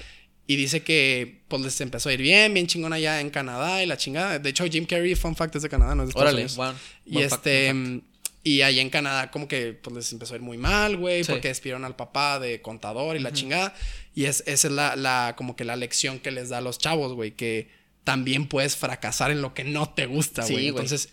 Y 0.49 0.57
dice 0.57 0.83
que 0.83 1.43
pues 1.47 1.63
les 1.63 1.81
empezó 1.81 2.09
a 2.09 2.15
ir 2.15 2.23
bien, 2.23 2.55
bien 2.55 2.67
chingón 2.67 2.93
allá 2.93 3.21
en 3.21 3.31
Canadá 3.31 3.83
y 3.83 3.87
la 3.87 3.97
chingada. 3.97 4.39
De 4.39 4.49
hecho, 4.51 4.65
Jim 4.67 4.85
Carrey, 4.87 5.15
fun 5.15 5.37
fact, 5.37 5.55
es 5.57 5.63
de 5.63 5.69
Canadá, 5.69 5.95
no 5.95 6.03
es 6.03 6.09
de 6.09 6.11
Estados 6.11 6.33
Órale, 6.33 6.47
Unidos. 6.47 6.77
Y 7.07 7.19
este. 7.23 7.73
fact. 7.73 8.05
Y 8.45 8.63
allá 8.63 8.81
en 8.81 8.89
Canadá, 8.89 9.31
como 9.31 9.47
que 9.47 9.75
pues 9.75 9.95
les 9.95 10.13
empezó 10.13 10.33
a 10.33 10.37
ir 10.39 10.43
muy 10.43 10.57
mal, 10.57 10.97
güey, 10.97 11.23
Sí. 11.23 11.31
porque 11.33 11.49
despidieron 11.49 11.85
al 11.85 11.97
papá 11.97 12.39
de 12.39 12.63
contador 12.63 13.15
y 13.17 13.19
la 13.19 13.33
chingada. 13.33 13.75
Y 14.15 14.25
es, 14.25 14.43
esa 14.47 14.69
es 14.69 14.73
la, 14.73 14.97
la, 14.97 15.35
como 15.37 15.55
que 15.55 15.65
la 15.65 15.77
lección 15.77 16.19
que 16.19 16.31
les 16.31 16.49
da 16.49 16.59
a 16.59 16.61
los 16.63 16.79
chavos, 16.79 17.13
güey, 17.13 17.33
que 17.33 17.69
también 18.09 18.47
puedes 18.47 18.75
fracasar 18.75 19.31
en 19.31 19.43
lo 19.43 19.53
que 19.53 19.65
no 19.65 19.91
te 19.91 20.07
gusta, 20.07 20.47
güey. 20.47 20.69
Entonces, 20.69 21.11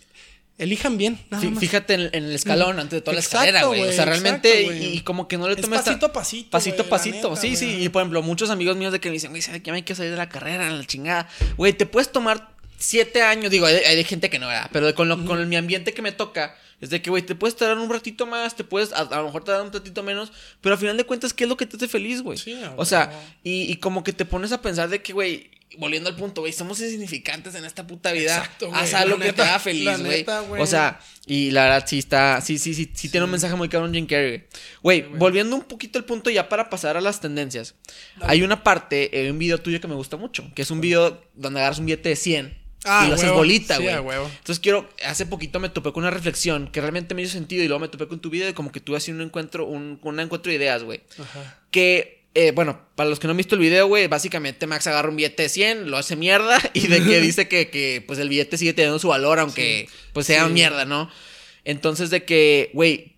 elijan 0.56 0.96
bien, 0.96 1.18
nada 1.28 1.44
más. 1.50 1.60
Fíjate 1.60 1.92
en, 1.92 2.00
en 2.12 2.24
el 2.24 2.32
escalón 2.34 2.78
antes 2.80 2.92
de 2.92 3.00
toda 3.02 3.12
la 3.12 3.20
Exacto, 3.20 3.44
escalera, 3.46 3.66
güey. 3.66 3.82
O 3.82 3.92
sea, 3.92 4.06
realmente, 4.06 4.62
exacto, 4.62 4.84
y, 4.86 5.00
como 5.00 5.28
que 5.28 5.36
no 5.36 5.46
le 5.46 5.54
Es 5.54 5.60
tomes 5.60 5.82
pasito 5.82 6.06
a 6.06 6.12
pasito, 6.14 6.50
Pasito 6.50 6.80
a 6.82 6.84
la 6.86 6.90
pasito. 6.90 7.28
neta, 7.28 7.40
sí, 7.40 7.54
sí. 7.54 7.82
Y 7.82 7.88
por 7.90 8.00
ejemplo, 8.00 8.22
muchos 8.22 8.48
amigos 8.48 8.78
míos 8.78 8.92
de 8.92 9.00
que 9.00 9.10
me 9.10 9.12
dicen, 9.12 9.30
güey, 9.30 9.42
¿sabes 9.42 9.60
qué? 9.62 9.70
Me 9.70 9.76
hay 9.76 9.82
que 9.82 9.94
salir 9.94 10.12
de 10.12 10.16
la 10.16 10.30
carrera, 10.30 10.70
la 10.70 10.84
chingada. 10.86 11.28
Güey, 11.58 11.74
te 11.74 11.84
puedes 11.84 12.10
tomar 12.10 12.48
siete 12.78 13.20
años. 13.22 13.50
Digo, 13.50 13.66
hay, 13.66 13.74
hay 13.76 14.02
gente 14.04 14.30
que 14.30 14.38
no, 14.38 14.46
¿verdad? 14.48 14.70
Pero 14.72 14.94
con, 14.94 15.08
lo- 15.10 15.22
con 15.26 15.46
mi 15.46 15.56
ambiente 15.56 15.92
que 15.92 16.00
me 16.00 16.12
toca. 16.12 16.56
Es 16.80 16.90
de 16.90 17.00
que, 17.02 17.08
güey, 17.10 17.22
te 17.22 17.34
puedes 17.34 17.56
tardar 17.56 17.78
un 17.78 17.90
ratito 17.90 18.26
más, 18.26 18.54
te 18.56 18.62
puedes, 18.64 18.92
a, 18.94 19.00
a 19.00 19.16
lo 19.18 19.24
mejor 19.24 19.44
tardar 19.44 19.62
un 19.66 19.72
ratito 19.72 20.02
menos, 20.02 20.30
pero 20.60 20.74
al 20.74 20.78
final 20.78 20.96
de 20.98 21.04
cuentas, 21.04 21.32
¿qué 21.32 21.44
es 21.44 21.48
lo 21.48 21.56
que 21.56 21.64
te 21.66 21.76
hace 21.76 21.88
feliz, 21.88 22.20
güey? 22.22 22.36
Sí, 22.38 22.52
a 22.62 22.72
o 22.76 22.84
sea, 22.84 23.10
y, 23.42 23.62
y 23.70 23.76
como 23.76 24.04
que 24.04 24.12
te 24.12 24.26
pones 24.26 24.52
a 24.52 24.60
pensar 24.60 24.90
de 24.90 25.00
que, 25.00 25.14
güey, 25.14 25.50
volviendo 25.78 26.08
al 26.08 26.16
punto, 26.16 26.40
güey, 26.42 26.52
somos 26.52 26.80
insignificantes 26.80 27.54
en 27.54 27.64
esta 27.64 27.86
puta 27.86 28.12
vida. 28.12 28.36
Exacto, 28.36 28.68
güey, 28.68 28.80
Haz 28.80 28.94
algo 28.94 29.18
que 29.18 29.32
te 29.32 29.42
haga 29.42 29.58
feliz, 29.58 29.98
güey. 30.00 30.24
O 30.60 30.66
sea, 30.66 31.00
y 31.26 31.50
la 31.50 31.64
verdad 31.64 31.84
sí 31.86 31.98
está, 31.98 32.40
sí, 32.40 32.58
sí, 32.58 32.74
sí, 32.74 32.90
sí, 32.94 33.08
tiene 33.08 33.24
un 33.24 33.30
mensaje 33.30 33.54
muy 33.56 33.68
cabrón 33.68 33.92
Jim 33.92 34.06
Carrey. 34.06 34.44
Güey, 34.82 35.02
volviendo 35.02 35.56
un 35.56 35.62
poquito 35.62 35.98
al 35.98 36.04
punto 36.04 36.30
ya 36.30 36.48
para 36.48 36.70
pasar 36.70 36.96
a 36.96 37.00
las 37.00 37.20
tendencias. 37.20 37.74
Hay 38.20 38.42
una 38.42 38.62
parte, 38.62 39.26
eh, 39.26 39.30
un 39.30 39.38
video 39.38 39.58
tuyo 39.58 39.80
que 39.80 39.88
me 39.88 39.94
gusta 39.94 40.16
mucho, 40.16 40.50
que 40.54 40.62
es 40.62 40.70
un 40.70 40.80
video 40.80 41.22
donde 41.34 41.60
agarras 41.60 41.78
un 41.78 41.86
billete 41.86 42.10
de 42.10 42.16
100 42.16 42.66
Ah, 42.88 43.02
y 43.04 43.08
lo 43.08 43.14
haces 43.16 43.32
bolita, 43.32 43.78
Sí, 43.78 43.82
güey. 43.82 43.98
huevo. 43.98 44.26
Entonces 44.28 44.60
quiero, 44.60 44.88
hace 45.04 45.26
poquito 45.26 45.58
me 45.58 45.68
topé 45.68 45.92
con 45.92 46.04
una 46.04 46.10
reflexión 46.12 46.70
que 46.70 46.80
realmente 46.80 47.16
me 47.16 47.22
hizo 47.22 47.32
sentido 47.32 47.64
y 47.64 47.66
luego 47.66 47.80
me 47.80 47.88
topé 47.88 48.06
con 48.06 48.20
tu 48.20 48.30
video 48.30 48.46
de 48.46 48.54
como 48.54 48.70
que 48.70 48.78
tú 48.78 48.94
haciendo 48.94 49.24
un 49.24 49.28
encuentro, 49.30 49.66
un, 49.66 49.98
un 50.00 50.20
encuentro 50.20 50.50
de 50.50 50.56
ideas, 50.56 50.84
güey. 50.84 51.00
Ajá. 51.18 51.58
Que, 51.72 52.15
eh, 52.36 52.52
bueno, 52.52 52.80
para 52.94 53.08
los 53.10 53.18
que 53.18 53.26
no 53.26 53.30
han 53.32 53.36
visto 53.38 53.54
el 53.54 53.60
video, 53.60 53.86
güey, 53.88 54.06
básicamente 54.08 54.66
Max 54.66 54.86
agarra 54.86 55.08
un 55.08 55.16
billete 55.16 55.42
de 55.44 55.48
100, 55.48 55.90
lo 55.90 55.96
hace 55.96 56.16
mierda 56.16 56.58
y 56.74 56.86
de 56.86 57.02
que 57.02 57.20
dice 57.22 57.48
que, 57.48 57.70
que, 57.70 58.04
pues 58.06 58.18
el 58.18 58.28
billete 58.28 58.58
sigue 58.58 58.74
teniendo 58.74 58.98
su 58.98 59.08
valor, 59.08 59.38
aunque 59.38 59.88
pues 60.12 60.26
sea 60.26 60.46
Sí. 60.46 60.52
mierda, 60.52 60.84
¿no? 60.84 61.10
Entonces 61.64 62.10
de 62.10 62.24
que, 62.24 62.70
güey, 62.74 63.16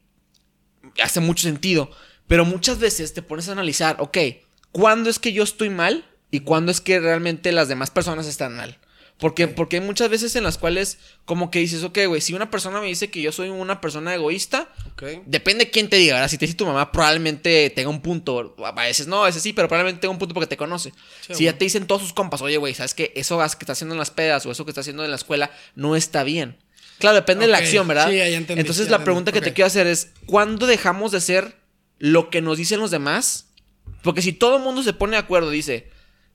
hace 1.02 1.20
mucho 1.20 1.42
sentido, 1.42 1.90
pero 2.26 2.44
muchas 2.44 2.78
veces 2.78 3.12
te 3.12 3.20
pones 3.22 3.48
a 3.48 3.52
analizar, 3.52 3.96
ok, 3.98 4.18
¿cuándo 4.72 5.10
es 5.10 5.18
que 5.18 5.32
yo 5.32 5.42
estoy 5.42 5.68
mal 5.70 6.04
y 6.30 6.40
cuándo 6.40 6.70
es 6.72 6.80
que 6.80 7.00
realmente 7.00 7.52
las 7.52 7.68
demás 7.68 7.90
personas 7.90 8.26
están 8.26 8.56
mal? 8.56 8.78
Porque, 9.18 9.48
porque 9.48 9.76
hay 9.78 9.82
muchas 9.82 10.08
veces 10.08 10.36
en 10.36 10.44
las 10.44 10.58
cuales 10.58 10.98
como 11.24 11.50
que 11.50 11.58
dices, 11.58 11.82
ok, 11.82 11.98
güey, 12.06 12.20
si 12.20 12.34
una 12.34 12.52
persona 12.52 12.80
me 12.80 12.86
dice 12.86 13.10
que 13.10 13.20
yo 13.20 13.32
soy 13.32 13.48
una 13.48 13.80
persona 13.80 14.14
egoísta. 14.14 14.68
Depende 15.26 15.64
de 15.64 15.70
quién 15.72 15.88
te 15.88 15.96
diga, 15.96 16.14
¿verdad? 16.14 16.28
Si 16.28 16.38
te 16.38 16.46
dice 16.46 16.56
tu 16.56 16.64
mamá, 16.64 16.92
probablemente 16.92 17.70
tenga 17.70 17.88
un 17.90 18.00
punto. 18.00 18.54
A 18.64 18.72
veces 18.72 19.08
no, 19.08 19.24
a 19.24 19.26
veces 19.26 19.42
sí, 19.42 19.52
pero 19.52 19.66
probablemente 19.66 20.02
tenga 20.02 20.12
un 20.12 20.18
punto 20.18 20.34
porque 20.34 20.46
te 20.46 20.56
conoce. 20.56 20.92
Sí, 21.26 21.34
si 21.34 21.44
ya 21.44 21.58
te 21.58 21.64
dicen 21.64 21.88
todos 21.88 22.02
sus 22.02 22.12
compas, 22.12 22.42
oye, 22.42 22.58
güey, 22.58 22.74
¿sabes 22.74 22.94
qué? 22.94 23.12
Eso 23.16 23.38
que 23.38 23.44
está 23.64 23.72
haciendo 23.72 23.94
en 23.94 23.98
las 23.98 24.12
pedas 24.12 24.46
o 24.46 24.52
eso 24.52 24.64
que 24.64 24.70
está 24.70 24.82
haciendo 24.82 25.04
en 25.04 25.10
la 25.10 25.16
escuela 25.16 25.50
no 25.74 25.96
está 25.96 26.22
bien. 26.22 26.56
Claro, 26.98 27.16
depende 27.16 27.46
de 27.46 27.52
la 27.52 27.58
acción, 27.58 27.88
¿verdad? 27.88 28.08
sí, 28.08 28.16
ya 28.16 28.26
entendí, 28.26 28.60
Entonces 28.60 28.86
ya 28.86 28.90
la 28.90 28.96
entendí, 28.96 29.04
pregunta 29.04 29.32
que 29.32 29.40
te 29.40 29.52
quiero 29.52 29.66
hacer 29.66 29.86
es, 29.86 30.12
¿cuándo 30.26 30.66
dejamos 30.66 31.10
de 31.12 31.20
ser 31.20 31.56
lo 31.98 32.30
que 32.30 32.40
nos 32.40 32.58
dicen 32.58 32.78
los 32.80 32.90
demás? 32.90 33.46
Porque 34.02 34.22
si 34.22 34.32
todo 34.32 34.56
el 34.56 34.62
mundo 34.62 34.82
se 34.82 34.92
pone 34.92 35.12
de 35.12 35.18
acuerdo, 35.18 35.50
dice, 35.50 35.90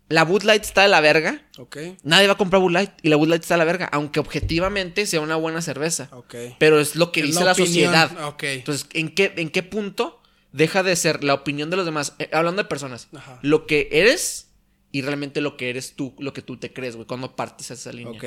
la 0.09 0.23
Bud 0.25 0.43
Light 0.43 0.63
está 0.63 0.83
de 0.83 0.89
la 0.89 1.01
verga, 1.01 1.41
Ok. 1.57 1.77
nadie 2.03 2.27
va 2.27 2.33
a 2.33 2.37
comprar 2.37 2.61
Bud 2.61 2.71
Light 2.71 2.91
y 3.01 3.09
la 3.09 3.15
Bud 3.15 3.29
Light 3.29 3.41
está 3.41 3.55
de 3.55 3.59
la 3.59 3.65
verga, 3.65 3.85
aunque 3.91 4.19
objetivamente 4.19 5.05
sea 5.05 5.21
una 5.21 5.35
buena 5.37 5.61
cerveza. 5.61 6.09
Ok. 6.11 6.35
Pero 6.59 6.79
es 6.79 6.95
lo 6.95 7.11
que 7.11 7.21
Es 7.21 7.27
dice 7.27 7.39
la 7.39 7.45
la, 7.47 7.55
sociedad. 7.55 8.25
ok. 8.27 8.43
Entonces, 8.43 8.87
¿en 8.93 9.09
qué, 9.15 9.33
¿en 9.37 9.49
qué 9.49 9.63
punto 9.63 10.21
deja 10.51 10.83
de 10.83 10.95
ser 10.95 11.23
la 11.23 11.33
opinión 11.33 11.69
de 11.69 11.77
los 11.77 11.85
demás? 11.85 12.13
Eh, 12.19 12.29
hablando 12.33 12.61
de 12.61 12.69
personas. 12.69 13.07
Ajá. 13.15 13.39
Lo 13.41 13.65
que 13.65 13.89
eres 13.91 14.49
y 14.91 15.01
realmente 15.01 15.41
lo 15.41 15.57
que 15.57 15.69
eres 15.71 15.95
tú, 15.95 16.13
lo 16.19 16.33
que 16.33 16.41
tú 16.43 16.57
te 16.57 16.71
crees, 16.71 16.95
güey, 16.95 17.07
cuando 17.07 17.35
partes 17.35 17.71
a 17.71 17.73
esa 17.73 17.91
línea. 17.91 18.11
Ok. 18.13 18.25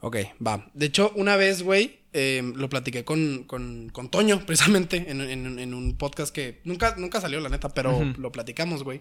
Ok, 0.00 0.16
va. 0.44 0.68
De 0.74 0.86
hecho, 0.86 1.12
una 1.14 1.36
vez, 1.36 1.62
güey, 1.62 2.00
eh, 2.12 2.42
lo 2.54 2.68
platiqué 2.68 3.04
con, 3.04 3.44
con, 3.44 3.88
con 3.90 4.10
Toño, 4.10 4.40
precisamente, 4.46 5.04
en, 5.08 5.20
en- 5.20 5.58
en 5.58 5.74
un 5.74 5.96
podcast 5.96 6.34
que 6.34 6.60
nunca, 6.64 6.96
nunca 6.98 7.20
salió, 7.20 7.38
la 7.40 7.48
neta, 7.48 7.68
pero 7.70 8.02
lo 8.18 8.32
platicamos, 8.32 8.82
güey. 8.82 9.00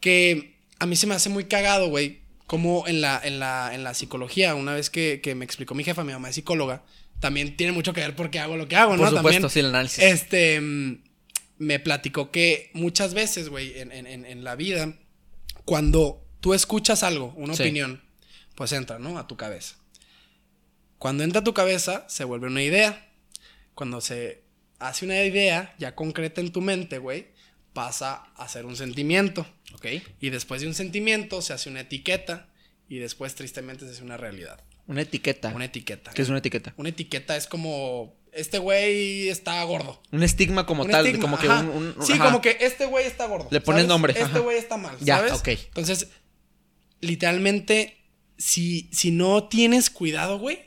Que 0.00 0.53
a 0.84 0.86
mí 0.86 0.96
se 0.96 1.06
me 1.06 1.14
hace 1.14 1.28
muy 1.30 1.44
cagado, 1.44 1.88
güey, 1.88 2.20
como 2.46 2.86
en 2.86 3.00
la, 3.00 3.20
en 3.24 3.38
la, 3.40 3.74
en 3.74 3.82
la 3.84 3.94
psicología, 3.94 4.54
una 4.54 4.74
vez 4.74 4.90
que, 4.90 5.20
que 5.22 5.34
me 5.34 5.44
explicó 5.44 5.74
mi 5.74 5.82
jefa, 5.82 6.04
mi 6.04 6.12
mamá 6.12 6.28
es 6.28 6.34
psicóloga, 6.34 6.84
también 7.20 7.56
tiene 7.56 7.72
mucho 7.72 7.92
que 7.92 8.00
ver 8.02 8.14
porque 8.14 8.38
hago 8.38 8.56
lo 8.56 8.68
que 8.68 8.76
hago, 8.76 8.90
Por 8.92 9.00
¿no? 9.00 9.06
supuesto, 9.06 9.30
También, 9.30 9.50
sí, 9.50 9.60
el 9.60 9.66
análisis. 9.66 10.04
este, 10.04 10.60
mm, 10.60 11.02
me 11.58 11.80
platicó 11.80 12.30
que 12.30 12.70
muchas 12.74 13.14
veces, 13.14 13.48
güey, 13.48 13.78
en, 13.78 13.92
en- 13.92 14.06
en- 14.06 14.26
en 14.26 14.44
la 14.44 14.56
vida, 14.56 14.92
cuando 15.64 16.22
tú 16.40 16.52
escuchas 16.54 17.02
algo, 17.02 17.32
una 17.36 17.54
Sí. 17.54 17.62
opinión, 17.62 18.02
pues 18.54 18.72
entra, 18.72 18.98
¿no? 18.98 19.18
A 19.18 19.26
tu 19.26 19.36
cabeza. 19.36 19.76
Cuando 20.98 21.24
entra 21.24 21.40
a 21.40 21.44
tu 21.44 21.54
cabeza, 21.54 22.04
se 22.08 22.24
vuelve 22.24 22.46
una 22.48 22.62
idea. 22.62 23.08
Cuando 23.74 24.00
se 24.00 24.42
hace 24.78 25.04
una 25.04 25.22
idea 25.22 25.74
ya 25.78 25.94
concreta 25.94 26.40
en 26.40 26.52
tu 26.52 26.60
mente, 26.60 26.98
güey, 26.98 27.28
pasa 27.72 28.24
a 28.36 28.48
ser 28.48 28.66
un 28.66 28.76
sentimiento. 28.76 29.46
Ok. 29.74 29.86
Y 30.20 30.30
después 30.30 30.60
de 30.62 30.68
un 30.68 30.74
sentimiento 30.74 31.42
se 31.42 31.52
hace 31.52 31.68
una 31.70 31.80
etiqueta. 31.80 32.48
Y 32.88 32.98
después, 32.98 33.34
tristemente, 33.34 33.86
se 33.86 33.92
hace 33.92 34.02
una 34.02 34.16
realidad. 34.16 34.62
Una 34.86 35.02
etiqueta. 35.02 35.52
Una 35.54 35.64
etiqueta. 35.64 36.10
¿Qué 36.12 36.22
es 36.22 36.28
una 36.28 36.38
etiqueta? 36.38 36.74
Una 36.76 36.90
etiqueta 36.90 37.34
es 37.36 37.46
como, 37.46 38.14
este 38.32 38.58
güey 38.58 39.28
está 39.30 39.62
gordo. 39.64 40.02
Un 40.12 40.22
estigma 40.22 40.66
como 40.66 40.82
Un 40.84 40.90
tal, 40.90 41.06
estigma, 41.06 41.22
como 41.22 41.38
que 41.38 41.48
un... 41.48 41.94
un- 41.98 42.06
sí, 42.06 42.12
ajá. 42.12 42.24
como 42.26 42.40
que 42.42 42.58
este 42.60 42.84
güey 42.84 43.06
está 43.06 43.26
gordo. 43.26 43.48
Le 43.50 43.60
pones 43.62 43.80
¿sabes? 43.82 43.88
nombre, 43.88 44.12
Este 44.12 44.24
ajá. 44.24 44.38
güey 44.40 44.58
está 44.58 44.76
mal. 44.76 44.94
Ya, 45.00 45.16
¿sabes? 45.16 45.32
ok. 45.32 45.48
Entonces, 45.48 46.08
literalmente, 47.00 47.96
si, 48.36 48.88
si 48.92 49.10
no 49.10 49.48
tienes 49.48 49.90
cuidado, 49.90 50.38
güey, 50.38 50.58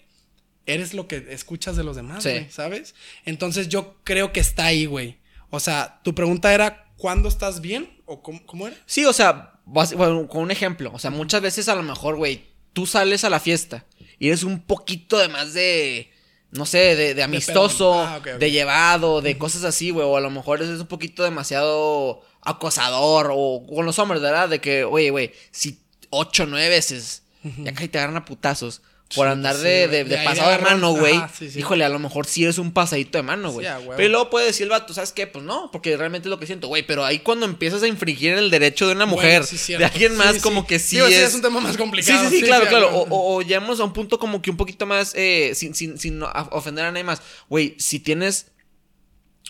eres 0.66 0.94
lo 0.94 1.08
que 1.08 1.28
escuchas 1.30 1.76
de 1.78 1.84
los 1.84 1.96
demás, 1.96 2.24
Sí. 2.24 2.30
güey, 2.32 2.50
¿sabes? 2.50 2.96
Entonces 3.26 3.70
yo 3.70 3.98
creo 4.04 4.34
que 4.34 4.40
está 4.40 4.66
ahí, 4.66 4.86
güey. 4.86 5.18
O 5.50 5.60
sea, 5.60 6.02
tu 6.04 6.14
pregunta 6.16 6.54
era, 6.54 6.92
¿cuándo 6.98 7.30
estás 7.30 7.62
bien? 7.62 7.97
¿O 8.08 8.24
cómo, 8.24 8.44
cómo 8.46 8.68
era? 8.68 8.76
Sí, 8.88 9.06
o 9.06 9.14
sea, 9.14 9.60
vas- 9.66 9.94
bueno, 9.94 10.28
con 10.28 10.42
un 10.42 10.50
ejemplo. 10.52 10.90
O 10.94 10.98
sea, 11.00 11.12
muchas 11.12 11.42
veces 11.42 11.70
a 11.70 11.76
lo 11.76 11.84
mejor, 11.84 12.16
güey, 12.16 12.46
tú 12.74 12.88
sales 12.88 13.24
a 13.24 13.30
la 13.30 13.40
fiesta 13.40 13.86
y 14.18 14.28
eres 14.30 14.42
un 14.44 14.62
poquito 14.62 15.18
de 15.20 15.28
más 15.28 15.54
de. 15.54 16.12
No 16.50 16.66
sé, 16.66 16.96
de, 16.96 17.14
de 17.14 17.24
amistoso. 17.24 17.94
Ah, 18.02 18.20
de 18.22 18.52
llevado, 18.52 19.22
de 19.22 19.38
cosas 19.38 19.64
así, 19.66 19.90
güey. 19.92 20.06
O 20.08 20.16
a 20.18 20.22
lo 20.22 20.30
mejor 20.32 20.62
eres 20.62 20.80
un 20.80 20.88
poquito 20.88 21.22
demasiado 21.24 22.22
acosador. 22.42 23.32
O 23.34 23.66
con 23.68 23.86
los 23.86 24.00
hombres, 24.00 24.22
¿verdad? 24.22 24.48
De 24.50 24.60
que, 24.62 24.84
oye, 24.86 25.10
güey, 25.10 25.34
si 25.52 25.82
ocho, 26.10 26.46
nueve 26.46 26.70
veces 26.70 27.24
ya 27.64 27.74
casi 27.74 27.90
te 27.90 27.98
agarran 27.98 28.18
a 28.18 28.26
putazos. 28.26 28.82
Por 29.16 29.26
Sí, 29.28 29.32
andar 29.32 29.56
sí, 29.56 29.62
de, 29.62 30.04
de- 30.04 30.18
pasado 30.26 30.52
de 30.52 30.58
mano, 30.58 30.92
güey. 30.94 31.16
sí, 31.38 31.50
sí. 31.50 31.60
Híjole, 31.60 31.86
a 31.86 31.90
lo 31.90 31.98
mejor 31.98 32.26
sí 32.26 32.44
eres 32.44 32.58
un 32.58 32.74
pasadito 32.74 33.18
de 33.18 33.24
mano, 33.24 33.52
güey. 33.52 33.66
Sí, 33.66 33.72
pero 33.96 34.10
luego 34.10 34.30
puede 34.30 34.48
decir 34.48 34.64
el 34.66 34.70
vato, 34.70 34.94
¿sabes 34.94 35.14
qué? 35.14 35.28
Pues 35.28 35.46
no, 35.46 35.70
porque 35.72 35.96
realmente 35.96 36.28
es 36.28 36.30
lo 36.30 36.40
que 36.40 36.46
siento, 36.46 36.68
güey. 36.68 36.86
Pero 36.86 37.06
ahí 37.06 37.20
cuando 37.20 37.46
empiezas 37.46 37.82
a 37.84 37.88
infringir 37.88 38.34
el 38.34 38.50
derecho 38.50 38.86
de 38.86 38.92
una 38.94 39.06
Bueno, 39.06 39.16
mujer, 39.18 39.46
sí, 39.46 39.76
de 39.76 39.86
alguien 39.86 40.12
Sí, 40.12 40.18
más, 40.18 40.36
sí. 40.36 40.42
como 40.42 40.68
que 40.68 40.78
sí 40.80 40.98
Digo, 40.98 41.08
es... 41.08 41.16
es 41.16 41.36
un 41.36 41.42
tema 41.42 41.62
más 41.62 41.72
Sí, 41.72 41.78
complicado. 41.78 42.30
sí, 42.30 42.40
sí, 42.40 42.44
claro, 42.46 42.66
a 42.66 42.68
claro. 42.70 42.88
huevo. 42.88 43.04
O, 43.16 43.18
o- 43.18 43.36
o 43.38 43.42
llegamos 43.44 43.80
a 43.80 43.86
un 43.86 43.94
punto 43.94 44.20
como 44.20 44.42
que 44.42 44.52
un 44.52 44.58
poquito 44.58 44.86
más, 44.86 45.14
eh, 45.16 45.54
sin, 45.56 45.74
sin, 45.74 45.98
sin 45.98 46.22
ofender 46.52 46.84
a 46.86 46.92
nadie 46.92 47.06
más. 47.06 47.22
Güey, 47.48 47.76
si 47.80 48.00
tienes, 48.02 48.48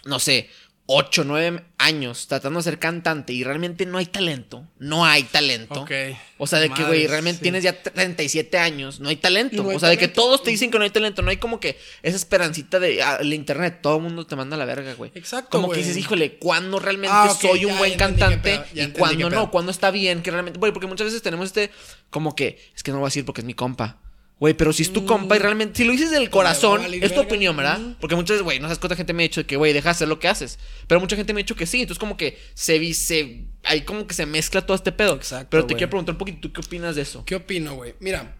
no 0.05 0.19
sé, 0.19 0.49
8, 0.89 1.25
9 1.25 1.65
años 1.79 2.27
tratando 2.27 2.59
de 2.59 2.63
ser 2.63 2.79
cantante 2.79 3.33
y 3.33 3.43
realmente 3.43 3.85
no 3.85 3.97
hay 3.97 4.05
talento, 4.05 4.65
no 4.79 5.05
hay 5.05 5.23
talento. 5.23 5.81
Ok. 5.81 5.91
O 6.37 6.47
sea, 6.47 6.59
de 6.59 6.69
que, 6.69 6.81
güey, 6.85 7.07
realmente 7.07 7.39
sí. 7.39 7.43
tienes 7.43 7.63
ya 7.63 7.83
37 7.83 8.57
años, 8.57 9.01
no 9.01 9.09
hay 9.09 9.17
talento. 9.17 9.57
Y 9.57 9.59
no 9.59 9.69
hay 9.69 9.75
o 9.75 9.79
sea, 9.79 9.89
de 9.89 9.97
que 9.97 10.07
todos 10.07 10.43
te 10.43 10.49
dicen 10.49 10.71
que 10.71 10.77
no 10.77 10.85
hay 10.85 10.89
talento, 10.89 11.21
no 11.21 11.29
hay 11.29 11.37
como 11.37 11.59
que 11.59 11.77
esa 12.03 12.15
esperancita 12.15 12.79
de 12.79 13.03
ah, 13.03 13.17
el 13.19 13.33
internet, 13.33 13.79
todo 13.81 13.97
el 13.97 14.03
mundo 14.03 14.25
te 14.25 14.37
manda 14.37 14.55
a 14.55 14.59
la 14.59 14.63
verga, 14.63 14.93
güey. 14.93 15.11
Exacto, 15.13 15.49
Como 15.49 15.69
que 15.69 15.79
dices, 15.79 15.97
híjole, 15.97 16.37
¿cuándo 16.37 16.79
realmente 16.79 17.13
Ah, 17.13 17.35
soy 17.37 17.65
un 17.65 17.73
ya 17.73 17.77
buen 17.79 17.97
cantante 17.97 18.63
y 18.73 18.87
cuándo 18.87 19.29
no? 19.29 19.51
¿Cuándo 19.51 19.71
está 19.71 19.91
bien? 19.91 20.21
Que 20.21 20.31
realmente, 20.31 20.57
güey, 20.57 20.71
porque 20.71 20.87
muchas 20.87 21.05
veces 21.05 21.21
tenemos 21.21 21.47
este, 21.47 21.69
como 22.09 22.33
que, 22.33 22.71
es 22.73 22.81
que 22.81 22.91
no 22.91 22.99
voy 22.99 23.07
a 23.07 23.09
decir 23.09 23.25
porque 23.25 23.41
es 23.41 23.45
mi 23.45 23.53
compa. 23.53 23.99
Güey, 24.39 24.53
pero 24.53 24.71
si 24.71 24.83
es 24.83 24.93
tu 24.93 25.03
compa 25.05 25.35
y 25.35 25.39
realmente, 25.39 25.77
si 25.77 25.83
lo 25.83 25.91
dices 25.91 26.11
del 26.11 26.29
corazón, 26.29 26.81
valer 26.81 27.03
es 27.03 27.09
tu 27.09 27.15
verga. 27.15 27.27
opinión, 27.27 27.57
¿verdad? 27.57 27.81
Ujú. 27.81 27.95
Porque 27.99 28.15
muchas 28.15 28.35
veces, 28.35 28.43
güey, 28.43 28.59
no 28.59 28.67
sabes 28.67 28.77
cuánta 28.77 28.95
gente 28.95 29.13
me 29.13 29.23
ha 29.23 29.27
dicho 29.27 29.45
que, 29.47 29.55
güey, 29.55 29.73
deja 29.73 29.89
de 29.89 29.91
hacer 29.91 30.07
lo 30.07 30.19
que 30.19 30.27
haces. 30.27 30.59
Pero 30.85 31.01
mucha 31.01 31.15
gente 31.15 31.33
me 31.33 31.39
ha 31.39 31.43
dicho 31.43 31.55
que 31.55 31.65
sí. 31.65 31.81
Entonces, 31.81 31.99
como 31.99 32.17
que 32.17 32.37
se, 32.53 32.93
se 32.93 33.45
ahí 33.63 33.81
como 33.81 34.05
que 34.05 34.13
se 34.13 34.27
mezcla 34.27 34.63
todo 34.63 34.75
este 34.75 34.91
pedo. 34.91 35.15
Exacto, 35.15 35.47
Pero 35.49 35.65
te 35.65 35.73
quiero 35.73 35.89
preguntar 35.89 36.13
un 36.13 36.19
poquito, 36.19 36.37
¿tú 36.41 36.53
qué 36.53 36.61
opinas 36.61 36.95
de 36.95 37.01
eso? 37.01 37.25
¿Qué 37.25 37.35
opino, 37.35 37.75
güey? 37.75 37.95
Mira, 37.99 38.35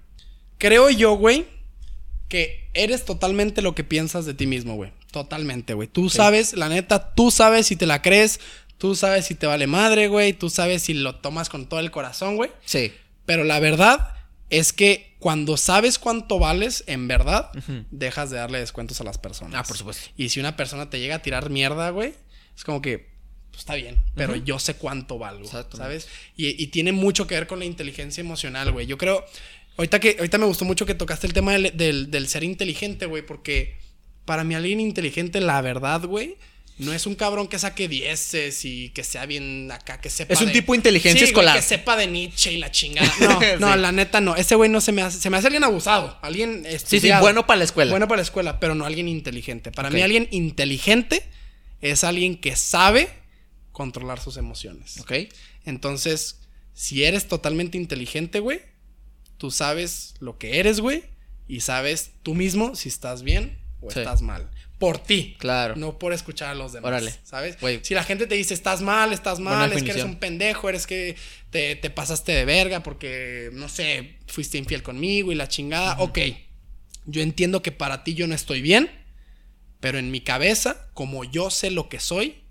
creo 0.59 0.91
yo, 0.91 1.13
güey, 1.13 1.45
que 2.27 2.69
eres 2.75 3.03
totalmente 3.03 3.63
lo 3.63 3.73
que 3.73 3.83
piensas 3.83 4.25
de 4.27 4.35
ti 4.35 4.45
mismo, 4.45 4.75
güey. 4.75 4.91
Totalmente, 5.11 5.73
güey. 5.73 5.87
Tú 5.87 6.09
sabes, 6.09 6.53
la 6.53 6.69
neta, 6.69 7.15
tú 7.15 7.31
sabes 7.31 7.65
si 7.65 7.75
te 7.75 7.87
la 7.87 8.03
crees, 8.03 8.39
tú 8.77 8.93
sabes 8.93 9.25
si 9.25 9.33
te 9.33 9.47
vale 9.47 9.65
madre, 9.65 10.09
güey, 10.09 10.33
tú 10.33 10.51
sabes 10.51 10.83
si 10.83 10.93
lo 10.93 11.15
tomas 11.15 11.49
con 11.49 11.67
todo 11.67 11.79
el 11.79 11.89
corazón, 11.89 12.35
güey. 12.35 12.51
Sí. 12.65 12.93
Pero 13.25 13.43
la 13.43 13.59
verdad 13.59 14.13
es 14.49 14.73
que 14.73 15.06
cuando 15.19 15.57
sabes 15.57 15.97
cuánto 15.99 16.39
vales, 16.39 16.83
en 16.87 17.07
verdad, 17.07 17.49
dejas 17.91 18.29
de 18.29 18.37
darle 18.37 18.59
descuentos 18.59 19.01
a 19.01 19.03
las 19.03 19.17
personas. 19.17 19.55
Ah, 19.59 19.63
por 19.63 19.77
supuesto. 19.77 20.09
Y 20.15 20.29
si 20.29 20.39
una 20.39 20.55
persona 20.55 20.89
te 20.89 20.99
llega 20.99 21.15
a 21.15 21.21
tirar 21.21 21.49
mierda, 21.49 21.89
güey, 21.89 22.13
es 22.55 22.63
como 22.63 22.81
que 22.81 23.09
pues, 23.49 23.59
está 23.59 23.75
bien, 23.75 23.97
pero 24.15 24.35
yo 24.35 24.59
sé 24.59 24.75
cuánto 24.75 25.17
valgo. 25.17 25.47
¿sabes? 25.77 26.07
Y, 26.35 26.61
y 26.61 26.67
tiene 26.67 26.91
mucho 26.91 27.25
que 27.27 27.35
ver 27.35 27.47
con 27.47 27.59
la 27.59 27.65
inteligencia 27.65 28.21
emocional, 28.21 28.71
güey. 28.71 28.85
Yo 28.85 28.97
creo, 28.97 29.25
ahorita 29.77 29.99
que 29.99 30.15
ahorita 30.19 30.37
me 30.37 30.45
gustó 30.45 30.65
mucho 30.65 30.85
que 30.85 30.93
tocaste 30.93 31.25
el 31.27 31.33
tema 31.33 31.53
del, 31.53 31.75
del- 31.75 32.11
del 32.11 32.27
ser 32.27 32.43
inteligente, 32.43 33.05
güey, 33.07 33.25
porque 33.25 33.77
para 34.25 34.43
mí 34.43 34.53
alguien 34.53 34.79
inteligente, 34.79 35.41
la 35.41 35.61
verdad, 35.61 36.03
güey, 36.05 36.37
no 36.79 36.93
es 36.93 37.05
un 37.07 37.15
cabrón 37.15 37.47
que 37.47 37.57
saque 37.57 37.87
dieces 37.87 38.63
y 38.65 38.89
que 38.89 39.03
sea 39.03 39.25
bien 39.25 39.71
acá, 39.71 39.99
que 39.99 40.09
sepa 40.09 40.33
Es 40.33 40.41
un 40.41 40.47
de- 40.47 40.53
tipo 40.53 40.73
de 40.73 40.77
inteligencia 40.77 41.13
Sí, 41.13 41.33
güey, 41.33 41.45
escolar. 41.45 41.55
que 41.55 41.61
sepa 41.63 41.95
de 41.95 42.07
Nietzsche 42.07 42.53
y 42.53 42.57
la 42.57 42.69
chingada. 42.71 43.11
No, 43.59 43.67
no, 43.67 43.73
Sí. 43.73 43.79
la 43.79 43.91
neta 43.91 44.21
no. 44.21 44.35
Ese 44.35 44.55
güey 44.55 44.69
no 44.69 44.79
se 44.79 44.91
me 44.91 45.01
hace, 45.01 45.19
se 45.19 45.29
me 45.29 45.37
hace 45.37 45.47
alguien 45.47 45.63
abusado, 45.63 46.17
alguien 46.21 46.63
Sí, 46.63 46.69
sí, 46.69 46.75
estudiado. 46.97 47.21
bueno 47.21 47.47
para 47.47 47.57
la 47.59 47.63
escuela. 47.63 47.91
Bueno 47.91 48.07
para 48.07 48.17
la 48.17 48.23
escuela, 48.23 48.59
pero 48.59 48.75
no 48.75 48.85
alguien 48.85 49.07
inteligente. 49.07 49.71
Para 49.71 49.89
mí 49.89 50.01
alguien 50.01 50.27
inteligente 50.31 51.23
es 51.81 52.03
alguien 52.03 52.37
que 52.39 52.55
sabe 52.55 53.09
controlar 53.71 54.19
sus 54.19 54.37
emociones. 54.37 54.99
¿Ok? 54.99 55.13
Entonces, 55.65 56.39
si 56.73 57.03
eres 57.03 57.27
totalmente 57.27 57.77
inteligente, 57.77 58.39
güey, 58.39 58.61
tú 59.37 59.51
sabes 59.51 60.15
lo 60.19 60.37
que 60.37 60.59
eres, 60.59 60.79
güey, 60.79 61.03
y 61.47 61.61
sabes 61.61 62.11
tú 62.23 62.35
mismo 62.35 62.75
si 62.75 62.89
estás 62.89 63.23
bien 63.23 63.57
o 63.81 63.91
Sí. 63.91 63.99
estás 63.99 64.21
mal. 64.21 64.49
Por 64.79 64.99
ti. 64.99 65.35
Claro. 65.39 65.75
No 65.75 65.97
por 65.97 66.13
escuchar 66.13 66.49
a 66.49 66.55
los 66.55 66.73
demás. 66.73 66.89
Órale. 66.89 67.15
¿Sabes? 67.23 67.59
Güey. 67.59 67.79
Si 67.83 67.95
la 67.95 68.03
gente 68.03 68.27
te 68.27 68.35
dice 68.35 68.53
estás 68.53 68.81
mal, 68.81 69.11
estás 69.11 69.39
mal, 69.39 69.71
es 69.73 69.81
que 69.81 69.91
eres 69.91 70.03
un 70.03 70.17
pendejo, 70.17 70.69
eres 70.69 70.85
que 70.85 71.15
te, 71.49 71.75
te 71.75 71.89
pasaste 71.89 72.31
de 72.31 72.45
verga 72.45 72.83
porque, 72.83 73.49
no 73.53 73.69
sé, 73.69 74.19
fuiste 74.27 74.57
infiel 74.57 74.83
conmigo 74.83 75.31
y 75.31 75.35
la 75.35 75.47
chingada. 75.47 75.95
Ok. 75.99 76.19
Yo 77.05 77.21
entiendo 77.21 77.61
que 77.61 77.71
para 77.71 78.03
ti 78.03 78.13
yo 78.13 78.27
no 78.27 78.35
estoy 78.35 78.61
bien, 78.61 78.91
pero 79.79 79.97
en 79.97 80.11
mi 80.11 80.21
cabeza, 80.21 80.89
como 80.93 81.23
yo 81.23 81.49
sé 81.49 81.71
lo 81.71 81.89
que 81.89 81.99
soy, 81.99 82.43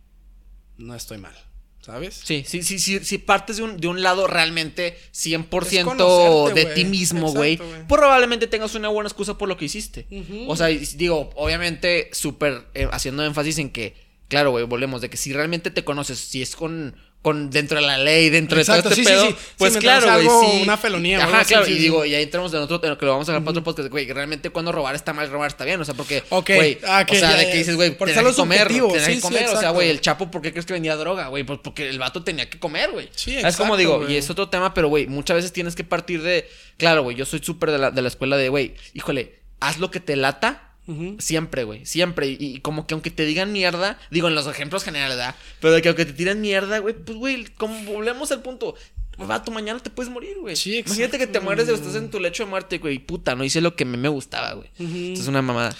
no 0.77 0.95
estoy 0.95 1.19
mal. 1.19 1.46
¿Sabes? 1.87 2.21
Sí, 2.25 2.43
sí, 2.45 2.65
sí, 2.65 2.81
sí, 2.81 2.99
si 3.05 3.19
partes 3.19 3.59
de 3.59 3.63
un, 3.63 3.77
de 3.77 3.87
un 3.87 4.03
lado 4.03 4.27
realmente 4.27 4.99
100% 5.15 5.67
Es 5.67 5.85
conocerte, 5.85 6.65
de 6.65 6.75
ti 6.75 6.85
mismo, 6.85 7.31
güey, 7.31 7.61
probablemente 7.89 8.49
tengas 8.49 8.75
una 8.75 8.89
buena 8.89 9.07
excusa 9.07 9.39
por 9.39 9.49
lo 9.49 9.57
que 9.57 9.67
hiciste. 9.67 10.05
O 10.49 10.57
sea, 10.57 10.67
digo, 10.67 11.31
obviamente 11.37 12.11
súper 12.13 12.67
eh, 12.75 12.89
haciendo 12.91 13.25
énfasis 13.25 13.59
en 13.59 13.71
que, 13.71 13.95
claro, 14.27 14.51
güey, 14.51 14.65
volvemos, 14.65 15.01
de 15.01 15.09
que 15.11 15.17
si 15.17 15.33
realmente 15.33 15.71
te 15.71 15.85
conoces, 15.85 16.19
si 16.19 16.43
es 16.43 16.57
con, 16.57 16.97
con 17.27 17.51
dentro 17.51 17.81
de 17.81 17.85
la 17.85 17.99
ley, 17.99 18.31
dentro 18.31 18.57
Exacto, 18.57 18.89
de 18.89 18.95
todo 18.95 19.03
este 19.03 19.03
sí, 19.03 19.09
pedo, 19.11 19.27
sí. 19.27 19.33
Sí, 19.37 19.55
pues 19.59 19.77
claro, 19.79 20.07
güey, 20.15 20.29
sí. 20.49 20.63
una 20.63 20.77
felonía 20.77 21.25
Ajá, 21.25 21.41
así, 21.41 21.55
claro, 21.55 21.67
sí, 21.67 21.73
y 21.73 21.75
sí. 21.75 21.83
digo, 21.83 22.05
y 22.05 22.15
ahí 22.15 22.23
entramos 22.23 22.55
en 22.55 22.61
otro, 22.61 22.81
que 22.81 23.05
lo 23.05 23.11
vamos 23.11 23.29
a 23.29 23.33
hablar 23.33 23.43
para 23.43 23.51
otro 23.51 23.65
podcast, 23.65 23.89
güey, 23.89 24.07
realmente 24.13 24.51
cuando 24.51 24.71
robar 24.71 24.95
está 24.95 25.13
mal, 25.13 25.29
robar 25.29 25.49
está 25.49 25.65
bien, 25.65 25.81
o 25.81 25.85
sea, 25.85 25.95
porque, 25.95 26.23
güey, 26.31 26.79
ah, 26.87 27.05
o 27.05 27.13
sea, 27.13 27.33
ya, 27.33 27.37
de 27.37 27.51
que 27.51 27.57
dices, 27.57 27.75
güey, 27.75 27.99
tenía 27.99 28.21
es 28.21 28.29
que 28.29 28.33
comer, 28.35 28.69
tenía 28.69 29.07
que 29.07 29.21
comer, 29.21 29.49
o 29.49 29.59
sea, 29.59 29.71
güey, 29.71 29.91
el 29.91 30.01
Chapo, 30.01 30.31
¿por 30.31 30.41
qué 30.41 30.53
crees 30.53 30.67
que 30.67 30.75
vendía 30.75 30.95
droga, 30.95 31.27
güey? 31.27 31.43
Pues 31.43 31.59
porque 31.65 31.89
el 31.89 31.99
vato 31.99 32.23
tenía 32.23 32.49
que 32.49 32.61
comer, 32.61 32.93
güey. 32.93 33.09
Sí, 33.17 33.33
Es 33.33 33.39
exacto, 33.39 33.65
como 33.65 33.77
digo, 33.77 33.99
güey. 33.99 34.13
y 34.13 34.17
es 34.19 34.31
otro 34.31 34.49
tema, 34.49 34.73
pero, 34.73 34.87
güey, 34.87 35.09
muchas 35.09 35.35
veces 35.35 35.53
tienes 35.53 35.75
que 35.75 35.83
partir 35.83 36.23
de, 36.23 36.49
claro, 36.77 37.03
güey, 37.03 37.17
yo 37.17 37.25
soy 37.25 37.41
súper 37.43 37.73
de 37.73 37.79
la, 37.79 37.91
de 37.91 38.03
la 38.03 38.09
escuela 38.09 38.37
de, 38.37 38.51
güey, 38.51 38.77
híjole, 38.95 39.41
haz 39.59 39.79
lo 39.81 39.91
que 39.91 39.99
te 39.99 40.15
lata. 40.15 40.66
Siempre, 41.19 41.65
güey, 41.65 41.85
siempre. 41.87 42.29
Y, 42.29 42.37
y 42.41 42.61
como 42.61 42.87
que 42.87 42.95
aunque 42.95 43.11
te 43.11 43.25
digan 43.25 43.53
mierda, 43.53 43.99
digo 44.11 44.29
en 44.29 44.35
los 44.35 44.47
ejemplos 44.47 44.85
generales, 44.85 45.17
¿verdad? 45.17 45.35
Pero 45.61 45.75
de 45.75 45.83
que 45.83 45.89
aunque 45.89 46.05
te 46.05 46.13
tiren 46.13 46.41
mierda, 46.41 46.79
güey, 46.79 46.95
pues, 46.95 47.19
güey, 47.19 47.45
como 47.57 47.83
volvemos 47.85 48.31
al 48.33 48.43
punto. 48.43 48.75
Vato, 49.19 49.51
mañana 49.51 49.81
te 49.81 49.89
puedes 49.89 50.13
morir, 50.13 50.37
güey. 50.41 50.57
Sí, 50.57 50.83
Imagínate 50.85 51.17
que 51.19 51.27
te 51.27 51.41
mueres, 51.41 51.69
estás 51.69 51.95
en 51.95 52.11
tu 52.11 52.21
lecho 52.21 52.45
de 52.45 52.51
muerte, 52.51 52.77
güey. 52.79 52.99
Puta, 52.99 53.35
no 53.35 53.45
hice 53.45 53.63
lo 53.63 53.75
que 53.75 53.87
me, 53.87 53.97
me 53.97 54.09
gustaba, 54.09 54.53
güey. 54.53 54.69
Esto 54.79 55.23
es 55.23 55.29
una 55.29 55.41
mamada. 55.41 55.75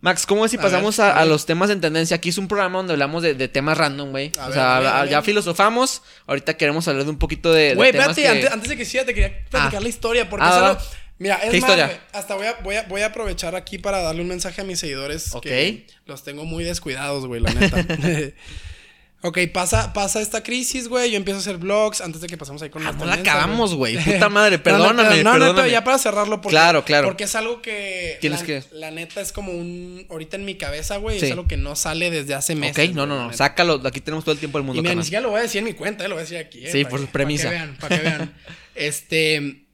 Max, 0.00 0.26
¿cómo 0.26 0.44
es 0.44 0.52
si 0.52 0.58
A 0.58 0.60
pasamos 0.60 0.96
ver, 0.96 1.10
a, 1.10 1.24
los 1.24 1.44
temas 1.44 1.70
en 1.70 1.80
tendencia? 1.80 2.14
Aquí 2.16 2.28
es 2.28 2.38
un 2.38 2.46
programa 2.46 2.78
donde 2.78 2.92
hablamos 2.92 3.24
de, 3.24 3.34
de 3.34 3.48
temas 3.48 3.76
random, 3.76 4.10
güey. 4.12 4.30
O 4.40 4.44
ver, 4.44 4.52
sea, 4.54 4.76
a 4.76 4.80
ver, 4.80 4.88
a 4.90 5.06
ya 5.06 5.22
filosofamos. 5.22 6.02
Ahorita 6.28 6.56
queremos 6.56 6.86
hablar 6.86 7.02
de 7.02 7.10
un 7.10 7.18
poquito 7.18 7.52
de, 7.52 7.74
Güey, 7.74 7.90
espérate, 7.90 8.22
que- 8.22 8.28
antes, 8.28 8.50
antes 8.52 8.68
de 8.68 8.76
que 8.76 8.84
siga, 8.84 9.04
te 9.04 9.12
quería 9.12 9.44
platicar 9.50 9.78
Ah. 9.78 9.82
la 9.82 9.88
historia, 9.88 10.30
porque 10.30 10.46
Ah, 10.46 10.48
es 10.54 10.62
va. 10.62 10.68
algo- 10.70 10.82
Mira, 11.20 11.36
es 11.36 11.50
¿Qué 11.50 11.60
más, 11.60 11.70
historia? 11.70 12.00
hasta 12.12 12.34
voy 12.36 12.46
a, 12.46 12.54
voy, 12.62 12.76
a, 12.76 12.82
voy 12.84 13.00
a 13.02 13.06
aprovechar 13.06 13.56
aquí 13.56 13.78
para 13.78 13.98
darle 14.00 14.22
un 14.22 14.28
mensaje 14.28 14.60
a 14.60 14.64
mis 14.64 14.78
seguidores. 14.78 15.34
Ok. 15.34 15.42
Que 15.42 15.86
los 16.06 16.22
tengo 16.22 16.44
muy 16.44 16.62
descuidados, 16.64 17.26
güey, 17.26 17.40
la 17.40 17.52
neta. 17.54 17.84
ok, 19.22 19.36
pasa, 19.52 19.92
pasa 19.92 20.20
esta 20.20 20.44
crisis, 20.44 20.86
güey. 20.86 21.10
Yo 21.10 21.16
empiezo 21.16 21.38
a 21.38 21.40
hacer 21.40 21.56
vlogs 21.56 22.00
antes 22.02 22.20
de 22.20 22.28
que 22.28 22.36
pasemos 22.36 22.62
ahí 22.62 22.70
con 22.70 22.86
Ah, 22.86 22.92
la 22.92 22.98
no 22.98 23.04
la 23.06 23.14
acabamos, 23.14 23.74
güey. 23.74 23.98
Puta 23.98 24.28
madre, 24.28 24.58
No, 24.58 24.62
perdóname, 24.62 25.24
no, 25.24 25.32
no, 25.32 25.38
no, 25.38 25.44
perdóname. 25.46 25.70
ya 25.72 25.82
para 25.82 25.98
cerrarlo. 25.98 26.40
Porque, 26.40 26.50
Claro, 26.54 26.84
claro. 26.84 27.08
Porque 27.08 27.24
es 27.24 27.34
algo 27.34 27.62
que. 27.62 28.18
Tienes 28.20 28.40
la, 28.42 28.46
que- 28.46 28.62
La 28.70 28.90
neta 28.92 29.20
es 29.20 29.32
como 29.32 29.50
un. 29.50 30.06
Ahorita 30.10 30.36
en 30.36 30.44
mi 30.44 30.54
cabeza, 30.54 30.98
güey. 30.98 31.18
Sí. 31.18 31.26
Es 31.26 31.32
algo 31.32 31.48
que 31.48 31.56
no 31.56 31.74
sale 31.74 32.12
desde 32.12 32.34
hace 32.34 32.54
meses. 32.54 32.90
Ok, 32.90 32.94
no, 32.94 33.06
no, 33.06 33.26
no. 33.26 33.32
Sácalo. 33.32 33.82
Aquí 33.84 34.00
tenemos 34.00 34.22
todo 34.24 34.34
el 34.34 34.38
tiempo 34.38 34.58
del 34.58 34.66
mundo, 34.66 34.78
Y 34.78 34.82
mira, 34.84 34.94
ni 34.94 35.02
siquiera 35.02 35.20
lo 35.22 35.30
voy 35.30 35.40
a 35.40 35.42
decir 35.42 35.58
en 35.58 35.64
mi 35.64 35.72
cuenta, 35.72 36.04
eh, 36.04 36.08
lo 36.08 36.14
voy 36.14 36.20
a 36.20 36.24
decir 36.24 36.38
aquí. 36.38 36.64
eh, 36.64 36.70
Sí, 36.70 36.84
por 36.84 37.00
que- 37.00 37.06
premisa. 37.08 37.48
Para 37.48 37.56
que 37.58 37.64
vean, 37.64 37.76
para 37.80 37.96
que 37.96 38.02
vean. 38.02 38.34
Este. 38.76 39.64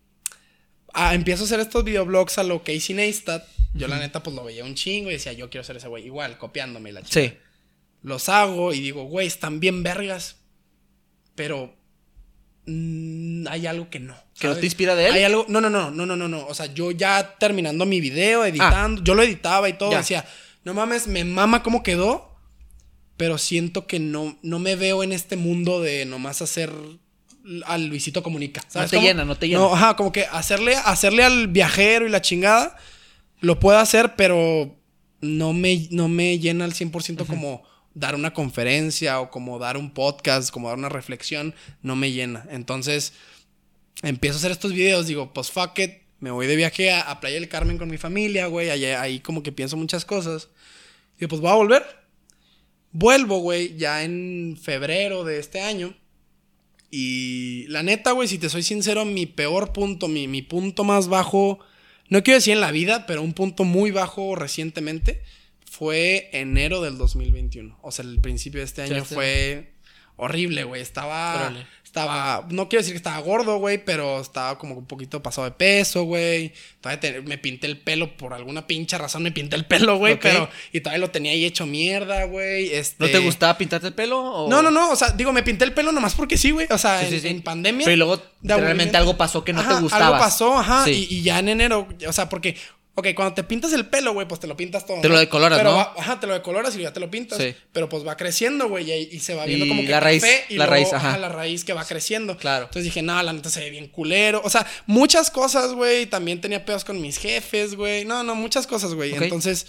Ah, 0.95 1.15
empiezo 1.15 1.43
a 1.43 1.47
hacer 1.47 1.61
estos 1.61 1.85
videoblogs 1.85 2.39
a 2.39 2.43
lo 2.43 2.63
Casey 2.63 2.95
Neistat. 2.95 3.45
Yo, 3.75 3.89
la 3.89 3.99
neta, 3.99 4.23
pues 4.23 4.35
lo 4.37 4.45
veía 4.45 4.65
un 4.65 4.77
chingo 4.77 5.11
y 5.11 5.15
decía, 5.15 5.33
yo 5.33 5.51
quiero 5.51 5.65
ser 5.65 5.77
ese 5.77 5.89
güey. 5.89 6.07
Igual, 6.07 6.39
copiándome 6.39 6.93
la 6.93 7.03
chica. 7.03 7.21
Sí. 7.21 7.39
Los 8.03 8.29
hago 8.29 8.73
y 8.73 8.81
digo, 8.81 9.05
güey, 9.05 9.27
están 9.27 9.61
bien 9.61 9.83
vergas. 9.83 10.37
Pero. 11.35 11.77
mm, 12.67 13.49
hay 13.49 13.67
algo 13.67 13.91
que 13.91 13.99
no. 13.99 14.17
¿Que 14.39 14.47
no 14.47 14.57
te 14.57 14.65
inspira 14.65 14.95
de 14.95 15.09
él? 15.09 15.15
Hay 15.15 15.25
algo. 15.25 15.45
No, 15.49 15.61
no, 15.61 15.71
no, 15.71 15.91
no, 15.91 16.07
no, 16.07 16.17
no, 16.17 16.29
no. 16.29 16.47
O 16.47 16.55
sea, 16.55 16.67
yo 16.67 16.93
ya 16.93 17.37
terminando 17.39 17.85
mi 17.85 18.01
video, 18.01 18.45
editando. 18.45 19.03
Yo 19.03 19.15
lo 19.15 19.23
editaba 19.23 19.69
y 19.69 19.73
todo. 19.73 19.91
Ya. 19.91 19.99
Decía, 19.99 20.25
no 20.63 20.73
mames, 20.75 21.09
me 21.09 21.25
mama 21.25 21.63
cómo 21.63 21.83
quedó. 21.83 22.33
Pero 23.17 23.39
siento 23.39 23.87
que 23.87 24.01
no, 24.01 24.39
no 24.43 24.59
me 24.59 24.75
veo 24.75 25.05
en 25.05 25.13
este 25.13 25.37
mundo 25.37 25.81
de 25.81 26.05
nomás 26.05 26.43
hacer 26.43 26.73
al 27.67 27.87
Luisito 27.87 28.23
Comunica. 28.23 28.65
¿sabes 28.69 28.91
te 28.91 28.97
cómo? 28.97 29.07
llena, 29.07 29.25
no 29.25 29.37
te 29.37 29.49
llena. 29.49 29.61
No, 29.61 29.75
ajá, 29.75 29.97
como 29.97 30.13
que 30.13 30.25
hacerle, 30.27 30.77
hacerle 30.77 31.25
al 31.25 31.49
viajero 31.49 32.07
y 32.07 32.11
la 32.11 32.23
chingada. 32.23 32.77
Lo 33.41 33.61
puedo 33.61 33.79
hacer, 33.79 34.15
pero 34.17 34.77
no 35.21 35.53
me, 35.53 35.87
no 35.91 36.09
me 36.09 36.39
llena 36.39 36.65
al 36.65 36.73
100% 36.73 37.27
como 37.27 37.63
dar 37.95 38.15
una 38.15 38.33
conferencia 38.33 39.21
o 39.21 39.31
como 39.31 39.59
dar 39.59 39.77
un 39.77 39.93
podcast, 39.93 40.51
como 40.51 40.69
dar 40.69 40.79
una 40.79 40.89
reflexión. 40.89 41.55
No 41.83 41.97
me 41.97 42.13
llena. 42.13 42.47
Entonces, 42.51 43.13
empiezo 44.03 44.37
a 44.37 44.39
hacer 44.39 44.51
estos 44.51 44.73
videos, 44.73 45.07
digo, 45.07 45.33
pues 45.33 45.51
fuck 45.51 45.79
it, 45.79 45.93
me 46.21 46.31
voy 46.31 46.47
de 46.47 46.57
viaje 46.57 46.91
a, 46.91 47.03
a 47.03 47.21
Playa 47.21 47.37
del 47.37 47.49
Carmen 47.49 47.77
con 47.79 47.89
mi 47.91 47.99
familia, 47.99 48.47
güey, 48.47 48.71
allá- 48.71 49.01
ahí 49.03 49.21
como 49.21 49.43
que 49.43 49.53
pienso 49.53 49.77
muchas 49.77 50.05
cosas. 50.07 50.49
Digo, 51.19 51.29
pues 51.29 51.41
voy 51.43 51.51
a 51.51 51.55
volver. 51.55 51.85
Vuelvo, 52.93 53.39
güey, 53.41 53.77
ya 53.77 54.05
en 54.05 54.57
febrero 54.61 55.25
de 55.25 55.39
este 55.39 55.61
año. 55.61 55.95
Y 56.97 57.67
la 57.71 57.83
neta, 57.83 58.13
güey, 58.13 58.29
si 58.29 58.39
te 58.39 58.49
soy 58.49 58.63
sincero, 58.63 59.05
mi 59.05 59.27
peor 59.27 59.73
punto, 59.73 60.07
mi, 60.07 60.29
mi 60.29 60.43
punto 60.43 60.85
más 60.85 61.09
bajo, 61.09 61.59
no 62.09 62.23
quiero 62.23 62.39
decir 62.39 62.53
en 62.53 62.61
la 62.61 62.71
vida, 62.71 63.05
pero 63.07 63.21
un 63.21 63.33
punto 63.33 63.65
muy 63.65 63.91
bajo 63.91 64.37
recientemente, 64.37 65.21
fue 65.69 66.31
enero 66.33 66.81
del 66.83 66.97
2021. 66.97 67.81
O 67.83 67.91
sea, 67.91 68.05
el 68.05 68.21
principio 68.21 68.61
de 68.61 68.67
este 68.67 68.83
año 68.83 69.05
sí. 69.05 69.13
fue 69.13 69.74
horrible, 70.17 70.65
güey. 70.65 70.81
Estaba, 70.83 71.35
Órale. 71.37 71.67
estaba, 71.85 72.47
no 72.51 72.69
quiero 72.69 72.81
decir 72.83 72.93
que 72.95 72.99
estaba 72.99 73.19
gordo, 73.21 73.59
güey, 73.59 73.85
pero 73.85 74.21
estaba 74.21 74.59
como 74.59 74.75
un 74.75 74.87
poquito 74.87 75.23
pasado 75.23 75.45
de 75.47 75.51
peso, 75.53 76.05
güey. 76.05 76.53
Todavía 76.81 77.01
te- 77.01 77.21
me 77.23 77.39
pinté 77.39 77.67
el 77.67 77.79
pelo 77.79 78.17
por 78.17 78.33
alguna 78.35 78.67
pincha 78.67 78.99
razón, 78.99 79.23
me 79.23 79.33
pinté 79.33 79.57
el 79.57 79.65
pelo, 79.67 79.97
güey, 79.97 80.15
Ok. 80.15 80.21
pero 80.23 80.49
y 80.73 80.81
todavía 80.81 81.01
lo 81.01 81.11
tenía 81.11 81.33
ahí 81.33 81.45
hecho 81.45 81.67
mierda, 81.67 82.25
güey. 82.25 82.73
Este, 82.73 83.05
¿No 83.05 83.11
te 83.11 83.19
gustaba 83.19 83.57
pintarte 83.59 83.89
el 83.89 83.95
pelo? 83.95 84.21
o- 84.23 84.49
no, 84.51 84.63
no, 84.63 84.71
no, 84.71 84.91
o 84.91 84.97
sea, 84.97 85.11
digo, 85.11 85.33
me 85.33 85.43
pinté 85.43 85.65
el 85.65 85.73
pelo 85.73 85.93
nomás 85.93 86.15
porque 86.15 86.37
sí, 86.39 86.51
güey. 86.51 86.67
O 86.71 86.79
sea, 86.79 87.01
Sí, 87.01 87.07
sí, 87.09 87.15
en, 87.17 87.21
sí. 87.23 87.29
en 87.29 87.43
pandemia. 87.43 87.85
Pero 87.85 87.95
y 87.95 87.99
luego 87.99 88.23
realmente 88.43 88.97
algo 88.97 89.17
pasó 89.17 89.45
que 89.45 89.53
no 89.53 89.61
Ajá, 89.61 89.77
te 89.77 89.83
gustaba. 89.83 90.07
Algo 90.07 90.19
pasó, 90.19 90.59
ajá. 90.59 90.89
Y, 90.91 91.07
y 91.11 91.23
ya 91.23 91.39
en 91.39 91.49
enero, 91.49 91.89
o 92.07 92.13
sea, 92.13 92.29
porque, 92.29 92.57
ok, 92.97 93.09
cuando 93.15 93.35
te 93.35 93.43
pintas 93.45 93.73
el 93.73 93.87
pelo, 93.87 94.13
güey, 94.13 94.27
pues 94.29 94.41
te 94.41 94.47
lo 94.47 94.57
pintas 94.57 94.87
todo. 94.87 95.01
Te 95.01 95.09
lo 95.09 95.19
decoloras, 95.19 95.59
Pero 95.59 95.71
¿no? 95.73 95.77
va- 95.77 95.95
ajá, 95.99 96.21
te 96.21 96.27
lo 96.27 96.35
decoloras 96.35 96.77
y 96.77 96.83
ya 96.83 96.93
te 96.93 97.01
lo 97.01 97.11
pintas. 97.11 97.39
Sí. 97.39 97.55
Pero 97.73 97.89
pues 97.89 98.07
va 98.07 98.17
creciendo, 98.17 98.69
güey, 98.69 98.91
y, 98.91 99.09
y 99.17 99.21
se 99.21 99.35
va 99.35 99.45
viendo 99.47 99.65
Y 99.67 99.69
como 99.69 99.83
que 99.83 99.89
la 99.89 100.01
raíz, 100.01 100.23
café 100.23 100.45
y 100.49 100.55
la 100.57 100.67
luego, 100.67 100.73
raíz, 100.91 100.93
ajá. 100.93 101.19
la 101.19 101.29
raíz 101.29 101.65
que 101.65 101.73
va 101.73 101.85
creciendo. 101.85 102.37
Claro. 102.37 102.67
Entonces 102.67 102.85
dije, 102.85 103.03
no, 103.03 103.21
la 103.23 103.33
neta 103.33 103.51
se 103.51 103.61
ve 103.61 103.71
bien 103.71 103.89
culero. 103.89 104.41
O 104.45 104.51
sea, 104.51 104.67
muchas 104.87 105.31
cosas, 105.31 105.73
güey. 105.73 106.07
También 106.07 106.41
tenía 106.41 106.65
pedos 106.65 106.85
con 106.85 107.01
mis 107.01 107.19
jefes, 107.19 107.75
güey. 107.75 108.05
No, 108.05 108.23
no, 108.23 108.35
muchas 108.35 108.67
cosas, 108.67 108.95
güey. 108.95 109.13
Entonces 109.15 109.67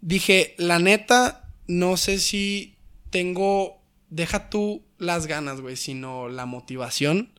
dije, 0.00 0.54
la 0.58 0.78
neta, 0.78 1.44
no 1.66 1.96
sé 1.96 2.18
si 2.18 2.76
tengo, 3.10 3.82
deja 4.10 4.50
tú 4.50 4.84
las 4.98 5.26
ganas, 5.26 5.60
güey, 5.60 5.76
sino 5.76 6.28
la 6.28 6.44
motivación 6.44 7.32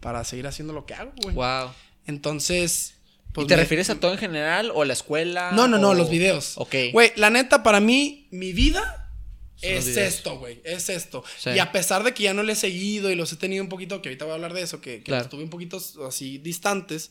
para 0.00 0.24
seguir 0.24 0.46
haciendo 0.46 0.72
lo 0.72 0.84
que 0.84 0.94
hago, 0.94 1.12
güey. 1.22 1.34
Wow. 1.34 1.70
Entonces, 2.06 2.94
pues 3.34 3.44
¿Y 3.44 3.48
te 3.48 3.56
me- 3.56 3.62
refieres 3.62 3.90
a 3.90 4.00
todo 4.00 4.12
en 4.12 4.18
general 4.18 4.70
o 4.74 4.80
a 4.80 4.86
la 4.86 4.94
escuela? 4.94 5.52
No, 5.52 5.68
no, 5.68 5.76
no, 5.76 5.92
los 5.92 6.08
videos. 6.08 6.54
Ok. 6.56 6.74
Güey, 6.92 7.12
la 7.16 7.28
neta, 7.28 7.62
para 7.62 7.80
mí, 7.80 8.26
mi 8.30 8.52
vida 8.54 9.10
Son 9.56 9.70
es 9.70 9.86
esto, 9.96 10.38
güey. 10.38 10.60
Es 10.64 10.88
esto. 10.88 11.22
Sí. 11.38 11.50
Y 11.50 11.58
a 11.58 11.70
pesar 11.72 12.02
de 12.04 12.14
que 12.14 12.22
ya 12.22 12.32
no 12.32 12.42
le 12.42 12.52
he 12.54 12.56
seguido 12.56 13.10
y 13.10 13.16
los 13.16 13.30
he 13.32 13.36
tenido 13.36 13.62
un 13.62 13.68
poquito, 13.68 14.00
que 14.00 14.08
ahorita 14.08 14.24
voy 14.24 14.32
a 14.32 14.34
hablar 14.36 14.54
de 14.54 14.62
eso, 14.62 14.80
que, 14.80 14.98
que 14.98 15.02
Claro. 15.04 15.24
estuve 15.24 15.42
un 15.42 15.50
poquito 15.50 15.78
así 16.08 16.38
distantes, 16.38 17.10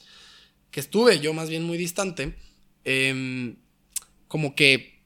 que 0.72 0.80
estuve 0.80 1.20
yo 1.20 1.34
más 1.34 1.50
bien 1.50 1.64
muy 1.64 1.78
distante, 1.78 2.36
em, 2.86 3.58
como 4.28 4.56
que 4.56 5.02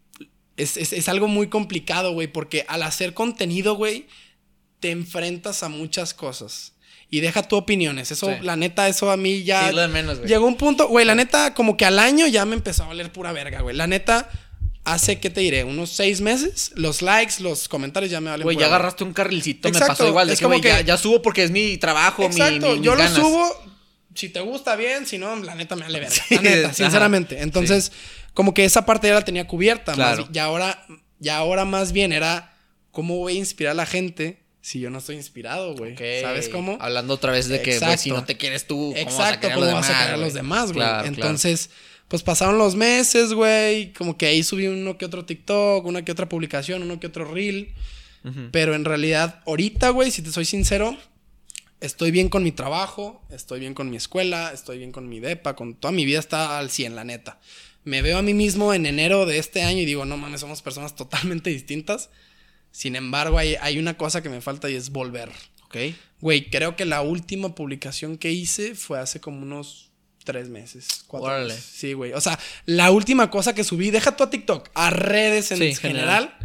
es, 0.56 0.78
es- 0.78 0.94
es 0.94 1.10
algo 1.10 1.28
muy 1.28 1.48
complicado, 1.50 2.14
güey, 2.14 2.28
porque 2.28 2.64
al 2.68 2.84
hacer 2.84 3.14
contenido, 3.14 3.76
güey, 3.76 4.08
te 4.80 4.92
enfrentas 4.92 5.64
a 5.64 5.70
muchas 5.70 6.14
cosas. 6.14 6.74
Y 7.10 7.22
deja 7.22 7.42
tu 7.44 7.56
opiniones. 7.56 8.12
Eso, 8.12 8.28
Sí. 8.28 8.34
la 8.42 8.56
neta, 8.58 8.88
eso 8.90 9.10
a 9.12 9.18
mí 9.18 9.44
ya. 9.44 9.70
Sí, 9.70 9.76
lo 9.76 9.82
de 9.82 9.88
menos, 9.88 10.18
güey. 10.18 10.28
Llegó 10.30 10.46
un 10.46 10.56
punto, 10.58 10.88
güey, 10.90 11.06
la 11.06 11.16
neta, 11.16 11.54
como 11.54 11.78
que 11.78 11.86
al 11.86 12.00
año 12.00 12.28
ya 12.28 12.46
me 12.46 12.56
empezó 12.56 12.84
a 12.84 12.88
valer 12.88 13.12
pura 13.12 13.32
verga, 13.32 13.62
güey. 13.62 13.76
La 13.76 13.88
neta, 13.88 14.30
hace, 14.84 15.20
¿qué 15.20 15.30
te 15.30 15.40
diré? 15.42 15.64
Unos 15.64 15.90
seis 15.90 16.20
meses, 16.22 16.72
los 16.76 17.02
likes, 17.02 17.36
los 17.42 17.68
comentarios 17.70 18.12
ya 18.12 18.20
me 18.20 18.30
valen 18.30 18.44
Güey, 18.44 18.58
ya 18.58 18.66
agarraste 18.66 19.04
un 19.06 19.14
carrilcito, 19.14 19.70
me 19.70 19.80
pasó 19.80 20.06
igual. 20.08 20.28
De 20.28 20.34
es 20.34 20.40
que, 20.40 20.44
como 20.46 20.60
que- 20.60 20.84
ya 20.86 20.98
subo 20.98 21.22
porque 21.22 21.44
es 21.44 21.52
mi 21.52 21.78
trabajo, 21.78 22.22
mi, 22.24 22.36
Exacto, 22.36 22.76
mi- 22.76 22.82
yo 22.82 22.96
mis 22.96 23.10
lo 23.12 23.16
subo. 23.16 23.64
Si 24.16 24.30
te 24.30 24.40
gusta 24.42 24.76
bien, 24.76 25.06
si 25.06 25.18
no, 25.18 25.36
la 25.38 25.56
neta 25.56 25.76
me 25.76 25.84
vale 25.84 26.00
verga. 26.00 26.14
Sí, 26.28 26.36
la 26.36 26.42
neta, 26.42 26.66
ajá. 26.68 26.74
sinceramente. 26.74 27.42
Entonces, 27.42 27.92
como 28.34 28.54
que 28.54 28.66
esa 28.66 28.86
parte 28.86 29.08
ya 29.08 29.14
la 29.14 29.24
tenía 29.24 29.48
cubierta. 29.48 29.92
más 29.96 30.16
Claro. 30.16 30.30
y 30.34 30.38
ahora, 30.40 30.86
y 31.22 31.30
ahora 31.30 31.66
más 31.66 31.92
bien 31.94 32.12
era 32.12 32.54
cómo 32.92 33.16
voy 33.18 33.36
a 33.36 33.40
inspirar 33.40 33.72
a 33.72 33.76
la 33.76 33.86
gente 33.86 34.42
si 34.68 34.82
yo 34.82 34.90
no 34.90 34.98
estoy 34.98 35.16
inspirado, 35.16 35.76
güey. 35.76 35.96
¿Sabes 35.96 36.50
cómo? 36.50 36.78
Hablando 36.82 37.14
otra 37.14 37.32
vez 37.32 37.48
de 37.48 37.62
que, 37.62 37.80
güey, 37.80 37.98
si 37.98 38.10
no 38.10 38.26
te 38.26 38.36
quieres 38.36 38.68
tú, 38.68 38.76
¿cómo 38.76 38.92
vas 38.92 38.98
a 38.98 39.02
Exacto, 39.02 39.40
querer 39.40 39.54
a 39.54 39.56
¿cómo 39.56 39.66
los 39.66 39.74
vas 39.76 39.90
a 39.90 39.98
querer 39.98 40.14
a 40.14 40.18
los 40.18 40.34
demás, 40.34 40.74
güey? 40.74 40.86
Claro, 40.86 41.04
claro. 41.04 41.16
Entonces, 41.16 41.70
pues 42.10 42.22
pasaron 42.22 42.58
los 42.58 42.76
meses, 42.76 43.32
güey. 43.32 43.94
Como 43.94 44.18
que 44.18 44.26
ahí 44.26 44.44
subí 44.44 44.68
uno 44.68 44.98
que 44.98 45.06
otro 45.06 45.24
TikTok, 45.24 45.86
una 45.86 46.04
que 46.04 46.12
otra 46.12 46.28
publicación, 46.28 46.84
uno 46.84 47.00
que 47.00 47.08
otro 47.08 47.24
reel. 47.24 47.74
Pero 48.52 48.76
en 48.76 48.84
realidad, 48.84 49.42
ahorita, 49.46 49.92
güey, 49.92 50.12
si 50.12 50.22
te 50.22 50.34
soy 50.34 50.44
sincero, 50.44 50.98
estoy 51.80 52.12
bien 52.12 52.28
con 52.28 52.44
mi 52.44 52.52
trabajo, 52.52 53.22
estoy 53.30 53.62
bien 53.62 53.74
con 53.74 53.90
mi 53.90 53.96
escuela, 53.96 54.52
estoy 54.54 54.80
bien 54.80 54.92
con 54.92 55.08
mi 55.08 55.22
depa, 55.22 55.56
con 55.56 55.76
toda 55.76 55.94
mi 55.94 56.04
vida 56.04 56.20
está 56.20 56.60
al 56.60 56.70
100, 56.70 56.94
la 56.94 57.06
neta. 57.06 57.40
Me 57.86 58.02
veo 58.02 58.18
a 58.18 58.22
mí 58.22 58.34
mismo 58.34 58.74
en 58.74 58.86
enero 58.86 59.26
de 59.26 59.38
este 59.38 59.62
año 59.62 59.80
y 59.80 59.86
digo, 59.86 60.04
no 60.04 60.18
mames, 60.18 60.42
somos 60.42 60.62
personas 60.62 60.94
totalmente 60.98 61.52
distintas. 61.52 62.10
Sin 62.78 62.96
embargo, 62.96 63.40
hay, 63.40 63.56
hay 63.60 63.80
una 63.80 63.98
cosa 63.98 64.22
que 64.22 64.30
me 64.30 64.40
falta 64.40 64.70
y 64.70 64.76
es 64.76 64.92
volver. 64.92 65.30
Ok. 65.66 65.78
Güey, 66.22 66.52
creo 66.52 66.76
que 66.76 66.86
la 66.86 67.02
última 67.02 67.56
publicación 67.56 68.20
que 68.20 68.32
hice 68.32 68.76
fue 68.76 69.00
hace 69.00 69.20
como 69.20 69.42
unos 69.42 69.90
tres 70.24 70.48
meses. 70.50 71.04
Cuatro 71.08 71.28
Órale. 71.30 71.56
meses. 71.56 71.64
Sí, 71.74 71.94
güey. 71.94 72.14
O 72.14 72.22
sea, 72.22 72.38
la 72.68 72.92
última 72.92 73.32
cosa 73.32 73.56
que 73.56 73.64
subí, 73.64 73.90
deja 73.90 74.16
tú 74.16 74.24
a 74.26 74.30
TikTok, 74.30 74.70
a 74.76 74.92
redes 74.92 75.52
en 75.52 75.58
Sí, 75.58 75.74
general, 75.74 76.38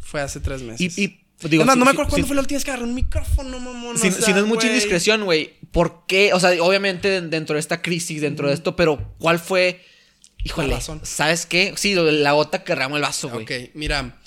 fue 0.00 0.22
hace 0.22 0.40
tres 0.40 0.62
meses. 0.62 0.96
Y, 0.96 1.02
y 1.02 1.20
digo, 1.50 1.64
es 1.64 1.66
más, 1.66 1.74
si- 1.74 1.78
no 1.80 1.84
me 1.84 1.90
si- 1.90 1.94
acuerdo 1.96 2.08
cuándo 2.12 2.24
si- 2.24 2.28
fue 2.28 2.34
la 2.36 2.40
última 2.40 2.56
vez 2.56 2.64
que 2.64 2.70
agarré 2.70 2.86
un 2.86 2.94
micrófono, 2.94 3.60
mamón. 3.60 3.98
Si, 3.98 4.08
o 4.08 4.10
sea, 4.12 4.22
si 4.22 4.32
no 4.32 4.38
es 4.38 4.46
mucha 4.46 4.66
indiscreción, 4.68 5.24
güey, 5.26 5.52
¿por 5.70 6.06
qué? 6.06 6.32
O 6.32 6.40
sea, 6.40 6.50
obviamente 6.62 7.08
den- 7.10 7.28
dentro 7.28 7.56
de 7.56 7.60
esta 7.60 7.82
crisis, 7.82 8.22
dentro 8.22 8.48
de 8.48 8.54
esto, 8.54 8.74
pero 8.74 9.14
¿cuál 9.18 9.38
fue? 9.38 9.84
Híjole. 10.44 10.78
¿sabes 11.02 11.44
qué? 11.44 11.74
Sí, 11.76 11.94
la 11.94 12.32
gota 12.32 12.64
que 12.64 12.72
derramó 12.72 12.96
el 12.96 13.02
vaso, 13.02 13.28
güey. 13.28 13.44
Ok, 13.44 13.70
mira. 13.74 14.18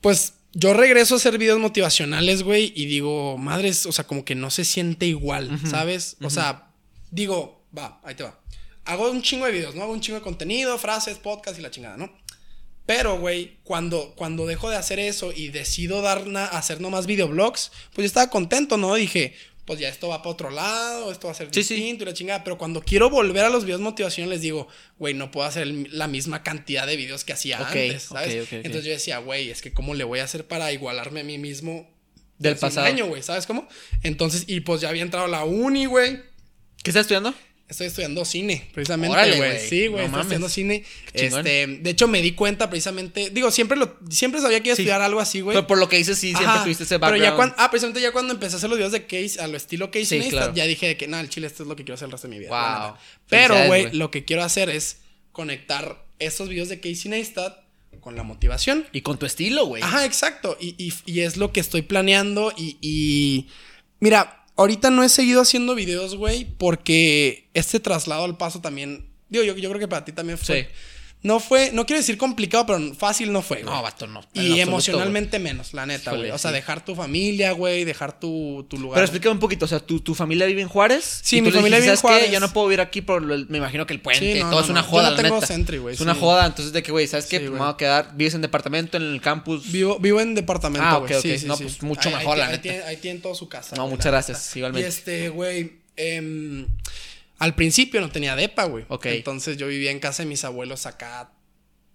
Pues 0.00 0.34
yo 0.58 0.72
regreso 0.72 1.14
a 1.14 1.18
hacer 1.18 1.36
videos 1.36 1.58
motivacionales, 1.60 2.42
güey, 2.42 2.72
y 2.74 2.86
digo, 2.86 3.36
madres, 3.36 3.84
o 3.84 3.92
sea, 3.92 4.06
como 4.06 4.24
que 4.24 4.34
no 4.34 4.50
se 4.50 4.64
siente 4.64 5.04
igual, 5.06 5.60
¿sabes? 5.70 6.16
O 6.22 6.30
sea, 6.30 6.70
digo, 7.10 7.62
va, 7.76 8.00
ahí 8.04 8.14
te 8.14 8.22
va. 8.22 8.40
Hago 8.86 9.10
un 9.10 9.20
chingo 9.20 9.44
de 9.44 9.52
videos, 9.52 9.74
¿no? 9.74 9.82
Hago 9.82 9.92
un 9.92 10.00
chingo 10.00 10.18
de 10.18 10.24
contenido, 10.24 10.78
frases, 10.78 11.18
podcast 11.18 11.58
y 11.58 11.62
la 11.62 11.70
chingada, 11.70 11.98
¿no? 11.98 12.10
Pero, 12.86 13.18
güey, 13.18 13.58
cuando, 13.64 14.14
cuando 14.16 14.46
dejo 14.46 14.70
de 14.70 14.76
hacer 14.76 14.98
eso 14.98 15.30
y 15.30 15.48
decido 15.48 16.00
dar 16.00 16.26
na- 16.26 16.46
hacer 16.46 16.80
nomás 16.80 17.04
videoblogs, 17.06 17.70
pues 17.92 18.04
yo 18.04 18.06
estaba 18.06 18.30
contento, 18.30 18.76
¿no? 18.78 18.94
Dije, 18.94 19.34
pues 19.66 19.80
ya 19.80 19.88
esto 19.88 20.08
va 20.08 20.18
para 20.22 20.30
otro 20.30 20.50
lado, 20.50 21.10
esto 21.12 21.26
va 21.26 21.32
a 21.32 21.36
ser 21.36 21.48
Sí, 21.52 21.62
sí. 21.64 21.74
distinto 21.74 22.04
y 22.04 22.06
la 22.06 22.14
chingada. 22.14 22.44
Pero 22.44 22.56
cuando 22.56 22.80
quiero 22.82 23.10
volver 23.10 23.44
a 23.44 23.50
los 23.50 23.64
videos 23.64 23.80
motivacionales, 23.80 24.40
digo, 24.40 24.68
güey, 24.98 25.12
no 25.12 25.30
puedo 25.30 25.46
hacer 25.46 25.64
el- 25.64 25.88
la 25.90 26.06
misma 26.06 26.42
cantidad 26.42 26.86
de 26.86 26.96
videos 26.96 27.24
que 27.24 27.32
hacía 27.32 27.58
antes, 27.66 28.04
¿sabes? 28.04 28.50
Entonces 28.52 28.84
yo 28.84 28.92
decía, 28.92 29.18
güey, 29.18 29.50
es 29.50 29.60
que 29.62 29.72
cómo 29.72 29.94
le 29.94 30.04
voy 30.04 30.20
a 30.20 30.24
hacer 30.24 30.46
para 30.46 30.72
igualarme 30.72 31.20
a 31.20 31.24
mí 31.24 31.36
mismo 31.38 31.90
Del 32.38 32.54
un 32.54 32.60
pasado. 32.60 32.86
año, 32.86 33.06
güey, 33.06 33.22
¿sabes 33.22 33.46
cómo? 33.46 33.68
Entonces, 34.02 34.44
y 34.46 34.60
pues 34.60 34.80
ya 34.80 34.88
había 34.88 35.02
entrado 35.02 35.26
a 35.26 35.28
la 35.28 35.44
uni, 35.44 35.86
güey. 35.86 36.20
¿Qué 36.82 36.90
estás 36.90 37.02
estudiando? 37.02 37.34
Estoy 37.68 37.88
estudiando 37.88 38.24
cine, 38.24 38.68
precisamente, 38.72 39.36
güey. 39.36 39.58
Sí, 39.68 39.88
güey, 39.88 39.90
No 39.90 39.96
estoy 39.96 40.08
mames. 40.10 40.20
estudiando 40.22 40.48
cine. 40.48 40.84
Este, 41.12 41.66
de 41.66 41.90
hecho, 41.90 42.06
me 42.06 42.22
di 42.22 42.30
cuenta 42.32 42.70
precisamente. 42.70 43.30
Digo, 43.30 43.50
siempre 43.50 43.76
lo, 43.76 43.98
siempre 44.08 44.40
sabía 44.40 44.60
que 44.60 44.68
iba 44.68 44.74
a 44.74 44.76
Sí. 44.76 44.82
estudiar 44.82 45.02
algo 45.02 45.18
así, 45.18 45.40
güey. 45.40 45.56
Pero 45.56 45.66
por 45.66 45.78
lo 45.78 45.88
que 45.88 45.96
dices, 45.96 46.16
sí, 46.16 46.32
siempre 46.32 46.60
tuviste 46.62 46.84
ese 46.84 47.00
Pero 47.00 47.00
background. 47.12 47.24
ya 47.24 47.34
cuando, 47.34 47.54
ah, 47.58 47.68
precisamente 47.70 48.00
ya 48.00 48.12
cuando 48.12 48.34
empecé 48.34 48.54
a 48.54 48.58
hacer 48.58 48.70
los 48.70 48.78
videos 48.78 48.92
de 48.92 49.06
Case, 49.06 49.40
a 49.40 49.48
lo 49.48 49.56
estilo 49.56 49.90
Case 49.90 50.04
Sí, 50.06 50.18
Neistat, 50.20 50.32
claro. 50.38 50.54
ya 50.54 50.64
dije 50.64 50.86
de 50.86 50.96
que, 50.96 51.08
nada, 51.08 51.22
el 51.24 51.28
chile, 51.28 51.48
esto 51.48 51.64
es 51.64 51.68
lo 51.68 51.74
que 51.74 51.82
quiero 51.82 51.94
hacer 51.96 52.06
el 52.06 52.12
resto 52.12 52.28
de 52.28 52.34
mi 52.34 52.38
vida. 52.38 52.50
Wow. 52.88 52.96
Pero, 53.28 53.66
güey, 53.66 53.90
lo 53.92 54.12
que 54.12 54.24
quiero 54.24 54.44
hacer 54.44 54.70
es 54.70 54.98
conectar 55.32 56.06
estos 56.20 56.48
videos 56.48 56.68
de 56.68 56.78
Casey 56.78 57.10
Neistat 57.10 57.58
con 58.00 58.14
la 58.14 58.22
motivación. 58.22 58.86
Y 58.92 59.00
con 59.00 59.18
tu 59.18 59.26
estilo, 59.26 59.66
güey. 59.66 59.82
Ajá, 59.82 60.04
exacto. 60.04 60.56
Y, 60.60 60.76
y- 60.78 60.92
y 61.04 61.20
es 61.22 61.36
lo 61.36 61.52
que 61.52 61.58
estoy 61.58 61.82
planeando. 61.82 62.52
Y, 62.56 62.78
y- 62.80 63.48
mira, 63.98 64.45
ahorita 64.56 64.90
no 64.90 65.02
he 65.02 65.08
seguido 65.08 65.40
haciendo 65.40 65.74
videos, 65.74 66.16
güey, 66.16 66.44
porque 66.44 67.48
este 67.54 67.80
traslado 67.80 68.24
al 68.24 68.36
paso 68.36 68.60
también. 68.60 69.06
Digo, 69.28 69.44
yo, 69.44 69.56
yo 69.56 69.68
creo 69.68 69.80
que 69.80 69.88
para 69.88 70.04
ti 70.04 70.12
también 70.12 70.38
fue. 70.38 70.62
Sí. 70.62 70.68
No 71.22 71.40
fue, 71.40 71.72
no 71.72 71.86
quiero 71.86 71.98
decir 71.98 72.18
complicado, 72.18 72.66
pero 72.66 72.94
fácil 72.94 73.32
no 73.32 73.42
fue, 73.42 73.62
güey. 73.62 73.74
No, 73.74 73.82
vato, 73.82 74.06
no. 74.06 74.20
Y 74.32 74.60
emocionalmente 74.60 75.40
menos, 75.40 75.74
la 75.74 75.84
neta, 75.84 76.10
Híjole, 76.10 76.20
güey. 76.28 76.30
O 76.30 76.38
sea, 76.38 76.52
sí. 76.52 76.54
dejar 76.56 76.84
tu 76.84 76.94
familia, 76.94 77.50
güey, 77.50 77.84
dejar 77.84 78.20
tu, 78.20 78.64
tu 78.70 78.78
lugar. 78.78 78.94
Pero 78.96 79.06
explícame 79.06 79.32
un 79.32 79.40
poquito, 79.40 79.64
o 79.64 79.68
sea, 79.68 79.80
¿tu, 79.80 79.98
tu 80.00 80.14
familia 80.14 80.46
vive 80.46 80.62
en 80.62 80.68
Juárez? 80.68 81.22
Sí, 81.24 81.38
Y 81.38 81.42
mi 81.42 81.50
familia 81.50 81.78
vive 81.78 81.90
en 81.90 81.96
¿sabes 81.96 82.00
qué? 82.02 82.06
Juárez. 82.20 82.30
Yo 82.30 82.38
no 82.38 82.52
puedo 82.52 82.68
vivir 82.68 82.80
aquí 82.80 83.00
por 83.00 83.22
lo- 83.22 83.44
me 83.48 83.58
imagino 83.58 83.86
que 83.88 83.94
el 83.94 84.00
puente, 84.00 84.34
Sí, 84.34 84.38
no, 84.38 84.50
todo 84.50 84.60
no, 84.60 84.64
es 84.66 84.70
una 84.70 84.82
no. 84.82 84.86
joda, 84.86 85.02
Yo 85.04 85.10
no 85.10 85.16
la 85.16 85.22
tengo 85.22 85.34
neta. 85.36 85.46
Sentry, 85.48 85.78
güey, 85.78 85.94
Es 85.96 86.00
una 86.00 86.14
joda, 86.14 86.46
entonces 86.46 86.72
de 86.72 86.82
que, 86.84 86.92
güey, 86.92 87.08
¿sabes 87.08 87.26
qué? 87.26 87.40
Pues 87.40 87.50
me 87.50 87.58
voy 87.58 87.70
a 87.70 87.76
quedar, 87.76 88.12
vives 88.14 88.34
en 88.34 88.42
departamento, 88.42 88.96
en 88.96 89.02
el 89.02 89.20
campus. 89.20 89.72
Vivo, 89.72 89.98
vivo 89.98 90.20
en 90.20 90.36
departamento, 90.36 90.86
Ah, 90.86 90.98
güey. 90.98 91.12
ok, 91.12 91.18
ok. 91.24 91.42
No, 91.46 91.56
pues, 91.56 91.82
mucho 91.82 92.08
Ahí- 92.08 92.14
ahí 92.14 92.18
mejor, 92.20 92.38
la 92.38 92.44
ahí 92.46 92.50
neta. 92.52 92.62
tiene, 92.62 92.82
ahí 92.84 92.96
tienen 92.98 93.20
toda 93.20 93.34
su 93.34 93.48
casa. 93.48 93.74
No, 93.74 93.88
muchas 93.88 94.06
gracias, 94.12 94.54
igualmente. 94.56 94.86
Y 94.86 94.88
este, 94.88 95.28
güey, 95.30 95.72
em, 95.96 96.66
al 97.38 97.54
principio 97.54 98.00
no 98.00 98.10
tenía 98.10 98.36
depa, 98.36 98.64
güey. 98.64 98.84
Ok. 98.88 99.06
Entonces 99.06 99.56
yo 99.56 99.68
vivía 99.68 99.90
en 99.90 100.00
casa 100.00 100.22
de 100.22 100.28
mis 100.28 100.44
abuelos 100.44 100.86
acá 100.86 101.32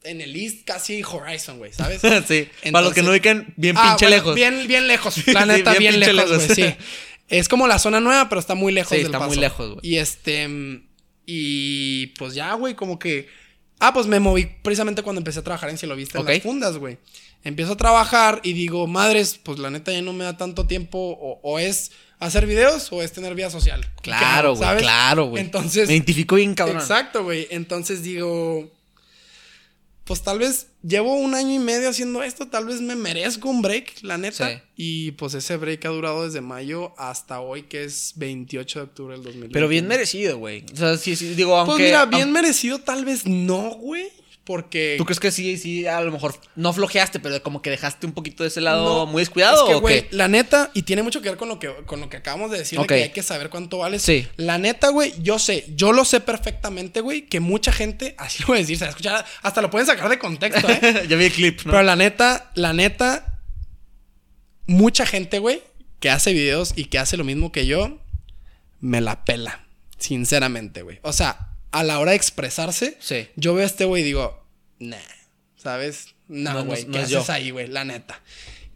en 0.03 0.19
el 0.21 0.35
East, 0.35 0.65
casi 0.65 1.03
Horizon, 1.03 1.57
güey, 1.59 1.73
¿sabes? 1.73 2.01
sí, 2.27 2.47
para 2.71 2.83
los 2.85 2.93
que 2.93 3.03
no 3.03 3.11
ubican, 3.11 3.53
bien 3.57 3.75
Ah, 3.77 3.95
pinche 3.97 4.05
bueno, 4.05 4.17
lejos. 4.17 4.35
Bien, 4.35 4.67
bien 4.67 4.87
lejos. 4.87 5.15
La 5.27 5.41
Sí, 5.43 5.47
neta, 5.47 5.71
bien 5.73 5.79
bien, 5.79 5.93
pinche 5.95 6.13
lejos, 6.13 6.31
lejos. 6.31 6.55
güey, 6.57 6.69
sí. 6.69 6.75
Es 7.29 7.47
como 7.47 7.65
la 7.65 7.79
zona 7.79 8.01
nueva, 8.01 8.27
pero 8.27 8.41
está 8.41 8.55
muy 8.55 8.73
lejos 8.73 8.89
Sí, 8.89 8.97
del 8.97 9.05
está 9.05 9.25
muy 9.25 9.37
lejos, 9.37 9.75
güey. 9.75 9.79
Y 9.87 9.97
este. 9.99 10.47
mm, 10.49 10.83
Y 11.25 12.07
pues 12.17 12.33
ya, 12.33 12.53
güey, 12.55 12.73
como 12.75 12.99
que. 12.99 13.29
Ah, 13.81 13.93
pues 13.93 14.05
me 14.05 14.19
moví 14.19 14.45
precisamente 14.61 15.01
cuando 15.01 15.19
empecé 15.19 15.39
a 15.39 15.43
trabajar 15.43 15.71
en 15.71 15.77
Cielo 15.77 15.95
Vista 15.95 16.19
en 16.19 16.25
las 16.25 16.41
fundas, 16.41 16.77
güey. 16.77 16.99
Empiezo 17.43 17.73
a 17.73 17.77
trabajar 17.77 18.39
y 18.43 18.53
digo, 18.53 18.85
madres, 18.85 19.39
pues 19.41 19.57
la 19.57 19.71
neta 19.71 19.91
ya 19.91 20.03
no 20.03 20.13
me 20.13 20.23
da 20.23 20.37
tanto 20.37 20.67
tiempo. 20.67 20.99
O, 20.99 21.39
o 21.41 21.57
es 21.57 21.91
hacer 22.19 22.45
videos 22.45 22.91
o 22.91 23.01
es 23.01 23.11
tener 23.11 23.33
vida 23.33 23.49
social. 23.49 23.83
Claro, 24.03 24.55
güey, 24.55 24.77
claro, 24.77 25.25
güey. 25.25 25.43
Entonces. 25.43 25.87
Me 25.87 25.95
identifico 25.95 26.35
bien, 26.35 26.53
cabrón. 26.53 26.77
Exacto, 26.77 27.23
güey. 27.23 27.47
Entonces 27.49 28.03
digo, 28.03 28.71
pues 30.05 30.23
tal 30.23 30.39
vez 30.39 30.67
llevo 30.83 31.13
un 31.15 31.35
año 31.35 31.53
y 31.53 31.59
medio 31.59 31.89
haciendo 31.89 32.23
esto, 32.23 32.47
tal 32.47 32.65
vez 32.65 32.81
me 32.81 32.95
merezco 32.95 33.49
un 33.49 33.61
break, 33.61 34.01
la 34.01 34.17
neta. 34.17 34.49
Sí. 34.49 34.55
Y 34.75 35.11
pues 35.11 35.33
ese 35.33 35.57
break 35.57 35.85
ha 35.85 35.89
durado 35.89 36.25
desde 36.25 36.41
mayo 36.41 36.93
hasta 36.97 37.39
hoy, 37.39 37.63
que 37.63 37.83
es 37.83 38.13
28 38.15 38.79
de 38.79 38.83
octubre 38.85 39.13
del 39.15 39.23
2020. 39.23 39.53
Pero 39.53 39.67
bien 39.67 39.87
merecido, 39.87 40.37
güey. 40.37 40.65
O 40.73 40.75
sea, 40.75 40.97
sí, 40.97 41.15
sí, 41.15 41.33
digo, 41.35 41.55
aunque... 41.55 41.73
Pues 41.73 41.83
mira, 41.85 42.05
bien 42.05 42.23
aunque- 42.23 42.41
merecido 42.41 42.79
tal 42.79 43.05
vez 43.05 43.25
no, 43.25 43.71
güey. 43.75 44.09
Porque... 44.43 44.95
¿Tú 44.97 45.05
crees 45.05 45.19
que 45.19 45.31
sí, 45.31 45.57
sí, 45.57 45.85
a 45.85 46.01
lo 46.01 46.11
mejor 46.11 46.33
no 46.55 46.73
flojeaste, 46.73 47.19
pero 47.19 47.41
como 47.43 47.61
que 47.61 47.69
dejaste 47.69 48.07
un 48.07 48.13
poquito 48.13 48.43
de 48.43 48.49
ese 48.49 48.59
lado 48.59 48.83
No, 48.83 49.05
muy 49.05 49.21
descuidado 49.21 49.67
Es 49.67 49.73
que, 49.73 49.79
güey, 49.79 50.07
la 50.09 50.27
neta, 50.27 50.71
y 50.73 50.81
tiene 50.81 51.03
mucho 51.03 51.21
que 51.21 51.29
ver 51.29 51.37
con 51.37 51.47
lo 51.47 51.59
que, 51.59 51.71
con 51.85 51.99
lo 51.99 52.09
que 52.09 52.17
acabamos 52.17 52.49
de 52.49 52.57
decir, 52.57 52.79
de 52.79 52.87
que 52.87 52.93
hay 52.95 53.09
que 53.11 53.21
saber 53.21 53.49
cuánto 53.49 53.77
vales. 53.77 54.01
Sí. 54.01 54.27
La 54.37 54.57
neta, 54.57 54.89
güey, 54.89 55.13
yo 55.21 55.37
sé, 55.37 55.65
yo 55.75 55.93
lo 55.93 56.05
sé 56.05 56.21
perfectamente, 56.21 57.01
güey, 57.01 57.27
que 57.27 57.39
mucha 57.39 57.71
gente, 57.71 58.15
así 58.19 58.41
lo 58.41 58.47
voy 58.47 58.57
a 58.57 58.61
decir, 58.61 58.77
se 58.77 58.85
va 58.85 58.87
a 58.87 58.91
escuchar, 58.91 59.25
hasta 59.43 59.61
lo 59.61 59.69
pueden 59.69 59.85
sacar 59.85 60.09
de 60.09 60.17
contexto, 60.17 60.67
¿eh? 60.69 61.05
ya 61.09 61.15
vi 61.15 61.25
el 61.25 61.31
clip, 61.31 61.61
¿no? 61.65 61.71
Pero 61.71 61.83
la 61.83 61.95
neta, 61.95 62.51
la 62.55 62.73
neta, 62.73 63.41
mucha 64.65 65.05
gente, 65.05 65.37
güey, 65.37 65.61
que 65.99 66.09
hace 66.09 66.33
videos 66.33 66.73
y 66.75 66.85
que 66.85 66.97
hace 66.97 67.15
lo 67.15 67.23
mismo 67.23 67.51
que 67.51 67.67
yo, 67.67 67.99
me 68.79 69.01
la 69.01 69.23
pela. 69.23 69.65
Sinceramente, 69.99 70.81
güey. 70.81 70.99
O 71.03 71.13
sea, 71.13 71.50
a 71.71 71.83
la 71.83 71.99
hora 71.99 72.11
de 72.11 72.17
expresarse, 72.17 72.97
Sí. 72.99 73.27
yo 73.35 73.53
veo 73.53 73.63
a 73.63 73.67
este 73.67 73.85
güey 73.85 74.01
y 74.01 74.05
digo, 74.05 74.43
nah, 74.79 74.97
¿sabes? 75.57 76.15
No, 76.27 76.53
No, 76.53 76.65
güey, 76.65 76.85
no 76.85 76.91
¿qué 76.93 76.97
es 76.99 77.13
haces 77.13 77.27
yo. 77.27 77.33
ahí, 77.33 77.51
güey? 77.51 77.67
La 77.67 77.83
neta. 77.85 78.21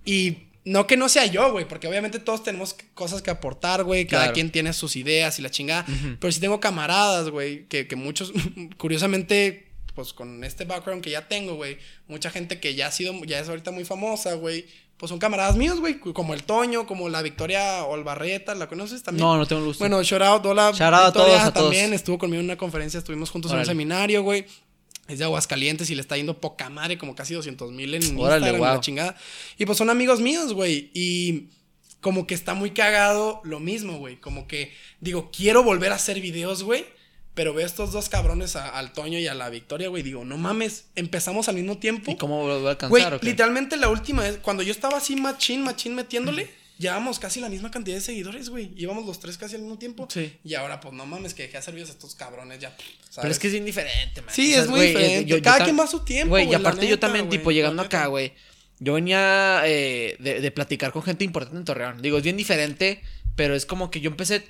Y 0.06 0.38
no 0.66 0.88
que 0.88 0.98
no 0.98 1.10
sea 1.10 1.26
yo, 1.26 1.52
güey, 1.52 1.68
porque 1.68 1.88
obviamente 1.88 2.20
todos 2.20 2.44
tenemos 2.44 2.76
cosas 2.94 3.22
que 3.22 3.32
aportar, 3.32 3.84
güey. 3.84 4.06
Cada 4.08 4.24
Claro. 4.26 4.34
quien 4.34 4.52
tiene 4.52 4.74
sus 4.74 4.96
ideas 4.96 5.38
y 5.40 5.42
la 5.42 5.52
chingada. 5.52 5.86
Pero 6.20 6.32
sí 6.32 6.40
tengo 6.40 6.60
camaradas, 6.60 7.30
güey, 7.30 7.66
que, 7.68 7.88
que 7.88 7.96
muchos, 7.96 8.32
curiosamente, 8.78 9.68
pues 9.94 10.14
con 10.14 10.44
este 10.44 10.66
background 10.66 11.04
que 11.04 11.10
ya 11.10 11.28
tengo, 11.28 11.56
güey, 11.56 11.78
mucha 12.08 12.30
gente 12.30 12.60
que 12.60 12.76
ya 12.76 12.88
ha 12.88 12.92
sido, 12.92 13.14
ya 13.26 13.40
es 13.40 13.48
ahorita 13.50 13.72
muy 13.72 13.86
famosa, 13.86 14.34
güey. 14.34 14.66
Pues 14.98 15.10
son 15.10 15.20
camaradas 15.20 15.58
míos, 15.58 15.82
güey, 15.82 16.00
como 16.00 16.34
el 16.34 16.44
Toño, 16.44 16.88
como 16.88 17.10
la 17.10 17.22
Victoria 17.22 17.84
Olbarreta, 17.84 18.56
¿la 18.56 18.68
conoces 18.68 19.04
también? 19.04 19.28
No, 19.28 19.36
no 19.38 19.46
tengo 19.46 19.66
gusto. 19.66 19.84
Bueno, 19.84 20.02
shout 20.04 20.22
out, 20.22 20.46
hola. 20.46 20.72
Shout 20.72 20.94
out 20.94 21.08
a 21.08 21.12
todos, 21.12 21.40
a 21.40 21.52
todos. 21.52 21.66
también 21.66 21.94
estuvo 21.94 22.18
conmigo 22.18 22.40
en 22.40 22.46
una 22.46 22.58
conferencia, 22.58 22.98
estuvimos 22.98 23.30
juntos 23.30 23.52
en 23.52 23.60
un 23.60 23.66
seminario, 23.66 24.24
güey. 24.24 24.46
Es 25.08 25.20
de 25.20 25.26
Aguascalientes 25.26 25.90
y 25.90 25.96
le 25.96 26.02
está 26.02 26.18
yendo 26.18 26.40
poca 26.40 26.70
madre, 26.70 26.98
como 26.98 27.14
casi 27.14 27.34
200 27.34 27.72
mil 27.74 27.94
en 27.94 28.18
Órale, 28.18 28.38
Instagram, 28.38 28.58
wow. 28.58 28.76
la 28.76 28.80
chingada. 28.80 29.18
Y 29.58 29.66
pues 29.66 29.78
son 29.78 29.90
amigos 29.90 30.20
míos, 30.20 30.54
güey. 30.54 30.90
Y 30.94 31.50
como 32.02 32.26
que 32.26 32.34
está 32.34 32.54
muy 32.54 32.72
cagado 32.72 33.42
lo 33.44 33.60
mismo, 33.60 33.98
güey. 33.98 34.20
Como 34.20 34.48
que 34.48 34.74
digo, 35.02 35.30
quiero 35.36 35.64
volver 35.64 35.92
a 35.92 35.96
hacer 35.96 36.22
videos, 36.22 36.64
güey. 36.64 36.86
Pero 37.36 37.54
veo 37.54 37.66
estos 37.66 37.92
dos 37.92 38.10
cabrones, 38.10 38.56
a- 38.56 38.70
al 38.70 38.94
Toño 38.94 39.20
y 39.20 39.28
a 39.28 39.34
la 39.34 39.50
Victoria, 39.50 39.90
güey. 39.90 40.02
Digo, 40.04 40.24
no 40.26 40.38
mames, 40.38 40.86
empezamos 40.96 41.48
al 41.50 41.56
mismo 41.56 41.78
tiempo. 41.78 42.12
¿Y 42.12 42.16
cómo 42.16 42.48
lo 42.48 42.58
voy 42.60 42.68
a 42.68 42.72
alcanzar 42.72 43.20
literalmente 43.24 43.78
la 43.78 43.90
última 43.90 44.24
vez, 44.24 44.40
cuando 44.42 44.64
yo 44.64 44.72
estaba 44.72 44.98
así 44.98 45.16
machín, 45.18 45.62
machín 45.62 45.96
metiéndole, 45.96 46.50
llevábamos 46.80 47.20
casi 47.20 47.42
la 47.42 47.50
misma 47.50 47.72
cantidad 47.72 47.96
de 47.98 48.02
seguidores, 48.02 48.50
güey. 48.50 48.72
Íbamos 48.78 49.06
los 49.06 49.20
tres 49.20 49.38
casi 49.38 49.56
al 49.56 49.62
mismo 49.62 49.78
tiempo. 49.78 50.08
Sí. 50.10 50.34
Y 50.46 50.54
ahora, 50.56 50.80
pues 50.80 50.94
no 50.94 51.06
mames, 51.06 51.34
que 51.34 51.44
dejé 51.44 51.54
de 51.54 51.58
hacer 51.60 51.74
videos 51.74 51.90
a 51.90 51.94
estos 51.94 52.16
cabrones 52.16 52.60
ya. 52.60 52.70
¿sabes? 52.70 53.16
Pero 53.22 53.32
es 53.32 53.40
que 53.40 53.48
es 53.48 53.54
bien 53.54 53.66
diferente, 53.66 54.22
man. 54.22 54.34
Sí, 54.34 54.52
O 54.52 54.54
sea, 54.54 54.64
es 54.64 54.70
muy 54.70 54.80
diferente. 54.88 55.42
Cada 55.42 55.60
tam- 55.60 55.64
quien 55.66 55.80
va 55.80 55.84
a 55.84 55.88
su 55.88 56.00
tiempo, 56.06 56.30
Güey, 56.30 56.50
y 56.50 56.54
aparte 56.54 56.88
yo 56.88 57.00
también, 57.00 57.28
tipo, 57.30 57.52
llegando 57.52 57.82
acá, 57.82 58.08
güey. 58.08 58.32
Yo 58.80 58.94
venía 58.94 59.62
eh, 59.66 60.16
de, 60.20 60.40
de 60.42 60.52
platicar 60.52 60.92
con 60.94 61.04
gente 61.04 61.24
importante 61.26 61.58
en 61.58 61.66
Torreón. 61.66 62.02
Digo, 62.02 62.18
es 62.18 62.24
bien 62.24 62.36
diferente, 62.38 63.02
pero 63.36 63.56
es 63.56 63.66
como 63.66 63.92
que 63.92 64.00
yo 64.02 64.10
empecé. 64.10 64.46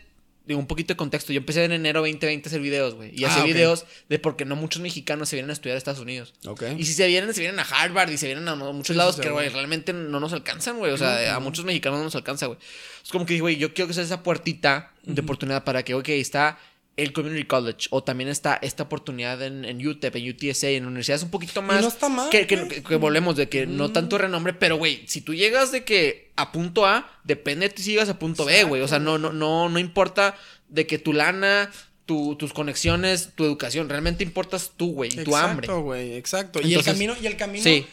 Digo, 0.47 0.59
un 0.59 0.67
poquito 0.67 0.93
de 0.93 0.97
contexto. 0.97 1.33
Yo 1.33 1.39
empecé 1.39 1.63
en 1.63 1.71
enero 1.71 2.01
2020 2.01 2.47
a 2.47 2.49
hacer 2.49 2.61
videos, 2.61 2.93
güey. 2.93 3.11
Y 3.19 3.23
Ah, 3.23 3.29
hacía 3.29 3.43
videos 3.43 3.85
de 4.09 4.19
porque 4.19 4.45
no 4.45 4.55
muchos 4.55 4.81
mexicanos 4.81 5.27
se 5.29 5.35
vienen 5.35 5.49
a 5.49 5.53
estudiar 5.53 5.75
a 5.75 5.77
Estados 5.79 5.99
Unidos. 5.99 6.33
Ok. 6.45 6.63
Y 6.77 6.85
si 6.85 6.93
se 6.93 7.07
vienen, 7.07 7.33
se 7.33 7.41
vienen 7.41 7.59
a 7.59 7.63
Harvard 7.63 8.11
y 8.11 8.17
se 8.17 8.27
vienen 8.27 8.47
a 8.47 8.55
muchos 8.55 8.93
Sí, 8.93 8.97
lados 8.97 9.15
sí, 9.15 9.21
que, 9.21 9.29
güey, 9.31 9.49
realmente 9.49 9.91
no 9.93 10.19
nos 10.19 10.33
alcanzan, 10.33 10.77
güey. 10.77 10.91
O 10.91 10.97
sea, 10.97 11.35
a 11.35 11.39
muchos 11.39 11.65
mexicanos 11.65 11.97
no 11.99 12.05
nos 12.05 12.15
alcanza, 12.15 12.45
güey. 12.45 12.59
Es 13.03 13.09
como 13.11 13.25
que, 13.25 13.33
dije, 13.33 13.41
güey, 13.41 13.57
yo 13.57 13.73
quiero 13.73 13.87
que 13.87 13.93
sea 13.95 14.03
esa 14.03 14.21
puertita 14.23 14.91
de 15.03 15.21
oportunidad 15.21 15.63
para 15.63 15.83
que, 15.83 15.93
ok, 15.95 16.09
está 16.09 16.59
el 16.97 17.11
Community 17.11 17.43
College 17.45 17.87
o 17.89 18.03
también 18.03 18.29
está 18.29 18.57
esta 18.61 18.83
oportunidad 18.83 19.41
en, 19.43 19.65
en 19.65 19.85
UTEP, 19.85 20.15
en 20.15 20.29
UTSA, 20.29 20.69
en 20.69 20.85
universidades 20.85 21.23
un 21.23 21.29
poquito 21.31 21.61
más... 21.61 21.81
no 21.81 21.87
está 21.89 22.07
mal, 22.09 22.29
Que, 22.29 22.47
que, 22.47 22.55
güey. 22.55 22.69
que- 22.69 22.83
que 22.83 22.95
volvemos 22.95 23.35
de 23.35 23.49
que 23.49 23.65
no 23.67 23.91
tanto 23.91 24.17
renombre, 24.17 24.53
pero, 24.53 24.77
güey, 24.77 25.03
si 25.07 25.19
tú 25.21 25.33
llegas 25.33 25.71
de 25.73 25.83
que 25.83 26.31
a 26.37 26.51
punto 26.51 26.85
A, 26.85 27.09
depende 27.25 27.67
de 27.67 27.73
ti 27.73 27.83
si 27.83 27.91
llegas 27.91 28.07
a 28.09 28.17
punto 28.19 28.45
B, 28.45 28.63
güey. 28.63 28.81
O 28.81 28.87
sea, 28.87 28.99
no, 28.99 29.17
no, 29.17 29.33
no, 29.33 29.67
no 29.67 29.77
importa 29.79 30.35
de 30.69 30.87
que 30.87 30.97
tu 30.97 31.11
lana... 31.13 31.69
tu- 32.05 32.35
tus 32.35 32.53
conexiones, 32.53 33.31
tu 33.35 33.43
educación, 33.43 33.89
realmente 33.89 34.23
importas 34.23 34.71
tú, 34.77 34.93
güey, 34.93 35.09
y 35.11 35.23
tu 35.23 35.35
hambre. 35.35 35.65
Exacto, 35.65 35.81
güey, 35.81 36.13
exacto. 36.13 36.61
y 36.61 36.75
el 36.75 36.83
camino, 36.83 37.15
y 37.19 37.25
el 37.25 37.35
camino, 37.35 37.63
sí. 37.63 37.85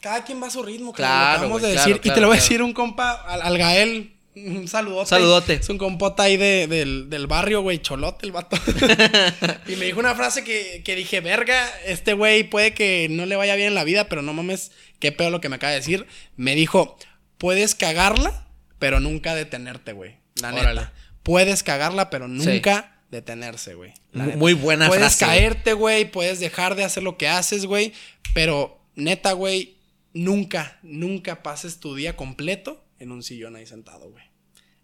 cada 0.00 0.22
quien 0.22 0.42
va 0.42 0.48
a 0.48 0.50
su 0.50 0.62
ritmo, 0.62 0.92
Claro, 0.92 1.48
lo 1.48 1.54
de 1.58 1.72
claro, 1.72 1.88
decir. 1.88 2.00
y 2.04 2.14
te 2.14 2.20
lo 2.20 2.26
voy 2.28 2.36
a 2.36 2.40
decir 2.40 2.62
un 2.62 2.74
compa, 2.74 3.12
al, 3.12 3.40
al 3.40 3.56
Gael, 3.56 4.13
un 4.36 4.66
saludote. 4.68 5.08
Saludote. 5.10 5.54
Es 5.54 5.68
un 5.68 5.78
compota 5.78 6.24
ahí 6.24 6.36
de- 6.36 6.66
del, 6.66 7.08
del 7.10 7.26
barrio, 7.26 7.62
güey, 7.62 7.78
cholote 7.80 8.26
el 8.26 8.32
vato. 8.32 8.56
y 9.68 9.76
me 9.76 9.86
dijo 9.86 10.00
una 10.00 10.14
frase 10.14 10.42
que, 10.44 10.82
que 10.84 10.96
dije, 10.96 11.20
verga, 11.20 11.68
este 11.86 12.14
güey 12.14 12.44
puede 12.44 12.74
que 12.74 13.08
no 13.10 13.26
le 13.26 13.36
vaya 13.36 13.54
bien 13.54 13.68
en 13.68 13.74
la 13.74 13.84
vida, 13.84 14.08
pero 14.08 14.22
no 14.22 14.32
mames, 14.32 14.72
qué 14.98 15.12
peor 15.12 15.30
lo 15.32 15.40
que 15.40 15.48
me 15.48 15.56
acaba 15.56 15.70
de 15.72 15.78
decir. 15.78 16.06
Me 16.36 16.54
dijo, 16.54 16.96
puedes 17.38 17.74
cagarla, 17.74 18.48
pero 18.78 19.00
nunca 19.00 19.34
detenerte, 19.34 19.92
güey. 19.92 20.16
La 20.40 20.52
Órale. 20.52 20.80
neta. 20.80 20.92
Puedes 21.22 21.62
cagarla, 21.62 22.10
pero 22.10 22.28
nunca 22.28 22.98
detenerse, 23.10 23.74
güey. 23.74 23.92
Muy 24.12 24.52
buena 24.54 24.88
puedes 24.88 25.02
frase, 25.16 25.24
güey. 25.26 25.38
caerte, 25.38 25.72
güey, 25.72 26.10
puedes 26.10 26.40
dejar 26.40 26.74
de 26.74 26.84
hacer 26.84 27.02
lo 27.02 27.16
que 27.16 27.28
haces, 27.28 27.66
güey, 27.66 27.92
pero 28.34 28.80
neta, 28.96 29.32
güey, 29.32 29.76
nunca, 30.12 30.78
nunca 30.82 31.42
pases 31.42 31.78
tu 31.80 31.94
día 31.94 32.16
completo 32.16 32.83
en 32.98 33.12
un 33.12 33.22
sillón 33.22 33.56
ahí 33.56 33.66
sentado, 33.66 34.10
güey. 34.10 34.24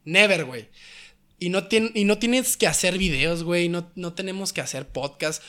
Never, 0.05 0.45
güey. 0.45 0.69
Y 1.39 1.49
no, 1.49 1.67
y 1.95 2.05
no 2.05 2.19
tienes 2.19 2.57
que 2.57 2.67
hacer 2.67 2.99
videos, 2.99 3.43
güey, 3.45 3.69
no, 3.69 3.91
no 3.95 4.13
tenemos 4.15 4.53
que 4.53 4.61
hacer 4.61 4.89
podcast. 4.89 5.43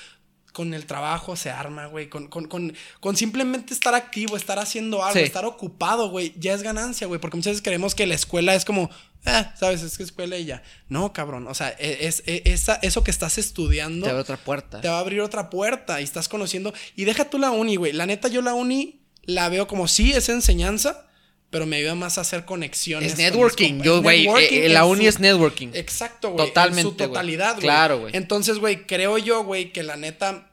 con 0.53 0.73
el 0.73 0.85
trabajo 0.85 1.37
se 1.37 1.49
arma, 1.49 1.85
güey. 1.85 2.09
Con, 2.09 2.27
con, 2.27 2.45
con, 2.49 2.73
con, 2.99 3.15
simplemente 3.15 3.73
estar 3.73 3.95
activo, 3.95 4.35
estar 4.35 4.59
haciendo 4.59 5.01
algo, 5.01 5.17
Sí. 5.17 5.23
estar 5.23 5.45
ocupado, 5.45 6.09
güey, 6.09 6.33
ya 6.37 6.53
es 6.53 6.61
ganancia, 6.61 7.07
güey. 7.07 7.21
Porque 7.21 7.37
muchas 7.37 7.51
veces 7.51 7.61
creemos 7.63 7.95
que 7.95 8.05
la 8.05 8.15
escuela 8.15 8.53
es 8.53 8.65
como, 8.65 8.89
ah, 9.25 9.55
sabes, 9.57 9.81
es 9.81 9.97
que 9.97 10.03
escuela 10.03 10.37
y 10.37 10.43
ya. 10.43 10.61
No, 10.89 11.13
cabrón. 11.13 11.47
O 11.47 11.53
sea, 11.53 11.69
e- 11.79 12.05
es, 12.05 12.21
es- 12.25 12.41
esa, 12.43 12.75
eso 12.81 13.01
que 13.01 13.11
estás 13.11 13.37
estudiando 13.37 14.03
Te 14.03 14.09
abre 14.09 14.21
otra 14.23 14.35
puerta. 14.35 14.81
te 14.81 14.89
va 14.89 14.97
a 14.97 14.99
abrir 14.99 15.21
otra 15.21 15.49
puerta 15.49 16.01
y 16.01 16.03
estás 16.03 16.27
conociendo. 16.27 16.73
Y 16.97 17.05
deja 17.05 17.29
tú 17.29 17.37
la 17.39 17.51
uni, 17.51 17.77
güey. 17.77 17.93
La 17.93 18.05
neta, 18.05 18.27
yo 18.27 18.41
la 18.41 18.53
uni 18.53 19.05
la 19.23 19.47
veo 19.47 19.67
como 19.67 19.87
sí, 19.87 20.11
es 20.11 20.27
enseñanza, 20.27 21.07
pero 21.51 21.67
me 21.67 21.75
ayuda 21.75 21.93
más 21.93 22.17
a 22.17 22.21
hacer 22.21 22.45
conexiones. 22.45 23.11
Es 23.13 23.17
networking. 23.19 23.81
Yo, 23.81 24.01
güey, 24.01 24.23
networking 24.23 24.55
eh, 24.57 24.65
en 24.65 24.73
la 24.73 24.81
su- 24.81 24.87
uni 24.87 25.05
es 25.05 25.19
networking. 25.19 25.67
Exacto, 25.73 26.31
güey. 26.31 26.47
Totalmente, 26.47 26.81
En 26.81 26.87
su 26.87 26.93
totalidad, 26.95 27.51
güey. 27.55 27.61
Claro, 27.61 27.99
güey. 27.99 28.15
Entonces, 28.15 28.57
güey, 28.57 28.87
creo 28.87 29.17
yo, 29.19 29.43
güey, 29.43 29.71
que 29.71 29.83
la 29.83 29.97
neta. 29.97 30.47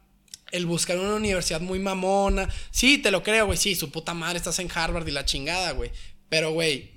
El 0.51 0.64
buscar 0.66 0.99
una 0.99 1.14
universidad 1.14 1.61
muy 1.61 1.78
mamona. 1.78 2.49
Sí, 2.70 2.99
te 2.99 3.11
lo 3.11 3.22
creo, 3.22 3.46
güey. 3.46 3.57
Sí, 3.59 3.74
su 3.74 3.90
puta 3.90 4.12
madre, 4.14 4.38
estás 4.38 4.59
en 4.59 4.68
Harvard 4.74 5.07
y 5.07 5.11
la 5.11 5.24
chingada, 5.24 5.72
güey. 5.72 5.90
Pero, 6.30 6.53
güey, 6.53 6.90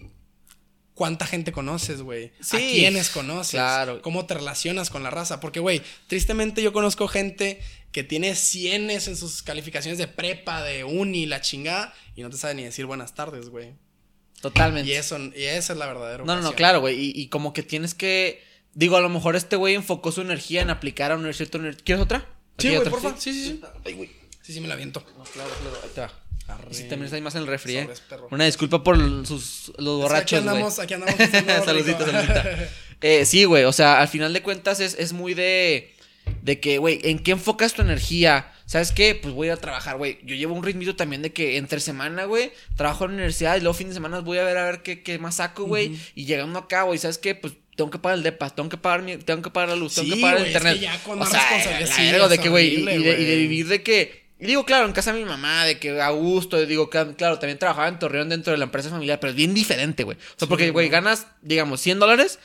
¿cuánta 0.93 1.25
gente 1.25 1.51
conoces, 1.51 2.01
güey? 2.01 2.31
Sí, 2.41 2.55
¿A 2.55 2.59
quiénes 2.59 3.09
conoces? 3.09 3.51
claro. 3.51 4.01
¿Cómo 4.01 4.25
te 4.25 4.35
relacionas 4.35 4.89
con 4.89 5.03
la 5.03 5.09
raza? 5.09 5.39
Porque, 5.39 5.59
güey, 5.59 5.81
tristemente 6.07 6.61
yo 6.61 6.71
conozco 6.73 7.07
gente 7.07 7.59
que 7.91 8.03
tiene 8.05 8.35
cienes 8.35 9.07
en 9.09 9.17
sus 9.17 9.43
calificaciones 9.43 9.97
de 9.97 10.07
prepa, 10.07 10.63
de 10.63 10.85
uni, 10.85 11.25
la 11.25 11.41
chingada, 11.41 11.93
y 12.15 12.21
no 12.21 12.29
te 12.29 12.37
sabe 12.37 12.55
ni 12.55 12.63
decir 12.63 12.85
buenas 12.85 13.15
tardes, 13.15 13.49
güey. 13.49 13.73
Totalmente. 14.41 14.89
Y 14.89 14.93
eso, 14.93 15.17
y 15.17 15.43
esa 15.43 15.73
es 15.73 15.79
la 15.79 15.85
verdadera 15.85 16.23
No, 16.25 16.35
no, 16.35 16.41
no, 16.41 16.53
claro, 16.53 16.81
güey. 16.81 16.99
Y, 16.99 17.11
y 17.15 17.27
como 17.27 17.53
que 17.53 17.63
tienes 17.63 17.93
que. 17.93 18.43
Digo, 18.73 18.97
a 18.97 19.01
lo 19.01 19.09
mejor 19.09 19.35
este 19.35 19.55
güey 19.55 19.75
enfocó 19.75 20.11
su 20.11 20.21
energía 20.21 20.61
en 20.61 20.69
aplicar 20.69 21.11
a 21.11 21.15
una 21.15 21.27
universidad. 21.27 21.49
¿Quieres 21.83 22.03
otra? 22.03 22.25
Sí, 22.57 22.75
güey, 22.75 22.89
porfa. 22.89 23.15
Sí, 23.17 23.33
sí, 23.33 23.45
sí. 23.49 23.61
Ay, 23.85 23.93
güey. 23.93 24.09
Sí, 24.41 24.53
sí, 24.53 24.61
me 24.61 24.67
la 24.67 24.75
viento. 24.75 25.03
No, 25.17 25.23
claro, 25.23 25.49
claro. 25.61 25.77
Ahí 25.83 25.89
te 25.93 26.01
va. 26.01 26.11
Arre. 26.47 26.73
Si 26.73 26.83
también 26.83 27.13
hay 27.13 27.21
más 27.21 27.35
en 27.35 27.41
el 27.41 27.47
refri, 27.47 27.77
eh. 27.77 27.89
Una 28.31 28.45
disculpa 28.45 28.83
por 28.83 28.97
sus, 29.25 29.71
los 29.77 30.01
borrachos, 30.01 30.39
aquí 30.39 30.47
andamos, 30.47 30.79
aquí 30.79 30.93
andamos. 30.95 31.15
saludita, 31.65 32.05
saludita. 32.05 32.69
Eh, 33.03 33.25
sí, 33.25 33.45
güey, 33.45 33.63
o 33.63 33.73
sea, 33.73 33.99
al 33.99 34.07
final 34.07 34.31
de 34.31 34.43
cuentas 34.43 34.79
es, 34.79 34.93
es 34.99 35.11
muy 35.11 35.33
de. 35.33 35.95
De 36.43 36.59
que, 36.59 36.77
güey, 36.77 36.99
¿en 37.03 37.17
qué 37.17 37.31
enfocas 37.31 37.73
tu 37.73 37.81
energía? 37.81 38.50
¿Sabes 38.71 38.93
qué? 38.93 39.15
Pues 39.15 39.33
voy 39.33 39.47
a 39.47 39.51
ir 39.51 39.57
a 39.57 39.59
trabajar, 39.59 39.97
güey. 39.97 40.19
Yo 40.23 40.33
llevo 40.33 40.55
un 40.55 40.63
ritmito 40.63 40.95
también 40.95 41.21
de 41.21 41.33
que 41.33 41.57
entre 41.57 41.81
semana, 41.81 42.23
güey, 42.23 42.53
trabajo 42.77 43.03
en 43.03 43.11
la 43.11 43.15
universidad 43.15 43.57
y 43.57 43.59
luego 43.59 43.73
fin 43.73 43.89
de 43.89 43.93
semana 43.93 44.21
voy 44.21 44.37
a 44.37 44.45
ver 44.45 44.55
a 44.57 44.63
ver 44.63 44.81
qué, 44.81 45.03
qué 45.03 45.19
más 45.19 45.35
saco, 45.35 45.65
güey. 45.65 45.99
Y 46.15 46.23
llegando 46.23 46.57
acá, 46.57 46.83
güey, 46.83 46.97
¿sabes 46.97 47.17
qué? 47.17 47.35
Pues 47.35 47.51
tengo 47.75 47.91
que 47.91 47.99
pagar 47.99 48.19
el 48.19 48.23
depa, 48.23 48.49
tengo 48.49 48.69
que 48.69 48.77
pagar 48.77 49.01
mi, 49.01 49.17
tengo 49.17 49.41
que 49.41 49.49
pagar 49.49 49.67
la 49.67 49.75
luz, 49.75 49.95
tengo 49.95 50.07
Sí, 50.07 50.15
que 50.15 50.21
pagar 50.21 50.37
el 50.37 50.43
güey, 50.43 50.51
es 50.51 50.55
internet. 50.55 50.79
que 50.79 50.85
ya 50.85 51.03
con 51.03 51.21
o 51.21 51.25
sea, 51.25 51.39
responsabilidad, 51.41 52.23
sí, 52.23 52.29
de 52.29 52.37
que, 52.39 52.47
güey, 52.47 52.67
y, 52.75 52.89
y 52.89 53.03
de, 53.03 53.35
vivir 53.35 53.67
de 53.67 53.83
que. 53.83 54.23
y 54.39 54.45
digo, 54.45 54.63
claro, 54.63 54.85
en 54.85 54.93
casa 54.93 55.11
de 55.11 55.19
mi 55.19 55.25
mamá, 55.25 55.65
de 55.65 55.77
que 55.77 55.99
a 55.99 56.09
gusto, 56.11 56.65
digo, 56.65 56.89
claro, 56.89 57.39
también 57.39 57.59
trabajaba 57.59 57.89
en 57.89 57.99
Torreón 57.99 58.29
dentro 58.29 58.53
de 58.53 58.57
la 58.57 58.63
empresa 58.63 58.89
familiar, 58.89 59.19
pero 59.19 59.31
es 59.31 59.35
bien 59.35 59.53
diferente, 59.53 60.05
güey. 60.05 60.15
O 60.17 60.39
sea, 60.39 60.47
porque, 60.47 60.69
güey, 60.69 60.87
ganas, 60.87 61.27
digamos, 61.41 61.81
100 61.81 61.99
dólares, 61.99 62.39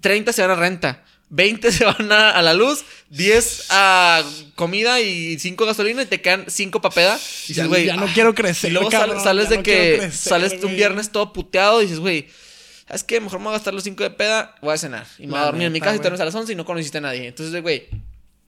30 0.00 0.32
se 0.32 0.42
van 0.42 0.52
a 0.52 0.54
renta, 0.54 1.04
20 1.28 1.72
se 1.72 1.84
van 1.84 2.10
a, 2.12 2.30
a 2.30 2.42
la 2.42 2.54
luz, 2.54 2.84
10 3.10 3.66
a 3.70 4.22
comida 4.54 5.00
y 5.00 5.38
5 5.38 5.66
gasolina 5.66 6.02
y 6.02 6.06
te 6.06 6.20
quedan 6.20 6.44
5 6.48 6.80
pa' 6.80 6.90
peda. 6.90 7.18
Y 7.48 7.54
Ya- 7.54 7.64
dices, 7.64 7.68
güey, 7.68 7.86
ya 7.86 7.96
no 7.96 8.06
ah. 8.06 8.10
quiero 8.14 8.34
crecer, 8.34 8.70
Y 8.70 8.72
luego 8.74 8.88
cabrón, 8.90 9.22
sales 9.22 9.44
ya 9.44 9.50
de 9.50 9.56
no 9.58 9.62
que 9.62 9.94
crecer, 9.98 10.12
sales 10.12 10.62
un 10.62 10.76
viernes 10.76 11.10
todo 11.10 11.32
puteado 11.32 11.80
y 11.80 11.84
dices, 11.86 11.98
güey, 11.98 12.28
¿sabes 12.86 13.02
qué? 13.04 13.20
Mejor 13.20 13.38
me 13.40 13.44
voy 13.46 13.54
a 13.54 13.56
gastar 13.58 13.74
los 13.74 13.82
5 13.84 14.02
de 14.02 14.10
peda, 14.10 14.54
voy 14.62 14.74
a 14.74 14.78
cenar. 14.78 15.06
Y 15.18 15.26
me 15.26 15.32
voy 15.32 15.40
a 15.40 15.44
dormir 15.46 15.66
en 15.66 15.72
mi 15.72 15.80
casa 15.80 15.96
y 15.96 15.98
te 15.98 16.08
a 16.08 16.10
las 16.24 16.34
11 16.34 16.52
y 16.52 16.56
no 16.56 16.64
conociste 16.64 16.98
a 16.98 17.02
nadie. 17.02 17.26
Entonces, 17.26 17.60
güey, 17.62 17.88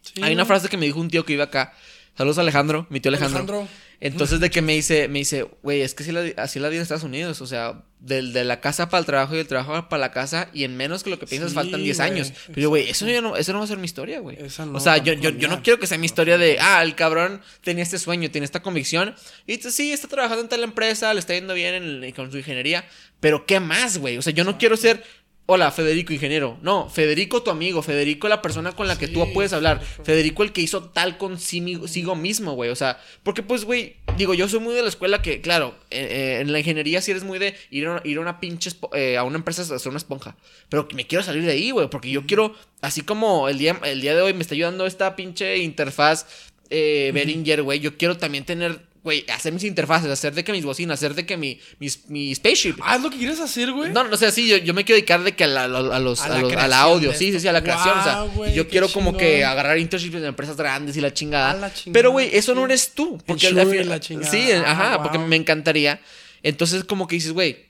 Sí, 0.03 0.23
hay 0.23 0.33
una 0.33 0.47
frase 0.47 0.69
que 0.69 0.77
me 0.77 0.87
dijo 0.87 1.01
un 1.01 1.09
tío 1.11 1.25
que 1.25 1.33
vive 1.35 1.43
acá. 1.43 1.75
Saludos 2.17 2.39
a 2.39 2.41
Alejandro, 2.43 2.87
mi 2.91 3.01
tío 3.01 3.11
Alejandro. 3.11 3.39
Alejandro. 3.41 3.69
Entonces 4.01 4.39
de 4.39 4.49
que 4.51 4.63
me 4.63 4.75
dice, 4.75 5.09
me 5.09 5.19
dice, 5.19 5.47
güey, 5.63 5.83
es 5.83 5.95
que 5.95 6.05
así 6.05 6.13
la, 6.13 6.23
así 6.37 6.61
la 6.61 6.69
vida 6.69 6.79
en 6.79 6.83
Estados 6.83 7.03
Unidos, 7.03 7.41
o 7.41 7.47
sea, 7.49 7.83
del, 7.99 8.33
de 8.33 8.45
la 8.45 8.61
casa 8.61 8.89
para 8.89 9.01
el 9.01 9.07
trabajo 9.07 9.35
y 9.35 9.39
del 9.39 9.49
trabajo 9.49 9.89
para 9.89 9.99
la 10.01 10.13
casa 10.13 10.51
y 10.53 10.63
en 10.63 10.77
menos 10.77 11.03
que 11.03 11.11
lo 11.11 11.19
que 11.19 11.27
piensas 11.27 11.51
Sí, 11.51 11.57
faltan 11.57 11.83
10 11.83 11.97
güey, 11.97 12.11
años. 12.11 12.33
Pero 12.47 12.61
yo, 12.61 12.69
güey, 12.69 12.89
eso, 12.89 13.07
no, 13.07 13.37
eso 13.37 13.53
no 13.53 13.59
va 13.59 13.65
a 13.65 13.69
ser 13.69 13.79
mi 13.79 13.87
historia, 13.87 14.21
güey. 14.21 14.39
No 14.39 14.73
o 14.79 14.81
sea, 14.81 14.99
yo, 14.99 15.15
yo, 15.15 15.31
yo 15.31 15.49
no 15.49 15.63
quiero 15.65 15.81
que 15.81 15.89
sea 15.89 15.99
mi 15.99 16.07
historia 16.07 16.39
de, 16.39 16.59
ah, 16.61 16.81
el 16.85 16.95
cabrón 16.95 17.41
tenía 17.63 17.83
este 17.83 17.99
sueño, 17.99 18.31
tiene 18.31 18.45
esta 18.45 18.63
convicción 18.63 19.17
y 19.49 19.57
sí, 19.57 19.91
está 19.93 20.07
trabajando 20.07 20.43
en 20.43 20.49
tal 20.49 20.63
empresa, 20.63 21.13
le 21.13 21.19
está 21.19 21.35
yendo 21.35 21.55
bien 21.55 21.75
en 21.75 22.05
el- 22.05 22.15
con 22.15 22.31
su 22.31 22.39
ingeniería, 22.39 22.85
pero 23.19 23.47
¿qué 23.47 23.59
más, 23.59 23.99
güey? 23.99 24.17
O 24.17 24.23
sea, 24.23 24.33
yo 24.33 24.45
no 24.45 24.59
quiero 24.59 24.77
ser... 24.77 25.03
Hola, 25.51 25.71
Federico, 25.71 26.13
ingeniero. 26.13 26.59
No, 26.61 26.91
Federico, 26.91 27.43
tu 27.43 27.51
amigo. 27.51 27.81
Federico, 27.81 28.29
la 28.29 28.43
persona 28.43 28.73
con 28.73 28.87
la 28.87 28.99
que 28.99 29.09
tú 29.09 29.27
puedes 29.33 29.55
hablar. 29.55 29.81
Federico, 29.81 30.43
el 30.43 30.53
que 30.53 30.61
hizo 30.61 30.91
tal 30.91 31.17
consigo 31.17 32.15
mismo, 32.15 32.53
güey. 32.53 32.69
O 32.69 32.77
sea, 32.77 33.01
porque 33.23 33.43
pues, 33.43 33.65
güey, 33.65 33.97
digo, 34.19 34.35
yo 34.35 34.47
soy 34.47 34.61
muy 34.61 34.75
de 34.75 34.83
la 34.83 34.91
escuela 34.91 35.23
que, 35.23 35.41
claro, 35.41 35.75
eh, 35.91 36.07
eh, 36.11 36.41
en 36.43 36.53
la 36.53 36.59
ingeniería 36.59 37.01
sí 37.01 37.13
eres 37.13 37.25
muy 37.25 37.39
de 37.39 37.55
ir 37.71 37.89
a, 37.89 38.03
ir 38.05 38.19
a 38.19 38.21
una 38.21 38.41
pinche, 38.41 38.73
eh, 38.93 39.17
a 39.17 39.25
una 39.25 39.39
empresa 39.39 39.63
a 39.63 39.77
hacer 39.77 39.89
una 39.89 39.97
esponja. 39.97 40.37
Pero 40.69 40.87
me 40.93 41.07
quiero 41.07 41.25
salir 41.25 41.43
de 41.43 41.53
ahí, 41.53 41.71
güey, 41.71 41.89
porque 41.89 42.11
yo 42.11 42.27
quiero, 42.27 42.55
así 42.83 43.01
como 43.01 43.49
el 43.49 43.57
día, 43.57 43.81
el 43.85 44.03
día 44.03 44.15
de 44.15 44.21
hoy 44.21 44.35
me 44.35 44.43
está 44.43 44.55
ayudando 44.55 44.85
esta 44.85 45.17
pinche 45.17 45.57
interfaz 45.57 46.27
eh, 46.71 47.11
Behringer, 47.15 47.63
güey, 47.63 47.81
yo 47.81 47.97
quiero 47.97 48.19
también 48.19 48.45
tener, 48.45 48.81
güey, 49.03 49.25
hacer 49.33 49.53
mis 49.53 49.65
interfaces, 49.65 50.11
hacer 50.11 50.35
de 50.35 50.45
que 50.45 50.53
mis 50.53 50.65
bocinas, 50.65 50.99
hacer 50.99 51.15
de 51.15 51.25
que 51.25 51.37
mi, 51.37 51.61
mis, 51.79 52.09
mi 52.09 52.35
spaceship. 52.35 52.75
Ah, 52.83 52.97
es 52.97 53.03
lo 53.03 53.11
que 53.11 53.17
quieres 53.19 53.41
hacer, 53.41 53.73
güey. 53.73 53.93
No, 53.93 54.05
no, 54.05 54.15
o 54.15 54.17
sea, 54.17 54.31
sí, 54.31 54.49
yo, 54.49 54.57
yo 54.59 54.75
me 54.75 54.85
quiero 54.85 54.97
dedicar 54.97 55.23
de 55.23 55.35
que 55.35 55.45
a, 55.45 55.47
la- 55.47 55.65
a 55.65 55.69
los, 55.69 55.91
a, 55.93 55.99
los, 55.99 56.21
A 56.21 56.27
a 56.65 56.69
la 56.69 56.81
audio, 56.81 57.13
sí, 57.15 57.33
sí, 57.33 57.41
sí, 57.41 57.49
a 57.49 57.53
la 57.53 57.63
creación, 57.63 57.99
o 57.99 58.03
sea, 58.03 58.53
yo 58.53 58.69
quiero 58.69 58.89
como 58.89 59.17
que 59.17 59.45
agarrar 59.45 59.79
internships 59.79 60.17
en 60.17 60.25
empresas 60.25 60.57
grandes 60.57 60.97
y 60.97 61.01
la 61.01 61.13
chingada. 61.15 61.55
La 61.55 61.73
pero, 61.93 62.11
güey, 62.11 62.31
eso 62.37 62.55
no 62.55 62.65
eres 62.65 62.93
tú, 62.95 63.19
porque 63.27 63.49
final- 63.49 63.89
la 63.89 64.01
chingada. 64.01 64.31
Sí, 64.31 64.51
Ah, 64.53 64.73
ajá, 64.73 65.03
porque 65.03 65.19
guau. 65.19 65.29
me 65.29 65.37
encantaría. 65.37 66.01
Entonces, 66.43 66.85
como 66.85 67.07
que 67.09 67.17
dices, 67.17 67.33
güey, 67.33 67.67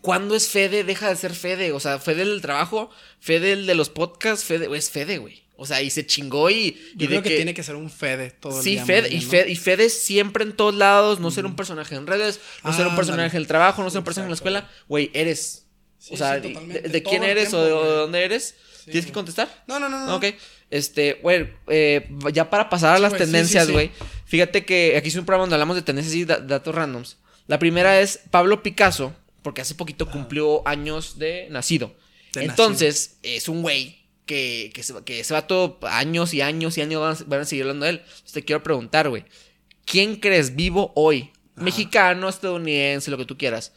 ¿cuándo 0.00 0.34
es 0.34 0.48
Fede? 0.48 0.84
Deja 0.84 1.08
de 1.08 1.16
ser 1.16 1.34
Fede, 1.34 1.72
o 1.72 1.80
sea, 1.80 1.98
Fede 1.98 2.24
del 2.24 2.40
trabajo, 2.40 2.90
Fede 3.20 3.52
el 3.52 3.66
de 3.66 3.74
los 3.74 3.90
podcasts, 3.90 4.44
Fede, 4.44 4.68
es 4.76 4.90
Fede, 4.90 5.18
güey. 5.18 5.42
O 5.62 5.66
sea, 5.66 5.82
y 5.82 5.90
se 5.90 6.06
chingó 6.06 6.48
y, 6.48 6.54
y 6.56 6.74
Yo 6.94 6.98
de 7.00 7.06
creo 7.08 7.22
que, 7.22 7.36
tiene 7.36 7.52
que 7.52 7.62
ser 7.62 7.76
un 7.76 7.90
Fede 7.90 8.30
todo 8.30 8.56
el 8.56 8.64
Sí, 8.64 8.70
día. 8.70 8.86
Fede. 8.86 9.20
Fede, 9.20 9.50
y 9.50 9.56
Fede 9.56 9.90
siempre 9.90 10.42
en 10.42 10.56
todos 10.56 10.74
lados, 10.74 11.20
no 11.20 11.30
ser 11.30 11.44
un 11.44 11.54
personaje 11.54 11.94
en 11.96 12.06
redes, 12.06 12.40
no 12.64 12.72
ser 12.72 12.86
un 12.86 12.96
personaje 12.96 13.36
en 13.36 13.42
el 13.42 13.46
trabajo, 13.46 13.82
no 13.82 13.90
ser 13.90 13.98
un 13.98 14.04
personaje 14.04 14.26
en 14.28 14.30
la 14.30 14.34
escuela, 14.36 14.70
güey, 14.88 15.10
eres. 15.12 15.66
Sí, 15.98 16.14
o 16.14 16.16
sea, 16.16 16.40
sí, 16.42 16.54
de- 16.54 17.02
quién 17.02 17.22
el 17.24 17.30
eres 17.30 17.50
tiempo, 17.50 17.58
o 17.58 17.84
de, 17.84 17.90
dónde 17.96 18.24
eres? 18.24 18.54
Sí, 18.84 18.92
¿Tienes 18.92 19.04
que 19.04 19.12
contestar? 19.12 19.64
No, 19.66 19.78
no, 19.78 19.90
no, 19.90 20.06
no. 20.06 20.16
Ok. 20.16 20.24
Este, 20.70 21.18
güey, 21.22 21.48
eh, 21.68 22.08
ya 22.32 22.48
para 22.48 22.70
pasar 22.70 22.96
a 22.96 22.98
las 22.98 23.14
tendencias, 23.14 23.70
güey. 23.70 23.90
Fíjate 24.24 24.64
que 24.64 24.96
aquí 24.96 25.08
es 25.08 25.16
un 25.16 25.26
programa 25.26 25.42
donde 25.42 25.56
hablamos 25.56 25.76
de 25.76 25.82
tendencias 25.82 26.14
y 26.14 26.24
da- 26.24 26.38
datos 26.40 26.74
randoms. 26.74 27.18
La 27.48 27.58
primera 27.58 28.00
es 28.00 28.20
Pablo 28.30 28.62
Picasso, 28.62 29.14
porque 29.42 29.60
hace 29.60 29.74
poquito 29.74 30.10
cumplió 30.10 30.66
años 30.66 31.18
de 31.18 31.48
nacido. 31.50 31.94
De 32.32 32.44
Entonces, 32.44 33.18
es 33.22 33.48
un 33.48 33.60
güey 33.60 33.99
que, 34.30 34.70
que, 34.72 34.84
se, 34.84 34.94
que 35.04 35.18
ese 35.18 35.34
vato 35.34 35.78
años 35.82 36.32
y 36.34 36.40
años 36.40 36.78
y 36.78 36.82
años 36.82 37.00
van 37.00 37.16
a, 37.16 37.18
van 37.26 37.40
a 37.40 37.44
seguir 37.44 37.64
hablando 37.64 37.84
de 37.84 37.90
él. 37.90 37.96
Entonces 38.04 38.32
te 38.32 38.44
quiero 38.44 38.62
preguntar, 38.62 39.08
güey. 39.08 39.24
¿Quién 39.84 40.16
crees 40.16 40.54
vivo 40.54 40.92
hoy? 40.94 41.32
Mexicano, 41.56 42.28
estadounidense, 42.28 43.10
lo 43.10 43.18
que 43.18 43.24
tú 43.24 43.36
quieras. 43.36 43.72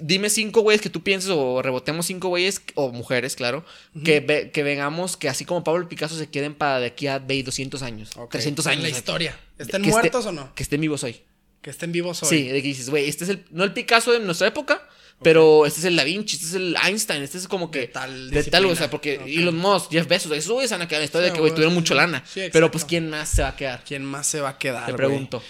Dime 0.00 0.28
cinco 0.28 0.62
güeyes 0.62 0.82
que 0.82 0.90
tú 0.90 1.04
pienses 1.04 1.30
o 1.30 1.62
rebotemos 1.62 2.06
cinco 2.06 2.26
güeyes, 2.28 2.60
o 2.74 2.90
mujeres, 2.90 3.36
claro, 3.36 3.64
que, 4.04 4.18
ve- 4.18 4.50
que 4.50 4.64
vengamos 4.64 5.16
que 5.16 5.28
así 5.28 5.44
como 5.44 5.62
Pablo 5.62 5.88
Picasso 5.88 6.18
se 6.18 6.28
queden 6.28 6.56
para 6.56 6.80
de 6.80 6.86
aquí 6.86 7.06
a 7.06 7.20
ve, 7.20 7.44
200 7.44 7.80
años, 7.82 8.10
Ok, 8.16 8.32
300 8.32 8.66
en 8.66 8.72
años. 8.72 8.82
La 8.82 8.88
güey. 8.88 8.98
historia. 8.98 9.38
¿Estén 9.56 9.82
Que 9.82 9.88
esté- 9.88 10.00
muertos 10.00 10.26
o 10.26 10.32
no? 10.32 10.52
Que 10.56 10.64
estén 10.64 10.80
vivos 10.80 11.04
hoy. 11.04 11.20
Que 11.62 11.70
estén 11.70 11.92
vivos 11.92 12.20
hoy. 12.24 12.28
Sí, 12.28 12.42
de 12.48 12.60
que 12.60 12.66
dices, 12.68 12.90
güey, 12.90 13.08
este 13.08 13.22
es 13.22 13.30
el, 13.30 13.44
no 13.52 13.62
el 13.62 13.72
Picasso 13.72 14.10
de 14.10 14.18
nuestra 14.18 14.48
época, 14.48 14.82
pero 15.22 15.66
este 15.66 15.80
es 15.80 15.86
el 15.86 15.96
Da 15.96 16.04
Vinci, 16.04 16.36
este 16.36 16.48
es 16.48 16.54
el 16.54 16.76
Einstein, 16.82 17.22
este 17.22 17.38
es 17.38 17.48
como 17.48 17.70
que... 17.70 17.80
De 17.80 17.88
tal 17.88 18.30
De 18.30 18.44
tal, 18.44 18.66
o 18.66 18.76
sea, 18.76 18.90
porque. 18.90 19.20
Elon 19.26 19.56
Musk, 19.56 19.90
Jeff 19.90 20.06
Bezos, 20.06 20.32
esos 20.32 20.52
güeyes 20.52 20.70
van 20.70 20.82
a 20.82 20.88
quedar 20.88 20.98
en 20.98 21.02
la 21.02 21.06
historia 21.06 21.28
Sí, 21.28 21.30
de 21.30 21.34
que, 21.34 21.40
güey, 21.40 21.52
tuvieron 21.52 21.74
mucho 21.74 21.94
lana. 21.94 22.22
Sí, 22.26 22.42
pero 22.52 22.70
pues, 22.70 22.84
¿quién 22.84 23.08
más 23.08 23.28
se 23.28 23.42
va 23.42 23.48
a 23.48 23.56
quedar? 23.56 23.82
¿Quién 23.84 24.04
más 24.04 24.26
se 24.26 24.40
va 24.40 24.50
a 24.50 24.58
quedar? 24.58 24.86
Te 24.86 24.94
pregunto. 24.94 25.42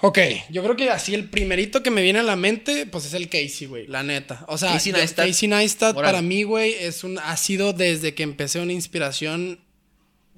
Ok, 0.00 0.18
yo 0.50 0.62
creo 0.62 0.76
que 0.76 0.90
así 0.90 1.14
el 1.14 1.30
primerito 1.30 1.82
que 1.82 1.90
me 1.90 2.02
viene 2.02 2.18
a 2.18 2.22
la 2.22 2.36
mente, 2.36 2.84
pues 2.84 3.06
es 3.06 3.14
el 3.14 3.30
Casey, 3.30 3.66
güey, 3.66 3.86
la 3.86 4.02
neta. 4.02 4.44
O 4.48 4.58
sea, 4.58 4.72
Casey 4.72 4.92
Neistat. 4.92 5.26
Casey 5.26 5.48
Neistat 5.48 5.94
para 5.94 6.20
mí, 6.20 6.42
güey, 6.42 6.74
es 6.74 7.04
un, 7.04 7.18
ha 7.18 7.34
sido 7.38 7.72
desde 7.72 8.14
que 8.14 8.22
empecé 8.22 8.60
una 8.60 8.74
inspiración 8.74 9.60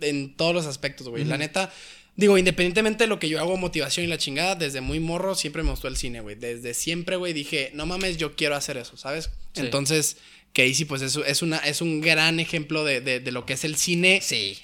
en 0.00 0.36
todos 0.36 0.54
los 0.54 0.66
aspectos, 0.66 1.08
güey. 1.08 1.24
La 1.24 1.36
neta, 1.36 1.72
digo, 2.16 2.38
independientemente 2.38 3.04
de 3.04 3.08
lo 3.08 3.18
que 3.18 3.28
yo 3.28 3.38
hago, 3.40 3.56
motivación 3.56 4.04
y 4.04 4.08
la 4.08 4.18
chingada, 4.18 4.54
desde 4.54 4.80
muy 4.80 5.00
morro 5.00 5.34
siempre 5.34 5.62
me 5.62 5.70
gustó 5.70 5.88
el 5.88 5.96
cine, 5.96 6.20
güey. 6.20 6.34
Desde 6.36 6.74
siempre, 6.74 7.16
güey, 7.16 7.32
dije, 7.32 7.70
no 7.74 7.86
mames, 7.86 8.16
yo 8.16 8.34
quiero 8.36 8.56
hacer 8.56 8.76
eso, 8.76 8.96
¿sabes? 8.96 9.30
Sí. 9.52 9.60
Entonces, 9.62 10.16
Casey, 10.52 10.84
pues 10.86 11.02
es, 11.02 11.16
es, 11.16 11.42
una, 11.42 11.58
es 11.58 11.80
un 11.82 12.00
gran 12.00 12.40
ejemplo 12.40 12.84
de, 12.84 13.00
de- 13.00 13.20
de 13.20 13.32
lo 13.32 13.44
que 13.46 13.52
es 13.54 13.64
el 13.64 13.76
cine 13.76 14.20
Sí. 14.22 14.58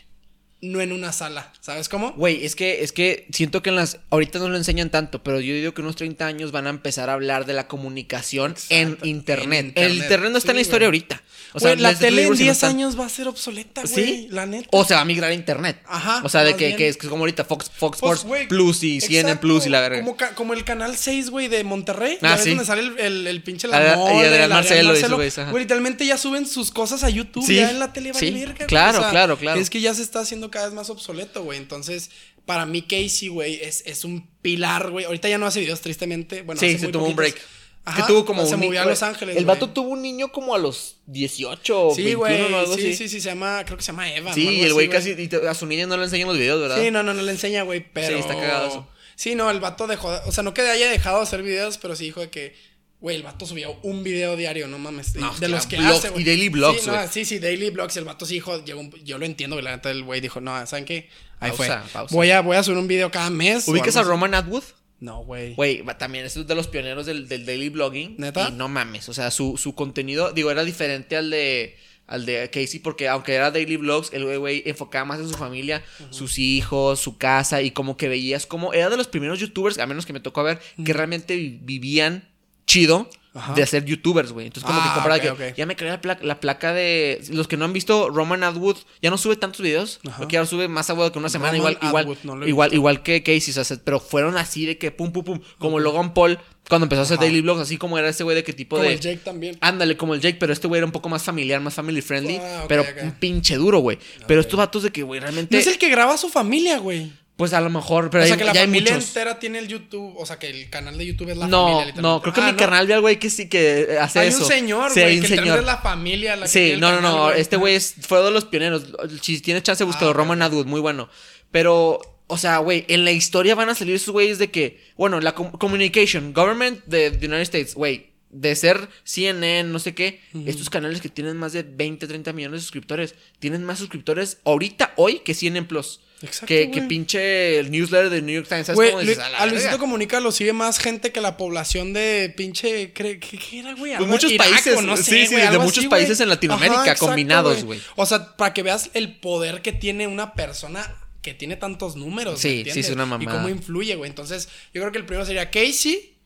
No 0.63 0.81
en 0.81 0.93
una 0.93 1.13
sala. 1.13 1.53
¿Sabes 1.61 1.89
cómo? 1.89 2.13
Güey, 2.13 2.45
es 2.47 2.55
que, 2.57 2.83
es 2.85 2.93
que 2.93 3.27
siento 3.33 3.63
que 3.63 3.71
en 3.71 3.77
las. 3.77 3.99
Ahorita 4.11 4.39
no 4.39 4.49
lo 4.49 4.57
enseñan 4.57 4.91
tanto, 4.91 5.23
pero 5.23 5.41
yo 5.41 5.53
digo 5.55 5.75
que 5.75 5.81
unos 5.83 5.97
30 5.97 6.24
años 6.24 6.53
van 6.53 6.66
a 6.69 6.70
empezar 6.70 7.11
a 7.11 7.15
hablar 7.15 7.47
de 7.47 7.53
la 7.53 7.66
comunicación 7.69 8.55
en 8.69 8.97
internet. 9.03 9.73
en 9.77 9.85
El 9.85 9.97
internet. 9.97 10.31
no 10.32 10.39
está 10.39 10.53
en 10.53 10.57
la 10.57 10.62
historia 10.62 10.89
güey. 10.89 11.01
ahorita. 11.01 11.23
O 11.55 11.59
Güey, 11.61 11.77
la 11.77 11.95
tele 11.95 12.09
en 12.09 12.16
libros 12.16 12.39
sí 12.39 12.45
no 12.45 12.47
10 12.47 12.57
están. 12.57 12.70
años 12.70 12.99
va 12.99 13.05
a 13.07 13.09
ser 13.11 13.28
obsoleta, 13.28 13.82
güey. 13.82 13.95
¿Sí? 13.95 14.28
La 14.31 14.47
neta. 14.47 14.69
O 14.73 14.85
se 14.85 14.95
va 14.95 15.01
a 15.01 15.05
migrar 15.05 15.31
a 15.32 15.35
internet. 15.35 15.82
Ajá, 15.86 16.23
O 16.24 16.28
sea, 16.28 16.45
de 16.45 16.57
que, 16.57 16.89
es 16.89 16.97
como 16.97 17.19
ahorita 17.24 17.45
Fox, 17.45 17.66
Fox 17.69 17.99
Pues, 18.01 18.20
Sports 18.20 18.24
güey, 18.24 18.49
Plus 18.49 18.82
y 18.85 19.01
CNN 19.01 19.20
exacto, 19.32 19.41
Plus 19.41 19.66
y 19.66 19.69
la 19.69 19.81
verga. 19.81 20.07
Como, 20.35 20.55
el 20.55 20.65
canal 20.65 20.97
6, 20.97 21.28
güey, 21.31 21.49
de 21.49 21.62
Monterrey. 21.65 22.19
Ah, 22.23 22.28
¿Ya 22.28 22.35
ves 22.36 22.45
sí. 22.45 22.49
donde 22.51 22.65
sale 22.65 22.82
el, 22.82 22.99
el, 22.99 23.27
el 23.27 23.43
pinche 23.43 23.66
Ah, 23.70 23.81
la 23.81 23.93
y 23.95 23.97
mole, 23.97 24.28
Adrián 24.28 24.51
Marcelo 24.51 24.95
y 24.95 24.99
esos 24.99 25.12
güeyes, 25.12 25.39
ajá. 25.39 25.51
Güey, 25.51 25.65
literalmente 25.65 26.07
ya 26.07 26.16
suben 26.16 26.47
sus 26.47 26.70
cosas 26.70 27.03
a 27.05 27.11
YouTube. 27.11 27.45
Sí, 27.45 27.57
Ya 27.57 27.70
en 27.70 27.81
la 27.81 27.93
tele 27.93 28.15
sí, 28.15 28.31
verga, 28.31 28.66
claro, 28.66 29.05
claro, 29.11 29.36
claro. 29.36 29.61
Es 29.61 29.69
que 29.69 29.81
ya 29.81 29.93
se 29.95 30.03
está 30.03 30.20
haciendo 30.20 30.51
cada 30.53 30.66
vez 30.66 30.74
más 30.74 30.89
obsoleto, 30.91 31.43
güey. 31.43 31.59
Entonces, 31.59 32.11
para 32.47 32.65
mí, 32.66 32.83
Casey, 32.83 33.27
güey, 33.29 33.57
es, 33.62 33.83
es 33.87 34.05
un 34.05 34.29
pilar, 34.43 34.91
güey. 34.91 35.05
Ahorita 35.07 35.29
ya 35.29 35.39
no 35.39 35.47
hace 35.47 35.59
videos, 35.61 35.81
tristemente. 35.81 36.43
Bueno, 36.43 36.61
sí, 36.61 36.66
hace 36.66 36.79
se 36.79 36.85
muy 36.87 36.93
tuvo 36.93 37.07
un 37.07 37.16
break. 37.16 37.37
Ajá, 37.85 38.03
que 38.07 38.12
tuvo 38.12 38.24
como 38.24 38.47
se 38.47 38.55
un 38.55 38.61
movió 38.61 38.81
a 38.81 38.85
Los 38.85 39.03
Ángeles. 39.03 39.37
El 39.37 39.45
güey. 39.45 39.57
vato 39.57 39.70
tuvo 39.70 39.89
un 39.89 40.03
niño 40.03 40.31
como 40.31 40.55
a 40.55 40.59
los 40.59 40.99
18 41.07 41.89
o 41.89 41.93
Sí, 41.95 42.03
21 42.05 42.19
güey. 42.20 42.53
o 42.55 42.59
algo 42.61 42.74
Sí, 42.77 42.81
así. 42.83 42.95
sí, 42.97 43.09
sí, 43.09 43.20
se 43.20 43.29
llama, 43.31 43.65
creo 43.65 43.77
que 43.77 43.83
se 43.83 43.91
llama 43.91 44.15
Eva. 44.15 44.33
Sí, 44.33 44.49
y 44.49 44.61
el 44.62 44.73
güey 44.73 44.89
casi. 44.89 45.11
y 45.11 45.27
te- 45.27 45.49
a 45.49 45.55
su 45.55 45.66
niña 45.66 45.87
no 45.89 45.97
le 45.97 46.05
enseñan 46.05 46.29
los 46.29 46.39
videos, 46.39 46.61
¿verdad? 46.61 46.81
Sí, 46.81 46.93
no, 46.93 47.03
no, 47.03 47.12
no 47.12 47.23
le 47.23 47.33
enseña, 47.33 47.62
güey, 47.65 47.85
pero... 47.93 48.07
Sí, 48.07 48.15
está 48.20 48.35
cagado 48.37 48.69
eso. 48.69 48.89
Sí, 49.16 49.35
no, 49.35 49.51
el 49.51 49.59
vato 49.59 49.89
dejó... 49.89 50.11
O 50.27 50.31
sea, 50.33 50.45
no 50.45 50.55
que 50.55 50.62
haya 50.62 50.89
dejado 50.91 51.16
de 51.16 51.23
hacer 51.24 51.43
videos, 51.43 51.79
pero 51.79 51.97
sí 51.97 52.05
dijo 52.05 52.20
de 52.20 52.31
que... 52.31 52.55
Güey, 53.03 53.16
el 53.16 53.23
vato 53.24 53.45
subía 53.45 53.66
un 53.83 54.03
video 54.05 54.37
diario, 54.37 54.66
no 54.69 54.79
mames. 54.79 55.15
No, 55.16 55.31
de 55.33 55.39
claro, 55.39 55.55
los 55.57 55.66
que 55.66 55.77
hace, 55.77 56.09
güey. 56.11 56.23
y 56.23 56.24
daily 56.24 56.49
blogs, 56.49 56.83
sí, 56.83 56.87
no, 56.91 57.09
sí, 57.09 57.24
sí, 57.24 57.39
daily 57.41 57.69
blogs. 57.70 57.97
El 57.99 58.05
vato 58.05 58.24
sí 58.24 58.35
dijo... 58.35 58.65
Llegó 58.65 58.81
un- 58.81 58.93
yo 59.05 59.19
lo 59.19 59.27
entiendo, 59.27 59.57
güey. 59.57 59.65
La 59.65 59.73
neta, 59.73 59.91
el 59.91 60.05
güey 60.05 60.20
dijo... 60.20 60.41
No, 60.41 60.65
¿saben 60.66 60.85
qué? 60.85 61.09
Ahí 61.41 61.51
Pausa, 61.51 61.83
fue. 61.83 61.93
pausa. 61.93 62.15
Voy, 62.15 62.31
a, 62.31 62.41
voy 62.41 62.57
a 62.57 62.62
subir 62.62 62.79
un 62.79 62.87
video 62.87 63.11
cada 63.11 63.29
mes. 63.29 63.66
¿Ubicas 63.66 63.97
a. 63.97 64.03
Roman 64.05 64.33
Atwood? 64.35 64.62
No, 65.01 65.24
güey. 65.24 65.55
Güey, 65.55 65.83
también 65.99 66.24
es 66.24 66.35
de 66.47 66.55
los 66.55 66.69
pioneros 66.69 67.05
del, 67.05 67.27
del 67.27 67.45
daily 67.45 67.69
blogging. 67.70 68.15
¿Neta? 68.19 68.49
Y 68.49 68.53
no 68.53 68.69
mames. 68.69 69.09
O 69.09 69.12
sea, 69.15 69.33
su, 69.33 69.57
su 69.57 69.74
contenido, 69.74 70.31
digo, 70.33 70.53
era 70.53 70.62
diferente 70.62 71.16
al 71.16 71.31
de. 71.31 71.77
Al 72.07 72.27
de 72.27 72.51
Casey, 72.51 72.79
porque 72.81 73.09
aunque 73.09 73.33
era 73.35 73.51
daily 73.51 73.77
vlogs, 73.79 74.12
el 74.12 74.39
güey, 74.39 74.62
enfocaba 74.66 75.05
más 75.05 75.20
en 75.20 75.29
su 75.29 75.35
familia, 75.35 75.83
sus 76.11 76.39
hijos, 76.39 77.01
su 77.01 77.16
casa, 77.16 77.62
y 77.62 77.70
como 77.70 77.97
que 77.97 78.09
veías 78.09 78.45
como. 78.45 78.73
Era 78.74 78.91
de 78.91 78.97
los 78.97 79.07
primeros 79.09 79.39
youtubers, 79.41 79.79
a 79.79 79.87
menos 79.87 80.05
que 80.05 80.12
me 80.12 80.20
tocó 80.20 80.43
ver, 80.43 80.61
que 80.85 80.93
realmente 80.93 81.37
vi- 81.37 81.59
vivían 81.62 82.29
chido 82.66 83.09
Ajá. 83.34 83.55
de 83.55 83.62
hacer 83.62 83.84
youtubers, 83.86 84.32
güey. 84.32 84.47
Entonces, 84.47 84.66
como 84.66 84.78
Ah, 84.80 84.84
que 84.84 84.94
compraba 84.94 85.32
ok, 85.34 85.39
que 85.39 85.55
ya 85.56 85.64
me 85.66 85.74
creé 85.76 85.90
la, 85.90 86.01
placa- 86.01 86.22
la 86.24 86.39
placa 86.40 86.72
de. 86.74 87.20
Los 87.30 87.48
que 87.48 87.56
no 87.56 87.64
han 87.64 87.72
visto, 87.72 88.09
Roman 88.10 88.44
Atwood 88.44 88.76
ya 89.01 89.10
no 89.10 89.16
sube 89.18 89.36
tantos 89.36 89.62
videos. 89.62 90.01
Porque 90.18 90.36
ahora 90.36 90.47
sube 90.47 90.68
más 90.68 90.90
agudo 90.90 91.10
que 91.12 91.18
una 91.18 91.28
semana. 91.30 91.52
Roman 91.56 91.72
igual, 91.80 91.89
igual, 92.05 92.18
no 92.24 92.47
igual, 92.47 92.74
igual 92.74 93.02
que 93.02 93.22
Casey, 93.22 93.55
o 93.59 93.64
sea, 93.64 93.76
pero 93.82 94.01
fueron 94.01 94.36
así 94.36 94.66
de 94.66 94.76
que 94.78 94.90
pum, 94.90 95.12
pum, 95.12 95.24
pum. 95.24 95.40
Como 95.59 95.80
Logan 95.80 96.12
Paul 96.14 96.39
cuando 96.68 96.84
empezó 96.84 97.01
a 97.01 97.05
hacer 97.05 97.16
Ajá. 97.16 97.24
daily 97.24 97.40
vlogs, 97.40 97.60
así 97.62 97.76
como 97.76 97.98
era 97.98 98.09
ese 98.09 98.22
güey 98.22 98.36
de 98.36 98.44
qué 98.44 98.52
tipo 98.52 98.76
Como 98.76 98.86
de. 98.89 98.94
el 98.94 99.01
Jake 99.01 99.20
también. 99.24 99.56
Ándale, 99.60 99.97
como 99.97 100.14
el 100.14 100.20
Jake, 100.20 100.36
pero 100.39 100.52
este 100.52 100.68
güey 100.68 100.78
era 100.78 100.86
un 100.86 100.93
poco 100.93 101.09
más 101.09 101.22
familiar, 101.24 101.60
más 101.60 101.74
family 101.74 102.01
friendly. 102.02 102.36
Ah, 102.36 102.64
pero 102.68 102.84
un 103.02 103.12
pinche 103.12 103.56
duro, 103.56 103.78
güey. 103.80 103.98
Pero 104.28 104.40
estos 104.43 104.56
vatos 104.59 104.82
de 104.84 104.90
que, 104.90 105.02
güey, 105.02 105.20
realmente. 105.20 105.55
No 105.56 105.60
es 105.60 105.66
el 105.66 105.78
que 105.78 105.89
graba 105.89 106.14
a 106.14 106.18
su 106.18 106.28
familia, 106.28 106.78
güey. 106.78 107.10
Pues 107.43 107.55
a 107.55 107.60
lo 107.60 107.70
mejor, 107.70 108.09
pero 108.09 108.23
o 108.23 108.27
sea, 108.28 108.35
hay- 108.35 108.39
que 108.39 108.44
la 108.44 108.52
ya 108.52 108.60
hay 108.60 108.66
familia 108.66 108.93
muchos. 108.94 109.09
entera 109.09 109.40
tiene 109.40 109.59
el 109.59 109.66
YouTube. 109.66 110.14
O 110.16 110.24
sea, 110.24 110.39
que 110.39 110.48
el 110.48 110.70
canal 110.70 110.97
de 110.97 111.06
YouTube 111.06 111.31
es 111.31 111.36
la 111.36 111.48
No, 111.48 111.73
familia, 111.81 112.01
no, 112.01 112.23
creo 112.23 112.32
que 112.32 112.40
Ah, 112.40 112.44
mi 112.47 112.52
¿no? 112.52 112.56
carnal 112.56 112.86
vi 112.86 112.93
al 112.93 113.01
güey 113.01 113.19
que 113.19 113.31
sí 113.31 113.48
que 113.48 113.81
eh, 113.90 113.98
hace 113.98 114.20
Hay 114.20 114.28
eso. 114.28 114.39
un 114.39 114.44
señor, 114.44 114.93
Sí, 114.93 115.01
güey, 115.01 115.12
hay 115.12 115.16
un 115.19 115.23
que 115.27 115.36
señor. 115.36 115.59
es 115.59 115.64
la 115.64 115.78
familia 115.78 116.36
la 116.36 116.43
que 116.47 116.52
Sí, 116.52 116.70
el 116.70 116.78
no, 116.81 116.90
no, 116.90 116.97
canal, 116.98 117.12
no. 117.16 117.31
Este 117.32 117.56
güey 117.56 117.74
es- 117.74 117.97
fue 118.01 118.23
de 118.23 118.31
los 118.31 118.44
pioneros. 118.44 118.85
Si 119.23 119.40
tienes 119.40 119.64
chance, 119.64 119.82
búscalo. 119.82 120.10
Ah, 120.10 120.14
Roman 120.14 120.40
ok. 120.40 120.47
Atwood, 120.47 120.66
muy 120.66 120.81
bueno. 120.81 121.09
Pero, 121.51 122.01
o 122.28 122.39
sea, 122.39 122.59
güey, 122.59 122.85
en 122.89 123.05
la 123.05 123.10
historia 123.10 123.56
van 123.56 123.69
a 123.70 123.74
salir 123.74 123.97
esos 123.97 124.12
güeyes 124.12 124.39
de 124.39 124.52
que, 124.52 124.81
bueno, 124.97 125.20
la 125.20 125.35
com- 125.35 125.51
communication, 125.51 126.32
government 126.32 126.85
de 126.86 127.09
United 127.09 127.40
States, 127.40 127.74
güey, 127.74 128.12
de 128.31 128.55
ser 128.55 128.89
CNN, 129.05 129.64
no 129.70 129.78
sé 129.81 129.94
qué, 129.94 130.20
estos 130.47 130.70
canales 130.70 131.01
que 131.01 131.09
tienen 131.09 131.36
más 131.36 131.52
de 131.52 131.64
20, 131.64 132.06
30 132.06 132.32
millones 132.32 132.60
de 132.60 132.62
suscriptores, 132.62 133.14
tienen 133.40 133.64
más 133.64 133.78
suscriptores 133.81 134.39
ahorita, 134.44 134.93
hoy, 134.97 135.19
que 135.19 135.35
CNN 135.35 135.66
Plus. 135.66 136.01
Exacto, 136.23 136.47
que, 136.47 136.85
pinche 136.89 137.59
el 137.59 137.70
newsletter 137.70 138.11
de 138.11 138.23
New 138.23 138.35
York 138.35 138.49
Times. 138.49 138.66
¿Sabes 138.66 138.77
Güey, 138.77 138.90
cómo 138.90 139.01
dices? 139.03 139.19
A 139.19 139.28
la 139.31 139.39
a 139.39 139.47
Luisito. 139.47 139.78
Comunica 139.78 140.20
lo 140.20 140.32
sigue 140.32 140.53
más 140.53 140.78
gente 140.78 141.12
que 141.12 141.20
la 141.20 141.36
población 141.36 141.93
de 141.93 142.32
pinche. 142.36 142.93
¿Qué, 142.93 143.19
qué, 143.19 143.59
era, 143.59 143.74
güey? 143.74 143.93
Pues 143.93 143.99
Algo 143.99 144.07
muchos 144.12 144.32
países, 144.35 144.82
no 144.82 144.97
sí, 144.97 145.03
sé, 145.03 145.27
sí, 145.27 145.35
güey, 145.35 145.49
de 145.51 145.59
muchos 145.59 145.78
así, 145.78 145.89
países 145.89 146.19
güey. 146.19 146.24
en 146.24 146.28
Latinoamérica, 146.31 146.81
exacto, 146.82 147.07
combinados, 147.07 147.65
güey. 147.65 147.81
O 147.97 148.07
sea, 148.07 148.36
para 148.36 148.55
que 148.55 148.62
veas 148.62 148.90
el 148.94 149.19
poder 149.20 149.62
que 149.62 149.73
tiene 149.73 150.07
una 150.07 150.35
persona 150.35 150.97
que 151.23 151.35
tiene 151.35 151.57
tantos 151.57 151.94
números. 151.97 152.40
Sí, 152.40 152.62
¿me 152.66 152.73
sí, 152.73 152.81
es 152.81 152.90
una 152.90 153.05
Y 153.05 153.07
mamada. 153.07 153.32
cómo 153.32 153.49
influye, 153.49 153.94
güey. 153.97 154.09
Entonces, 154.11 154.49
yo 154.74 154.81
creo 154.81 154.90
que 154.93 154.99
el 154.99 155.07
primero 155.07 155.24
sería 155.27 155.51
Casey. 155.51 156.19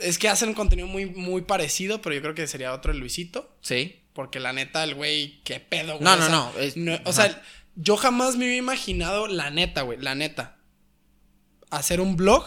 Es 0.00 0.18
que 0.18 0.28
hacen 0.28 0.48
un 0.48 0.54
contenido 0.54 0.88
muy, 0.88 1.06
muy 1.06 1.42
parecido, 1.42 2.02
pero 2.02 2.14
yo 2.14 2.20
creo 2.20 2.34
que 2.34 2.46
sería 2.46 2.72
otro 2.72 2.90
el 2.92 2.98
Luisito. 2.98 3.56
Sí. 3.60 4.00
Porque 4.12 4.40
la 4.40 4.52
neta, 4.52 4.84
el 4.84 4.94
güey, 4.94 5.40
qué 5.44 5.58
pedo, 5.60 5.98
güey. 5.98 6.04
No, 6.04 6.12
O 6.12 6.16
no, 6.16 6.22
sea, 6.26 6.28
no, 6.30 6.52
es- 6.58 6.74
o 7.04 7.10
ajá. 7.10 7.42
Yo 7.76 7.96
jamás 7.96 8.36
me 8.36 8.44
hubiera 8.44 8.56
imaginado, 8.56 9.26
la 9.26 9.50
neta, 9.50 9.82
güey, 9.82 9.98
la 10.00 10.14
neta, 10.14 10.58
hacer 11.70 12.00
un 12.00 12.16
blog 12.16 12.44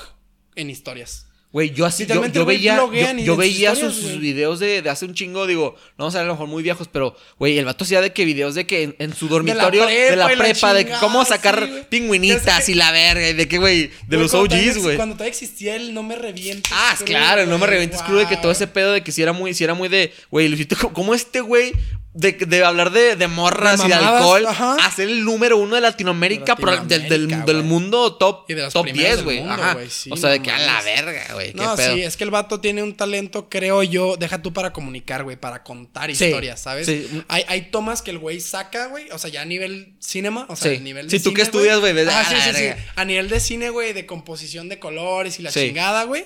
en 0.56 0.70
historias. 0.70 1.28
Güey, 1.50 1.72
yo 1.72 1.86
así, 1.86 2.06
yo, 2.06 2.46
veía, 2.46 2.78
yo, 3.24 3.38
veía 3.38 3.74
sus, 3.74 3.96
sus 3.96 4.20
videos 4.20 4.60
de, 4.60 4.82
de 4.82 4.90
hace 4.90 5.06
un 5.06 5.14
chingo, 5.14 5.48
digo, 5.48 5.76
no 5.98 6.04
vamos 6.04 6.16
a 6.16 6.18
ver 6.20 6.26
a 6.26 6.28
lo 6.28 6.34
mejor 6.34 6.48
muy 6.48 6.62
viejos, 6.62 6.90
pero, 6.92 7.16
güey, 7.40 7.58
el 7.58 7.64
vato 7.64 7.86
hacía 7.86 8.02
de 8.02 8.12
que 8.12 8.26
videos 8.26 8.54
de 8.54 8.68
que 8.68 8.84
en, 8.84 8.96
en 9.00 9.16
su 9.16 9.30
dormitorio 9.30 9.86
de 9.86 10.16
la 10.18 10.28
prepa 10.28 10.68
la 10.68 10.80
de 10.80 10.86
que 10.86 10.94
cómo 11.00 11.24
sacar 11.24 11.66
sí, 11.66 11.86
pingüinitas 11.90 12.68
y 12.68 12.74
la 12.74 12.92
verga, 12.92 13.30
y 13.30 13.34
de 13.34 13.48
que, 13.48 13.60
güey, 13.60 13.92
de 14.08 14.18
los 14.18 14.34
OGs, 14.34 14.80
güey. 14.84 14.98
Cuando 14.98 15.16
todavía 15.16 15.32
existía 15.32 15.78
el 15.78 15.94
no 15.94 16.04
me 16.04 16.18
revientes. 16.18 16.72
Ah, 16.76 16.98
claro, 17.06 17.46
no 17.46 17.58
me 17.58 17.66
revientes 17.66 18.04
crudo 18.04 18.20
de 18.20 18.28
que 18.28 18.36
todo 18.36 18.52
ese 18.52 18.66
wow. 18.66 18.74
pedo 18.74 18.92
de 18.92 19.02
que 19.02 19.14
si 19.14 19.22
era 19.22 19.32
muy, 19.32 19.54
si 19.54 19.64
era 19.64 19.74
muy 19.74 19.88
de, 19.88 20.14
güey, 20.30 20.50
Luisito, 20.50 20.76
¿cómo 20.92 21.16
este 21.16 21.40
güey 21.40 21.72
de, 22.20 22.32
de 22.34 22.64
hablar 22.64 22.90
de, 22.92 23.16
de 23.16 23.28
morras 23.28 23.80
De 23.80 23.86
y 23.86 23.90
de 23.90 23.94
alcohol 23.94 24.48
ajá. 24.48 24.76
a 24.84 24.90
ser 24.92 25.08
el 25.08 25.24
número 25.24 25.56
uno 25.58 25.76
de 25.76 25.82
Latinoamérica, 25.82 26.56
del, 26.88 27.64
mundo 27.64 28.16
top, 28.16 28.46
Y 28.50 28.56
de 28.56 28.64
los 28.64 28.74
top 28.74 28.84
primeros 28.86 29.24
10, 29.24 29.38
del 29.38 29.46
güey? 29.46 29.90
sí, 29.90 30.10
o 30.12 30.18
sea, 30.18 30.32
de 30.32 30.42
que 30.42 30.50
a 30.50 30.58
la 30.58 30.82
verga, 30.82 31.34
güey. 31.34 31.54
qué 31.54 31.62
No, 31.62 31.76
pedo. 31.76 31.94
sí, 31.94 32.02
es 32.02 32.18
que 32.18 32.24
el 32.24 32.32
vato 32.32 32.60
tiene 32.60 32.82
un 32.82 32.96
talento, 32.96 33.50
creo 33.50 33.84
yo, 33.84 34.18
deja 34.18 34.42
tú 34.42 34.52
para 34.52 34.74
comunicar, 34.74 35.24
güey, 35.24 35.38
para 35.38 35.64
contar 35.64 36.14
Sí, 36.16 36.26
historias, 36.26 36.60
¿sabes? 36.60 36.88
sí. 36.88 37.08
Hay, 37.28 37.44
hay 37.48 37.70
tomas 37.70 38.02
que 38.02 38.10
el 38.10 38.18
güey 38.18 38.40
saca, 38.42 38.88
güey, 38.88 39.12
o 39.12 39.20
sea, 39.20 39.30
ya 39.30 39.44
a 39.44 39.46
nivel 39.46 39.94
cinema, 40.00 40.48
o 40.50 40.56
sea, 40.56 40.72
Sí. 40.72 40.78
a 40.78 40.80
nivel 40.80 41.10
Sí, 41.12 41.20
de 41.20 41.24
tú 41.24 41.30
que 41.34 41.42
cine, 41.42 41.44
estudias, 41.44 41.80
güey, 41.80 41.94
ves, 41.94 42.08
Ah, 42.10 42.24
ah, 42.26 42.30
sí, 42.30 42.34
la 42.36 42.42
sí, 42.46 42.50
sí. 42.56 42.62
verga. 42.64 42.86
A 42.96 43.06
nivel 43.06 43.30
de 43.30 43.40
cine, 43.40 43.70
güey, 43.70 43.94
de 43.94 44.08
composición 44.08 44.70
de 44.70 44.80
colores 44.80 45.40
y 45.40 45.44
la 45.44 45.52
chingada, 45.52 46.04
güey, 46.06 46.26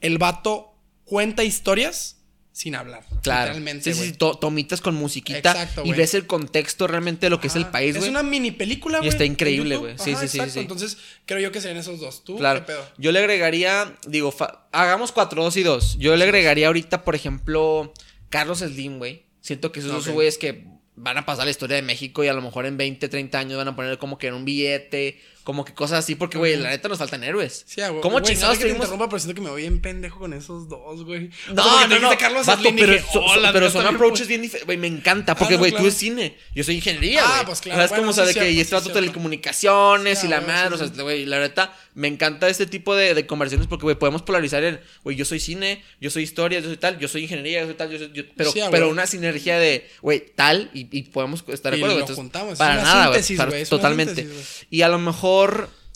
el 0.00 0.18
vato 0.18 0.74
cuenta 1.04 1.44
historias 1.44 2.16
sin 2.60 2.74
hablar. 2.74 3.02
Claro. 3.22 3.40
Literalmente, 3.54 3.94
Sí, 3.94 4.08
sí, 4.08 4.12
to- 4.12 4.34
tomitas 4.36 4.82
con 4.82 4.94
musiquita 4.94 5.38
Exacto, 5.52 5.82
y 5.86 5.92
ves 5.92 6.12
el 6.12 6.26
contexto 6.26 6.86
realmente 6.86 7.24
de 7.26 7.30
lo 7.30 7.40
que 7.40 7.46
es 7.46 7.56
el 7.56 7.66
país, 7.66 7.94
güey. 7.96 8.04
Es 8.04 8.10
una 8.10 8.22
mini 8.22 8.50
película, 8.50 8.98
Y 8.98 9.00
güey. 9.00 9.08
está 9.08 9.24
en 9.24 9.32
increíble, 9.32 9.76
güey. 9.76 9.94
Sí, 9.98 10.14
sí, 10.20 10.28
sí, 10.28 10.40
sí. 10.50 10.58
Entonces, 10.60 10.98
creo 11.24 11.40
yo 11.40 11.52
que 11.52 11.62
serían 11.62 11.78
esos 11.78 12.00
dos. 12.00 12.22
¿Tú 12.22 12.36
Claro. 12.36 12.60
qué 12.60 12.66
pedo? 12.66 12.86
Yo 12.98 13.12
le 13.12 13.18
agregaría, 13.20 13.96
digo, 14.06 14.34
hagamos 14.72 15.10
cuatro, 15.12 15.42
dos 15.42 15.56
y 15.56 15.62
dos. 15.62 15.96
Yo 15.98 16.14
le 16.16 16.24
agregaría 16.24 16.66
ahorita, 16.66 17.02
por 17.02 17.14
ejemplo, 17.14 17.94
Carlos 18.28 18.58
Slim, 18.58 18.98
güey. 18.98 19.22
Siento 19.40 19.72
que 19.72 19.80
esos 19.80 19.92
dos 19.92 20.06
Ok. 20.08 20.12
güeyes 20.12 20.36
que 20.36 20.66
van 20.96 21.16
a 21.16 21.24
pasar 21.24 21.46
la 21.46 21.50
historia 21.50 21.76
de 21.76 21.82
México 21.82 22.22
y 22.24 22.28
a 22.28 22.34
lo 22.34 22.42
mejor 22.42 22.66
en 22.66 22.76
20, 22.76 23.08
30 23.08 23.38
años 23.38 23.56
van 23.56 23.68
a 23.68 23.74
poner 23.74 23.96
como 23.96 24.18
que 24.18 24.26
en 24.26 24.34
un 24.34 24.44
billete, 24.44 25.18
como 25.44 25.64
que 25.64 25.72
cosas 25.74 26.00
así, 26.00 26.14
porque, 26.14 26.38
güey, 26.38 26.56
la 26.56 26.70
neta 26.70 26.88
nos 26.88 26.98
faltan 26.98 27.24
héroes. 27.24 27.64
Sí, 27.66 27.80
güey. 27.80 28.00
¿Cómo 28.00 28.20
Güey, 28.20 28.24
chingados 28.34 28.58
que 28.58 28.64
te 28.64 28.68
tenemos- 28.68 28.84
interrumpa, 28.86 29.08
pero 29.08 29.18
siento 29.20 29.34
que 29.34 29.40
me 29.40 29.50
voy 29.50 29.62
bien 29.62 29.80
pendejo 29.80 30.18
con 30.20 30.32
esos 30.32 30.68
dos, 30.68 31.04
güey. 31.04 31.30
O 31.50 31.54
No, 31.54 31.64
sea, 31.78 31.86
no, 31.86 31.98
no. 31.98 32.18
Carlos 32.18 32.46
vato, 32.46 32.68
y 32.68 32.72
pero, 32.72 32.92
dije, 32.92 33.04
so- 33.12 33.20
"Oh, 33.22 33.34
so- 33.34 33.40
la 33.40 33.52
pero 33.52 33.66
neta, 33.66 33.78
son 33.82 33.86
approaches 33.94 34.20
pues". 34.20 34.28
bien 34.28 34.42
diferentes. 34.42 34.66
Güey, 34.66 34.78
me 34.78 34.86
encanta. 34.86 35.34
Porque, 35.34 35.54
Ah, 35.54 35.56
no, 35.56 35.58
güey, 35.60 35.70
claro. 35.72 35.84
tú 35.84 35.88
es 35.88 35.94
cine. 35.96 36.36
Yo 36.54 36.62
soy 36.64 36.76
ingeniería, 36.76 37.22
Ah, 37.24 37.32
güey. 37.36 37.46
pues 37.46 37.60
claro, 37.60 37.78
¿Sabes 37.78 37.90
bueno, 37.90 38.02
cómo? 38.02 38.10
O 38.10 38.14
sea, 38.14 38.24
de 38.26 38.34
que 38.34 38.50
y 38.50 38.60
este 38.60 38.74
vato 38.74 38.90
telecomunicaciones 38.92 40.18
Sí, 40.20 40.26
y 40.26 40.30
la 40.30 40.40
madre. 40.40 40.76
sí, 40.76 40.84
O 40.84 40.88
sea, 40.94 41.02
güey, 41.02 41.26
la 41.26 41.40
neta, 41.40 41.76
me 41.94 42.08
encanta 42.08 42.48
este 42.48 42.66
tipo 42.66 42.94
de, 42.94 43.14
de 43.14 43.26
conversaciones 43.26 43.66
porque, 43.66 43.84
güey, 43.84 43.96
podemos 43.96 44.22
polarizar 44.22 44.62
en, 44.64 44.80
güey, 45.04 45.16
yo 45.16 45.24
soy 45.24 45.40
cine, 45.40 45.82
yo 46.00 46.10
soy 46.10 46.22
historia, 46.22 46.60
yo 46.60 46.66
soy 46.68 46.76
tal, 46.76 46.98
yo 46.98 47.08
soy 47.08 47.22
ingeniería, 47.22 47.60
yo 47.60 47.66
soy 47.66 47.74
tal, 47.74 47.90
yo 47.90 47.98
soy. 47.98 48.10
yo- 48.12 48.24
pero, 48.70 48.88
una 48.90 49.06
sinergia 49.06 49.58
de, 49.58 49.88
güey, 50.02 50.20
tal 50.34 50.70
y, 50.74 50.86
y 50.96 51.02
podemos 51.04 51.44
estar 51.48 51.72
de 51.72 51.78
Y 51.78 51.80
acuerdo. 51.80 51.94
lo 51.96 52.00
Entonces, 52.00 52.16
juntamos, 52.16 52.52
es 52.54 52.58
Para 52.58 52.76
nada, 52.82 53.08
güey. 53.08 53.20
es 53.20 53.68
Totalmente. 53.68 54.28
y 54.70 54.82
a 54.82 54.88
lo 54.88 54.98
mejor 54.98 55.29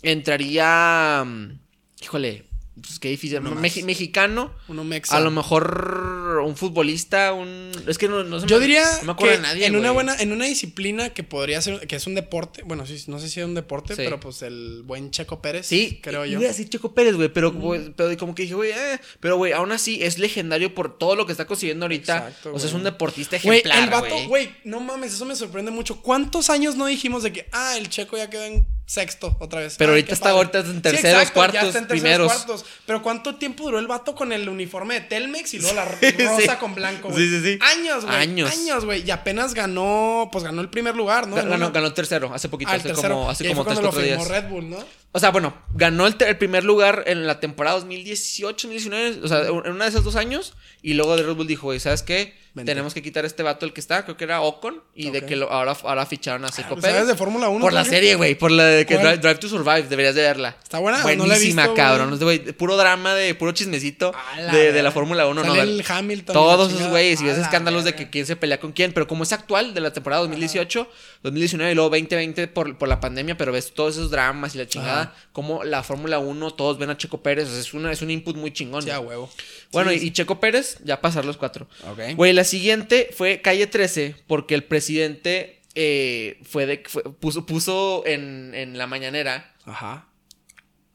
entraría. 0.01 1.23
mm, 1.25 1.59
Híjole, 2.01 2.45
pues 2.75 2.99
qué 2.99 3.09
difícil. 3.09 3.39
Meji- 3.41 3.83
mexicano. 3.83 4.51
Uno 4.67 4.83
mexa. 4.83 5.15
A 5.17 5.21
lo 5.21 5.31
mejor 5.31 6.41
un 6.45 6.55
futbolista, 6.57 7.31
un... 7.33 7.71
Es 7.87 7.97
que 7.97 8.07
no, 8.09 8.23
no 8.25 8.39
se 8.41 8.45
Yo 8.47 8.57
me- 8.57 8.65
diría 8.65 8.83
no 8.99 9.05
me 9.05 9.11
acuerdo 9.13 9.31
que 9.35 9.37
de 9.41 9.43
nadie, 9.47 9.65
en 9.65 9.75
una 9.77 9.91
buena, 9.91 10.15
en 10.19 10.33
una 10.33 10.45
disciplina 10.45 11.09
que 11.11 11.23
podría 11.23 11.61
ser, 11.61 11.87
que 11.87 11.95
es 11.95 12.05
un 12.05 12.13
deporte, 12.15 12.61
bueno, 12.63 12.85
sí, 12.85 13.01
no 13.07 13.17
sé 13.19 13.29
si 13.29 13.39
es 13.39 13.45
un 13.45 13.55
deporte, 13.55 13.95
Sí. 13.95 14.01
pero 14.03 14.19
pues 14.19 14.41
el 14.41 14.83
buen 14.83 15.09
Checo 15.11 15.41
Pérez, 15.41 15.65
Sí, 15.65 15.99
creo 16.03 16.25
yo. 16.25 16.33
Iba 16.39 16.41
a 16.49 16.51
decir 16.51 16.67
Checo 16.69 16.93
Pérez, 16.93 17.15
güey, 17.15 17.29
pero, 17.29 17.53
güey, 17.53 17.93
pero 17.95 18.15
como 18.17 18.35
que 18.35 18.43
dije, 18.43 18.53
güey, 18.55 18.71
eh, 18.71 18.99
pero 19.21 19.37
güey, 19.37 19.53
aún 19.53 19.71
así 19.71 20.03
es 20.03 20.19
legendario 20.19 20.75
por 20.75 20.97
todo 20.97 21.15
lo 21.15 21.25
que 21.25 21.31
está 21.31 21.45
consiguiendo 21.47 21.85
ahorita. 21.85 22.17
Exacto, 22.17 22.53
o 22.53 22.59
sea, 22.59 22.67
es 22.67 22.75
un 22.75 22.83
deportista 22.83 23.37
Güey, 23.41 23.59
ejemplar, 23.59 23.83
el 23.85 23.89
vato, 23.89 24.13
güey. 24.13 24.27
güey, 24.27 24.49
no 24.65 24.81
mames, 24.81 25.13
eso 25.13 25.25
me 25.25 25.35
sorprende 25.37 25.71
mucho. 25.71 26.01
¿Cuántos 26.01 26.49
años 26.49 26.75
no 26.75 26.85
dijimos 26.85 27.23
de 27.23 27.31
que, 27.31 27.47
ah, 27.53 27.77
el 27.77 27.87
checo 27.89 28.17
ya 28.17 28.29
quedó 28.29 28.43
en 28.43 28.67
sexto 28.85 29.35
otra 29.39 29.61
vez? 29.61 29.75
Pero 29.77 29.91
Ay, 29.91 29.99
ahorita 29.99 30.13
está 30.13 30.29
ahorita 30.31 30.59
en 30.59 30.81
terceros, 30.81 31.23
ya 31.23 31.33
cuartos, 31.33 31.63
está 31.63 31.79
en 31.79 31.87
terceros, 31.87 32.01
primeros. 32.01 32.33
cuartos. 32.33 32.65
Pero 32.85 33.01
¿cuánto 33.01 33.35
tiempo 33.35 33.63
duró 33.63 33.79
el 33.79 33.87
vato 33.87 34.13
con 34.15 34.31
el 34.31 34.47
uniforme 34.47 34.95
de 34.95 35.01
Telmex 35.01 35.53
y 35.55 35.59
luego 35.59 35.75
la 35.75 35.85
rosa 35.85 35.99
Sí. 36.07 36.47
con 36.59 36.75
blanco? 36.75 37.11
Sí, 37.15 37.27
sí, 37.29 37.41
sí. 37.41 37.59
Años, 37.61 38.05
güey. 38.05 38.15
Años. 38.17 38.51
Años, 38.51 38.85
güey. 38.85 39.03
Y 39.05 39.11
apenas 39.11 39.53
ganó, 39.53 40.29
pues 40.31 40.43
ganó 40.43 40.61
el 40.61 40.69
primer 40.69 40.95
lugar, 40.95 41.27
¿no? 41.27 41.35
Ganó, 41.35 41.71
ganó 41.71 41.87
el 41.87 41.93
tercero, 41.93 42.31
hace 42.33 42.49
poquito, 42.49 42.71
Ah, 42.71 42.75
hace 42.75 42.87
tercero. 42.89 43.15
como, 43.15 43.29
hace 43.29 43.43
Y 43.43 43.47
ahí 43.47 43.53
como 43.53 43.63
fue 43.63 43.73
tres, 43.73 43.83
lo 43.83 43.89
cuatro 43.91 44.03
días. 44.05 44.27
Red 44.27 44.49
Bull, 44.49 44.69
¿no? 44.69 44.77
O 45.11 45.19
sea, 45.19 45.31
bueno, 45.31 45.55
ganó 45.73 46.07
el 46.07 46.15
primer 46.37 46.63
lugar 46.65 47.03
en 47.07 47.25
la 47.25 47.39
temporada 47.39 47.77
2018, 47.77 48.67
2019, 48.67 49.19
o 49.23 49.27
sea, 49.29 49.41
en 49.47 49.71
una 49.71 49.85
de 49.85 49.89
esos 49.89 50.03
dos 50.03 50.15
años. 50.17 50.53
Y 50.81 50.93
luego 50.93 51.15
de 51.15 51.23
Red 51.23 51.35
Bull 51.35 51.47
dijo, 51.47 51.67
güey, 51.67 51.79
¿sabes 51.79 52.03
qué? 52.03 52.35
Vente. 52.55 52.71
Tenemos 52.71 52.93
que 52.93 53.01
quitar 53.01 53.25
a 53.25 53.27
este 53.27 53.43
vato 53.43 53.65
el 53.65 53.73
que 53.73 53.81
está, 53.81 54.05
creo 54.05 54.15
que 54.15 54.23
era 54.23 54.39
Ocon. 54.41 54.81
Y 54.95 55.09
de 55.11 55.25
que 55.25 55.35
lo- 55.35 55.51
ahora, 55.51 55.75
ahora 55.83 56.05
ficharon 56.05 56.45
a 56.45 56.47
Seco 56.53 56.79
¿Sabes 56.79 56.93
Pérez. 56.95 57.07
de 57.07 57.15
Fórmula 57.15 57.49
1? 57.49 57.59
Por 57.59 57.73
la 57.73 57.83
serie, 57.83 58.15
güey, 58.15 58.35
por 58.35 58.49
la 58.49 58.63
de 58.63 58.85
que. 58.85 58.95
Drive, 58.97 59.17
Drive 59.17 59.35
to 59.35 59.49
Survive, 59.49 59.83
deberías 59.83 60.15
de 60.15 60.21
verla. 60.21 60.55
¿Está 60.63 60.79
buena? 60.79 60.99
No 60.99 61.03
la 61.03 61.11
he 61.11 61.15
Buenísima, 61.17 61.63
visto, 61.63 61.75
cabrón. 61.75 62.07
güey. 62.07 62.13
Es 62.13 62.19
de, 62.19 62.25
güey, 62.25 62.53
puro 62.53 62.77
drama 62.77 63.13
de 63.13 63.35
puro 63.35 63.51
chismecito 63.51 64.13
la 64.37 64.53
de, 64.55 64.81
la 64.81 64.91
Fórmula 64.91 65.27
1. 65.27 65.41
Sale 65.43 65.53
no, 65.57 65.61
el. 65.63 65.83
Hamilton 65.85 66.33
Todos 66.33 66.71
esos 66.73 66.87
güeyes 66.89 67.19
y 67.19 67.25
ves 67.25 67.37
escándalos 67.37 67.83
de 67.83 67.93
que 67.93 68.09
quién 68.09 68.25
se 68.25 68.37
pelea 68.37 68.57
con 68.59 68.71
quién, 68.71 68.93
pero 68.93 69.05
como 69.05 69.23
es 69.23 69.33
actual 69.33 69.73
de 69.73 69.81
la 69.81 69.91
temporada 69.91 70.21
2018, 70.21 70.87
2019 71.25 71.71
y 71.71 71.75
luego 71.75 71.89
2020 71.89 72.47
por, 72.47 72.77
por 72.77 72.87
la 72.87 72.99
pandemia, 72.99 73.35
pero 73.37 73.51
ves 73.51 73.73
todos 73.73 73.95
esos 73.97 74.09
dramas 74.11 74.55
y 74.55 74.57
la 74.59 74.67
chingada, 74.67 75.01
Ajá. 75.01 75.15
como 75.33 75.63
la 75.63 75.83
Fórmula 75.83 76.19
1, 76.19 76.51
todos 76.51 76.77
ven 76.77 76.89
a 76.89 76.97
Checo 76.97 77.21
Pérez, 77.21 77.47
o 77.47 77.51
sea, 77.51 77.59
es, 77.59 77.73
una, 77.73 77.91
es 77.91 78.01
un 78.01 78.11
input 78.11 78.35
muy 78.37 78.51
chingón. 78.53 78.83
Sí, 78.83 78.89
a 78.91 78.99
huevo. 78.99 79.29
Bueno, 79.71 79.91
Sí, 79.91 79.97
y, 80.01 80.07
y 80.07 80.11
Checo 80.11 80.39
Pérez, 80.39 80.77
ya 80.83 81.01
pasar 81.01 81.25
los 81.25 81.37
cuatro. 81.37 81.67
Ok. 81.89 82.15
Güey, 82.15 82.33
la 82.33 82.43
siguiente 82.43 83.09
fue 83.11 83.41
Calle 83.41 83.67
13, 83.67 84.15
porque 84.27 84.55
el 84.55 84.63
presidente 84.63 85.61
eh, 85.75 86.39
fue 86.43 86.65
de, 86.65 86.83
fue- 86.87 87.03
puso, 87.03 87.45
puso 87.45 88.03
en, 88.05 88.53
en 88.55 88.77
la 88.77 88.87
mañanera 88.87 89.53
Ajá. 89.65 90.07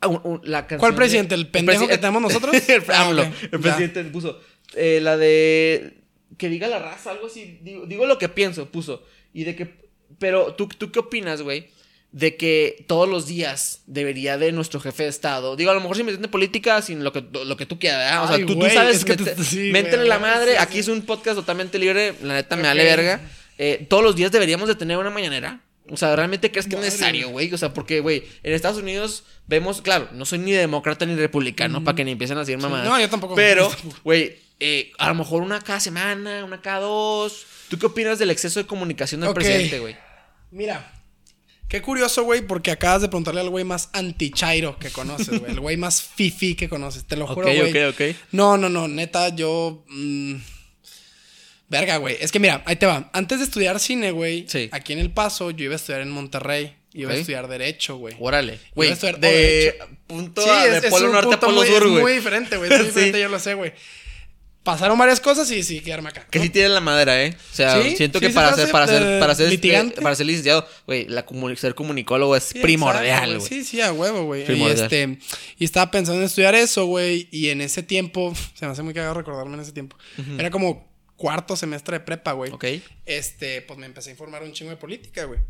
Un- 0.06 0.20
un- 0.24 0.40
la 0.44 0.60
canción 0.62 0.78
¿Cuál 0.80 0.92
de- 0.92 0.96
presidente? 0.96 1.34
¿El 1.34 1.48
pendejo 1.48 1.84
presi- 1.84 1.88
que 1.88 1.98
tenemos 1.98 2.22
nosotros? 2.22 2.54
el, 2.68 2.82
Ah, 2.88 3.02
AMLO. 3.08 3.22
El 3.24 3.32
Ya. 3.50 3.58
presidente 3.58 4.02
puso 4.04 4.40
eh, 4.74 5.00
la 5.02 5.16
de 5.18 5.98
que 6.38 6.48
diga 6.48 6.68
la 6.68 6.78
raza, 6.78 7.10
algo 7.10 7.26
así. 7.26 7.58
Digo, 7.62 7.84
digo 7.86 8.06
lo 8.06 8.16
que 8.16 8.28
pienso, 8.30 8.70
puso. 8.70 9.04
Y 9.34 9.44
de 9.44 9.56
que. 9.56 9.89
Pero, 10.18 10.54
¿tú, 10.54 10.68
tú 10.68 10.90
qué 10.92 10.98
opinas, 10.98 11.42
güey? 11.42 11.68
De 12.12 12.36
que 12.36 12.84
todos 12.88 13.08
los 13.08 13.26
días 13.26 13.82
debería 13.86 14.36
de 14.36 14.50
nuestro 14.52 14.80
jefe 14.80 15.04
de 15.04 15.08
Estado. 15.10 15.54
Digo, 15.54 15.70
a 15.70 15.74
lo 15.74 15.80
mejor 15.80 15.96
sin 15.96 16.06
meterme 16.06 16.26
en 16.26 16.30
política, 16.30 16.82
sin 16.82 17.04
lo 17.04 17.12
que, 17.12 17.24
lo 17.44 17.56
que 17.56 17.66
tú 17.66 17.78
quieras, 17.78 17.98
¿verdad? 18.00 18.24
O 18.24 18.26
sea, 18.26 18.36
Ay, 18.36 18.46
tú, 18.46 18.58
tú 18.58 18.66
sabes, 18.68 18.96
es 18.96 19.04
que 19.04 19.16
te- 19.16 19.22
mete- 19.24 19.44
sí, 19.44 19.70
métele 19.72 19.96
güey, 19.98 20.08
la 20.08 20.18
madre. 20.18 20.52
sí, 20.52 20.56
Aquí 20.58 20.72
sí. 20.74 20.78
es 20.80 20.88
un 20.88 21.02
podcast 21.02 21.36
totalmente 21.36 21.78
libre. 21.78 22.14
La 22.22 22.34
neta 22.34 22.56
me 22.56 22.62
Ok. 22.62 22.66
vale 22.68 22.84
verga. 22.84 23.20
Eh, 23.58 23.86
todos 23.88 24.02
los 24.02 24.16
días 24.16 24.32
deberíamos 24.32 24.66
de 24.68 24.74
tener 24.74 24.96
una 24.98 25.10
mañanera. 25.10 25.60
O 25.88 25.96
sea, 25.96 26.14
¿realmente 26.14 26.50
crees 26.50 26.66
que 26.68 26.76
es 26.76 26.80
necesario, 26.82 27.30
güey? 27.30 27.52
O 27.52 27.58
sea, 27.58 27.72
porque, 27.74 28.00
güey, 28.00 28.22
en 28.44 28.52
Estados 28.54 28.78
Unidos 28.78 29.24
vemos, 29.48 29.80
claro, 29.82 30.08
no 30.12 30.24
soy 30.24 30.38
ni 30.38 30.52
demócrata 30.52 31.04
ni 31.04 31.14
republicano 31.16 31.82
para 31.82 31.96
que 31.96 32.04
ni 32.04 32.12
empiecen 32.12 32.36
a 32.36 32.40
decir 32.40 32.58
mamadas. 32.58 32.86
No, 32.88 33.00
yo 33.00 33.08
tampoco. 33.10 33.34
Pero, 33.34 33.68
güey, 34.04 34.36
eh, 34.60 34.92
a 34.98 35.08
lo 35.08 35.14
mejor 35.14 35.42
una 35.42 35.60
cada 35.60 35.80
semana, 35.80 36.44
una 36.44 36.60
cada 36.60 36.80
dos. 36.80 37.44
¿Tú 37.70 37.78
qué 37.78 37.86
opinas 37.86 38.18
del 38.18 38.30
exceso 38.30 38.60
de 38.60 38.66
comunicación 38.66 39.22
del 39.22 39.32
presidente, 39.32 39.78
güey? 39.78 39.96
Mira, 40.50 40.92
qué 41.68 41.80
curioso, 41.80 42.24
güey, 42.24 42.42
porque 42.42 42.70
acabas 42.72 43.00
de 43.00 43.08
preguntarle 43.08 43.40
al 43.40 43.48
güey 43.48 43.64
más 43.64 43.88
anti-chairo 43.92 44.76
que 44.78 44.90
conoces, 44.90 45.38
güey. 45.38 45.52
El 45.52 45.60
güey 45.60 45.76
más 45.78 46.02
fifi 46.02 46.54
que 46.56 46.68
conoces, 46.68 47.04
te 47.04 47.16
lo 47.16 47.26
juro, 47.28 47.46
Ok, 47.48 47.54
güey. 47.56 47.84
ok, 47.86 47.94
ok. 47.94 48.16
No, 48.32 48.56
no, 48.58 48.68
no, 48.68 48.88
neta, 48.88 49.28
yo... 49.34 49.84
mm, 49.88 50.34
Verga, 51.68 51.98
güey. 51.98 52.16
Es 52.20 52.32
que 52.32 52.40
mira, 52.40 52.62
ahí 52.66 52.74
te 52.74 52.86
va. 52.86 53.08
Antes 53.12 53.38
de 53.38 53.44
estudiar 53.44 53.78
cine, 53.78 54.10
güey, 54.10 54.44
Sí. 54.48 54.68
aquí 54.72 54.92
en 54.92 54.98
El 54.98 55.12
Paso, 55.12 55.52
yo 55.52 55.64
iba 55.66 55.74
a 55.74 55.76
estudiar 55.76 56.00
en 56.02 56.10
Monterrey. 56.10 56.74
Iba 56.92 57.12
a 57.12 57.14
estudiar 57.14 57.46
Derecho, 57.46 57.96
güey. 57.98 58.16
Órale. 58.18 58.54
Iba 58.54 58.62
Güey, 58.74 58.90
a 58.90 58.92
estudiar- 58.94 59.20
de 59.20 59.78
oh, 59.80 59.86
punto 60.08 60.42
Sí, 60.42 60.48
a- 60.50 60.66
de 60.66 60.78
es, 60.78 60.84
es 60.84 60.90
polo 60.90 61.12
norte 61.12 61.36
a 61.36 61.38
polo 61.38 61.58
muy, 61.58 61.68
sur, 61.68 61.76
es 61.84 61.88
güey. 61.88 62.02
muy 62.02 62.12
diferente, 62.14 62.56
güey. 62.56 62.72
Es 62.72 62.76
muy 62.78 62.86
Sí. 62.88 62.92
diferente, 62.94 63.20
yo 63.20 63.28
lo 63.28 63.38
sé, 63.38 63.54
güey. 63.54 63.72
Pasaron 64.62 64.98
varias 64.98 65.20
cosas 65.20 65.50
y 65.50 65.62
sí, 65.62 65.80
quedarme 65.80 66.10
acá. 66.10 66.26
Que 66.30 66.38
sí 66.38 66.50
tiene 66.50 66.68
la 66.68 66.80
madera, 66.80 67.24
¿eh? 67.24 67.34
O 67.50 67.54
sea, 67.54 67.82
Sí, 67.82 67.96
siento 67.96 68.20
que 68.20 68.28
para 68.28 68.54
ser, 68.54 68.70
para 68.70 68.86
ser, 68.86 69.18
para 69.18 69.34
ser, 69.34 69.46
este, 69.46 69.56
litigante. 69.56 70.02
para 70.02 70.14
ser 70.14 70.26
licenciado, 70.26 70.66
güey, 70.86 71.06
ser 71.56 71.74
comunicólogo 71.74 72.36
es 72.36 72.44
Sí, 72.44 72.58
primordial, 72.58 73.38
güey. 73.38 73.48
Sí, 73.48 73.64
sí, 73.64 73.80
a 73.80 73.90
huevo, 73.90 74.24
güey. 74.24 74.44
Y, 74.52 74.62
este, 74.64 75.18
y 75.58 75.64
estaba 75.64 75.90
pensando 75.90 76.20
en 76.20 76.26
estudiar 76.26 76.54
eso, 76.54 76.84
güey. 76.84 77.26
Y 77.30 77.48
en 77.48 77.62
ese 77.62 77.82
tiempo, 77.82 78.34
se 78.54 78.66
me 78.66 78.72
hace 78.72 78.82
muy 78.82 78.92
cagado 78.92 79.14
recordarme 79.14 79.54
en 79.54 79.60
ese 79.60 79.72
tiempo. 79.72 79.96
Era 80.38 80.50
como 80.50 80.90
cuarto 81.16 81.56
semestre 81.56 81.98
de 81.98 82.04
prepa, 82.04 82.32
güey. 82.32 82.52
Ok. 82.52 82.64
Este, 83.06 83.62
pues 83.62 83.78
me 83.78 83.86
empecé 83.86 84.10
a 84.10 84.12
informar 84.12 84.42
un 84.42 84.52
chingo 84.52 84.70
de 84.70 84.76
política, 84.76 85.24
güey. 85.24 85.40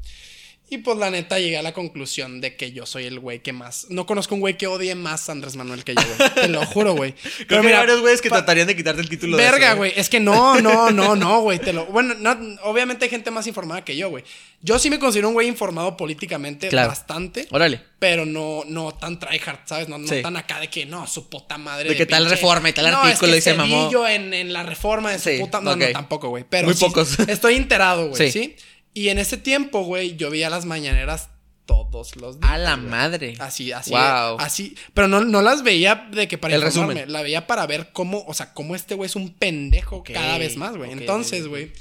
Y 0.73 0.79
pues 0.79 0.97
la 0.99 1.11
neta 1.11 1.41
llegué 1.41 1.59
a 1.59 1.63
la 1.63 1.73
conclusión 1.73 2.41
de 2.41 2.55
que 2.55 2.71
yo 2.71 2.87
soy 2.87 3.05
el 3.05 3.19
güey 3.19 3.41
que 3.41 3.53
más. 3.53 3.87
No 3.91 4.07
conozco 4.07 4.37
un 4.37 4.41
güey 4.41 4.57
que 4.57 4.69
odie 4.69 4.95
más 4.95 5.29
a 5.29 5.33
Andrés 5.33 5.57
Manuel 5.57 5.83
que 5.83 5.97
yo, 5.97 6.03
güey. 6.17 6.31
Te 6.35 6.49
lo 6.49 6.65
juro, 6.65 6.95
güey. 6.95 7.13
Creo 7.49 7.61
que 7.61 7.67
hay 7.69 7.75
varios 7.75 8.01
güeyes 8.01 8.21
que 8.23 8.29
tratarían 8.29 8.69
de 8.69 8.77
quitarte 8.77 9.01
el 9.03 9.09
título 9.09 9.37
de 9.37 9.43
Verga, 9.43 9.73
¿eh? 9.73 9.75
güey. 9.75 9.93
Es 9.97 10.09
que 10.09 10.21
no, 10.21 10.61
no, 10.61 10.91
no, 10.93 11.17
no, 11.17 11.41
güey. 11.41 11.59
Te 11.59 11.73
lo. 11.73 11.87
Bueno, 11.87 12.15
no, 12.15 12.39
obviamente 12.63 13.05
hay 13.05 13.11
gente 13.11 13.33
más 13.33 13.49
informada 13.49 13.85
que 13.85 13.97
yo, 13.97 14.11
güey. 14.11 14.23
Yo 14.63 14.79
sí 14.79 14.91
me 14.91 15.01
considero 15.01 15.27
un 15.29 15.35
güey 15.35 15.49
informado 15.49 15.97
políticamente 15.97 16.69
Claro. 16.69 16.89
bastante. 16.91 17.49
Órale. 17.51 17.81
Pero 17.99 18.25
no, 18.25 18.63
no 18.67 18.93
tan 18.93 19.19
tryhard, 19.19 19.59
¿sabes? 19.67 19.89
No, 19.89 19.99
no 19.99 20.07
Sí. 20.07 20.23
tan 20.23 20.37
acá 20.37 20.61
de 20.61 20.69
que 20.69 20.87
no, 20.87 21.05
su 21.09 21.29
puta 21.29 21.59
madre. 21.59 21.89
De 21.89 21.97
que 21.97 22.07
tal 22.07 22.31
reforma 22.31 22.69
y 22.69 22.73
tal 22.73 22.91
no, 22.93 22.99
artículo 22.99 23.33
es 23.33 23.39
y 23.39 23.43
se 23.43 23.51
que 23.51 23.57
mamó. 23.57 23.83
Cedillo 23.85 24.07
en, 24.07 24.33
en 24.35 24.53
la 24.53 24.63
reforma 24.63 25.11
de 25.11 25.19
su 25.19 25.31
Sí, 25.31 25.39
puta. 25.41 25.61
No, 25.61 25.75
no, 25.75 25.87
tampoco, 25.91 26.29
güey. 26.29 26.45
Pero 26.49 26.67
Muy 26.67 26.75
sí, 26.75 26.81
pocos. 26.85 27.19
Estoy 27.27 27.57
enterado, 27.57 28.09
güey, 28.11 28.31
Sí. 28.31 28.55
Y 28.95 29.09
en 29.09 29.19
ese 29.19 29.37
tiempo, 29.37 29.83
güey, 29.85 30.17
yo 30.17 30.31
veía 30.31 30.51
las 30.51 30.65
mañaneras 30.65 31.29
todos 31.67 32.17
los 32.17 32.41
días. 32.41 32.53
A 32.53 32.59
la 32.59 32.75
güey. 32.77 32.87
madre. 32.89 33.35
Así, 33.39 33.71
así, 33.71 33.91
Wow. 33.91 34.39
así. 34.41 34.75
Pero 34.95 35.07
no, 35.07 35.25
no 35.25 35.41
las 35.43 35.63
veía 35.63 36.09
de 36.11 36.27
que 36.27 36.37
para 36.39 36.55
El 36.57 36.63
informarme. 36.65 36.95
resumen. 36.95 37.13
La 37.13 37.23
veía 37.23 37.47
para 37.47 37.67
ver 37.67 37.91
cómo, 37.93 38.25
o 38.27 38.35
sea, 38.35 38.53
cómo 38.53 38.75
este 38.75 38.95
güey 38.97 39.07
es 39.07 39.15
un 39.17 39.33
pendejo 39.35 39.97
Ok, 39.99 40.11
cada 40.13 40.39
vez 40.39 40.57
más, 40.57 40.77
güey. 40.77 40.91
Entonces, 40.91 41.47
güey. 41.47 41.73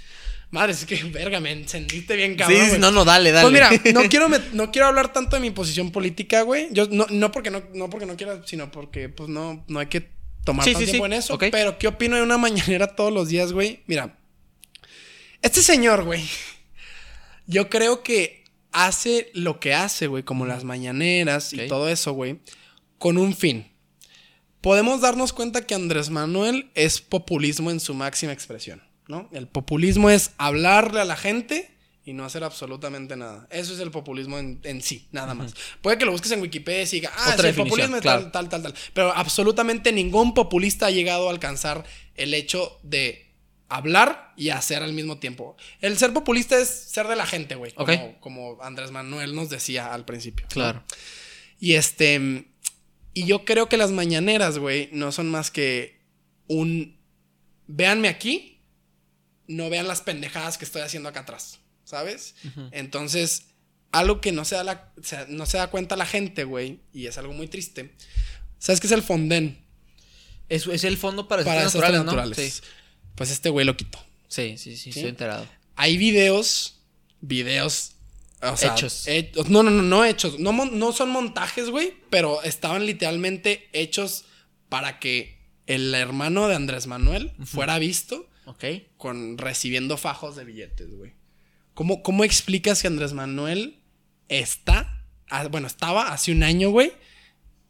Madre, 0.52 0.74
es 0.74 0.86
que, 0.86 0.96
verga, 1.12 1.40
me 1.40 1.52
encendiste 1.52 2.16
bien, 2.16 2.36
cabrón. 2.36 2.60
Sí, 2.72 2.78
no, 2.80 2.92
no, 2.92 3.06
dale, 3.06 3.32
dale. 3.32 3.50
Pues 3.50 3.54
mira, 3.84 3.94
no 3.94 4.08
quiero, 4.10 4.28
no 4.54 4.72
quiero 4.72 4.88
hablar 4.88 5.12
tanto 5.14 5.36
de 5.36 5.42
mi 5.42 5.50
posición 5.52 5.92
política, 5.92 6.44
güey. 6.44 6.68
Yo 6.72 6.88
no, 6.92 7.08
no 7.10 7.32
porque 7.32 7.50
no, 7.50 7.64
no 7.74 7.90
porque 7.90 8.06
no 8.06 8.16
quiera, 8.16 8.42
sino 8.46 8.72
porque 8.72 9.10
pues 9.10 9.30
no, 9.30 9.64
no 9.68 9.80
hay 9.80 9.88
que 9.88 10.10
tomar 10.44 10.66
Sí, 10.66 10.74
tanto 10.74 10.86
sí, 10.86 10.92
tiempo 10.92 11.06
en 11.08 11.14
eso. 11.14 11.38
Pero 11.40 11.78
¿qué 11.80 11.88
opino 11.88 12.16
de 12.16 12.22
una 12.22 12.38
mañanera 12.40 12.96
todos 12.96 13.12
los 13.12 13.30
días, 13.30 13.54
güey? 13.54 13.82
Mira, 13.88 14.18
este 15.42 15.62
señor, 15.62 16.04
güey, 16.04 16.24
yo 17.50 17.68
creo 17.68 18.04
que 18.04 18.44
hace 18.72 19.32
lo 19.34 19.60
que 19.60 19.74
hace, 19.74 20.06
güey, 20.06 20.22
como 20.22 20.46
las 20.46 20.64
mañaneras 20.64 21.52
y 21.52 21.68
todo 21.68 21.90
eso, 21.90 22.14
güey, 22.14 22.40
con 23.00 23.18
un 23.18 23.36
fin. 23.36 23.72
Podemos 24.62 25.02
darnos 25.02 25.34
cuenta 25.34 25.66
que 25.66 25.74
Andrés 25.74 26.12
Manuel 26.12 26.70
es 26.76 27.02
populismo 27.02 27.72
en 27.72 27.80
su 27.80 27.96
máxima 27.96 28.34
expresión, 28.34 28.84
¿no? 29.08 29.30
El 29.32 29.48
populismo 29.48 30.12
es 30.12 30.32
hablarle 30.38 31.02
a 31.02 31.06
la 31.06 31.16
gente 31.16 31.76
y 32.06 32.14
no 32.14 32.24
hacer 32.24 32.44
absolutamente 32.44 33.16
nada. 33.16 33.48
Eso 33.50 33.74
es 33.74 33.80
el 33.80 33.90
populismo 33.90 34.38
en, 34.38 34.60
en 34.64 34.84
sí, 34.84 35.08
nada 35.12 35.34
más. 35.34 35.56
Puede 35.82 35.98
que 35.98 36.06
lo 36.06 36.12
busques 36.12 36.32
en 36.32 36.42
Wikipedia 36.42 36.84
y 36.84 36.86
diga, 36.86 37.12
ah, 37.16 37.32
Otra 37.34 37.44
sí, 37.44 37.48
el 37.48 37.56
populismo 37.56 37.96
es 37.96 38.04
claro. 38.04 38.30
tal, 38.30 38.48
tal, 38.48 38.62
tal, 38.62 38.74
tal. 38.74 38.82
Pero 38.94 39.12
absolutamente 39.12 39.92
ningún 39.92 40.36
populista 40.36 40.86
ha 40.86 40.92
llegado 40.92 41.30
a 41.30 41.32
alcanzar 41.32 41.84
el 42.14 42.36
hecho 42.36 42.80
de 42.84 43.29
hablar 43.70 44.34
y 44.36 44.50
hacer 44.50 44.84
al 44.84 44.94
mismo 44.94 45.20
tiempo. 45.20 45.56
El 45.80 45.98
ser 45.98 46.12
populista 46.12 46.60
es 46.60 46.70
ser 46.70 47.08
de 47.08 47.16
la 47.16 47.26
gente, 47.26 47.56
güey. 47.56 47.74
Como, 48.20 48.58
Andrés 48.62 48.92
Manuel 48.92 49.36
nos 49.36 49.50
decía 49.50 49.94
al 49.94 50.06
principio. 50.06 50.46
¿no? 50.46 50.54
Claro. 50.54 50.84
Y 51.60 51.74
este. 51.74 52.48
Y 53.14 53.26
yo 53.26 53.46
creo 53.46 53.70
que 53.70 53.78
las 53.78 53.92
mañaneras, 53.92 54.58
güey, 54.58 54.90
no 54.92 55.12
son 55.12 55.30
más 55.30 55.52
que 55.52 56.02
un. 56.48 56.98
Véanme 57.68 58.08
aquí, 58.08 58.62
no 59.48 59.70
vean 59.70 59.88
las 59.88 60.02
pendejadas 60.02 60.58
que 60.58 60.66
estoy 60.66 60.82
haciendo 60.82 61.10
acá 61.10 61.22
atrás, 61.22 61.60
¿sabes? 61.84 62.36
Entonces, 62.72 63.46
algo 63.92 64.22
que 64.22 64.32
no 64.32 64.44
se, 64.46 64.56
da 64.56 64.64
la, 64.64 64.94
no 65.28 65.46
se 65.46 65.58
da 65.58 65.70
cuenta 65.70 65.96
la 65.96 66.08
gente, 66.08 66.46
güey, 66.46 66.80
y 66.94 67.06
es 67.06 67.18
algo 67.20 67.34
muy 67.34 67.48
triste. 67.48 67.94
¿Sabes 68.58 68.80
qué 68.80 68.88
es 68.88 68.94
el 68.94 69.04
fondén? 69.04 69.64
Es, 70.50 70.66
es 70.66 70.84
el 70.84 70.98
fondo 70.98 71.28
para, 71.28 71.44
Para 71.44 71.64
desastres 71.64 72.04
naturales, 72.04 72.06
naturales. 72.06 72.62
¿no? 72.64 72.79
Pues 73.20 73.32
este 73.32 73.50
güey 73.50 73.66
lo 73.66 73.76
quitó. 73.78 74.00
Sí, 74.30 74.58
sí, 74.58 74.76
sí, 74.78 74.90
estoy 74.90 75.10
enterado. 75.10 75.46
Hay 75.76 75.98
videos, 75.98 76.80
videos. 77.22 77.92
O 78.42 78.56
sea, 78.56 78.72
Hechos. 78.74 79.08
he- 79.08 79.32
no, 79.50 79.62
no, 79.64 79.70
no, 79.70 79.82
no 79.84 80.06
hechos. 80.06 80.40
No, 80.40 80.54
no 80.54 80.92
son 80.94 81.10
montajes, 81.10 81.70
güey, 81.70 81.94
pero 82.10 82.42
estaban 82.44 82.86
literalmente 82.86 83.68
hechos 83.74 84.24
para 84.70 85.00
que 85.00 85.38
el 85.68 85.94
hermano 85.94 86.48
de 86.48 86.56
Andrés 86.56 86.88
Manuel 86.88 87.34
fuera 87.44 87.78
visto 87.78 88.30
Ok. 88.46 88.64
con 88.98 89.38
recibiendo 89.38 89.98
fajos 89.98 90.38
de 90.38 90.46
billetes, 90.46 90.90
güey. 90.96 91.12
¿Cómo, 91.74 92.02
¿Cómo 92.02 92.24
explicas 92.24 92.82
que 92.82 92.88
Andrés 92.88 93.12
Manuel 93.12 93.82
está, 94.30 95.04
ah, 95.30 95.46
bueno, 95.50 95.68
estaba 95.68 96.14
hace 96.14 96.32
un 96.32 96.44
año, 96.44 96.70
güey, 96.70 96.94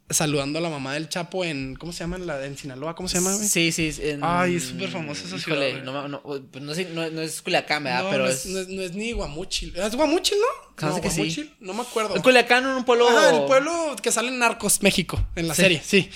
saludando 0.10 0.60
a 0.60 0.62
la 0.62 0.70
mamá 0.70 0.94
del 0.96 1.08
Chapo 1.10 1.46
en, 1.46 1.76
¿cómo 1.76 1.92
se 1.94 2.00
llama? 2.00 2.16
En, 2.16 2.26
la, 2.28 2.44
en 2.46 2.58
Sinaloa, 2.58 2.96
¿cómo 2.96 3.08
se 3.08 3.16
llama, 3.18 3.36
güey? 3.36 3.48
Sí, 3.48 3.72
sí. 3.72 3.92
en- 4.02 4.22
Ay, 4.24 4.56
es 4.56 4.64
súper 4.64 4.90
famosa 4.90 5.22
esa 5.28 5.38
ciudad, 5.38 5.58
Híjole, 5.62 5.72
güey. 5.74 5.84
no, 5.84 6.04
me- 6.04 6.10
no, 6.10 6.22
pues 6.52 6.64
no, 6.64 6.74
sé, 6.74 6.86
no, 6.86 7.10
no 7.12 7.22
es 7.22 7.42
Culiacán, 7.42 7.84
¿verdad? 7.84 8.04
No, 8.04 8.10
Pero 8.10 8.24
no 8.24 8.30
es... 8.30 8.46
es, 8.46 8.52
no, 8.52 8.60
es, 8.60 8.68
no 8.70 8.82
es 8.82 8.94
ni 8.96 9.12
Guamuchil. 9.12 9.76
¿Es 9.76 9.96
Guamuchil, 9.96 10.38
no? 10.40 10.88
No, 10.90 11.02
que 11.02 11.10
sí. 11.12 11.52
No 11.60 11.74
me 11.74 11.82
acuerdo. 11.82 12.16
Es 12.16 12.22
Culiacán, 12.22 12.66
un 12.66 12.86
pueblo... 12.86 13.08
Ah, 13.10 13.32
el 13.34 13.46
pueblo 13.46 13.96
que 14.02 14.12
sale 14.12 14.30
en 14.30 14.40
Narcos, 14.40 14.82
México, 14.82 15.24
en 15.36 15.48
la 15.48 15.54
Sí. 15.56 15.62
serie, 15.62 15.82
sí. 15.86 16.10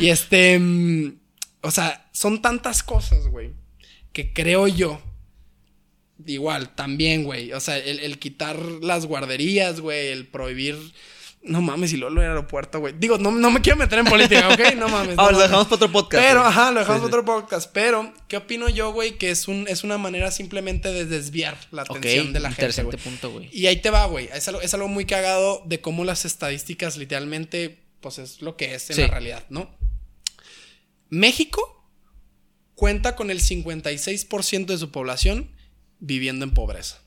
Y 0.00 0.08
este, 0.10 0.58
mm, 0.58 1.18
o 1.62 1.70
sea, 1.70 2.08
son 2.12 2.42
tantas 2.42 2.82
cosas, 2.82 3.26
güey, 3.28 3.52
que 4.12 4.32
creo 4.32 4.68
yo, 4.68 5.00
igual, 6.26 6.74
también, 6.74 7.24
güey, 7.24 7.52
o 7.52 7.60
sea, 7.60 7.78
el, 7.78 8.00
el 8.00 8.18
quitar 8.18 8.58
las 8.60 9.06
guarderías, 9.06 9.80
güey, 9.80 10.08
el 10.08 10.26
prohibir, 10.26 10.76
no 11.42 11.62
mames, 11.62 11.92
y 11.92 11.96
luego 11.96 12.14
el 12.20 12.28
aeropuerto, 12.28 12.80
güey. 12.80 12.94
Digo, 12.98 13.16
no, 13.16 13.30
no 13.30 13.50
me 13.50 13.60
quiero 13.62 13.78
meter 13.78 13.98
en 13.98 14.04
política, 14.04 14.48
¿ok? 14.48 14.74
No 14.76 14.88
mames. 14.88 15.16
no 15.16 15.22
Ah, 15.26 15.32
lo 15.32 15.38
dejamos 15.38 15.64
para 15.66 15.76
otro 15.76 15.90
podcast. 15.92 16.22
Pero, 16.22 16.40
güey. 16.40 16.50
ajá, 16.52 16.70
lo 16.70 16.80
dejamos 16.80 17.02
Sí, 17.02 17.08
para 17.10 17.22
otro 17.22 17.24
podcast. 17.24 17.70
Pero, 17.72 18.12
¿qué 18.28 18.36
opino 18.36 18.68
yo, 18.68 18.92
güey? 18.92 19.16
Que 19.16 19.30
es, 19.30 19.48
un, 19.48 19.66
es 19.66 19.82
una 19.82 19.96
manera 19.96 20.30
simplemente 20.30 20.92
de 20.92 21.06
desviar 21.06 21.56
la 21.70 21.82
atención 21.82 22.32
de 22.34 22.40
la 22.40 22.48
gente, 22.50 22.62
interesante 22.62 22.96
güey. 22.96 23.04
punto, 23.04 23.30
güey. 23.30 23.48
Y 23.52 23.66
ahí 23.68 23.80
te 23.80 23.88
va, 23.90 24.04
güey. 24.06 24.28
Es 24.34 24.46
algo, 24.48 24.60
es 24.60 24.74
algo 24.74 24.88
muy 24.88 25.06
cagado 25.06 25.62
de 25.64 25.80
cómo 25.80 26.04
las 26.04 26.24
estadísticas 26.26 26.96
literalmente, 26.98 27.84
pues 28.00 28.18
es 28.18 28.42
lo 28.42 28.56
que 28.56 28.74
es 28.74 28.90
en 28.90 28.96
Sí. 28.96 29.02
la 29.02 29.08
realidad, 29.08 29.44
¿no? 29.48 29.70
México 31.08 31.90
cuenta 32.74 33.16
con 33.16 33.30
el 33.30 33.40
56% 33.40 34.66
de 34.66 34.78
su 34.78 34.90
población 34.90 35.50
viviendo 35.98 36.44
en 36.44 36.52
pobreza. 36.52 37.00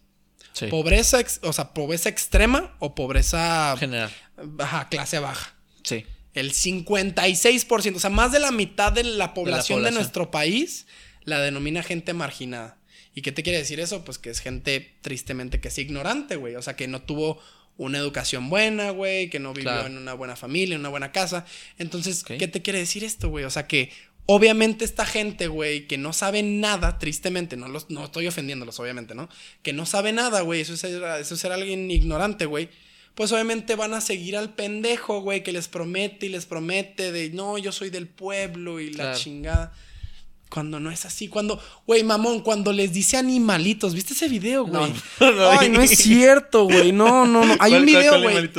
Sí. 0.54 0.68
Pobreza, 0.68 1.20
ex- 1.20 1.40
o 1.44 1.52
sea, 1.52 1.74
pobreza 1.74 2.10
extrema 2.10 2.76
o 2.80 2.96
pobreza 2.96 3.76
General. 3.78 4.12
baja, 4.38 4.88
clase 4.90 5.20
baja. 5.20 5.56
Sí. 5.84 6.06
El 6.34 6.54
56%, 6.54 7.96
o 7.96 8.00
sea, 8.00 8.10
más 8.10 8.32
de 8.32 8.40
la 8.40 8.52
mitad 8.52 8.92
de 8.92 9.04
la 9.04 9.34
población 9.34 9.80
de, 9.80 9.84
población. 9.84 9.94
nuestro 9.96 10.32
país 10.32 10.86
la 11.24 11.40
denomina 11.40 11.84
gente 11.84 12.14
marginada. 12.14 12.78
¿Y 13.16 13.22
qué 13.22 13.32
te 13.32 13.44
quiere 13.44 13.60
decir 13.60 13.80
eso? 13.80 14.04
Pues 14.04 14.18
que 14.18 14.30
es 14.30 14.40
gente 14.40 14.96
tristemente 15.02 15.60
que 15.60 15.68
es 15.68 15.78
ignorante, 15.78 16.36
güey. 16.36 16.56
O 16.56 16.62
sea, 16.62 16.76
que 16.76 16.88
no 16.88 17.02
tuvo 17.04 17.40
una 17.78 17.98
educación 18.00 18.50
buena, 18.50 18.90
güey, 18.92 19.30
que 19.30 19.40
no 19.40 19.54
vivió 19.54 19.72
Claro. 19.72 19.88
en 19.88 19.98
una 19.98 20.14
buena 20.14 20.36
familia, 20.36 20.76
en 20.76 20.82
una 20.82 20.90
buena 20.90 21.12
casa. 21.12 21.46
Entonces. 21.78 22.24
¿qué 22.24 22.48
te 22.48 22.62
quiere 22.62 22.80
decir 22.80 23.04
esto, 23.04 23.30
güey? 23.30 23.46
O 23.46 23.50
sea, 23.52 23.68
que 23.68 23.92
obviamente 24.26 24.86
esta 24.86 25.06
gente, 25.06 25.48
güey, 25.48 25.88
que 25.88 25.98
no 25.98 26.14
sabe 26.14 26.44
nada, 26.44 26.98
tristemente, 27.00 27.58
no, 27.58 27.68
los, 27.68 27.90
no 27.90 28.06
estoy 28.06 28.28
ofendiéndolos, 28.28 28.80
obviamente, 28.80 29.16
¿no? 29.16 29.30
Que 29.62 29.74
no 29.74 29.86
sabe 29.86 30.12
nada, 30.14 30.42
güey, 30.42 30.62
eso 30.62 30.74
es, 30.74 30.80
ser- 30.80 31.04
eso 31.20 31.34
es 31.36 31.40
ser 31.40 31.52
alguien 31.52 31.90
ignorante, 31.92 32.46
güey. 32.46 32.70
Pues 33.16 33.32
obviamente 33.32 33.76
van 33.76 33.94
a 33.94 34.02
seguir 34.02 34.36
al 34.38 34.54
pendejo, 34.56 35.22
güey, 35.22 35.44
que 35.44 35.52
les 35.52 35.68
promete 35.68 36.26
y 36.26 36.30
les 36.30 36.46
promete 36.46 37.12
de, 37.12 37.30
no, 37.30 37.58
yo 37.58 37.72
soy 37.72 37.90
del 37.92 38.08
pueblo 38.08 38.80
y 38.80 38.90
la 38.92 39.04
Claro. 39.04 39.20
chingada. 39.20 39.74
Cuando 40.54 40.80
no 40.80 40.92
es 40.92 41.04
así, 41.06 41.30
cuando, 41.30 41.60
güey, 41.88 42.04
mamón, 42.04 42.42
cuando 42.42 42.72
les 42.74 42.94
dice 42.94 43.18
animalitos, 43.18 43.96
¿viste 43.96 44.14
ese 44.14 44.28
video, 44.30 44.66
güey? 44.68 44.94
No, 45.20 45.32
no 45.32 45.50
Ay, 45.50 45.70
no 45.70 45.82
es 45.82 45.90
cierto, 45.98 46.66
güey, 46.66 46.92
no, 46.92 47.26
no, 47.26 47.44
no. 47.44 47.54
Hay 47.60 47.72
¿Cuál- 47.72 47.80
un 47.80 47.86
video, 47.88 48.22
güey. 48.22 48.50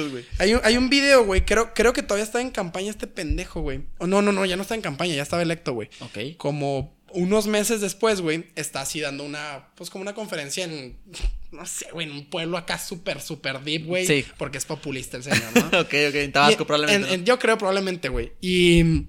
Hay 0.40 0.54
un, 0.54 0.60
hay 0.64 0.76
un 0.76 0.88
video, 0.90 1.24
güey, 1.24 1.44
creo, 1.44 1.72
creo 1.72 1.92
que 1.92 2.02
todavía 2.02 2.24
está 2.24 2.40
en 2.40 2.50
campaña 2.50 2.90
este 2.90 3.06
pendejo, 3.06 3.60
güey. 3.60 3.82
O 3.98 4.08
no, 4.08 4.22
no, 4.22 4.32
no, 4.32 4.44
ya 4.44 4.56
no 4.56 4.62
está 4.62 4.74
en 4.74 4.80
campaña, 4.80 5.14
ya 5.14 5.22
estaba 5.22 5.42
electo, 5.42 5.72
güey. 5.72 5.88
Ok. 6.00 6.36
Como 6.36 6.92
unos 7.12 7.46
meses 7.46 7.80
después, 7.80 8.20
güey, 8.20 8.46
está 8.56 8.80
así 8.80 8.98
dando 8.98 9.22
una, 9.22 9.68
pues 9.76 9.88
como 9.88 10.02
una 10.02 10.14
conferencia 10.14 10.64
en, 10.64 10.96
no 11.52 11.64
sé, 11.64 11.86
güey, 11.92 12.08
en 12.08 12.12
un 12.12 12.24
pueblo 12.28 12.58
acá 12.58 12.76
súper, 12.80 13.20
súper 13.20 13.60
deep, 13.60 13.86
güey. 13.86 14.04
Sí. 14.04 14.24
Porque 14.36 14.58
es 14.58 14.64
populista 14.64 15.16
el 15.16 15.22
señor, 15.22 15.44
¿no? 15.54 15.78
ok, 15.78 15.94
ok. 16.08 16.14
En 16.16 16.32
Tabasco, 16.32 16.64
Y- 16.64 16.66
probablemente. 16.66 17.06
en- 17.06 17.08
¿no? 17.08 17.14
en- 17.20 17.24
yo 17.24 17.38
creo 17.38 17.56
probablemente, 17.56 18.08
güey. 18.08 18.32
Y 18.40 19.04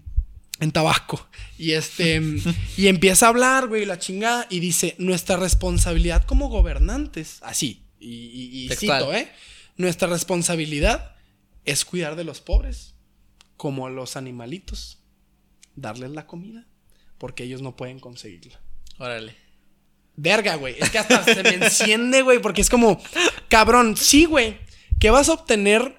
en 0.60 0.72
Tabasco. 0.72 1.28
Y 1.58 1.72
este. 1.74 2.22
y 2.78 2.88
empieza 2.88 3.26
a 3.26 3.30
hablar, 3.30 3.68
güey, 3.68 3.86
la 3.86 4.00
chingada. 4.00 4.48
Y 4.50 4.60
dice: 4.60 4.96
Nuestra 4.98 5.38
responsabilidad 5.38 6.24
como 6.26 6.50
gobernantes. 6.50 7.40
Así. 7.42 7.84
Y, 8.00 8.08
y- 8.10 8.66
y 8.66 8.76
cito, 8.76 9.14
¿eh? 9.14 9.32
Nuestra 9.78 10.08
responsabilidad 10.08 11.16
es 11.66 11.86
cuidar 11.86 12.16
de 12.16 12.24
los 12.24 12.42
pobres. 12.42 12.96
Como 13.58 13.88
a 13.88 13.90
los 13.90 14.16
animalitos. 14.18 15.00
Darles 15.76 16.12
la 16.12 16.28
comida. 16.28 16.66
Porque 17.18 17.44
ellos 17.44 17.62
no 17.62 17.76
pueden 17.76 18.00
conseguirla. 18.00 18.60
Órale. 18.98 19.36
Verga, 20.18 20.56
güey. 20.56 20.76
Es 20.80 20.90
que 20.90 20.98
hasta 21.00 21.24
se 21.24 21.44
me 21.44 21.50
enciende, 21.56 22.22
güey, 22.22 22.40
porque 22.40 22.62
es 22.62 22.70
como, 22.70 23.02
cabrón, 23.50 23.98
sí, 23.98 24.26
güey. 24.26 24.58
¿Qué 25.00 25.10
vas 25.10 25.28
a 25.28 25.34
obtener 25.34 25.98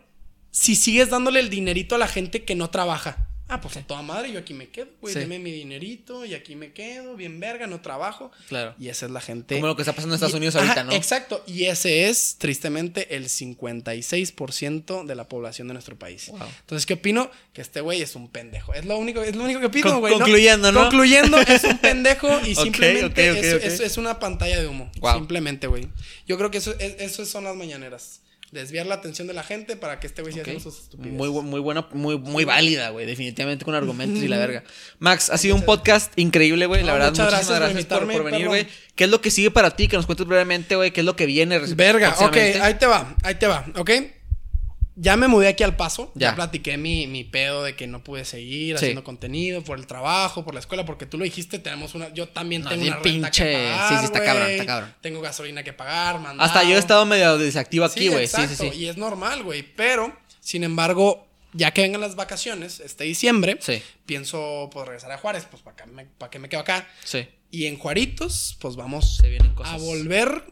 si 0.50 0.74
sigues 0.74 1.10
dándole 1.10 1.40
el 1.40 1.50
dinerito 1.50 1.94
a 1.94 1.98
la 1.98 2.08
gente 2.08 2.44
que 2.44 2.54
no 2.54 2.70
trabaja? 2.70 3.28
Ah, 3.48 3.60
pues 3.60 3.76
a 3.76 3.82
toda 3.82 4.02
madre, 4.02 4.32
yo 4.32 4.40
aquí 4.40 4.54
me 4.54 4.68
quedo, 4.70 4.88
güey. 5.00 5.14
Sí. 5.14 5.20
Deme 5.20 5.38
mi 5.38 5.52
dinerito 5.52 6.24
y 6.24 6.34
aquí 6.34 6.56
me 6.56 6.72
quedo, 6.72 7.14
bien 7.14 7.38
verga, 7.38 7.68
no 7.68 7.80
trabajo. 7.80 8.32
Claro. 8.48 8.74
Y 8.78 8.88
esa 8.88 9.06
es 9.06 9.12
la 9.12 9.20
gente. 9.20 9.54
Como 9.54 9.68
lo 9.68 9.76
que 9.76 9.82
está 9.82 9.92
pasando 9.92 10.14
en 10.14 10.16
Estados 10.16 10.34
Y- 10.34 10.38
Unidos 10.38 10.56
ajá, 10.56 10.64
ahorita, 10.64 10.82
¿no? 10.84 10.92
Exacto. 10.92 11.44
Y 11.46 11.66
ese 11.66 12.08
es, 12.08 12.36
tristemente, 12.38 13.14
el 13.14 13.28
56% 13.28 15.04
de 15.04 15.14
la 15.14 15.28
población 15.28 15.68
de 15.68 15.74
nuestro 15.74 15.96
país. 15.96 16.28
Wow. 16.28 16.40
Entonces, 16.60 16.86
¿qué 16.86 16.94
opino? 16.94 17.30
Que 17.52 17.60
este 17.62 17.80
güey 17.80 18.02
es 18.02 18.16
un 18.16 18.28
pendejo. 18.28 18.74
Es 18.74 18.84
lo 18.84 18.98
único, 18.98 19.22
es 19.22 19.36
lo 19.36 19.44
único 19.44 19.60
que 19.60 19.66
opino, 19.66 19.98
güey. 20.00 20.12
¿no? 20.14 20.18
concluyendo, 20.20 20.72
¿no? 20.72 20.80
Concluyendo, 20.82 21.38
es 21.40 21.64
un 21.64 21.78
pendejo 21.78 22.28
y 22.44 22.54
simplemente 22.56 23.28
es, 23.30 23.54
ok. 23.54 23.62
es- 23.62 23.80
es 23.80 23.96
una 23.96 24.18
pantalla 24.18 24.60
de 24.60 24.66
humo. 24.66 24.90
Wow. 24.98 25.14
Simplemente, 25.14 25.66
güey. 25.66 25.88
Yo 26.26 26.36
creo 26.36 26.50
que 26.50 26.58
eso, 26.58 26.74
es- 26.78 26.96
eso 26.98 27.24
son 27.24 27.44
las 27.44 27.54
mañaneras. 27.56 28.20
Desviar 28.56 28.86
la 28.86 28.96
atención 28.96 29.28
de 29.28 29.34
la 29.34 29.42
gente 29.44 29.76
para 29.76 30.00
que 30.00 30.06
este 30.08 30.22
güey 30.22 30.32
siga 30.32 30.42
Ok. 30.42 30.48
haciendo 30.48 30.70
sus 30.70 30.82
estupideces. 30.82 31.16
Muy, 31.18 31.28
muy 31.42 31.60
buena, 31.60 31.86
muy, 31.92 32.18
muy 32.18 32.44
válida, 32.44 32.90
güey. 32.90 33.06
Definitivamente 33.06 33.64
con 33.64 33.74
argumentos 33.74 34.22
y 34.22 34.28
la 34.28 34.38
verga. 34.46 34.64
Max, 34.98 35.30
ha 35.30 35.38
sido 35.38 35.54
un 35.54 35.62
podcast 35.62 36.12
increíble, 36.18 36.66
güey. 36.66 36.80
La 36.82 36.88
No, 36.88 36.92
verdad, 36.94 37.10
muchas 37.10 37.26
muchísimas 37.32 37.58
gracias 37.60 37.84
por 37.86 37.98
gracias, 37.98 38.20
por, 38.22 38.30
venir, 38.32 38.48
güey. 38.48 38.66
¿Qué 38.94 39.04
es 39.04 39.10
lo 39.10 39.20
que 39.20 39.30
sigue 39.30 39.50
para 39.50 39.76
ti? 39.76 39.88
Que 39.88 39.96
nos 39.96 40.06
cuentes 40.06 40.26
brevemente, 40.26 40.74
güey. 40.74 40.90
¿Qué 40.90 41.00
es 41.00 41.06
lo 41.06 41.14
que 41.16 41.26
viene? 41.26 41.58
Verga, 41.58 42.16
ok, 42.20 42.36
ahí 42.62 42.74
te 42.74 42.86
va, 42.86 43.14
ahí 43.22 43.34
te 43.36 43.46
va, 43.46 43.66
ok. 43.76 43.90
Ya 44.98 45.16
me 45.18 45.28
mudé 45.28 45.48
aquí 45.48 45.62
al 45.62 45.76
paso. 45.76 46.10
Ya, 46.14 46.30
Ya. 46.30 46.34
platiqué 46.34 46.78
mi, 46.78 47.06
mi 47.06 47.22
pedo 47.22 47.62
de 47.62 47.76
que 47.76 47.86
no 47.86 48.02
pude 48.02 48.24
seguir 48.24 48.76
Sí. 48.78 48.84
haciendo 48.86 49.04
contenido 49.04 49.62
por 49.62 49.78
el 49.78 49.86
trabajo, 49.86 50.42
por 50.44 50.54
la 50.54 50.60
escuela, 50.60 50.86
porque 50.86 51.04
tú 51.04 51.18
lo 51.18 51.24
dijiste, 51.24 51.58
tenemos 51.58 51.94
una. 51.94 52.08
Yo 52.14 52.28
también 52.30 52.62
No, 52.62 52.70
tengo 52.70 52.82
una 52.86 52.96
renta 52.96 53.28
pinche- 53.30 53.44
que 53.44 53.52
pagar. 53.52 53.88
sí, 53.90 53.98
sí, 53.98 54.04
está 54.06 54.24
cabrón, 54.24 54.44
güey. 54.44 54.54
está 54.54 54.66
cabrón. 54.66 54.94
Tengo 55.02 55.20
gasolina 55.20 55.62
que 55.62 55.72
pagar, 55.74 56.18
mandado. 56.18 56.42
Hasta 56.48 56.62
yo 56.64 56.76
he 56.76 56.78
estado 56.78 57.04
medio 57.04 57.36
desactivo 57.36 57.84
aquí, 57.84 58.08
güey. 58.08 58.26
Sí, 58.26 58.46
sí, 58.48 58.56
sí. 58.56 58.70
Y 58.74 58.86
es 58.86 58.96
normal, 58.96 59.42
güey. 59.42 59.62
Pero, 59.62 60.16
sin 60.40 60.64
embargo, 60.64 61.26
ya 61.52 61.72
que 61.72 61.82
vengan 61.82 62.00
las 62.00 62.16
vacaciones, 62.16 62.80
este 62.80 63.04
diciembre, 63.04 63.58
Sí. 63.60 63.82
pienso 64.06 64.70
pues 64.72 64.86
regresar 64.86 65.12
a 65.12 65.18
Juárez, 65.18 65.46
pues 65.50 65.62
para 65.62 65.84
me, 65.86 66.06
pa' 66.06 66.30
que 66.30 66.38
me 66.38 66.48
quedo 66.48 66.60
acá. 66.60 66.88
Sí. 67.04 67.28
Y 67.50 67.66
en 67.66 67.78
Juaritos, 67.78 68.56
pues 68.60 68.76
vamos 68.76 69.16
Se 69.18 69.28
vienen 69.28 69.54
cosas. 69.54 69.74
a 69.74 69.76
volver. 69.76 70.42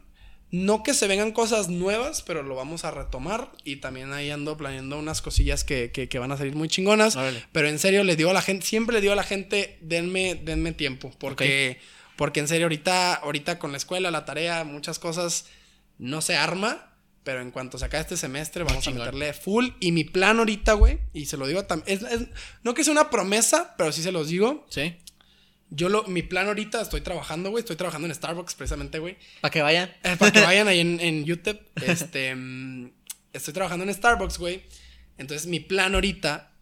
No 0.57 0.85
que 0.85 0.95
se 0.95 1.09
vengan 1.09 1.33
cosas 1.33 1.69
nuevas, 1.69 2.23
pero 2.23 2.45
lo 2.45 2.55
vamos 2.55 2.85
a 2.85 2.93
retomar. 2.93 3.51
Y 3.65 3.77
también 3.77 4.13
ahí 4.13 4.31
ando 4.31 4.57
planeando 4.57 4.97
unas 4.99 5.21
cosillas 5.21 5.65
que, 5.65 5.91
que- 5.91 6.09
que 6.09 6.19
van 6.21 6.31
a 6.31 6.37
salir 6.37 6.55
muy 6.55 6.69
chingonas. 6.69 7.17
Órale. 7.17 7.43
Pero 7.51 7.69
en 7.69 7.81
serio, 7.81 8.05
le 8.05 8.15
digo 8.15 8.31
a 8.31 8.35
la 8.35 8.43
gente, 8.43 8.65
siempre 8.65 8.95
le 8.95 9.01
digo 9.01 9.13
a 9.13 9.17
la 9.17 9.25
gente, 9.25 9.79
denme, 9.81 10.37
denme 10.37 10.73
tiempo. 10.73 11.11
Porque, 11.19 11.79
porque 12.17 12.39
en 12.39 12.47
serio, 12.47 12.67
ahorita, 12.67 13.15
ahorita 13.15 13.59
con 13.59 13.73
la 13.73 13.79
escuela, 13.79 14.13
la 14.13 14.25
tarea, 14.25 14.63
muchas 14.63 15.01
cosas 15.01 15.47
no 15.99 16.21
se 16.21 16.37
arma. 16.37 16.91
Pero 17.25 17.41
en 17.41 17.51
cuanto 17.51 17.79
se 17.79 17.87
acabe 17.87 18.03
este 18.03 18.19
semestre, 18.19 18.65
vamos 18.65 18.87
a 18.87 18.91
meterle 18.91 19.33
full. 19.33 19.69
Y 19.81 19.93
mi 19.93 20.05
plan 20.05 20.39
ahorita, 20.39 20.75
güey, 20.75 20.99
y 21.15 21.25
se 21.25 21.39
lo 21.39 21.47
digo 21.47 21.65
también. 21.65 21.99
no 22.63 22.75
que 22.75 22.85
sea 22.85 22.93
una 22.93 23.09
promesa, 23.09 23.75
pero 23.79 23.91
sí 23.93 24.03
se 24.03 24.13
los 24.13 24.29
digo. 24.29 24.67
Sí. 24.69 24.95
Yo 25.77 25.89
lo, 25.89 26.05
mi 26.05 26.23
plan 26.23 26.47
ahorita, 26.47 26.81
estoy 26.81 27.01
trabajando, 27.01 27.51
güey. 27.51 27.61
Estoy 27.63 27.77
trabajando 27.77 28.07
en 28.07 28.15
Starbucks 28.15 28.55
precisamente, 28.55 28.99
güey. 28.99 29.17
Para 29.41 29.51
que 29.51 29.63
vayan. 29.63 29.89
Eh, 30.05 30.17
para 30.19 30.31
que 30.33 30.41
vayan 30.51 30.69
ahí 30.69 30.81
en, 30.81 31.01
en 31.01 31.25
YouTube. 31.25 31.59
Este, 31.87 32.35
mm, 32.37 32.91
estoy 33.33 33.55
trabajando 33.55 33.85
en 33.85 33.93
Starbucks, 33.95 34.39
güey. 34.39 34.63
Entonces, 35.19 35.47
mi 35.47 35.61
plan 35.61 35.95
ahorita, 35.95 36.53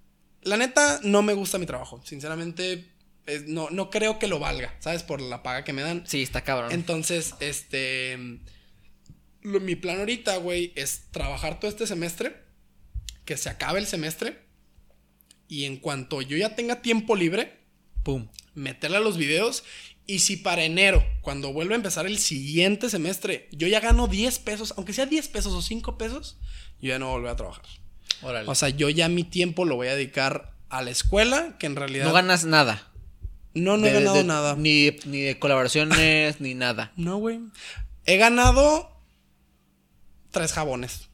la 0.42 0.56
neta, 0.56 1.00
no 1.04 1.22
me 1.22 1.34
gusta 1.34 1.58
mi 1.58 1.66
trabajo. 1.66 2.00
Sinceramente, 2.04 2.88
es- 3.26 3.46
no, 3.48 3.68
no 3.70 3.90
creo 3.90 4.18
que 4.18 4.28
lo 4.28 4.38
valga, 4.38 4.74
¿sabes? 4.80 5.02
Por 5.02 5.20
la 5.20 5.42
paga 5.42 5.64
que 5.64 5.72
me 5.72 5.82
dan. 5.82 6.04
Sí, 6.06 6.22
está 6.22 6.42
cabrón. 6.42 6.72
Entonces, 6.72 7.34
este, 7.40 8.18
lo- 9.42 9.60
mi 9.60 9.76
plan 9.76 9.98
ahorita, 9.98 10.36
güey, 10.38 10.72
es 10.76 11.08
trabajar 11.10 11.60
todo 11.60 11.70
este 11.70 11.86
semestre, 11.86 12.36
que 13.24 13.36
se 13.36 13.48
acabe 13.50 13.78
el 13.78 13.86
semestre. 13.86 14.38
Y 15.48 15.64
en 15.66 15.76
cuanto 15.76 16.22
yo 16.22 16.36
ya 16.38 16.54
tenga 16.54 16.80
tiempo 16.82 17.14
libre, 17.14 17.58
Pum. 18.04 18.26
Meterle 18.54 18.98
a 18.98 19.00
los 19.00 19.16
videos. 19.16 19.64
Y 20.06 20.18
si 20.18 20.36
para 20.36 20.64
enero, 20.64 21.04
cuando 21.20 21.52
vuelva 21.52 21.74
a 21.74 21.76
empezar 21.76 22.06
el 22.06 22.18
siguiente 22.18 22.90
semestre, 22.90 23.48
yo 23.52 23.68
ya 23.68 23.78
gano 23.80 24.08
10 24.08 24.38
pesos, 24.40 24.74
aunque 24.76 24.92
sea 24.92 25.06
10 25.06 25.28
pesos 25.28 25.52
o 25.52 25.62
5 25.62 25.96
pesos, 25.96 26.38
yo 26.80 26.88
ya 26.88 26.98
no 26.98 27.06
voy 27.06 27.12
a 27.12 27.16
volver 27.18 27.30
a 27.32 27.36
trabajar. 27.36 27.64
Órale. 28.22 28.48
O 28.48 28.54
sea, 28.54 28.68
yo 28.68 28.88
ya 28.88 29.08
mi 29.08 29.22
tiempo 29.24 29.64
lo 29.64 29.76
voy 29.76 29.88
a 29.88 29.94
dedicar 29.94 30.54
a 30.68 30.82
la 30.82 30.90
escuela, 30.90 31.56
que 31.58 31.66
en 31.66 31.76
realidad... 31.76 32.04
no 32.06 32.12
ganas 32.12 32.44
nada. 32.44 32.90
No, 33.54 33.76
no 33.76 33.86
he 33.86 33.92
ganado 33.92 34.16
de- 34.16 34.24
nada. 34.24 34.56
Ni, 34.56 34.90
ni 35.04 35.20
de 35.20 35.38
colaboraciones, 35.38 36.40
ni 36.40 36.54
nada. 36.54 36.92
No, 36.96 37.18
güey. 37.18 37.40
He 38.04 38.16
ganado 38.16 38.90
tres 40.30 40.52
jabones. 40.52 41.08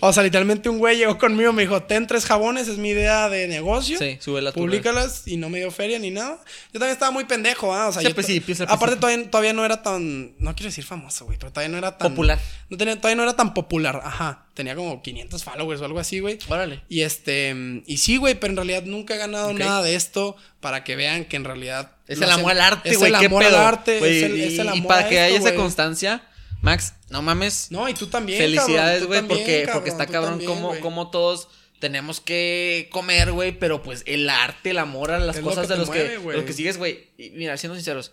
O 0.00 0.12
sea, 0.12 0.22
literalmente 0.22 0.68
un 0.68 0.78
güey 0.78 0.96
llegó 0.98 1.16
conmigo, 1.18 1.52
me 1.52 1.62
dijo, 1.62 1.82
ten 1.84 2.06
tres 2.06 2.26
jabones, 2.26 2.68
es 2.68 2.76
mi 2.78 2.90
idea 2.90 3.28
de 3.28 3.48
negocio. 3.48 3.98
Sí, 3.98 4.18
súbela 4.20 4.50
a 4.50 4.52
tu 4.52 4.60
red. 4.60 4.66
Públicalas 4.66 5.22
y 5.26 5.36
no 5.38 5.48
me 5.48 5.58
dio 5.58 5.70
feria 5.70 5.98
ni 5.98 6.10
nada. 6.10 6.38
Yo 6.72 6.80
también 6.80 6.90
estaba 6.92 7.10
muy 7.10 7.24
pendejo, 7.24 7.74
¿ah? 7.74 7.88
O 7.88 7.92
sea, 7.92 8.02
Sí, 8.02 8.08
yo 8.08 8.14
pues 8.14 8.26
sí, 8.26 8.42
Aparte, 8.68 8.96
todavía, 8.96 9.30
todavía 9.30 9.52
no 9.52 9.64
era 9.64 9.82
tan. 9.82 10.34
No 10.38 10.54
quiero 10.54 10.68
decir 10.68 10.84
famoso, 10.84 11.24
güey, 11.24 11.38
pero 11.38 11.50
todavía 11.52 11.70
no 11.72 11.78
era 11.78 11.96
tan. 11.96 12.10
Popular. 12.10 12.38
No 12.68 12.76
tenía, 12.76 12.96
todavía 12.96 13.16
no 13.16 13.22
era 13.22 13.36
tan 13.36 13.54
popular, 13.54 14.00
ajá. 14.04 14.46
Tenía 14.54 14.74
como 14.76 15.02
500 15.02 15.42
followers 15.42 15.80
o 15.80 15.84
algo 15.84 15.98
así, 15.98 16.20
güey. 16.20 16.38
Órale. 16.48 16.82
Y 16.88 17.00
este. 17.00 17.82
Y 17.86 17.96
sí, 17.96 18.18
güey, 18.18 18.34
pero 18.34 18.50
en 18.52 18.56
realidad 18.56 18.82
nunca 18.84 19.14
he 19.14 19.18
ganado 19.18 19.52
nada 19.52 19.82
de 19.82 19.94
esto 19.94 20.36
para 20.60 20.84
que 20.84 20.94
vean 20.96 21.24
que 21.24 21.36
en 21.36 21.44
realidad. 21.44 21.92
Es 22.06 22.18
el 22.18 22.24
hacen- 22.24 22.40
amor 22.40 22.52
al 22.52 22.60
arte, 22.60 22.90
es 22.90 22.98
güey. 22.98 23.12
el 23.12 23.18
¿Qué 23.18 23.26
amor 23.26 23.42
pedo? 23.42 23.58
al 23.58 23.64
arte. 23.66 23.96
Es 23.98 24.22
el, 24.24 24.36
y, 24.38 24.42
es 24.42 24.58
el 24.58 24.66
y 24.66 24.68
amor 24.68 24.88
para 24.88 25.06
a 25.06 25.08
que 25.08 25.18
haya 25.20 25.38
esa 25.38 25.54
constancia, 25.54 26.22
Max, 26.64 26.94
no 27.10 27.20
mames. 27.20 27.70
No, 27.70 27.86
y 27.90 27.92
tú 27.92 28.06
también. 28.06 28.38
Felicidades, 28.38 29.04
güey, 29.04 29.20
porque, 29.28 29.64
cabrón, 29.66 29.74
porque 29.74 29.90
está 29.90 30.06
cabrón 30.06 30.30
también, 30.30 30.50
como, 30.50 30.80
como 30.80 31.10
todos 31.10 31.48
tenemos 31.78 32.20
que 32.20 32.88
comer, 32.90 33.32
güey, 33.32 33.58
pero 33.58 33.82
pues 33.82 34.02
el 34.06 34.30
arte, 34.30 34.70
el 34.70 34.78
amor 34.78 35.10
a 35.10 35.18
las 35.18 35.36
Es 35.36 35.42
cosas 35.42 35.66
que 35.66 35.74
de 35.74 35.78
los, 35.78 35.88
mueve, 35.88 36.04
que, 36.04 36.18
de 36.18 36.36
los 36.38 36.44
que 36.44 36.52
sigues, 36.54 36.78
güey. 36.78 37.10
Y 37.18 37.30
mira, 37.30 37.58
siendo 37.58 37.76
sinceros, 37.76 38.12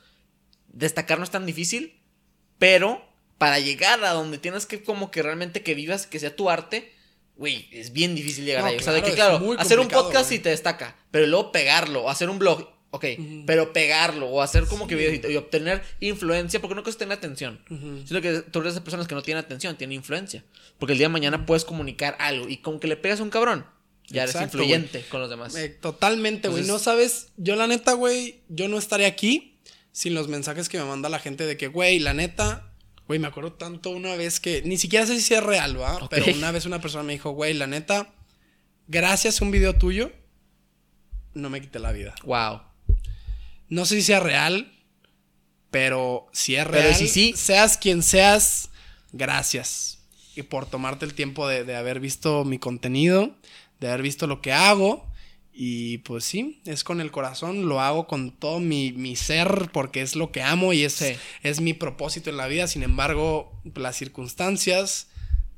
destacar 0.67 1.17
no 1.17 1.23
es 1.23 1.31
tan 1.31 1.45
difícil, 1.45 2.01
pero 2.57 3.01
para 3.37 3.59
llegar 3.59 4.03
a 4.03 4.11
donde 4.11 4.37
tienes 4.37 4.65
que 4.65 4.83
como 4.83 5.11
que 5.11 5.23
realmente 5.23 5.63
que 5.63 5.73
vivas, 5.73 6.05
que 6.05 6.19
sea 6.19 6.35
tu 6.35 6.49
arte, 6.49 6.91
güey, 7.37 7.69
es 7.71 7.93
bien 7.93 8.15
difícil 8.15 8.43
llegar 8.43 8.63
No, 8.63 8.67
ahí. 8.67 8.75
O 8.75 8.81
sea, 8.81 8.91
de 8.91 9.01
que 9.01 9.13
claro, 9.13 9.55
hacer 9.59 9.79
un 9.79 9.87
podcast 9.87 10.27
sí 10.27 10.39
te 10.39 10.49
destaca, 10.49 10.97
pero 11.09 11.25
luego 11.25 11.53
pegarlo, 11.53 12.03
o 12.03 12.09
hacer 12.09 12.29
un 12.29 12.37
blog, 12.37 12.69
ok, 12.91 13.05
pero 13.45 13.73
pegarlo, 13.73 14.27
o 14.27 14.41
hacer 14.41 14.65
como 14.65 14.85
que 14.87 14.95
videos 14.95 15.31
y, 15.31 15.35
obtener 15.35 15.81
influencia, 15.99 16.61
porque 16.61 16.75
cosa 16.75 16.89
es 16.91 16.97
tener 16.97 17.17
atención. 17.17 17.61
Ujú. 17.69 18.03
Siento 18.05 18.21
que 18.21 18.41
tú 18.51 18.59
eres 18.59 18.75
de 18.75 18.81
personas 18.81 19.07
que 19.07 19.15
no 19.15 19.21
tienen 19.21 19.43
atención, 19.43 19.77
tienen 19.77 19.95
influencia. 19.95 20.43
Porque 20.77 20.93
el 20.93 20.99
día 20.99 21.07
de 21.07 21.13
mañana 21.13 21.45
puedes 21.45 21.65
comunicar 21.65 22.15
algo 22.19 22.47
y 22.49 22.57
con 22.57 22.79
que 22.79 22.87
le 22.87 22.97
pegas 22.97 23.19
a 23.21 23.23
un 23.23 23.29
cabrón, 23.29 23.65
ya 24.07 24.23
eres 24.23 24.35
influyente 24.35 25.03
con 25.09 25.21
los 25.21 25.29
demás. 25.29 25.55
Eh, 25.55 25.69
totalmente, 25.69 26.49
güey. 26.49 26.63
No 26.65 26.79
sabes, 26.79 27.29
yo 27.37 27.55
la 27.55 27.67
neta, 27.67 27.93
güey, 27.93 28.41
yo 28.49 28.67
no 28.67 28.77
estaría 28.77 29.07
aquí 29.07 29.57
sin 29.93 30.13
los 30.13 30.27
mensajes 30.27 30.69
que 30.69 30.77
me 30.77 30.85
manda 30.85 31.09
la 31.09 31.19
gente 31.19 31.45
de 31.45 31.57
que, 31.57 31.67
güey, 31.67 31.99
la 31.99 32.13
neta, 32.13 32.73
güey, 33.07 33.19
me 33.19 33.27
acuerdo 33.27 33.53
tanto 33.53 33.89
una 33.89 34.15
vez 34.15 34.39
que, 34.39 34.61
ni 34.63 34.77
siquiera 34.77 35.05
sé 35.05 35.19
si 35.21 35.33
es 35.33 35.43
real, 35.43 35.79
¿va? 35.79 36.07
Pero 36.09 36.25
una 36.33 36.51
vez 36.51 36.65
una 36.65 36.81
persona 36.81 37.03
me 37.03 37.13
dijo, 37.13 37.31
güey, 37.31 37.53
la 37.53 37.67
neta, 37.67 38.13
gracias 38.87 39.41
a 39.41 39.45
un 39.45 39.51
video 39.51 39.77
tuyo, 39.77 40.11
no 41.33 41.49
me 41.49 41.61
quité 41.61 41.79
la 41.79 41.91
vida. 41.91 42.15
Wow. 42.23 42.70
No 43.71 43.85
sé 43.85 43.95
si 43.95 44.01
sea 44.03 44.19
real, 44.19 44.71
pero 45.71 46.27
si 46.33 46.55
es 46.55 46.65
Pero 46.65 46.73
real, 46.81 46.95
si 46.95 47.07
sí. 47.07 47.33
seas 47.35 47.77
quien 47.77 48.03
seas, 48.03 48.69
gracias. 49.13 49.99
Y 50.35 50.43
por 50.43 50.65
tomarte 50.65 51.05
el 51.05 51.13
tiempo 51.13 51.47
de, 51.47 51.63
de 51.63 51.75
haber 51.75 51.99
visto 51.99 52.43
mi 52.45 52.59
contenido, 52.59 53.35
de 53.79 53.87
haber 53.87 54.01
visto 54.01 54.27
lo 54.27 54.41
que 54.41 54.53
hago. 54.53 55.07
Y 55.53 55.97
pues 55.99 56.23
sí, 56.23 56.61
es 56.65 56.83
con 56.85 57.01
el 57.01 57.11
corazón, 57.11 57.67
lo 57.67 57.81
hago 57.81 58.07
con 58.07 58.31
todo 58.31 58.59
mi, 58.61 58.93
mi 58.93 59.15
ser 59.17 59.69
porque 59.73 60.01
es 60.01 60.15
lo 60.15 60.31
que 60.31 60.41
amo 60.41 60.71
y 60.71 60.83
es, 60.83 60.93
Sí. 60.93 61.13
es 61.43 61.59
mi 61.59 61.73
propósito 61.73 62.29
en 62.29 62.37
la 62.37 62.47
vida. 62.47 62.67
Sin 62.67 62.83
embargo, 62.83 63.51
las 63.75 63.95
circunstancias... 63.97 65.07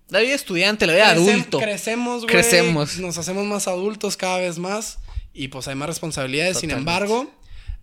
La 0.09 0.19
vida 0.19 0.35
estudiante, 0.35 0.85
la 0.85 0.93
vida 0.93 1.15
Crecem- 1.15 1.29
adulto. 1.29 1.59
Crecemos, 1.59 2.23
güey. 2.23 2.33
Crecemos. 2.35 2.97
Nos 2.99 3.17
hacemos 3.17 3.45
más 3.45 3.67
adultos 3.67 4.17
cada 4.17 4.37
vez 4.39 4.59
más. 4.59 4.99
Y 5.33 5.47
pues 5.47 5.67
hay 5.67 5.75
más 5.75 5.87
responsabilidades. 5.87 6.59
Sin 6.59 6.71
embargo, 6.71 7.31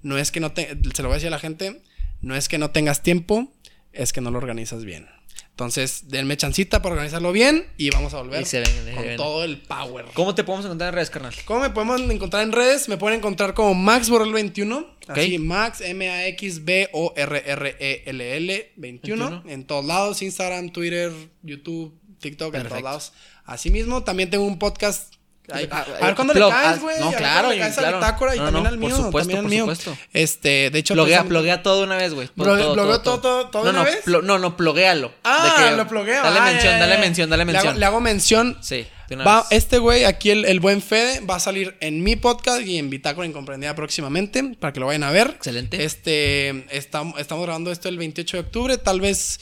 no 0.02 0.18
es 0.18 0.30
que 0.30 0.40
no 0.40 0.52
te. 0.52 0.78
Se 0.94 1.02
lo 1.02 1.08
voy 1.08 1.14
a 1.14 1.18
decir 1.18 1.28
a 1.28 1.32
la 1.32 1.38
gente. 1.38 1.82
No 2.20 2.36
es 2.36 2.48
que 2.48 2.58
no 2.58 2.70
tengas 2.70 3.02
tiempo. 3.02 3.52
Es 3.92 4.12
que 4.12 4.20
no 4.20 4.30
lo 4.30 4.38
organizas 4.38 4.84
bien. 4.84 5.08
Entonces, 5.50 6.08
denme 6.08 6.36
chancita 6.38 6.80
para 6.80 6.94
organizarlo 6.94 7.32
bien. 7.32 7.66
Y 7.76 7.90
vamos 7.90 8.14
a 8.14 8.18
volver 8.22 8.40
Y 8.40 8.44
se 8.46 8.60
ven, 8.60 8.66
se 8.84 8.94
con 8.94 9.04
ven. 9.04 9.16
todo 9.16 9.44
el 9.44 9.60
power. 9.60 10.06
¿Cómo 10.14 10.34
te 10.34 10.42
podemos 10.42 10.64
encontrar 10.64 10.88
en 10.88 10.94
redes, 10.94 11.10
carnal? 11.10 11.34
¿Cómo 11.44 11.60
me 11.60 11.68
podemos 11.70 12.00
encontrar 12.00 12.44
en 12.44 12.52
redes? 12.52 12.88
Me 12.88 12.96
pueden 12.96 13.18
encontrar 13.18 13.52
como 13.52 13.74
Max 13.74 14.08
Borrell 14.08 14.32
21. 14.32 14.86
Así, 15.08 15.36
Ok. 15.36 15.42
Max, 15.42 15.82
M-A-X-B-O-R-R-E-L-L 15.82 18.72
21. 18.76 19.30
21. 19.30 19.52
En 19.52 19.64
todos 19.66 19.84
lados: 19.84 20.22
Instagram, 20.22 20.70
Twitter, 20.70 21.12
YouTube, 21.42 21.98
TikTok, 22.20 22.54
en 22.54 22.68
todos 22.68 22.82
lados. 22.82 23.12
Asimismo, 23.44 24.02
también 24.04 24.30
tengo 24.30 24.44
un 24.44 24.58
podcast. 24.58 25.14
Ay, 25.52 25.68
Ah, 25.72 25.84
a 26.00 26.06
ver 26.06 26.14
cuándo 26.14 26.32
le 26.32 26.40
caes, 26.48 26.80
güey. 26.80 27.00
no, 27.00 27.06
A 27.06 27.10
ver 27.10 27.18
claro, 27.18 27.34
cuándo 27.34 27.48
le 27.50 27.56
y 27.56 27.58
caes 27.60 27.78
a 27.78 27.80
claro. 27.80 27.96
Bitácora 27.98 28.36
y 28.36 28.38
No, 28.38 28.44
también 28.44 28.62
no, 28.62 28.68
al 28.68 28.78
por 28.78 28.86
mío. 28.88 28.96
supuesto, 28.96 29.18
también 29.18 29.38
al 29.38 29.42
por 29.44 29.50
mío. 29.50 29.62
supuesto. 29.62 29.98
Este, 30.12 30.70
de 30.70 30.78
hecho, 30.78 30.94
Pluguea, 30.94 31.06
precisamente- 31.22 31.28
pluguea 31.34 31.62
todo 31.64 31.78
de 31.78 31.84
una 31.84 31.96
vez, 31.96 32.14
güey. 32.14 32.28
Todo, 32.28 32.44
Plug- 32.56 32.58
todo, 32.62 32.74
todo, 32.74 33.00
todo, 33.00 33.20
todo, 33.20 33.46
todo 33.50 33.64
de 33.64 33.72
no, 33.72 33.80
una 33.80 33.88
no, 33.90 33.96
vez? 33.96 34.04
plo- 34.04 34.22
no, 34.22 34.38
no, 34.38 34.56
pluguéalo. 34.56 35.12
Ah, 35.24 35.56
De 35.58 35.64
que- 35.70 35.76
lo 35.76 35.88
plugueo. 35.88 36.22
Dale 36.22 36.38
Ah, 36.38 36.44
mención, 36.44 36.72
ya, 36.74 36.78
dale 36.78 36.98
mención, 36.98 37.30
dale 37.30 37.44
Le 37.44 37.50
hago- 37.50 37.54
mención. 37.64 37.80
Le 37.80 37.86
hago 37.86 38.00
mención. 38.00 38.58
Sí, 38.60 38.86
de 39.08 39.14
una 39.16 39.24
Va, 39.24 39.36
vez. 39.40 39.46
este 39.50 39.78
güey, 39.78 40.04
aquí 40.04 40.30
el, 40.30 40.44
el 40.44 40.60
buen 40.60 40.80
Fede, 40.82 41.18
va 41.20 41.34
a 41.36 41.40
salir 41.40 41.76
en 41.80 42.04
mi 42.04 42.14
podcast 42.14 42.62
y 42.64 42.78
en 42.78 42.88
Bitácora 42.88 43.26
Incomprendida 43.26 43.74
próximamente, 43.74 44.44
para 44.60 44.72
que 44.72 44.78
lo 44.78 44.86
vayan 44.86 45.02
a 45.02 45.10
ver. 45.10 45.30
Excelente. 45.36 45.82
Este, 45.84 46.64
estamos, 46.70 47.18
estamos 47.18 47.44
grabando 47.44 47.72
esto 47.72 47.88
el 47.88 47.98
28 47.98 48.36
de 48.36 48.40
octubre, 48.42 48.78
tal 48.78 49.00
vez 49.00 49.40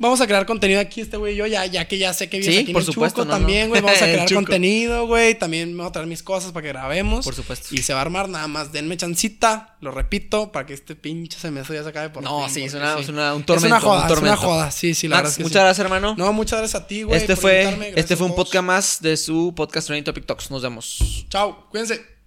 vamos 0.00 0.20
a 0.20 0.26
crear 0.26 0.44
contenido 0.46 0.80
aquí, 0.80 1.00
este 1.02 1.16
güey 1.16 1.34
y 1.34 1.36
yo, 1.36 1.46
ya, 1.46 1.64
ya 1.66 1.86
que 1.86 1.96
ya 1.98 2.12
sé 2.12 2.28
que 2.28 2.38
vives 2.38 2.52
Sí, 2.54 2.60
aquí 2.62 2.70
en 2.70 2.72
por 2.72 2.82
el 2.82 2.86
supuesto, 2.86 3.22
Chuco 3.22 3.32
no, 3.32 3.38
también, 3.38 3.68
güey, 3.68 3.80
vamos 3.80 4.02
a 4.02 4.04
crear 4.06 4.34
contenido, 4.34 5.06
güey, 5.06 5.36
también 5.38 5.70
me 5.72 5.82
voy 5.82 5.88
a 5.88 5.92
traer 5.92 6.08
mis 6.08 6.22
cosas 6.24 6.50
para 6.50 6.62
que 6.64 6.68
grabemos. 6.70 7.24
Por 7.24 7.34
supuesto. 7.36 7.68
Y 7.72 7.78
se 7.82 7.92
va 7.92 8.00
a 8.00 8.02
armar, 8.02 8.28
nada 8.28 8.48
más 8.48 8.72
denme 8.72 8.96
chancita, 8.96 9.76
lo 9.80 9.92
repito, 9.92 10.50
para 10.50 10.66
que 10.66 10.74
este 10.74 10.96
pinche 10.96 11.38
semestre 11.38 11.76
ya 11.76 11.84
se 11.84 11.90
acabe 11.90 12.10
por 12.10 12.22
No, 12.24 12.44
fin, 12.46 12.54
sí, 12.54 12.62
es 12.64 12.74
una- 12.74 12.96
sí. 12.96 13.02
es 13.02 13.08
una- 13.08 13.34
un 13.34 13.40
Es 13.40 13.46
tormento, 13.46 13.68
una 13.76 13.80
joda, 13.80 14.06
un 14.06 14.12
es 14.12 14.18
una 14.22 14.36
joda, 14.36 14.70
sí, 14.70 14.94
sí, 14.94 15.06
la 15.06 15.16
Max, 15.16 15.22
verdad 15.22 15.30
es 15.32 15.36
que 15.36 15.42
muchas 15.44 15.60
sí. 15.60 15.64
gracias, 15.64 15.84
hermano. 15.84 16.14
No, 16.16 16.32
muchas 16.32 16.58
gracias 16.58 16.82
a 16.82 16.86
ti, 16.86 17.02
güey. 17.04 17.18
este 17.20 17.36
fue, 17.36 17.92
este 17.96 18.16
fue 18.16 18.26
un 18.26 18.34
podcast 18.34 18.64
más 18.64 19.02
de 19.02 19.16
su 19.16 19.52
podcast 19.54 19.86
Training 19.86 20.04
Topic 20.04 20.26
Talks. 20.26 20.50
Nos 20.50 20.62
vemos. 20.62 21.26
Chao, 21.28 21.66
cuídense. 21.70 22.19